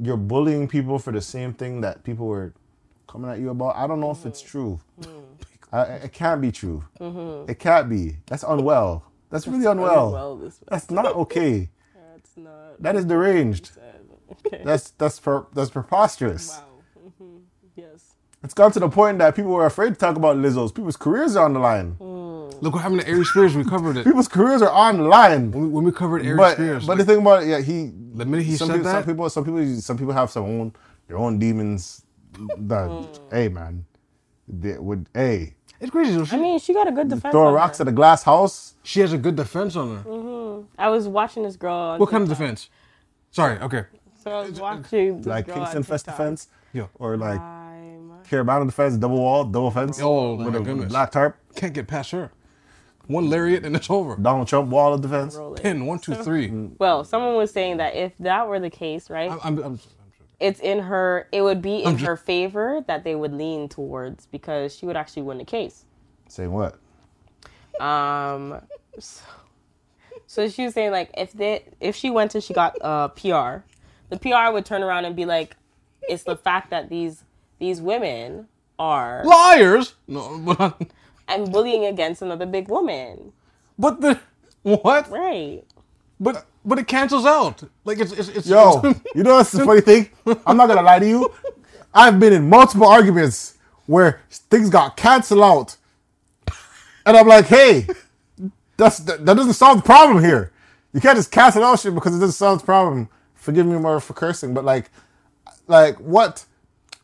you're 0.00 0.16
bullying 0.16 0.68
people 0.68 0.98
for 0.98 1.12
the 1.12 1.20
same 1.20 1.52
thing 1.54 1.80
that 1.82 2.04
people 2.04 2.26
were 2.26 2.52
coming 3.08 3.30
at 3.30 3.38
you 3.38 3.50
about. 3.50 3.76
I 3.76 3.86
don't 3.86 4.00
know 4.00 4.10
if 4.10 4.24
it's 4.26 4.40
mm-hmm. 4.40 4.50
true. 4.50 4.80
Mm-hmm. 5.00 5.74
I, 5.74 5.82
it 5.84 6.12
can't 6.12 6.40
be 6.40 6.52
true. 6.52 6.84
Mm-hmm. 7.00 7.50
It 7.50 7.58
can't 7.58 7.88
be. 7.88 8.16
That's 8.26 8.42
unwell. 8.42 9.04
That's 9.30 9.46
really 9.46 9.64
unwell. 9.64 10.12
Well, 10.12 10.36
this 10.36 10.60
That's 10.68 10.90
not 10.90 11.06
okay. 11.06 11.70
that's 12.12 12.36
not. 12.36 12.82
That 12.82 12.96
is 12.96 13.04
deranged. 13.04 13.70
Okay. 14.46 14.62
That's 14.64 14.92
that's 14.92 15.20
per, 15.20 15.44
that's 15.52 15.68
preposterous. 15.68 16.48
wow. 16.96 17.12
hmm 17.18 17.36
Yes. 17.76 18.14
It's 18.42 18.54
gone 18.54 18.72
to 18.72 18.80
the 18.80 18.88
point 18.88 19.18
that 19.18 19.36
people 19.36 19.52
were 19.52 19.66
afraid 19.66 19.90
to 19.90 19.94
talk 19.94 20.16
about 20.16 20.36
Lizzo's. 20.38 20.72
People's 20.72 20.96
careers 20.96 21.36
are 21.36 21.44
on 21.44 21.52
the 21.52 21.60
line. 21.60 21.96
Look 22.62 22.74
what 22.74 22.82
happened 22.82 23.00
to 23.00 23.08
Aries 23.08 23.28
Spears. 23.28 23.56
We 23.56 23.64
covered 23.64 23.96
it. 23.96 24.04
People's 24.08 24.28
careers 24.28 24.62
are 24.62 24.70
on 24.70 24.98
the 24.98 25.02
line. 25.02 25.50
When 25.50 25.62
we, 25.64 25.68
when 25.68 25.84
we 25.84 25.90
covered 25.92 26.24
Aries 26.24 26.36
But 26.38 26.54
Spears. 26.54 26.86
but 26.86 26.96
like, 26.96 27.06
the 27.06 27.12
thing 27.12 27.20
about 27.22 27.42
it, 27.42 27.48
yeah, 27.48 27.60
he 27.60 27.90
the 28.14 28.24
minute 28.24 28.44
he 28.46 28.54
some 28.56 28.68
said 28.68 28.74
people, 28.76 28.84
that, 28.92 28.92
some 28.92 29.04
people, 29.04 29.30
some 29.30 29.44
people, 29.44 29.80
some 29.80 29.98
people 29.98 30.12
have 30.14 30.30
some 30.30 30.44
own 30.44 30.72
their 31.08 31.18
own 31.18 31.38
demons. 31.38 32.04
That 32.56 33.20
hey 33.30 33.48
man, 33.48 33.84
they 34.48 34.78
would 34.78 35.08
hey 35.12 35.54
it's 35.80 35.90
crazy. 35.90 36.16
though. 36.16 36.24
She, 36.24 36.36
I 36.36 36.38
mean, 36.38 36.58
she 36.60 36.72
got 36.72 36.86
a 36.88 36.92
good 36.92 37.08
defense. 37.08 37.32
throw 37.32 37.48
on 37.48 37.54
rocks 37.54 37.78
her. 37.78 37.82
at 37.82 37.88
a 37.88 37.92
glass 37.92 38.22
house. 38.22 38.74
she 38.84 39.00
has 39.00 39.12
a 39.12 39.18
good 39.18 39.34
defense 39.36 39.74
on 39.76 39.96
her. 39.96 40.02
Mm. 40.04 40.66
I 40.78 40.88
was 40.88 41.08
watching 41.08 41.42
this 41.42 41.56
girl. 41.56 41.74
On 41.74 41.98
What 42.00 42.08
kind 42.10 42.22
of 42.22 42.28
defense? 42.28 42.70
Sorry. 43.32 43.58
Okay. 43.58 43.84
So 44.22 44.30
I 44.30 44.48
was 44.48 44.60
watching 44.60 45.16
this 45.18 45.26
like 45.26 45.46
girl 45.46 45.56
Kingston 45.56 45.78
on 45.78 45.82
Fest 45.82 46.04
defense, 46.06 46.48
Yeah. 46.72 46.86
or 46.94 47.16
like 47.16 47.40
I'm 47.40 48.12
Caribana 48.30 48.64
defense, 48.66 48.96
double 48.96 49.18
wall, 49.18 49.44
double 49.44 49.72
fence. 49.72 49.98
Oh, 50.00 50.36
with 50.36 50.46
my 50.54 50.58
a 50.58 50.62
goodness. 50.62 50.88
black 50.88 51.10
tarp. 51.10 51.36
Can't 51.56 51.74
get 51.74 51.88
past 51.88 52.12
her. 52.12 52.30
One 53.08 53.28
lariat 53.28 53.64
and 53.64 53.74
it's 53.74 53.90
over. 53.90 54.16
Donald 54.16 54.48
Trump 54.48 54.70
wall 54.70 54.94
of 54.94 55.00
defense. 55.00 55.38
Pin 55.56 55.86
one 55.86 55.98
two 55.98 56.14
three. 56.14 56.50
Well, 56.78 57.04
someone 57.04 57.34
was 57.34 57.50
saying 57.50 57.78
that 57.78 57.94
if 57.94 58.12
that 58.20 58.48
were 58.48 58.60
the 58.60 58.70
case, 58.70 59.10
right, 59.10 59.30
I'm, 59.30 59.40
I'm, 59.42 59.58
I'm, 59.64 59.80
it's 60.40 60.60
in 60.60 60.80
her. 60.80 61.28
It 61.32 61.42
would 61.42 61.62
be 61.62 61.82
in 61.82 61.98
ju- 61.98 62.06
her 62.06 62.16
favor 62.16 62.84
that 62.86 63.04
they 63.04 63.14
would 63.14 63.32
lean 63.32 63.68
towards 63.68 64.26
because 64.26 64.74
she 64.74 64.86
would 64.86 64.96
actually 64.96 65.22
win 65.22 65.38
the 65.38 65.44
case. 65.44 65.84
Saying 66.28 66.52
what? 66.52 66.78
Um, 67.80 68.60
so, 68.98 69.22
so 70.26 70.48
she 70.48 70.64
was 70.64 70.74
saying 70.74 70.92
like 70.92 71.10
if 71.16 71.32
they 71.32 71.64
if 71.80 71.96
she 71.96 72.10
went 72.10 72.34
and 72.34 72.42
she 72.42 72.54
got 72.54 72.76
uh, 72.80 73.08
PR, 73.08 73.64
the 74.10 74.18
PR 74.20 74.52
would 74.52 74.64
turn 74.64 74.82
around 74.82 75.04
and 75.04 75.16
be 75.16 75.24
like, 75.24 75.56
it's 76.08 76.22
the 76.22 76.36
fact 76.36 76.70
that 76.70 76.88
these 76.88 77.24
these 77.58 77.80
women 77.80 78.48
are 78.78 79.24
liars. 79.24 79.94
No, 80.06 80.38
but, 80.58 80.80
and 81.32 81.52
bullying 81.52 81.86
against 81.86 82.22
another 82.22 82.46
big 82.46 82.68
woman, 82.68 83.32
but 83.78 84.00
the 84.00 84.20
what? 84.62 85.10
right? 85.10 85.64
But 86.20 86.46
but 86.64 86.78
it 86.78 86.86
cancels 86.86 87.26
out. 87.26 87.62
Like 87.84 87.98
it's 87.98 88.12
it's, 88.12 88.28
it's 88.28 88.48
Yo, 88.48 88.82
you 89.14 89.22
know 89.22 89.36
what's 89.36 89.52
the 89.52 89.64
funny 89.64 89.80
thing? 89.80 90.10
I'm 90.46 90.56
not 90.56 90.68
gonna 90.68 90.82
lie 90.82 90.98
to 90.98 91.08
you. 91.08 91.32
I've 91.94 92.18
been 92.18 92.32
in 92.32 92.48
multiple 92.48 92.86
arguments 92.86 93.58
where 93.86 94.20
things 94.30 94.70
got 94.70 94.96
canceled 94.96 95.42
out, 95.42 95.76
and 97.04 97.16
I'm 97.16 97.26
like, 97.26 97.46
hey, 97.46 97.86
that's 98.76 98.98
that, 99.00 99.26
that 99.26 99.36
doesn't 99.36 99.54
solve 99.54 99.78
the 99.78 99.82
problem 99.82 100.22
here. 100.22 100.52
You 100.92 101.00
can't 101.00 101.16
just 101.16 101.30
cancel 101.30 101.64
out 101.64 101.80
shit 101.80 101.94
because 101.94 102.14
it 102.14 102.20
doesn't 102.20 102.32
solve 102.32 102.60
the 102.60 102.64
problem. 102.66 103.08
Forgive 103.34 103.66
me 103.66 103.76
more 103.78 103.98
for 103.98 104.12
cursing, 104.14 104.54
but 104.54 104.64
like, 104.64 104.90
like 105.66 105.96
what? 105.96 106.44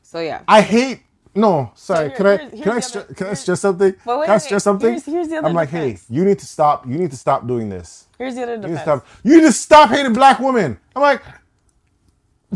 So 0.02 0.20
yeah. 0.20 0.42
I 0.46 0.60
hate. 0.60 1.02
No, 1.38 1.70
sorry. 1.74 2.08
here- 2.08 2.16
can 2.16 2.26
I 2.26 2.30
here's- 2.36 2.50
here's 2.50 2.62
can 2.62 2.70
I 2.72 2.80
the 2.80 2.98
other- 3.04 3.14
can 3.14 3.26
I 3.28 3.34
stress 3.34 3.60
something? 3.60 3.94
But 4.04 4.18
wait, 4.18 4.26
can 4.26 4.34
I 4.34 4.38
stress 4.38 4.64
something? 4.64 4.88
here's- 4.90 5.04
here's 5.06 5.28
the 5.28 5.36
other 5.38 5.48
I'm 5.48 5.54
like, 5.54 5.70
defense. 5.70 6.06
hey, 6.08 6.14
you 6.14 6.24
need 6.24 6.38
to 6.40 6.46
stop. 6.46 6.86
You 6.86 6.98
need 6.98 7.10
to 7.10 7.16
stop 7.16 7.46
doing 7.46 7.68
this. 7.68 8.06
Here's 8.18 8.34
the 8.34 8.42
other 8.42 8.56
defense. 8.56 8.70
You 8.70 8.74
need 8.74 8.76
to 8.78 8.82
stop. 8.82 9.06
You 9.24 9.36
need 9.36 9.42
to 9.46 9.52
stop 9.52 9.90
hating 9.90 10.12
black 10.12 10.38
women. 10.40 10.78
I'm 10.96 11.02
like, 11.02 11.22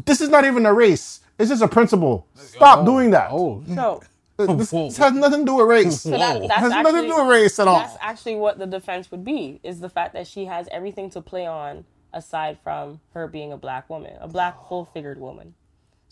this 0.04 0.20
is 0.20 0.28
not 0.28 0.44
even 0.44 0.66
a 0.66 0.72
race. 0.72 1.20
It's 1.38 1.50
just 1.50 1.62
a 1.62 1.68
principle. 1.68 2.26
Stop 2.34 2.84
doing 2.84 3.10
that. 3.10 3.28
Oh, 3.30 3.62
So, 3.74 4.02
This, 4.38 4.70
this 4.70 4.96
has 4.96 5.12
nothing 5.12 5.40
to 5.40 5.44
do 5.46 5.54
with 5.56 5.66
race. 5.68 6.00
so 6.00 6.10
that, 6.10 6.40
Whoa. 6.40 6.48
that's 6.48 6.60
has 6.60 6.72
actually, 6.72 6.92
nothing 6.92 7.10
to 7.10 7.16
do 7.16 7.22
with 7.22 7.30
race 7.30 7.58
at 7.60 7.68
all. 7.68 7.78
That's 7.78 7.96
actually 8.00 8.34
what 8.36 8.58
the 8.58 8.66
defense 8.66 9.10
would 9.10 9.24
be: 9.24 9.60
is 9.62 9.78
the 9.80 9.88
fact 9.90 10.14
that 10.14 10.26
she 10.26 10.46
has 10.46 10.68
everything 10.72 11.10
to 11.10 11.20
play 11.20 11.46
on 11.46 11.84
aside 12.12 12.58
from 12.64 13.00
her 13.14 13.28
being 13.28 13.52
a 13.52 13.56
black 13.56 13.88
woman, 13.88 14.14
a 14.20 14.26
black 14.26 14.56
full-figured 14.68 15.20
woman. 15.20 15.54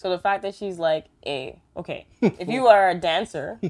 So 0.01 0.09
the 0.09 0.18
fact 0.18 0.40
that 0.44 0.55
she's 0.55 0.78
like, 0.78 1.10
a 1.27 1.60
okay, 1.77 2.06
if 2.22 2.48
you 2.48 2.68
are 2.68 2.89
a 2.89 2.94
dancer, 2.94 3.60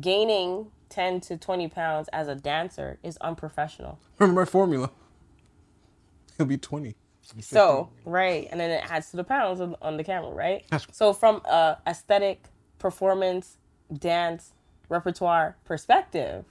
gaining 0.00 0.68
ten 0.88 1.20
to 1.20 1.36
twenty 1.36 1.68
pounds 1.68 2.08
as 2.14 2.28
a 2.28 2.34
dancer 2.34 2.98
is 3.02 3.18
unprofessional." 3.18 3.98
remember 4.18 4.40
my 4.40 4.46
formula? 4.46 4.90
It'll 6.36 6.46
be 6.46 6.56
twenty. 6.56 6.96
So 7.42 7.90
right, 8.06 8.48
and 8.50 8.58
then 8.58 8.70
it 8.70 8.90
adds 8.90 9.10
to 9.10 9.18
the 9.18 9.22
pounds 9.24 9.60
on, 9.60 9.76
on 9.82 9.98
the 9.98 10.02
camera, 10.02 10.30
right? 10.30 10.64
That's- 10.70 10.96
So 10.96 11.12
from 11.12 11.42
a 11.44 11.76
aesthetic, 11.86 12.44
performance, 12.78 13.58
dance, 13.92 14.54
repertoire 14.88 15.58
perspective, 15.64 16.46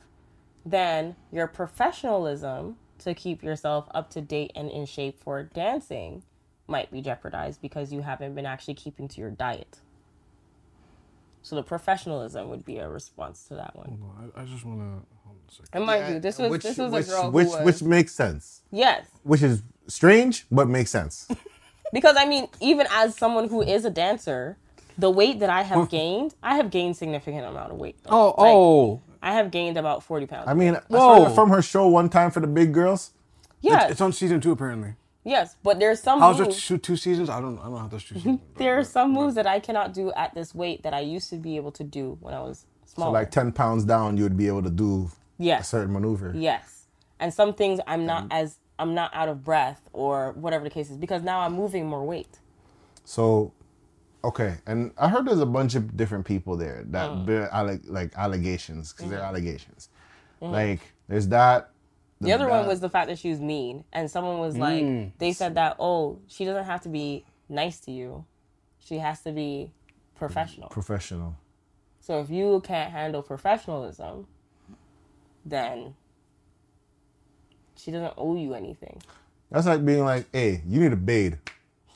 then 0.64 1.16
your 1.32 1.48
professionalism 1.48 2.78
to 3.00 3.16
keep 3.16 3.42
yourself 3.42 3.88
up 3.92 4.12
to 4.12 4.22
date 4.22 4.52
and 4.54 4.70
in 4.70 4.86
shape 4.86 5.20
for 5.20 5.42
dancing 5.42 6.22
might 6.70 6.92
be 6.92 7.02
jeopardized 7.02 7.62
because 7.62 7.92
you 7.92 8.02
haven't 8.02 8.36
been 8.36 8.46
actually 8.46 8.76
keeping 8.76 9.08
to 9.10 9.22
your 9.22 9.32
diet. 9.32 9.80
So 11.42 11.56
the 11.56 11.64
professionalism 11.64 12.50
would 12.50 12.66
be 12.66 12.78
a 12.78 12.90
response 12.90 13.46
to 13.46 13.56
that 13.56 13.76
one. 13.76 14.00
I, 14.36 14.42
I 14.42 14.46
just 14.46 14.66
want 14.66 14.80
to 14.80 14.86
hold 15.24 15.38
on 15.38 15.42
a 15.48 15.52
second. 15.52 15.70
And 15.74 15.86
mind 15.86 16.14
you, 16.14 16.20
this 16.20 16.38
was 16.38 16.52
which, 16.52 16.64
this 16.64 16.78
was 16.78 16.92
which, 16.92 17.08
a 17.08 17.10
girl 17.10 17.32
which, 17.32 17.48
who 17.48 17.52
was 17.54 17.66
which 17.66 17.82
makes 17.82 18.14
sense. 18.14 18.62
yes, 18.72 19.08
Which 19.24 19.42
is 19.42 19.64
strange, 19.88 20.46
but 20.52 20.68
makes 20.68 20.92
sense. 20.92 21.28
Because 21.92 22.18
I 22.20 22.26
mean, 22.26 22.48
even 22.62 22.86
as 22.92 23.16
someone 23.16 23.50
who 23.50 23.64
is 23.64 23.84
a 23.84 23.90
dancer, 23.90 24.58
the 24.98 25.10
weight 25.10 25.40
that 25.40 25.50
I 25.50 25.64
have 25.64 25.90
gained, 25.90 26.36
I 26.44 26.56
have 26.56 26.70
gained 26.70 26.96
significant 26.96 27.46
amount 27.46 27.72
of 27.72 27.80
weight. 27.80 27.96
though. 28.04 28.10
Oh, 28.12 28.26
Like, 28.28 28.54
oh, 28.54 29.02
I 29.24 29.34
have 29.34 29.50
gained 29.50 29.76
about 29.76 30.04
forty 30.04 30.28
pounds. 30.28 30.48
I 30.48 30.54
mean, 30.54 30.76
I 30.76 30.82
Whoa. 30.88 31.34
from 31.34 31.50
her 31.50 31.64
show 31.64 31.88
one 31.88 32.10
time 32.10 32.30
for 32.30 32.42
the 32.42 32.48
big 32.48 32.74
girls. 32.74 33.12
yes, 33.62 33.90
it's 33.92 34.02
on 34.02 34.14
season 34.14 34.40
two 34.40 34.52
apparently. 34.52 34.94
Yes, 35.30 35.56
but 35.64 35.80
there's 35.80 36.00
some 36.02 36.20
How's 36.20 36.40
it 36.40 36.46
moves, 36.48 36.68
two, 36.68 36.78
two 36.78 36.98
seasons? 36.98 37.30
I 37.30 37.40
don't. 37.40 37.58
I 37.60 37.66
don't 37.70 37.80
have 37.80 37.92
those 37.92 38.04
two 38.04 38.16
seasons. 38.16 38.40
there 38.58 38.78
are 38.80 38.84
some 38.84 39.12
moves 39.14 39.36
that 39.36 39.48
I 39.48 39.60
cannot 39.60 39.94
do 39.94 40.12
at 40.14 40.34
this 40.34 40.54
weight 40.56 40.84
that 40.84 40.94
I 40.94 41.02
used 41.16 41.30
to 41.30 41.38
be 41.38 41.56
able 41.56 41.72
to 41.74 41.84
do 41.84 42.18
when 42.22 42.34
I 42.34 42.42
was 42.42 42.66
small. 42.86 43.08
So 43.10 43.12
like 43.12 43.32
ten 43.32 43.52
pounds 43.52 43.84
down, 43.86 44.18
you 44.18 44.24
would 44.24 44.38
be 44.38 44.48
able 44.48 44.64
to 44.64 44.70
do 44.86 45.10
yes. 45.38 45.62
a 45.62 45.70
certain 45.74 45.94
maneuver. 45.94 46.34
yes, 46.36 46.88
and 47.20 47.34
some 47.34 47.54
things 47.54 47.80
I'm 47.88 48.06
not 48.06 48.28
as 48.32 48.58
I'm 48.80 48.94
not 48.94 49.12
out 49.14 49.30
of 49.30 49.44
breath 49.44 49.82
or 49.94 50.32
whatever 50.34 50.64
the 50.64 50.70
case 50.70 50.90
is 50.90 50.98
because 50.98 51.22
now 51.22 51.40
I'm 51.42 51.54
moving 51.54 51.86
more 51.86 52.04
weight. 52.06 52.40
So, 53.04 53.52
okay, 54.24 54.56
and 54.66 54.92
I 54.98 55.10
heard 55.10 55.26
there's 55.26 55.40
a 55.42 55.46
bunch 55.46 55.76
of 55.76 55.98
different 55.98 56.26
people 56.26 56.56
there 56.56 56.84
that 56.90 57.10
Mm. 57.10 57.26
bear 57.26 57.50
like 57.88 58.12
allegations 58.18 58.92
because 58.94 59.06
Mm-hmm. 59.06 59.16
they're 59.16 59.24
allegations. 59.24 59.90
Like 60.42 60.80
there's 61.10 61.28
that. 61.30 61.72
The 62.22 62.34
other 62.34 62.50
one 62.50 62.68
was 62.68 62.82
the 62.82 62.90
fact 62.90 63.08
that 63.08 63.18
she 63.18 63.30
was 63.30 63.40
mean, 63.40 63.86
and 63.94 64.12
someone 64.12 64.40
was 64.40 64.58
like, 64.58 64.84
hmm. 64.84 65.06
they 65.20 65.32
said 65.32 65.56
that, 65.56 65.78
oh, 65.80 66.20
she 66.28 66.44
doesn't 66.44 66.66
have 66.66 66.82
to 66.82 66.90
be 66.90 67.26
nice 67.48 67.80
to 67.82 67.92
you, 67.92 68.26
she 68.80 68.98
has 68.98 69.22
to 69.22 69.32
be 69.32 69.72
professional. 70.16 70.68
professional. 70.70 71.36
So 72.02 72.20
if 72.20 72.30
you 72.30 72.62
can't 72.66 72.92
handle 72.92 73.22
professionalism, 73.22 74.28
then 75.46 75.96
she 77.78 77.92
doesn't 77.92 78.14
owe 78.18 78.36
you 78.36 78.54
anything. 78.54 79.02
That's 79.50 79.66
like 79.66 79.86
being 79.86 80.04
like, 80.04 80.26
hey, 80.34 80.62
you 80.68 80.82
need 80.82 80.92
a 80.92 80.98
bathe. 80.98 81.36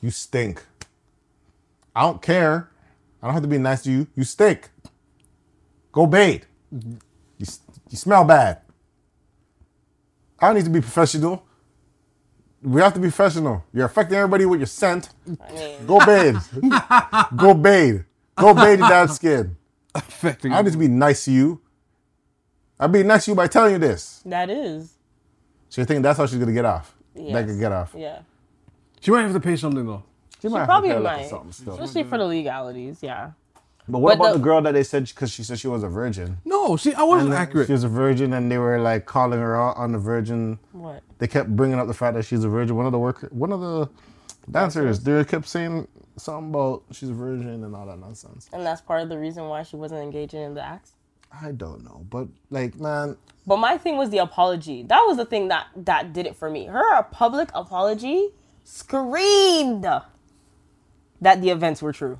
You 0.01 0.09
stink. 0.09 0.63
I 1.95 2.01
don't 2.01 2.21
care. 2.21 2.69
I 3.21 3.27
don't 3.27 3.33
have 3.33 3.43
to 3.43 3.49
be 3.49 3.57
nice 3.57 3.83
to 3.83 3.91
you. 3.91 4.07
You 4.15 4.23
stink. 4.23 4.69
Go 5.91 6.07
bathe. 6.07 6.43
You, 6.71 6.97
you 7.37 7.97
smell 7.97 8.23
bad. 8.23 8.62
I 10.43 10.47
don't 10.47 10.55
need 10.57 10.65
to 10.65 10.69
be 10.71 10.81
professional. 10.81 11.45
We 12.61 12.81
have 12.81 12.93
to 12.95 12.99
be 12.99 13.07
professional. 13.07 13.63
You're 13.73 13.85
affecting 13.85 14.17
everybody 14.17 14.45
with 14.45 14.59
your 14.59 14.67
scent. 14.67 15.07
I 15.41 15.53
mean, 15.53 15.85
Go 15.85 15.99
bathe. 16.05 16.35
Go 17.37 17.53
bathe. 17.53 18.01
Go 18.35 18.53
bathe 18.53 18.79
your 18.79 18.89
dad's 18.89 19.15
skin. 19.15 19.55
affecting. 19.95 20.51
I 20.51 20.61
need 20.61 20.73
to 20.73 20.77
be 20.77 20.89
nice 20.89 21.23
to 21.25 21.31
you. 21.31 21.61
I'll 22.77 22.89
be 22.89 23.03
nice 23.03 23.23
to 23.25 23.31
you 23.31 23.35
by 23.35 23.47
telling 23.47 23.71
you 23.73 23.79
this. 23.79 24.21
that 24.25 24.49
is, 24.49 24.97
So 25.69 25.79
you 25.79 25.85
think 25.85 26.03
that's 26.03 26.17
how 26.17 26.25
she's 26.25 26.39
gonna 26.39 26.51
get 26.51 26.65
off? 26.65 26.93
Yes. 27.15 27.31
That 27.33 27.47
could 27.47 27.59
get 27.59 27.71
off. 27.71 27.93
yeah. 27.97 28.19
She 28.99 29.11
might 29.11 29.21
have 29.21 29.33
to 29.33 29.39
pay 29.39 29.55
something 29.55 29.85
though. 29.85 30.03
She, 30.41 30.49
might 30.49 30.59
have 30.59 30.67
to 30.67 30.71
Probably 30.71 30.89
pay 30.89 30.95
a 30.95 30.99
little 30.99 31.17
might, 31.17 31.29
something 31.29 31.51
still. 31.53 31.73
especially 31.75 32.03
for 32.03 32.17
the 32.17 32.25
legalities, 32.25 32.99
yeah. 33.01 33.31
But 33.87 33.99
what 33.99 34.17
But 34.17 34.23
about 34.23 34.31
the- 34.33 34.37
the, 34.39 34.43
girl 34.43 34.61
that 34.61 34.71
they 34.73 34.83
said 34.83 35.05
because 35.07 35.31
she 35.31 35.43
said 35.43 35.59
she 35.59 35.67
was 35.67 35.83
a 35.83 35.89
virgin? 35.89 36.37
No, 36.45 36.77
see, 36.77 36.93
I 36.93 37.03
wasn't 37.03 37.33
accurate. 37.33 37.67
She 37.67 37.73
was 37.73 37.83
a 37.83 37.89
virgin, 37.89 38.33
and 38.33 38.49
they 38.51 38.57
were 38.57 38.79
like 38.79 39.05
calling 39.05 39.39
her 39.39 39.55
out 39.59 39.75
on 39.77 39.91
the 39.91 39.97
virgin. 39.97 40.57
What? 40.71 41.03
They 41.19 41.27
kept 41.27 41.53
bringing 41.55 41.79
up 41.79 41.87
the 41.87 41.93
fact 41.93 42.15
that 42.15 42.23
she's 42.23 42.43
a 42.43 42.49
virgin. 42.49 42.75
One 42.77 42.85
of 42.85 42.91
the 42.93 42.99
worker, 42.99 43.27
one 43.31 43.51
of 43.51 43.59
the 43.59 43.89
dancers, 44.49 45.01
they 45.01 45.23
kept 45.25 45.47
saying 45.47 45.87
something 46.15 46.49
about 46.49 46.83
she's 46.91 47.09
a 47.09 47.13
virgin 47.13 47.63
and 47.63 47.75
all 47.75 47.85
that 47.87 47.99
nonsense. 47.99 48.49
And 48.53 48.65
that's 48.65 48.81
part 48.81 49.01
of 49.01 49.09
the 49.09 49.17
reason 49.19 49.47
why 49.47 49.63
she 49.63 49.75
wasn't 49.75 50.01
engaging 50.01 50.41
in 50.41 50.53
the 50.53 50.61
acts. 50.63 50.93
I 51.41 51.51
don't 51.51 51.83
know, 51.83 52.05
but 52.09 52.27
like, 52.51 52.79
man, 52.79 53.17
But 53.47 53.57
my 53.57 53.77
thing 53.77 53.97
was 53.97 54.11
the 54.11 54.19
apology. 54.19 54.83
That 54.83 55.03
was 55.07 55.17
the 55.17 55.25
thing 55.25 55.47
that 55.49 55.67
that 55.75 56.13
did 56.13 56.25
it 56.27 56.35
for 56.35 56.49
me. 56.49 56.65
Her 56.67 57.03
public 57.11 57.49
apology 57.53 58.29
screamed 58.63 59.83
that 59.83 61.41
the 61.41 61.49
events 61.49 61.81
were 61.81 61.91
true. 61.91 62.19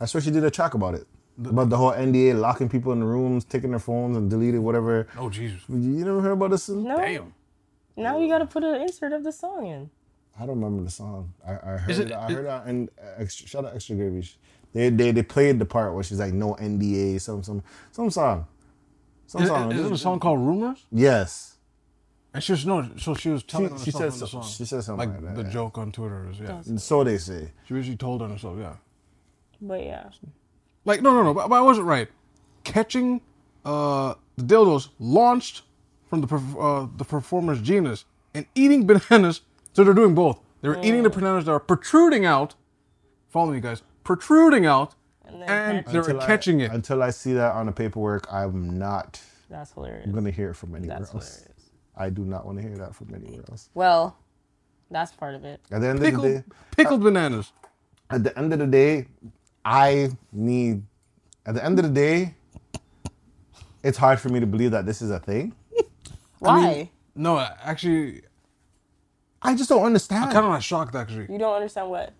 I 0.00 0.06
swear 0.06 0.20
she 0.20 0.30
did 0.30 0.44
a 0.44 0.50
track 0.50 0.74
about 0.74 0.94
it. 0.94 1.06
About 1.44 1.68
the 1.68 1.76
whole 1.76 1.92
NDA 1.92 2.38
locking 2.38 2.68
people 2.68 2.92
in 2.92 3.00
the 3.00 3.06
rooms, 3.06 3.44
taking 3.44 3.70
their 3.70 3.78
phones 3.78 4.16
and 4.16 4.30
deleting 4.30 4.62
whatever. 4.62 5.06
oh 5.18 5.28
Jesus! 5.28 5.60
You 5.68 5.76
never 6.04 6.22
heard 6.22 6.32
about 6.32 6.50
this? 6.50 6.68
No. 6.70 6.96
Damn. 6.96 7.34
Now 7.96 8.18
you 8.18 8.28
got 8.28 8.38
to 8.38 8.46
put 8.46 8.64
an 8.64 8.80
insert 8.80 9.12
of 9.12 9.22
the 9.22 9.32
song 9.32 9.66
in. 9.66 9.90
I 10.38 10.40
don't 10.46 10.56
remember 10.60 10.82
the 10.84 10.90
song. 10.90 11.32
I, 11.46 11.52
I 11.52 11.76
heard 11.78 11.90
Is 11.90 11.98
it, 11.98 12.06
it- 12.10 12.12
I 12.14 12.30
heard 12.32 12.46
that 12.46 12.66
and 12.66 12.88
extra, 13.18 13.46
shout 13.46 13.64
out 13.66 13.74
extra 13.74 13.96
gravy. 13.96 14.26
They, 14.72 14.88
they 14.90 15.10
they 15.12 15.22
played 15.22 15.58
the 15.58 15.64
part 15.66 15.94
where 15.94 16.02
she's 16.02 16.18
like 16.18 16.32
no 16.34 16.54
NDA 16.54 17.20
some 17.20 17.42
some 17.42 17.62
some 17.90 18.10
song. 18.10 18.46
Some 19.26 19.42
Is, 19.42 19.48
song. 19.48 19.72
is 19.72 19.86
it 19.86 19.92
a 19.92 19.98
song 19.98 20.20
called 20.20 20.40
"Rumors"? 20.40 20.86
Yes. 20.92 21.56
And 22.32 22.42
she 22.42 22.52
was 22.52 22.64
no, 22.66 22.88
so 22.98 23.14
she 23.14 23.30
was 23.30 23.42
telling 23.42 23.72
on 23.72 23.78
she 23.78 23.90
herself 23.90 24.02
said 24.02 24.12
in 24.14 24.20
the 24.20 24.26
song. 24.26 24.42
she 24.44 24.64
said 24.66 24.84
something 24.84 25.08
like, 25.10 25.22
like 25.22 25.34
that, 25.34 25.42
the 25.42 25.48
yeah. 25.48 25.52
joke 25.54 25.78
on 25.78 25.90
Twitter 25.92 26.28
is 26.30 26.38
yeah. 26.40 26.60
So 26.76 27.02
they 27.04 27.16
say. 27.18 27.52
She 27.66 27.74
basically 27.74 27.96
told 27.96 28.20
on 28.22 28.30
herself, 28.30 28.56
yeah. 28.58 28.74
But 29.60 29.82
yeah. 29.84 30.10
Like 30.84 31.02
no, 31.02 31.12
no, 31.12 31.22
no, 31.22 31.34
but, 31.34 31.48
but 31.48 31.56
I 31.56 31.60
wasn't 31.62 31.86
right. 31.86 32.08
Catching 32.64 33.20
uh, 33.64 34.14
the 34.36 34.44
dildos 34.44 34.88
launched 34.98 35.62
from 36.08 36.20
the 36.20 36.26
perf- 36.26 36.56
uh, 36.84 36.88
the 36.96 37.04
performer's 37.04 37.60
genus 37.60 38.04
and 38.34 38.46
eating 38.54 38.86
bananas. 38.90 39.40
So 39.72 39.84
they're 39.84 39.94
doing 39.94 40.14
both. 40.14 40.40
They 40.62 40.68
were 40.68 40.78
eating 40.82 41.02
the 41.02 41.10
bananas 41.10 41.44
that 41.44 41.52
are 41.52 41.60
protruding 41.60 42.24
out. 42.24 42.54
Follow 43.28 43.52
me, 43.52 43.60
guys. 43.60 43.82
Protruding 44.04 44.64
out, 44.66 44.94
And 45.26 45.42
and 45.42 45.84
catching 45.84 45.92
they 45.92 45.98
were 45.98 46.04
Until 46.04 46.20
I- 46.20 46.26
catching 46.26 46.60
it. 46.60 46.70
Until 46.72 47.02
I 47.02 47.10
see 47.10 47.32
that 47.34 47.52
on 47.54 47.66
the 47.66 47.72
paperwork, 47.72 48.32
I'm 48.32 48.78
not 48.78 49.20
That's 49.50 49.72
hilarious. 49.72 50.06
I'm 50.06 50.12
gonna 50.12 50.30
hear 50.30 50.50
it 50.50 50.54
from 50.54 50.74
anywhere 50.74 50.98
That's 51.00 51.14
else. 51.14 51.34
hilarious. 51.36 51.70
I 51.96 52.10
do 52.10 52.24
not 52.24 52.46
want 52.46 52.58
to 52.58 52.62
hear 52.66 52.76
that 52.78 52.94
from 52.94 53.14
anywhere 53.14 53.44
else. 53.50 53.68
Well, 53.74 54.16
that's 54.90 55.12
part 55.12 55.34
of 55.34 55.44
it. 55.44 55.60
At 55.70 55.80
the 55.80 55.88
end 55.88 56.02
of 56.04 56.22
the 56.22 56.28
day, 56.28 56.44
pickled 56.76 57.02
bananas. 57.02 57.52
at 58.10 58.22
the 58.22 58.38
end 58.38 58.52
of 58.52 58.58
the 58.60 58.66
day, 58.66 59.06
I 59.66 60.10
need. 60.32 60.82
At 61.46 61.54
the 61.54 61.64
end 61.64 61.78
of 61.78 61.84
the 61.84 61.90
day, 61.92 62.34
it's 63.82 63.98
hard 63.98 64.20
for 64.20 64.28
me 64.28 64.40
to 64.40 64.46
believe 64.46 64.72
that 64.72 64.86
this 64.86 65.02
is 65.02 65.10
a 65.10 65.20
thing. 65.20 65.54
Why? 66.38 66.90
No, 67.14 67.38
actually, 67.38 68.22
I 69.42 69.54
just 69.54 69.68
don't 69.68 69.84
understand. 69.84 70.24
I'm 70.26 70.32
kind 70.32 70.46
of 70.46 70.52
not 70.52 70.62
shocked 70.62 70.94
actually. 70.94 71.26
you 71.30 71.38
don't 71.38 71.54
understand 71.54 71.90
what? 71.90 72.12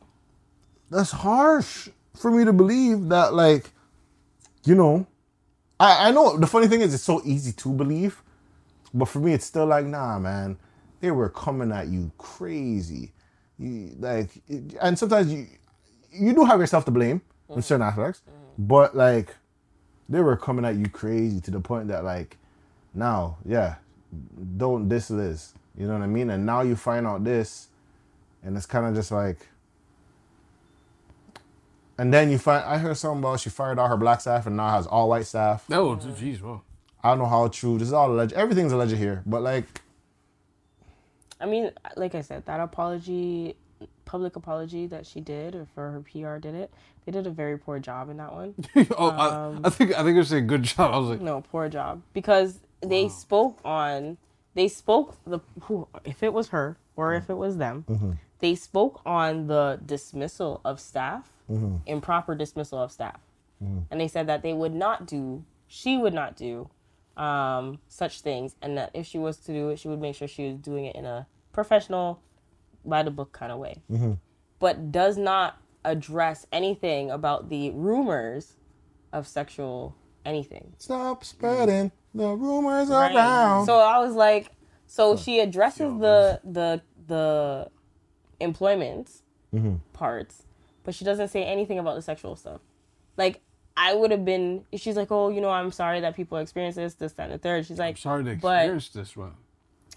that's 0.90 1.10
harsh 1.10 1.89
for 2.14 2.31
me 2.31 2.44
to 2.44 2.52
believe 2.52 3.09
that 3.09 3.35
like 3.35 3.70
you 4.64 4.74
know 4.74 5.06
I, 5.78 6.09
I 6.09 6.10
know 6.12 6.36
the 6.39 6.47
funny 6.47 6.68
thing 6.68 6.81
is 6.81 6.94
it's 6.94 7.02
so 7.02 7.20
easy 7.24 7.52
to 7.52 7.73
believe 7.73 8.23
but 8.94 9.06
for 9.06 9.18
me 9.20 9.32
it's 9.35 9.44
still 9.47 9.66
like 9.66 9.86
nah 9.86 10.18
man 10.18 10.56
they 11.01 11.10
were 11.10 11.28
coming 11.28 11.73
at 11.73 11.89
you 11.89 12.10
crazy 12.18 13.12
you, 13.59 13.94
like 13.98 14.31
and 14.81 14.98
sometimes 14.98 15.32
you 15.32 15.47
you 16.12 16.32
do 16.32 16.44
have 16.44 16.60
yourself 16.60 16.85
to 16.86 16.90
blame 16.90 17.20
in 17.51 17.56
mm. 17.56 17.64
certain 17.64 17.86
aspects 17.86 18.23
mm. 18.28 18.32
but 18.59 18.97
like 18.97 19.35
they 20.09 20.20
were 20.20 20.36
coming 20.36 20.64
at 20.64 20.77
you 20.77 20.89
crazy 20.89 21.40
to 21.40 21.51
the 21.51 21.60
point 21.60 21.89
that 21.89 22.05
like 22.05 22.36
now 22.94 23.36
yeah 23.44 23.77
don't 24.56 24.89
this 24.89 25.09
this 25.09 25.55
you 25.77 25.86
know 25.86 25.93
what 25.93 26.02
i 26.02 26.06
mean 26.06 26.31
and 26.31 26.47
now 26.47 26.62
you 26.62 26.77
find 26.77 27.06
out 27.06 27.24
this 27.24 27.68
and 28.43 28.56
it's 28.56 28.66
kind 28.66 28.86
of 28.86 28.94
just 28.94 29.10
like 29.10 29.48
And 31.98 32.12
then 32.12 32.31
you 32.31 32.39
find 32.39 32.64
I 32.64 32.78
heard 32.78 32.97
something 32.97 33.20
about 33.20 33.40
she 33.40 33.51
fired 33.51 33.78
all 33.78 33.89
her 33.89 33.97
black 33.97 34.20
staff 34.20 34.47
and 34.47 34.56
now 34.56 34.70
has 34.70 34.86
all 34.86 35.09
white 35.09 35.27
staff. 35.27 35.64
Oh, 35.70 35.97
jeez, 35.97 36.40
well. 36.40 36.62
I 37.02 37.10
don't 37.10 37.20
know 37.20 37.27
how 37.27 37.48
true. 37.48 37.78
This 37.78 37.89
is 37.89 37.94
all 37.94 38.10
alleged. 38.10 38.32
Everything's 38.32 38.73
alleged 38.73 38.97
here, 38.97 39.23
but 39.27 39.43
like, 39.43 39.64
I 41.40 41.47
mean, 41.47 41.70
like 41.97 42.14
I 42.14 42.20
said, 42.23 42.44
that 42.47 42.60
apology, 42.60 43.56
public 44.07 44.37
apology 44.37 44.87
that 44.87 45.05
she 45.05 45.20
did, 45.20 45.55
or 45.55 45.66
for 45.74 45.91
her 45.91 46.01
PR 46.01 46.39
did 46.39 46.55
it, 46.55 46.73
they 47.05 47.12
did 47.12 47.27
a 47.27 47.31
very 47.31 47.59
poor 47.59 47.78
job 47.78 48.09
in 48.09 48.16
that 48.16 48.33
one. 48.33 48.55
oh, 48.97 49.11
I, 49.11 49.28
um, 49.28 49.61
I 49.62 49.69
think 49.69 49.93
I 49.93 50.03
think 50.03 50.15
you're 50.15 50.24
saying 50.24 50.47
good 50.47 50.62
job. 50.62 50.95
I 50.95 50.97
was 50.97 51.11
like, 51.11 51.20
No, 51.20 51.43
poor 51.43 51.69
job. 51.69 52.01
Because 52.15 52.61
they 52.81 53.09
spoke 53.09 53.61
on 53.65 54.16
they 54.55 54.69
spoke 54.69 55.16
the 55.27 55.41
who 55.62 55.87
if 56.05 56.23
it 56.23 56.33
was 56.33 56.49
her 56.49 56.78
or 56.97 57.15
if 57.15 57.28
it 57.28 57.35
was 57.37 57.59
them, 57.59 57.85
mm-hmm. 57.89 58.12
they 58.39 58.55
spoke 58.55 59.03
on 59.05 59.47
the 59.47 59.78
dismissal 59.85 60.62
of 60.65 60.81
staff, 60.81 61.31
mm-hmm. 61.49 61.77
improper 61.85 62.35
dismissal 62.35 62.83
of 62.83 62.91
staff, 62.91 63.20
mm-hmm. 63.62 63.81
and 63.91 64.01
they 64.01 64.09
said 64.09 64.27
that 64.27 64.43
they 64.43 64.55
would 64.55 64.74
not 64.74 65.07
do, 65.07 65.45
she 65.69 65.99
would 65.99 66.15
not 66.15 66.37
do, 66.37 66.70
um, 67.19 67.78
such 67.89 68.23
things, 68.23 68.57
and 68.62 68.78
that 68.78 68.91
if 68.95 69.07
she 69.07 69.19
was 69.19 69.37
to 69.37 69.53
do 69.53 69.69
it, 69.69 69.78
she 69.78 69.89
would 69.89 70.01
make 70.01 70.16
sure 70.16 70.27
she 70.27 70.49
was 70.49 70.57
doing 70.57 70.87
it 70.87 70.97
in 70.97 71.05
a 71.05 71.27
professional, 71.53 72.20
by 72.89 73.03
the 73.03 73.11
book 73.11 73.33
kind 73.33 73.53
of 73.53 73.59
way, 73.59 73.83
mm-hmm. 73.91 74.13
but 74.59 74.93
does 74.93 75.17
not 75.17 75.61
address 75.85 76.47
anything 76.53 77.11
about 77.11 77.49
the 77.49 77.71
rumors 77.71 78.55
of 79.13 79.27
sexual 79.27 79.95
anything. 80.25 80.73
stop 80.79 81.25
spreading 81.25 81.93
the 82.15 82.29
rumors 82.29 82.89
Right. 82.89 83.15
around. 83.15 83.67
So 83.67 83.79
I 83.79 83.99
was 83.99 84.15
like, 84.15 84.51
so 84.87 85.17
she 85.17 85.41
addresses 85.41 85.99
the 86.01 86.41
the 86.45 86.83
the 87.07 87.71
employment 88.41 89.11
mm-hmm. 89.55 89.77
parts, 89.93 90.43
but 90.85 90.95
she 90.95 91.05
doesn't 91.05 91.29
say 91.29 91.45
anything 91.45 91.79
about 91.79 91.95
the 91.95 92.03
sexual 92.03 92.37
stuff. 92.37 92.61
Like 93.17 93.41
I 93.77 93.95
would 93.95 94.11
have 94.11 94.25
been. 94.25 94.65
She's 94.75 94.97
like, 94.97 95.13
oh, 95.13 95.29
you 95.29 95.41
know, 95.41 95.51
I'm 95.51 95.71
sorry 95.71 96.01
that 96.01 96.17
people 96.17 96.39
experience 96.39 96.77
this, 96.77 96.95
this, 96.95 97.13
that, 97.13 97.25
and 97.25 97.35
the 97.35 97.39
third. 97.39 97.67
She's 97.67 97.79
like, 97.79 97.97
I'm 97.97 98.01
sorry 98.01 98.25
to 98.25 98.37
but 98.37 98.63
experience 98.63 98.89
this 98.89 99.17
one. 99.17 99.35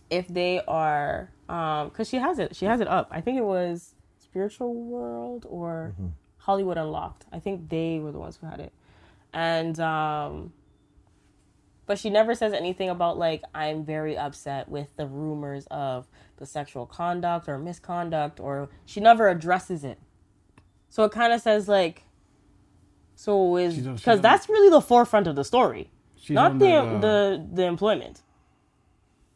If 0.10 0.28
they 0.28 0.62
are, 0.68 1.30
um, 1.48 1.90
because 1.90 2.10
she 2.10 2.18
has 2.18 2.40
it, 2.40 2.56
she 2.56 2.66
has 2.66 2.80
it 2.82 2.88
up. 2.88 3.08
I 3.12 3.22
think 3.22 3.38
it 3.38 3.46
was 3.46 3.96
Spiritual 4.18 4.74
World 4.74 5.46
or 5.50 5.94
Hollywood 6.38 6.78
Unlocked. 6.78 7.26
I 7.32 7.40
think 7.40 7.70
they 7.70 8.00
were 8.00 8.12
the 8.12 8.20
ones 8.20 8.38
who 8.42 8.48
had 8.48 8.60
it, 8.60 8.74
and 9.34 9.80
um, 9.80 10.54
but 11.86 11.98
she 12.00 12.10
never 12.10 12.34
says 12.36 12.54
anything 12.54 12.90
about 12.90 13.18
like 13.18 13.44
I'm 13.54 13.84
very 13.86 14.18
upset 14.18 14.70
with 14.70 14.96
the 14.96 15.06
rumors 15.08 15.68
of 15.72 16.08
the 16.38 16.46
sexual 16.46 16.86
conduct 16.86 17.48
or 17.50 17.58
misconduct, 17.58 18.40
or 18.40 18.70
she 18.86 19.00
never 19.00 19.28
addresses 19.28 19.84
it. 19.84 20.00
So 20.90 21.04
it 21.04 21.12
kind 21.12 21.34
of 21.34 21.42
says 21.42 21.68
like, 21.68 22.04
so 23.16 23.58
is 23.58 23.76
She 23.76 23.82
don't- 23.82 23.98
she 23.98 24.02
because 24.02 24.22
that's 24.22 24.50
really 24.50 24.70
the 24.70 24.82
forefront 24.82 25.28
of 25.28 25.36
the 25.36 25.44
story, 25.44 25.92
She's 26.16 26.36
not 26.36 26.58
the 26.60 26.74
uh, 26.76 27.00
the 27.00 27.48
the 27.54 27.64
employment 27.66 28.22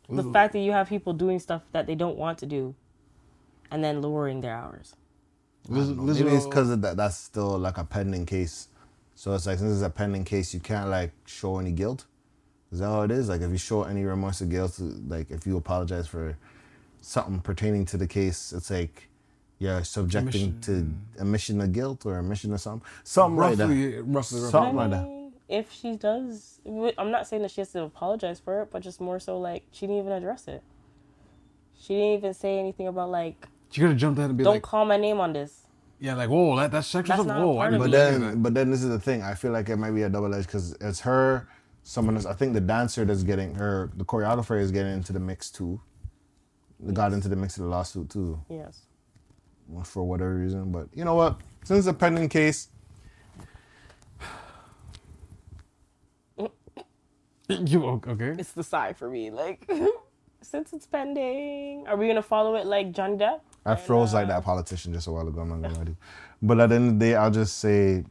the 0.09 0.23
Ooh. 0.23 0.33
fact 0.33 0.53
that 0.53 0.59
you 0.59 0.71
have 0.73 0.89
people 0.89 1.13
doing 1.13 1.39
stuff 1.39 1.63
that 1.73 1.87
they 1.87 1.95
don't 1.95 2.17
want 2.17 2.37
to 2.39 2.45
do 2.45 2.75
and 3.71 3.83
then 3.83 4.01
lowering 4.01 4.41
their 4.41 4.55
hours. 4.55 4.95
Liz- 5.69 5.89
Maybe 5.89 6.29
it's 6.35 6.45
because 6.45 6.69
that. 6.81 6.97
That's 6.97 7.17
still 7.17 7.57
like 7.57 7.77
a 7.77 7.85
pending 7.85 8.25
case. 8.25 8.69
So 9.15 9.33
it's 9.33 9.45
like 9.47 9.59
since 9.59 9.73
it's 9.73 9.81
a 9.83 9.89
pending 9.89 10.25
case, 10.25 10.53
you 10.53 10.59
can't 10.59 10.89
like 10.89 11.11
show 11.25 11.59
any 11.59 11.71
guilt. 11.71 12.05
Is 12.71 12.79
that 12.79 12.87
how 12.87 13.03
it 13.03 13.11
is? 13.11 13.29
Like 13.29 13.41
if 13.41 13.51
you 13.51 13.57
show 13.57 13.83
any 13.83 14.03
remorse 14.03 14.41
or 14.41 14.45
guilt, 14.45 14.79
like 15.07 15.31
if 15.31 15.47
you 15.47 15.57
apologize 15.57 16.07
for 16.07 16.37
something 17.01 17.39
pertaining 17.41 17.85
to 17.87 17.97
the 17.97 18.07
case, 18.07 18.53
it's 18.53 18.71
like 18.71 19.09
you're 19.59 19.83
subjecting 19.83 20.59
to 20.61 20.87
admission 21.19 21.61
of 21.61 21.71
guilt 21.73 22.05
or 22.05 22.19
admission 22.19 22.53
of 22.53 22.61
something, 22.61 22.87
something 23.03 23.37
like 23.37 23.57
that. 23.57 23.67
roughly, 23.67 23.95
roughly, 24.01 24.41
roughly. 24.41 24.51
Something 24.51 24.79
I 24.79 24.87
like 24.87 24.91
that. 24.91 25.22
Mean, 25.53 25.59
if 25.59 25.71
she 25.71 25.95
does, 25.95 26.59
I'm 26.97 27.11
not 27.11 27.27
saying 27.27 27.41
that 27.43 27.51
she 27.51 27.61
has 27.61 27.71
to 27.73 27.83
apologize 27.83 28.39
for 28.39 28.61
it, 28.63 28.69
but 28.71 28.81
just 28.81 29.01
more 29.01 29.19
so 29.19 29.39
like 29.39 29.63
she 29.71 29.87
didn't 29.87 29.99
even 30.01 30.11
address 30.13 30.47
it. 30.47 30.63
She 31.79 31.93
didn't 31.95 32.17
even 32.19 32.33
say 32.33 32.59
anything 32.59 32.87
about 32.87 33.09
like, 33.11 33.47
She 33.71 33.81
could 33.81 33.91
have 33.91 33.97
jumped 33.99 34.19
in 34.19 34.25
and 34.25 34.37
be 34.37 34.43
don't 34.43 34.55
like, 34.55 34.63
call 34.63 34.85
my 34.85 34.97
name 34.97 35.19
on 35.19 35.33
this. 35.33 35.63
yeah, 35.99 36.15
like, 36.15 36.29
whoa, 36.29 36.55
that, 36.57 36.71
that's 36.71 36.87
sexual 36.87 37.17
That's 37.17 37.27
stuff. 37.27 37.37
not 37.39 37.45
Whoa, 37.45 37.59
I 37.59 37.69
part 37.69 37.73
of 37.75 37.81
didn't 37.81 37.91
But 37.91 37.91
then, 37.91 38.41
but 38.43 38.53
then 38.53 38.71
this 38.71 38.83
is 38.83 38.89
the 38.89 38.99
thing. 38.99 39.21
I 39.23 39.33
feel 39.35 39.51
like 39.51 39.69
it 39.69 39.77
might 39.77 39.91
be 39.91 40.03
a 40.03 40.09
double 40.09 40.33
edge 40.33 40.45
because 40.45 40.73
it's 40.81 41.01
her, 41.01 41.47
someone 41.83 42.15
else. 42.15 42.25
I 42.25 42.33
think 42.33 42.53
the 42.53 42.61
dancer 42.61 43.05
that's 43.05 43.23
getting 43.23 43.55
her, 43.55 43.91
the 43.95 44.05
choreographer 44.05 44.59
is 44.59 44.71
getting 44.71 44.93
into 44.93 45.13
the 45.13 45.19
mix 45.19 45.51
too. 45.51 45.81
They 46.79 46.93
got 46.93 47.13
into 47.13 47.29
the 47.29 47.35
mix 47.35 47.57
of 47.57 47.63
the 47.63 47.69
lawsuit 47.69 48.09
too. 48.09 48.39
Yes. 48.49 48.81
for 49.85 50.03
whatever 50.03 50.35
reason. 50.35 50.71
But 50.71 50.89
you 50.93 51.05
know 51.05 51.15
what? 51.15 51.39
Since 51.63 51.79
it's 51.79 51.87
a 51.87 51.93
pending 51.93 52.29
case, 52.29 52.69
You 57.65 58.01
okay? 58.07 58.35
It's 58.37 58.51
the 58.51 58.63
side 58.63 58.97
for 58.97 59.09
me. 59.09 59.31
Like, 59.31 59.69
since 60.41 60.73
it's 60.73 60.85
pending, 60.85 61.85
are 61.87 61.97
we 61.97 62.07
gonna 62.07 62.21
follow 62.21 62.55
it 62.55 62.65
like 62.65 62.91
Johnny 62.91 63.17
Depp? 63.17 63.41
I 63.65 63.75
froze 63.75 64.13
like 64.13 64.25
uh, 64.25 64.29
that 64.29 64.43
politician 64.43 64.93
just 64.93 65.07
a 65.07 65.11
while 65.11 65.27
ago. 65.27 65.41
I'm 65.41 65.49
not 65.49 65.61
gonna 65.61 65.79
lie. 65.79 65.95
But 66.41 66.59
at 66.59 66.69
the 66.69 66.75
end 66.75 66.87
of 66.89 66.99
the 66.99 67.05
day, 67.05 67.15
I'll 67.15 67.31
just 67.31 67.59
say 67.59 68.03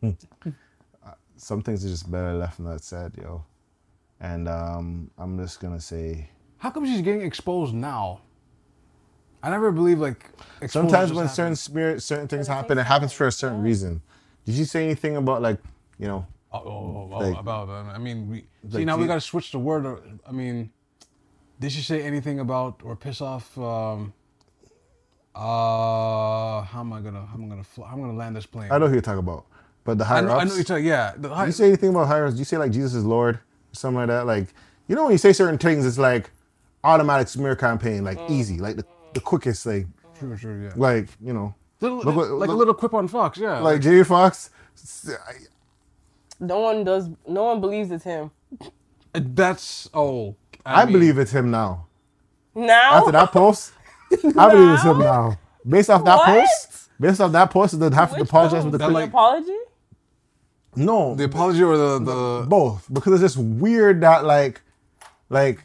hmm, 0.00 0.10
uh, 0.44 1.12
some 1.36 1.62
things 1.62 1.84
are 1.84 1.88
just 1.88 2.10
better 2.10 2.34
left 2.34 2.60
not 2.60 2.82
said, 2.82 3.12
yo. 3.20 3.44
And 4.20 4.48
um, 4.48 5.10
I'm 5.16 5.38
just 5.38 5.60
gonna 5.60 5.80
say 5.80 6.28
How 6.58 6.70
come 6.70 6.84
she's 6.86 7.02
getting 7.02 7.22
exposed 7.22 7.74
now? 7.74 8.20
I 9.42 9.50
never 9.50 9.70
believe 9.70 10.00
like. 10.00 10.30
sometimes 10.66 11.10
when 11.10 11.24
happens. 11.24 11.32
certain 11.32 11.56
spirit, 11.56 12.02
certain 12.02 12.26
things 12.28 12.48
happen, 12.48 12.76
it 12.78 12.84
happens 12.84 13.12
for 13.12 13.26
a 13.26 13.32
certain 13.32 13.58
yeah. 13.58 13.64
reason. 13.64 14.02
Did 14.44 14.56
you 14.56 14.64
say 14.64 14.84
anything 14.84 15.16
about 15.16 15.42
like, 15.42 15.58
you 15.98 16.08
know, 16.08 16.26
Oh, 16.50 16.58
oh, 16.58 16.64
oh, 16.66 17.10
oh, 17.12 17.18
Like- 17.18 17.38
about 17.38 17.68
uh, 17.68 17.90
I 17.94 17.98
mean, 17.98 18.28
we 18.28 18.38
see 18.70 18.78
Like, 18.78 18.86
now 18.86 18.96
we 18.96 19.06
got 19.06 19.14
to 19.14 19.20
switch 19.20 19.52
the 19.52 19.58
word. 19.58 19.84
or- 19.86 20.00
I 20.26 20.32
mean, 20.32 20.70
did 21.60 21.72
she 21.72 21.82
say 21.82 22.02
anything 22.02 22.40
about 22.40 22.80
or 22.84 22.96
piss 22.96 23.20
off? 23.20 23.56
Um, 23.58 24.12
uh, 25.34 26.62
how 26.62 26.80
am 26.80 26.92
I 26.92 27.00
gonna 27.00 27.24
how 27.26 27.34
am 27.34 27.44
I 27.44 27.48
gonna 27.48 27.64
fly, 27.64 27.86
how 27.88 27.94
am 27.94 28.00
I 28.00 28.06
gonna 28.06 28.18
land 28.18 28.34
this 28.36 28.46
plane? 28.46 28.70
I 28.72 28.78
know 28.78 28.86
who 28.86 28.94
you're 28.94 29.02
talking 29.02 29.18
about, 29.20 29.46
but 29.84 29.98
the 29.98 30.04
I 30.04 30.08
higher 30.08 30.22
know, 30.22 30.36
I 30.36 30.44
know 30.44 30.54
you're 30.54 30.64
talking. 30.64 30.84
Yeah, 30.84 31.12
the 31.16 31.28
high, 31.28 31.46
you 31.46 31.52
say 31.52 31.66
anything 31.68 31.90
about 31.90 32.08
higher 32.08 32.24
ups? 32.26 32.34
Do 32.34 32.38
you 32.40 32.44
say 32.44 32.56
like 32.56 32.72
Jesus 32.72 32.94
is 32.94 33.04
Lord 33.04 33.36
or 33.36 33.40
something 33.72 33.98
like 33.98 34.08
that? 34.08 34.26
Like, 34.26 34.48
you 34.88 34.96
know, 34.96 35.04
when 35.04 35.12
you 35.12 35.18
say 35.18 35.32
certain 35.32 35.58
things, 35.58 35.86
it's 35.86 35.98
like 35.98 36.30
automatic 36.82 37.28
smear 37.28 37.54
campaign, 37.54 38.02
like 38.04 38.18
easy, 38.28 38.58
like 38.58 38.76
the, 38.76 38.84
the 39.14 39.20
quickest, 39.20 39.66
like, 39.66 39.86
Sure, 40.18 40.36
sure, 40.36 40.60
yeah. 40.60 40.72
like 40.74 41.08
you 41.20 41.32
know, 41.32 41.54
Little, 41.80 41.98
Look 41.98 42.30
like 42.40 42.48
a 42.48 42.52
little 42.52 42.74
quip 42.74 42.92
on 42.92 43.06
Fox, 43.06 43.38
yeah. 43.38 43.60
like 43.60 43.80
Jamie 43.80 44.02
Foxx. 44.02 44.50
No 46.40 46.60
one 46.60 46.84
does. 46.84 47.08
No 47.26 47.44
one 47.44 47.60
believes 47.60 47.90
it's 47.90 48.04
him 48.04 48.30
that's 49.14 49.88
oh. 49.94 50.36
I, 50.64 50.84
mean, 50.84 50.92
believe 50.92 51.18
it's 51.18 51.30
him 51.32 51.50
now. 51.50 51.86
now. 52.54 52.94
After 52.94 53.12
that 53.12 53.32
post, 53.32 53.72
I 54.12 54.16
believe 54.50 54.74
it's 54.74 54.82
him 54.82 54.98
now. 54.98 55.38
Based 55.66 55.88
off 55.90 56.04
that 56.04 56.16
What? 56.16 56.26
post, 56.26 56.90
based 57.00 57.20
off 57.20 57.32
that 57.32 57.50
post, 57.50 57.78
they'd 57.80 57.94
have 57.94 58.14
to 58.14 58.20
apologize 58.22 58.64
for 58.64 58.70
the 58.70 58.78
post? 58.78 58.88
That, 58.88 58.92
like- 58.94 59.08
apology. 59.08 59.56
no, 60.76 61.14
the 61.14 61.24
apology 61.24 61.62
or 61.62 61.76
the 61.76 61.98
the 61.98 62.46
both 62.48 62.86
because 62.92 63.14
it's 63.14 63.34
just 63.34 63.36
weird 63.44 64.00
that 64.02 64.24
like, 64.24 64.60
like, 65.30 65.62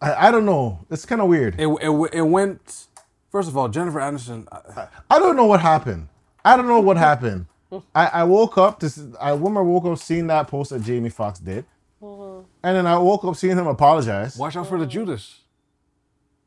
I, 0.00 0.28
I 0.28 0.30
don't 0.30 0.46
know. 0.46 0.86
It's 0.90 1.04
kind 1.04 1.20
of 1.20 1.28
weird. 1.28 1.60
it, 1.60 1.66
it 1.66 2.10
it 2.14 2.22
went. 2.22 2.86
First 3.30 3.48
of 3.48 3.56
all, 3.56 3.68
Jennifer 3.68 3.98
Aniston. 3.98 4.46
uh, 4.52 4.86
I 5.10 5.18
don't 5.18 5.36
know 5.36 5.46
what 5.46 5.60
happened. 5.60 6.08
I 6.44 6.56
don't 6.56 6.68
know 6.68 6.80
what 6.80 6.96
happened. 6.96 7.46
I, 7.94 8.06
I 8.06 8.24
woke 8.24 8.58
up 8.58 8.80
to 8.80 8.86
s- 8.86 9.06
I 9.20 9.32
when 9.32 9.56
I 9.56 9.60
woke 9.60 9.84
up 9.86 9.98
seeing 9.98 10.26
that 10.28 10.48
post 10.48 10.70
that 10.70 10.82
Jamie 10.82 11.08
Foxx 11.10 11.38
did, 11.38 11.64
mm-hmm. 12.02 12.44
and 12.62 12.76
then 12.76 12.86
I 12.86 12.98
woke 12.98 13.24
up 13.24 13.36
seeing 13.36 13.56
him 13.56 13.66
apologize, 13.66 14.36
Watch 14.36 14.56
out 14.56 14.68
for 14.68 14.78
the 14.78 14.86
Judas. 14.86 15.40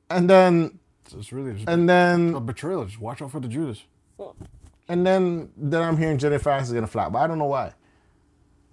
and 0.10 0.30
then 0.30 0.80
It's, 1.06 1.14
it's 1.16 1.32
really 1.34 1.52
it's 1.52 1.64
and 1.68 1.84
a 1.84 1.86
then 1.88 2.46
betrayal. 2.46 2.86
Just 2.86 3.00
watch 3.00 3.22
out 3.22 3.32
for 3.32 3.40
the 3.40 3.48
Judas. 3.48 3.84
Mm. 4.20 4.36
and 4.90 5.06
then 5.06 5.50
then 5.58 5.82
I'm 5.82 5.98
hearing 5.98 6.18
Jenny 6.18 6.38
Foxx 6.38 6.68
is 6.68 6.74
gonna 6.74 6.88
flop, 6.88 7.12
but 7.14 7.20
I 7.20 7.28
don't 7.28 7.38
know 7.40 7.46
why. 7.46 7.74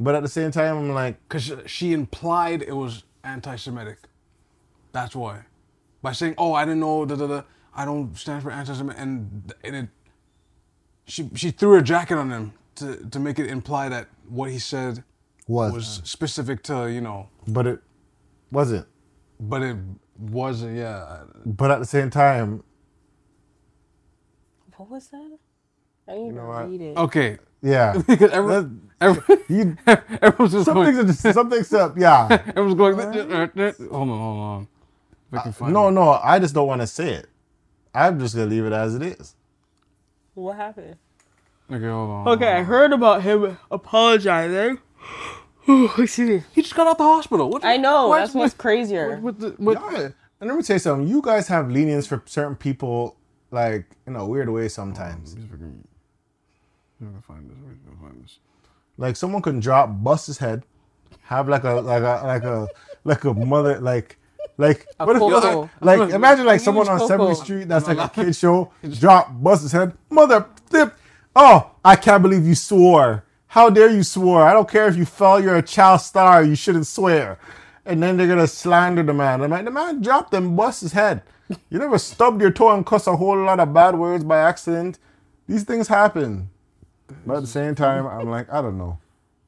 But 0.00 0.14
at 0.16 0.22
the 0.22 0.28
same 0.28 0.50
time, 0.50 0.76
I'm 0.76 0.92
like, 0.92 1.16
Because 1.28 1.52
she 1.66 1.92
implied 1.92 2.62
it 2.62 2.72
was 2.74 3.04
anti-Semitic. 3.22 3.98
That's 4.92 5.14
why. 5.14 5.42
By 6.02 6.12
saying, 6.12 6.34
"Oh, 6.36 6.52
I 6.52 6.64
didn't 6.64 6.80
know," 6.80 7.04
da, 7.06 7.14
da, 7.16 7.26
da, 7.26 7.42
I 7.74 7.84
don't 7.84 8.16
stand 8.18 8.42
for 8.42 8.50
anti-Semitic, 8.50 9.00
and, 9.00 9.52
and 9.62 9.76
it. 9.76 9.88
She 11.06 11.30
she 11.34 11.50
threw 11.50 11.72
her 11.72 11.82
jacket 11.82 12.16
on 12.18 12.30
him 12.30 12.52
to 12.76 12.96
to 13.10 13.18
make 13.20 13.38
it 13.38 13.48
imply 13.48 13.88
that 13.90 14.08
what 14.28 14.50
he 14.50 14.58
said 14.58 15.04
Was. 15.48 15.72
was 15.72 16.00
specific 16.04 16.62
to 16.64 16.90
you 16.90 17.00
know, 17.00 17.28
but 17.46 17.66
it 17.66 17.80
wasn't. 18.50 18.86
but 19.40 19.62
it 19.62 19.76
wasn't. 20.18 20.76
Yeah, 20.76 21.24
But 21.44 21.70
at 21.70 21.78
the 21.80 21.86
same 21.86 22.10
time, 22.10 22.62
What 24.76 24.90
was 24.90 25.08
that? 25.08 25.38
I 26.08 26.14
need 26.14 26.34
know 26.34 26.42
to 26.42 26.46
what? 26.46 26.70
read 26.70 26.80
it. 26.80 26.96
okay. 26.96 27.38
yeah, 27.62 27.94
Because 28.06 28.30
everyone, 28.38 28.90
everyone, 29.00 29.44
you, 29.48 29.76
everyone's 30.22 30.52
just 30.52 30.64
some 30.66 30.74
going. 30.74 30.86
things 30.86 30.98
are 30.98 31.04
just 31.04 31.34
some 31.34 31.50
things 31.50 31.72
up. 31.72 31.96
Yeah, 31.98 32.28
Everyone's 32.56 32.74
going. 32.74 33.00
Uh, 33.00 33.04
uh, 33.04 33.62
uh, 33.62 33.72
hold 33.90 34.10
on, 34.10 34.18
hold 34.18 34.40
on. 34.40 34.68
If 35.32 35.38
I 35.38 35.42
can 35.42 35.52
find 35.52 35.72
no, 35.74 35.88
it. 35.88 35.92
no, 35.92 36.10
I 36.22 36.38
just 36.38 36.54
don't 36.54 36.66
want 36.68 36.80
to 36.82 36.86
say 36.86 37.14
it. 37.14 37.28
I'm 37.94 38.18
just 38.18 38.34
gonna 38.34 38.48
leave 38.48 38.64
it 38.64 38.72
as 38.72 38.94
it 38.94 39.02
is. 39.02 39.34
What 40.34 40.56
happened? 40.56 40.96
Okay, 41.70 41.86
hold 41.88 42.10
on. 42.10 42.28
Okay, 42.28 42.52
I 42.52 42.62
heard 42.62 42.92
about 42.92 43.22
him 43.22 43.56
apologizing. 43.70 44.78
Excuse 45.68 46.18
me. 46.18 46.42
He 46.54 46.62
just 46.62 46.74
got 46.74 46.86
out 46.86 46.98
the 46.98 47.04
hospital. 47.04 47.48
What? 47.50 47.64
I 47.64 47.76
know. 47.78 48.08
why- 48.08 48.20
That's 48.20 48.34
what's 48.34 48.54
crazier. 48.54 49.18
With 49.18 49.38
the, 49.38 49.54
with, 49.58 49.78
Yeah, 49.80 50.08
and 50.40 50.48
let 50.50 50.56
me 50.56 50.62
tell 50.62 50.74
you 50.74 50.80
something. 50.80 51.08
You 51.08 51.22
guys 51.22 51.48
have 51.48 51.70
lenience 51.70 52.06
for 52.06 52.22
certain 52.26 52.56
people, 52.56 53.16
like 53.50 53.86
in 54.06 54.16
a 54.16 54.26
weird 54.26 54.48
way 54.50 54.68
sometimes. 54.68 55.34
He's 55.34 55.44
freaking. 55.44 55.84
I'm 57.00 57.08
gonna 57.10 57.22
find 57.22 57.48
this. 57.48 57.56
Where's 57.64 57.78
gonna 57.78 57.96
find 58.10 58.22
this? 58.24 58.38
Like 58.98 59.16
someone 59.16 59.40
can 59.42 59.60
drop, 59.60 59.88
bust 60.02 60.26
his 60.26 60.38
head, 60.38 60.64
have 61.22 61.48
like 61.48 61.64
a 61.64 61.72
like 61.74 62.02
a 62.02 62.26
like 62.26 62.44
a 62.44 62.68
like 63.04 63.24
a 63.24 63.32
mother 63.34 63.80
like 63.80 64.18
like 64.56 64.86
A 65.00 65.06
what 65.06 65.16
if 65.16 65.20
popo. 65.20 65.70
like, 65.80 65.98
like 65.98 66.10
imagine 66.10 66.46
like 66.46 66.60
someone 66.60 66.88
on 66.88 66.98
popo. 66.98 67.32
70th 67.32 67.42
Street 67.42 67.68
that's 67.68 67.88
like 67.88 67.98
a 67.98 68.08
kid 68.08 68.34
show, 68.36 68.72
drop, 68.98 69.30
bust 69.42 69.62
his 69.62 69.72
head, 69.72 69.92
mother 70.10 70.46
flip. 70.66 70.94
Oh, 71.36 71.72
I 71.84 71.96
can't 71.96 72.22
believe 72.22 72.46
you 72.46 72.54
swore. 72.54 73.24
How 73.48 73.70
dare 73.70 73.90
you 73.90 74.02
swore? 74.02 74.42
I 74.42 74.52
don't 74.52 74.68
care 74.68 74.88
if 74.88 74.96
you 74.96 75.04
fell, 75.04 75.42
you're 75.42 75.56
a 75.56 75.62
child 75.62 76.00
star, 76.00 76.42
you 76.42 76.54
shouldn't 76.54 76.86
swear. 76.86 77.38
And 77.84 78.02
then 78.02 78.16
they're 78.16 78.28
gonna 78.28 78.46
slander 78.46 79.02
the 79.02 79.14
man. 79.14 79.42
I'm 79.42 79.50
like, 79.50 79.64
the 79.64 79.70
man 79.70 80.00
dropped 80.00 80.32
and 80.34 80.56
bust 80.56 80.80
his 80.80 80.92
head. 80.92 81.22
You 81.68 81.78
never 81.78 81.98
stubbed 81.98 82.40
your 82.40 82.50
toe 82.50 82.70
and 82.74 82.86
cussed 82.86 83.06
a 83.06 83.16
whole 83.16 83.38
lot 83.42 83.60
of 83.60 83.74
bad 83.74 83.96
words 83.96 84.24
by 84.24 84.38
accident. 84.38 84.98
These 85.46 85.64
things 85.64 85.88
happen. 85.88 86.48
But 87.26 87.36
at 87.36 87.40
the 87.42 87.46
same 87.46 87.74
time, 87.74 88.06
I'm 88.06 88.30
like, 88.30 88.50
I 88.52 88.62
don't 88.62 88.78
know. 88.78 88.98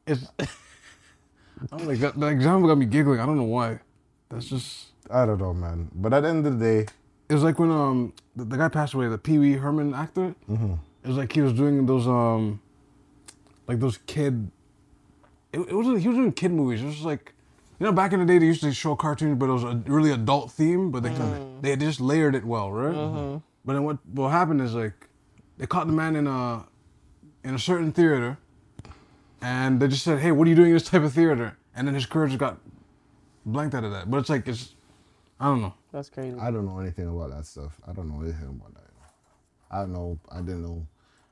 It's. 0.07 0.27
I'm 1.73 1.87
like 1.87 1.99
that. 2.01 2.19
The 2.19 2.27
example 2.27 2.69
got 2.69 2.77
me 2.79 2.87
giggling. 2.87 3.19
I 3.19 3.27
don't 3.27 3.39
know 3.39 3.45
why. 3.45 3.81
That's 4.29 4.47
just. 4.47 4.87
I 5.11 5.27
don't 5.27 5.39
know, 5.39 5.53
man. 5.55 5.91
But 5.95 6.13
at 6.13 6.21
the 6.23 6.29
end 6.29 6.47
of 6.47 6.59
the 6.59 6.65
day, 6.65 6.87
It 7.29 7.35
was 7.35 7.43
like 7.43 7.59
when 7.59 7.71
um 7.71 8.13
the, 8.37 8.45
the 8.45 8.57
guy 8.57 8.69
passed 8.69 8.95
away, 8.95 9.09
the 9.09 9.19
Pee 9.19 9.39
Wee 9.39 9.55
Herman 9.55 9.95
actor. 9.95 10.35
Mm-hmm. 10.51 10.75
It 11.05 11.09
was 11.09 11.17
like 11.17 11.33
he 11.33 11.41
was 11.41 11.53
doing 11.53 11.87
those 11.87 12.07
um, 12.07 12.61
like 13.69 13.79
those 13.81 13.99
kid. 14.07 14.51
It, 15.53 15.61
it 15.61 15.73
wasn't. 15.73 16.01
He 16.01 16.09
was 16.09 16.17
doing 16.17 16.33
kid 16.33 16.51
movies. 16.53 16.83
It 16.83 16.87
was 16.87 17.03
like, 17.03 17.33
you 17.79 17.87
know, 17.87 17.93
back 17.93 18.13
in 18.13 18.21
the 18.21 18.27
day 18.27 18.39
they 18.39 18.47
used 18.47 18.63
to 18.63 18.73
show 18.73 18.95
cartoons, 18.97 19.39
but 19.39 19.49
it 19.49 19.53
was 19.53 19.65
a 19.65 19.77
really 19.87 20.11
adult 20.13 20.51
theme. 20.53 20.91
But 20.91 21.03
they 21.03 21.11
Mm-hmm. 21.11 21.61
they 21.63 21.77
just 21.77 22.01
layered 22.01 22.35
it 22.35 22.45
well, 22.45 22.71
right? 22.73 23.41
But 23.65 23.73
then 23.75 23.85
what 23.85 23.99
what 24.13 24.31
happened 24.31 24.61
is 24.61 24.75
like, 24.75 25.09
they 25.59 25.67
caught 25.67 25.87
the 25.87 25.93
man 25.93 26.15
in 26.17 26.27
a, 26.27 26.65
in 27.43 27.55
a 27.55 27.59
certain 27.59 27.91
theater, 27.93 28.39
and 29.41 29.81
they 29.81 29.89
just 29.89 30.05
said, 30.05 30.19
"Hey, 30.21 30.31
what 30.33 30.47
are 30.47 30.51
you 30.51 30.57
doing 30.57 30.69
in 30.69 30.75
this 30.75 30.89
type 30.89 31.03
of 31.03 31.13
theater?" 31.13 31.57
And 31.75 31.87
then 31.87 31.95
his 31.95 32.07
career 32.07 32.27
just 32.29 32.39
got 32.39 32.59
blanked 33.45 33.75
out 33.75 33.85
of 33.85 33.91
that. 33.93 34.11
But 34.11 34.19
it's 34.19 34.31
like 34.31 34.47
it's, 34.49 34.75
I 35.39 35.47
don't 35.47 35.61
know. 35.61 35.75
That's 35.93 36.09
crazy. 36.09 36.37
I 36.39 36.51
don't 36.51 36.67
know 36.67 36.79
anything 36.79 37.09
about 37.09 37.31
that 37.31 37.47
stuff. 37.47 37.79
I 37.87 37.93
don't 37.93 38.09
know 38.09 38.23
anything 38.23 38.49
about 38.49 38.75
that. 38.75 38.87
I 39.71 39.81
don't 39.81 39.93
know. 39.93 40.19
I 40.31 40.39
didn't 40.39 40.63
know. 40.63 40.87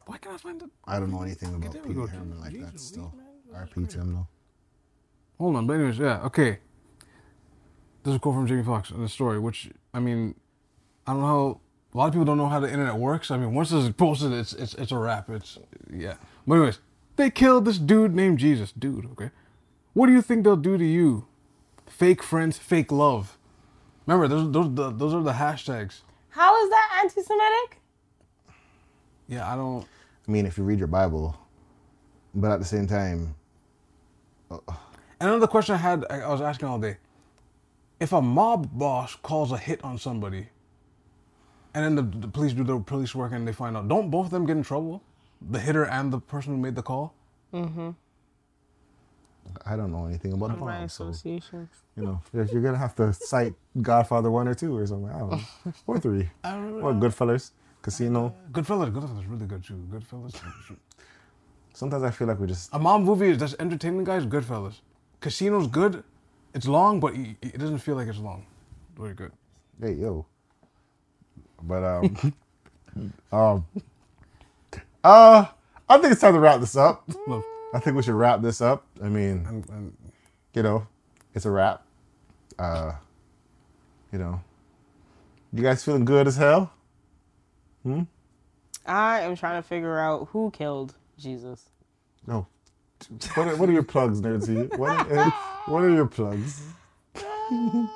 Why 0.06 0.18
can't 0.18 0.34
I 0.34 0.38
find 0.38 0.60
it? 0.60 0.70
I 0.84 0.98
don't 0.98 1.10
know 1.10 1.22
anything 1.22 1.54
about 1.54 1.72
there 1.72 1.82
we 1.82 1.88
Pee 1.88 1.94
go. 1.94 2.02
Wee 2.02 2.08
Herman 2.08 2.40
like 2.40 2.52
that. 2.52 2.72
Jesus, 2.72 2.88
Still, 2.88 3.14
man. 3.50 3.66
RP 3.66 3.88
to 3.90 4.00
him 4.00 4.14
though. 4.14 4.26
Hold 5.38 5.56
on, 5.56 5.66
but 5.66 5.74
anyways, 5.74 5.98
yeah, 5.98 6.20
okay. 6.24 6.58
This 8.02 8.10
is 8.10 8.16
a 8.16 8.18
quote 8.18 8.34
from 8.34 8.46
Jamie 8.46 8.62
Foxx 8.62 8.90
in 8.90 9.00
the 9.00 9.08
story, 9.08 9.38
which 9.38 9.70
I 9.94 10.00
mean, 10.00 10.34
I 11.06 11.12
don't 11.12 11.22
know 11.22 11.26
how 11.26 11.60
a 11.94 11.96
lot 11.98 12.06
of 12.08 12.12
people 12.12 12.24
don't 12.26 12.36
know 12.36 12.48
how 12.48 12.60
the 12.60 12.70
internet 12.70 12.96
works. 12.96 13.30
I 13.30 13.38
mean, 13.38 13.54
once 13.54 13.70
this 13.70 13.84
is 13.84 13.90
posted, 13.90 14.32
it's 14.32 14.52
it's 14.52 14.74
it's 14.74 14.92
a 14.92 14.98
wrap. 14.98 15.30
It's 15.30 15.58
yeah. 15.90 16.14
But 16.46 16.56
anyways, 16.56 16.80
they 17.16 17.30
killed 17.30 17.64
this 17.64 17.78
dude 17.78 18.14
named 18.14 18.38
Jesus. 18.38 18.72
Dude, 18.72 19.06
okay. 19.12 19.30
What 19.94 20.06
do 20.06 20.12
you 20.12 20.20
think 20.20 20.44
they'll 20.44 20.56
do 20.56 20.76
to 20.76 20.84
you? 20.84 21.26
Fake 21.86 22.22
friends, 22.22 22.58
fake 22.58 22.92
love. 22.92 23.38
Remember, 24.06 24.28
those 24.28 24.50
those 24.52 24.74
the, 24.74 24.90
those 24.90 25.14
are 25.14 25.22
the 25.22 25.32
hashtags. 25.32 26.00
How 26.30 26.62
is 26.62 26.70
that 26.70 27.00
anti-Semitic? 27.02 27.80
Yeah, 29.28 29.50
I 29.50 29.56
don't. 29.56 29.86
I 30.26 30.30
mean, 30.30 30.46
if 30.46 30.58
you 30.58 30.64
read 30.64 30.78
your 30.78 30.88
Bible, 30.88 31.36
but 32.34 32.50
at 32.50 32.58
the 32.58 32.64
same 32.64 32.86
time, 32.86 33.34
Another 35.20 35.46
question 35.46 35.74
I 35.74 35.78
had, 35.78 36.04
I 36.10 36.20
I 36.20 36.28
was 36.28 36.40
asking 36.40 36.68
all 36.68 36.78
day. 36.78 36.96
If 38.00 38.12
a 38.12 38.20
mob 38.20 38.68
boss 38.76 39.14
calls 39.16 39.52
a 39.52 39.56
hit 39.56 39.82
on 39.84 39.98
somebody, 39.98 40.48
and 41.72 41.84
then 41.84 41.94
the, 41.94 42.18
the 42.18 42.28
police 42.28 42.52
do 42.52 42.64
their 42.64 42.78
police 42.78 43.14
work 43.14 43.32
and 43.32 43.46
they 43.46 43.52
find 43.52 43.76
out, 43.76 43.88
don't 43.88 44.10
both 44.10 44.26
of 44.26 44.30
them 44.32 44.46
get 44.46 44.56
in 44.56 44.62
trouble? 44.62 45.02
The 45.50 45.60
hitter 45.60 45.84
and 45.84 46.12
the 46.12 46.18
person 46.18 46.54
who 46.54 46.60
made 46.60 46.74
the 46.74 46.82
call? 46.82 47.14
Mm-hmm. 47.52 47.90
I 49.66 49.76
don't 49.76 49.92
know 49.92 50.06
anything 50.06 50.32
about 50.32 50.50
the 50.50 50.56
By 50.56 50.86
Bible, 50.86 50.88
so 50.88 51.12
you 51.24 51.40
know, 51.96 52.20
you're 52.32 52.62
gonna 52.62 52.78
have 52.78 52.94
to 52.96 53.12
cite 53.12 53.54
Godfather 53.80 54.30
one 54.30 54.48
or 54.48 54.54
two 54.54 54.76
or 54.76 54.86
something. 54.86 55.10
I 55.10 55.18
don't 55.18 55.30
know, 55.30 55.40
or 55.86 55.98
three, 55.98 56.28
or 56.44 56.92
Goodfellas, 56.92 57.50
Casino. 57.82 58.34
Goodfellas, 58.52 58.92
Goodfellas 58.92 59.20
is 59.20 59.26
really 59.26 59.46
good 59.46 59.64
too. 59.64 59.86
Goodfellas. 59.90 60.34
Sometimes 61.72 62.02
I 62.04 62.10
feel 62.10 62.28
like 62.28 62.38
we 62.38 62.46
just 62.46 62.70
a 62.72 62.78
mob 62.78 63.02
movie 63.02 63.30
is 63.30 63.38
that's 63.38 63.56
entertaining, 63.58 64.04
guys. 64.04 64.24
Goodfellas. 64.26 64.80
Casino's 65.20 65.66
good. 65.66 66.04
It's 66.54 66.68
long, 66.68 67.00
but 67.00 67.14
it 67.14 67.58
doesn't 67.58 67.78
feel 67.78 67.96
like 67.96 68.08
it's 68.08 68.18
long. 68.18 68.46
Very 68.96 69.14
good. 69.14 69.32
hey 69.80 69.92
yo. 69.94 70.26
But 71.62 71.82
um, 71.82 72.34
um, 73.32 73.66
uh, 75.02 75.46
I 75.88 75.98
think 75.98 76.12
it's 76.12 76.20
time 76.20 76.34
to 76.34 76.40
wrap 76.40 76.60
this 76.60 76.76
up. 76.76 77.08
Look, 77.26 77.44
I 77.74 77.80
think 77.80 77.96
we 77.96 78.02
should 78.02 78.14
wrap 78.14 78.40
this 78.40 78.60
up. 78.60 78.86
I 79.02 79.08
mean, 79.08 79.44
and, 79.48 79.68
and 79.68 79.96
you 80.54 80.62
know, 80.62 80.86
it's 81.34 81.44
a 81.44 81.50
wrap. 81.50 81.84
Uh, 82.56 82.92
you 84.12 84.18
know, 84.18 84.40
you 85.52 85.62
guys 85.62 85.84
feeling 85.84 86.04
good 86.04 86.28
as 86.28 86.36
hell? 86.36 86.72
Hmm. 87.82 88.02
I 88.86 89.22
am 89.22 89.34
trying 89.34 89.60
to 89.60 89.66
figure 89.66 89.98
out 89.98 90.28
who 90.30 90.52
killed 90.52 90.94
Jesus. 91.18 91.68
No. 92.26 92.46
What 93.34 93.48
are, 93.48 93.56
what 93.56 93.68
are 93.68 93.72
your 93.72 93.82
plugs, 93.82 94.20
Nerdsy? 94.20 94.74
What 94.78 95.10
are, 95.10 95.30
what 95.66 95.82
are 95.82 95.90
your 95.90 96.06
plugs? 96.06 96.62
technically, 97.14 97.88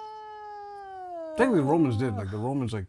the 1.58 1.62
Romans 1.62 1.96
did. 1.96 2.16
Like 2.16 2.32
the 2.32 2.36
Romans, 2.36 2.72
like, 2.72 2.86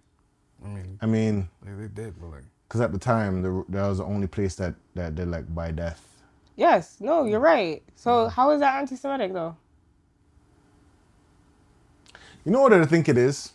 I 0.65 0.67
mean, 0.67 0.97
I 1.01 1.05
mean, 1.05 1.49
they, 1.61 1.71
they 1.73 1.87
did, 1.87 2.19
but 2.19 2.31
like. 2.31 2.43
because 2.67 2.81
at 2.81 2.91
the 2.91 2.97
time, 2.97 3.43
the, 3.43 3.63
that 3.69 3.87
was 3.87 3.99
the 3.99 4.05
only 4.05 4.27
place 4.27 4.55
that, 4.55 4.73
that 4.95 5.15
did 5.15 5.29
like 5.29 5.53
by 5.53 5.71
death. 5.71 6.08
Yes. 6.59 6.97
No, 6.99 7.23
you're 7.23 7.39
right. 7.39 7.81
So 7.95 8.27
how 8.27 8.51
is 8.51 8.59
that 8.59 8.75
anti-Semitic 8.75 9.31
though? 9.31 9.55
You 12.43 12.51
know 12.51 12.61
what 12.61 12.73
I 12.73 12.83
think 12.85 13.07
it 13.07 13.17
is? 13.17 13.53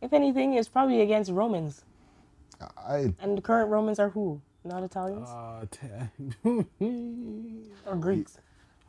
If 0.00 0.14
anything, 0.14 0.54
it's 0.54 0.68
probably 0.68 1.02
against 1.02 1.30
Romans. 1.30 1.84
I 2.78 3.12
And 3.20 3.36
the 3.36 3.42
current 3.42 3.68
Romans 3.70 3.98
are 3.98 4.08
who? 4.08 4.40
Not 4.64 4.82
Italians 4.82 5.28
Uh, 5.28 5.66
t- 5.70 6.64
or 7.86 7.96
Greeks? 7.96 8.38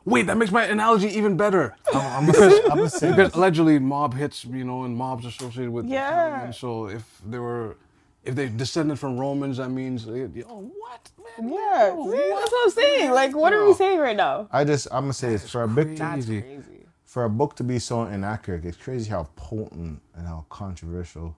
Wait, 0.06 0.26
that 0.26 0.38
makes 0.38 0.50
my 0.50 0.64
analogy 0.64 1.08
even 1.08 1.36
better. 1.36 1.76
I'm 1.92 2.30
I'm 2.70 2.78
gonna 2.78 2.88
say 2.88 3.10
Because 3.14 3.34
allegedly 3.34 3.78
mob 3.78 4.14
hits, 4.14 4.46
you 4.46 4.64
know, 4.64 4.84
and 4.84 4.96
mobs 4.96 5.26
associated 5.26 5.70
with 5.70 5.84
Yeah. 5.84 6.26
Italians. 6.28 6.56
So 6.56 6.86
if 6.88 7.20
there 7.26 7.42
were, 7.42 7.76
if 8.24 8.34
they 8.34 8.48
descended 8.48 8.98
from 8.98 9.18
Romans, 9.18 9.56
that 9.56 9.70
means, 9.70 10.04
they, 10.04 10.22
oh, 10.48 10.70
what, 10.78 11.10
man? 11.40 11.50
Yeah. 11.52 11.92
No, 11.94 12.10
see, 12.10 12.28
that's 12.28 12.52
what 12.52 12.64
I'm 12.64 12.70
saying. 12.70 13.10
Like, 13.12 13.34
what 13.34 13.52
are 13.52 13.64
we 13.66 13.72
saying 13.74 13.98
right 13.98 14.16
now? 14.16 14.48
I 14.52 14.64
just 14.64 14.88
I'm 14.92 15.04
gonna 15.04 15.12
say 15.14 15.30
this 15.30 15.48
for 15.48 15.62
a 15.62 15.68
book 15.68 15.88
That's 15.96 16.18
Easy. 16.24 16.42
crazy. 16.42 16.86
for 17.04 17.24
a 17.24 17.30
book 17.30 17.56
to 17.56 17.64
be 17.64 17.78
so 17.78 18.02
inaccurate. 18.04 18.64
It's 18.64 18.76
crazy 18.76 19.10
how 19.10 19.28
potent 19.36 20.02
and 20.14 20.26
how 20.26 20.44
controversial 20.50 21.36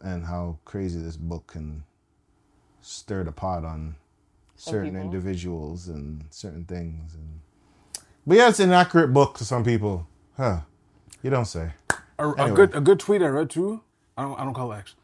and 0.00 0.24
how 0.24 0.58
crazy 0.64 1.00
this 1.00 1.16
book 1.16 1.48
can 1.48 1.82
stir 2.80 3.24
the 3.24 3.32
pot 3.32 3.64
on 3.64 3.96
certain 4.56 4.90
people. 4.92 5.00
individuals 5.00 5.88
and 5.88 6.24
certain 6.30 6.64
things. 6.64 7.14
And 7.14 7.40
but 8.26 8.36
yeah, 8.36 8.48
it's 8.48 8.60
an 8.60 8.72
accurate 8.72 9.12
book 9.12 9.36
to 9.38 9.44
some 9.44 9.64
people, 9.64 10.06
huh? 10.36 10.60
You 11.22 11.30
don't 11.30 11.46
say. 11.46 11.72
A, 12.18 12.30
a 12.30 12.50
good, 12.52 12.74
a 12.76 12.80
good 12.80 13.00
tweet 13.00 13.22
I 13.22 13.26
read 13.26 13.50
too. 13.50 13.80
I 14.16 14.22
don't, 14.22 14.38
I 14.38 14.44
don't 14.44 14.54
call 14.54 14.72
it 14.72 14.78
X. 14.78 14.94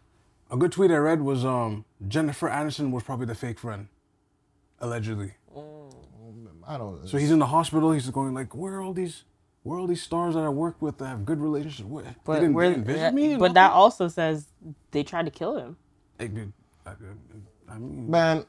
A 0.51 0.57
good 0.57 0.73
tweet 0.73 0.91
I 0.91 0.97
read 0.97 1.21
was 1.23 1.45
um 1.45 1.85
Jennifer 2.09 2.49
Aniston 2.49 2.91
was 2.91 3.03
probably 3.03 3.27
the 3.27 3.35
fake 3.35 3.59
friend, 3.59 3.89
allegedly. 4.81 5.35
I 6.67 6.79
don't. 6.79 7.09
So 7.09 7.19
he's 7.19 7.31
in 7.31 7.39
the 7.41 7.47
hospital. 7.47 7.91
He's 7.93 8.09
going 8.11 8.33
like, 8.35 8.55
where 8.55 8.75
are 8.75 8.81
all 8.83 8.93
these, 8.93 9.25
where 9.65 9.77
are 9.77 9.81
all 9.81 9.87
these 9.89 10.03
stars 10.03 10.35
that 10.35 10.45
I 10.45 10.49
work 10.51 10.81
with 10.81 10.99
that 10.99 11.07
have 11.07 11.25
good 11.25 11.41
relationships? 11.41 11.89
Where, 11.89 12.05
they 12.05 12.15
But 12.25 12.41
didn't, 12.41 12.55
they 12.57 12.69
didn't 12.69 12.85
visit 12.85 13.01
that- 13.01 13.15
me. 13.15 13.37
but 13.37 13.49
all 13.49 13.53
that 13.55 13.73
also 13.73 14.07
says 14.09 14.47
they 14.93 15.03
tried 15.03 15.25
to 15.25 15.31
kill 15.33 15.57
him. 15.57 15.77
Hey, 16.19 16.29
dude, 16.29 16.53
I, 16.87 16.93
I 17.69 17.79
mean, 17.79 18.09
man. 18.11 18.45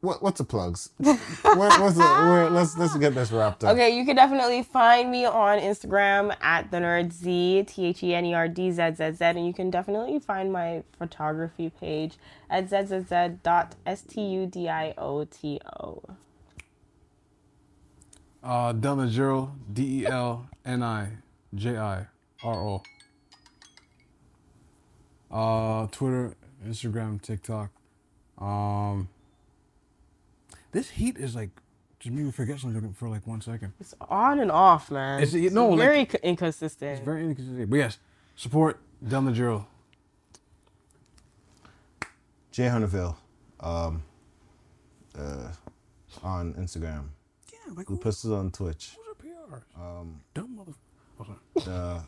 What, 0.00 0.22
what's 0.22 0.38
the 0.38 0.44
plugs? 0.44 0.90
where, 0.98 1.16
what's 1.56 1.96
the, 1.96 2.02
where, 2.02 2.50
let's 2.50 2.76
let's 2.76 2.96
get 2.96 3.14
this 3.14 3.32
wrapped 3.32 3.64
up. 3.64 3.72
Okay, 3.72 3.96
you 3.96 4.04
can 4.04 4.14
definitely 4.14 4.62
find 4.62 5.10
me 5.10 5.24
on 5.24 5.58
Instagram 5.58 6.36
at 6.42 6.70
the 6.70 6.76
nerd 6.76 7.12
Z 7.12 7.64
T 7.66 7.86
H 7.86 8.02
E 8.02 8.14
N 8.14 8.26
E 8.26 8.34
R 8.34 8.46
D 8.46 8.70
Z 8.70 8.92
Z 8.96 9.12
Z, 9.12 9.24
and 9.24 9.46
you 9.46 9.54
can 9.54 9.70
definitely 9.70 10.18
find 10.18 10.52
my 10.52 10.82
photography 10.98 11.70
page 11.70 12.14
at 12.50 12.68
zzz 12.68 13.10
dot 13.42 13.74
s 13.86 14.02
t 14.02 14.20
u 14.20 14.46
d 14.46 14.68
i 14.68 14.92
o 14.98 15.24
t 15.24 15.60
o. 15.80 16.02
uh, 18.44 18.72
Del 18.72 18.96
Najiro, 18.96 19.50
D 19.72 20.02
E 20.02 20.06
L 20.06 20.46
N 20.64 20.82
I 20.82 21.08
J 21.54 21.76
I 21.78 22.06
R 22.44 22.54
O. 22.54 22.82
Uh, 25.30 25.86
Twitter, 25.88 26.34
Instagram, 26.66 27.20
TikTok. 27.20 27.70
Um, 28.38 29.08
This 30.76 30.90
heat 30.90 31.16
is 31.16 31.34
like 31.34 31.48
just 32.00 32.14
made 32.14 32.26
me 32.26 32.30
forget 32.30 32.58
something 32.60 32.92
for 32.92 33.08
like 33.08 33.26
one 33.26 33.40
second. 33.40 33.72
It's 33.80 33.94
on 34.10 34.40
and 34.40 34.52
off, 34.52 34.90
man. 34.90 35.22
It's- 35.22 35.32
It's, 35.32 35.42
you 35.42 35.48
know, 35.48 35.70
like- 35.70 35.78
very 35.78 36.04
c- 36.04 36.18
inconsistent. 36.22 36.98
It's 36.98 37.02
very 37.04 37.22
inconsistent. 37.24 37.70
But 37.70 37.76
yes, 37.76 37.98
support 38.34 38.78
down 39.08 39.24
the 39.24 39.32
drill. 39.32 39.66
Jay 42.50 42.64
Hunterville, 42.68 43.16
um, 43.60 44.02
uh, 45.18 45.48
on 46.22 46.52
Instagram. 46.54 47.04
Yeah, 47.50 47.72
like 47.74 47.86
Blue 47.86 47.96
Pistols 47.96 48.34
on 48.34 48.50
Twitch. 48.50 48.96
who's 48.96 49.06
a 49.12 49.48
PR? 49.48 49.80
Um, 49.80 50.20
Dumb 50.34 50.56
mother. 50.56 50.72
Oh, 51.18 51.24
sorry. 51.64 51.66
Uh, 51.66 52.00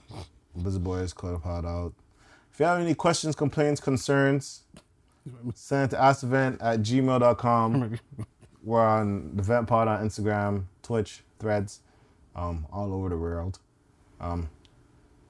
Busy 0.63 0.79
Boys, 0.79 1.15
Call 1.15 1.33
the 1.33 1.39
Pod 1.39 1.65
out. 1.65 1.95
If 2.53 2.61
you 2.61 2.67
have 2.67 2.81
any 2.81 2.95
questions, 2.95 3.35
complaints, 3.35 3.81
concerns, 3.81 4.65
send 5.55 5.85
it 5.85 5.97
to 5.97 6.03
askevent 6.03 6.59
at 6.61 6.81
gmail.com. 6.81 7.99
We're 8.63 8.85
on 8.85 9.37
the 9.37 9.43
Vent 9.43 9.69
Pod 9.69 9.89
on 9.89 10.07
Instagram, 10.07 10.65
Twitch, 10.83 11.23
Threads, 11.39 11.81
um, 12.35 12.67
all 12.73 12.93
over 12.93 13.09
the 13.09 13.17
world. 13.17 13.59
Um, 14.21 14.49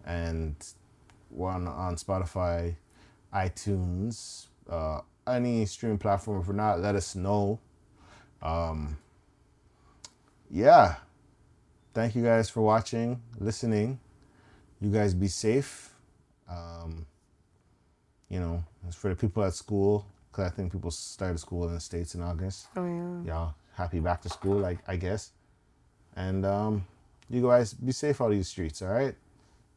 and 0.05 0.57
we're 1.31 1.51
on, 1.51 1.97
Spotify, 1.97 2.77
iTunes, 3.35 4.47
uh, 4.69 5.01
any 5.27 5.67
streaming 5.67 5.99
platform. 5.99 6.41
If 6.41 6.49
we're 6.49 6.55
not, 6.55 6.81
let 6.81 6.95
us 6.95 7.15
know. 7.15 7.61
Um, 8.43 8.97
yeah. 10.51 10.97
Thank 11.95 12.15
you 12.15 12.23
guys 12.23 12.49
for 12.49 12.63
watching, 12.63 13.21
listening. 13.39 13.99
You 14.81 14.91
guys 14.91 15.13
be 15.15 15.29
safe. 15.29 15.91
Um, 16.49 17.07
you 18.29 18.41
know, 18.41 18.65
as 18.87 18.95
for 18.95 19.11
the 19.11 19.17
people 19.17 19.43
at 19.45 19.55
school, 19.55 20.07
because 20.39 20.53
I 20.53 20.55
think 20.55 20.73
people 20.73 20.91
started 20.91 21.39
school 21.39 21.67
in 21.67 21.75
the 21.75 21.81
States 21.81 22.15
in 22.15 22.23
August 22.23 22.69
oh 22.77 22.87
yeah. 22.87 23.33
y'all 23.33 23.55
happy 23.75 24.01
back 24.01 24.23
to 24.23 24.29
school, 24.29 24.59
like 24.59 24.79
I 24.87 24.97
guess. 24.97 25.33
And 26.17 26.45
um, 26.45 26.85
you 27.31 27.43
guys 27.43 27.75
be 27.75 27.93
safe 27.93 28.21
out 28.21 28.27
of 28.27 28.33
these 28.33 28.49
streets, 28.49 28.83
all 28.83 28.89
right? 28.89 29.15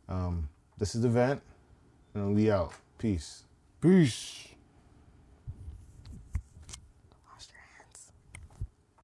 Um, 0.10 0.50
this 0.78 0.96
is 0.96 1.02
the 1.02 1.10
vent, 1.10 1.42
and 2.16 2.36
we 2.36 2.50
out. 2.50 2.74
Peace. 2.98 3.44
Peace. 3.80 4.48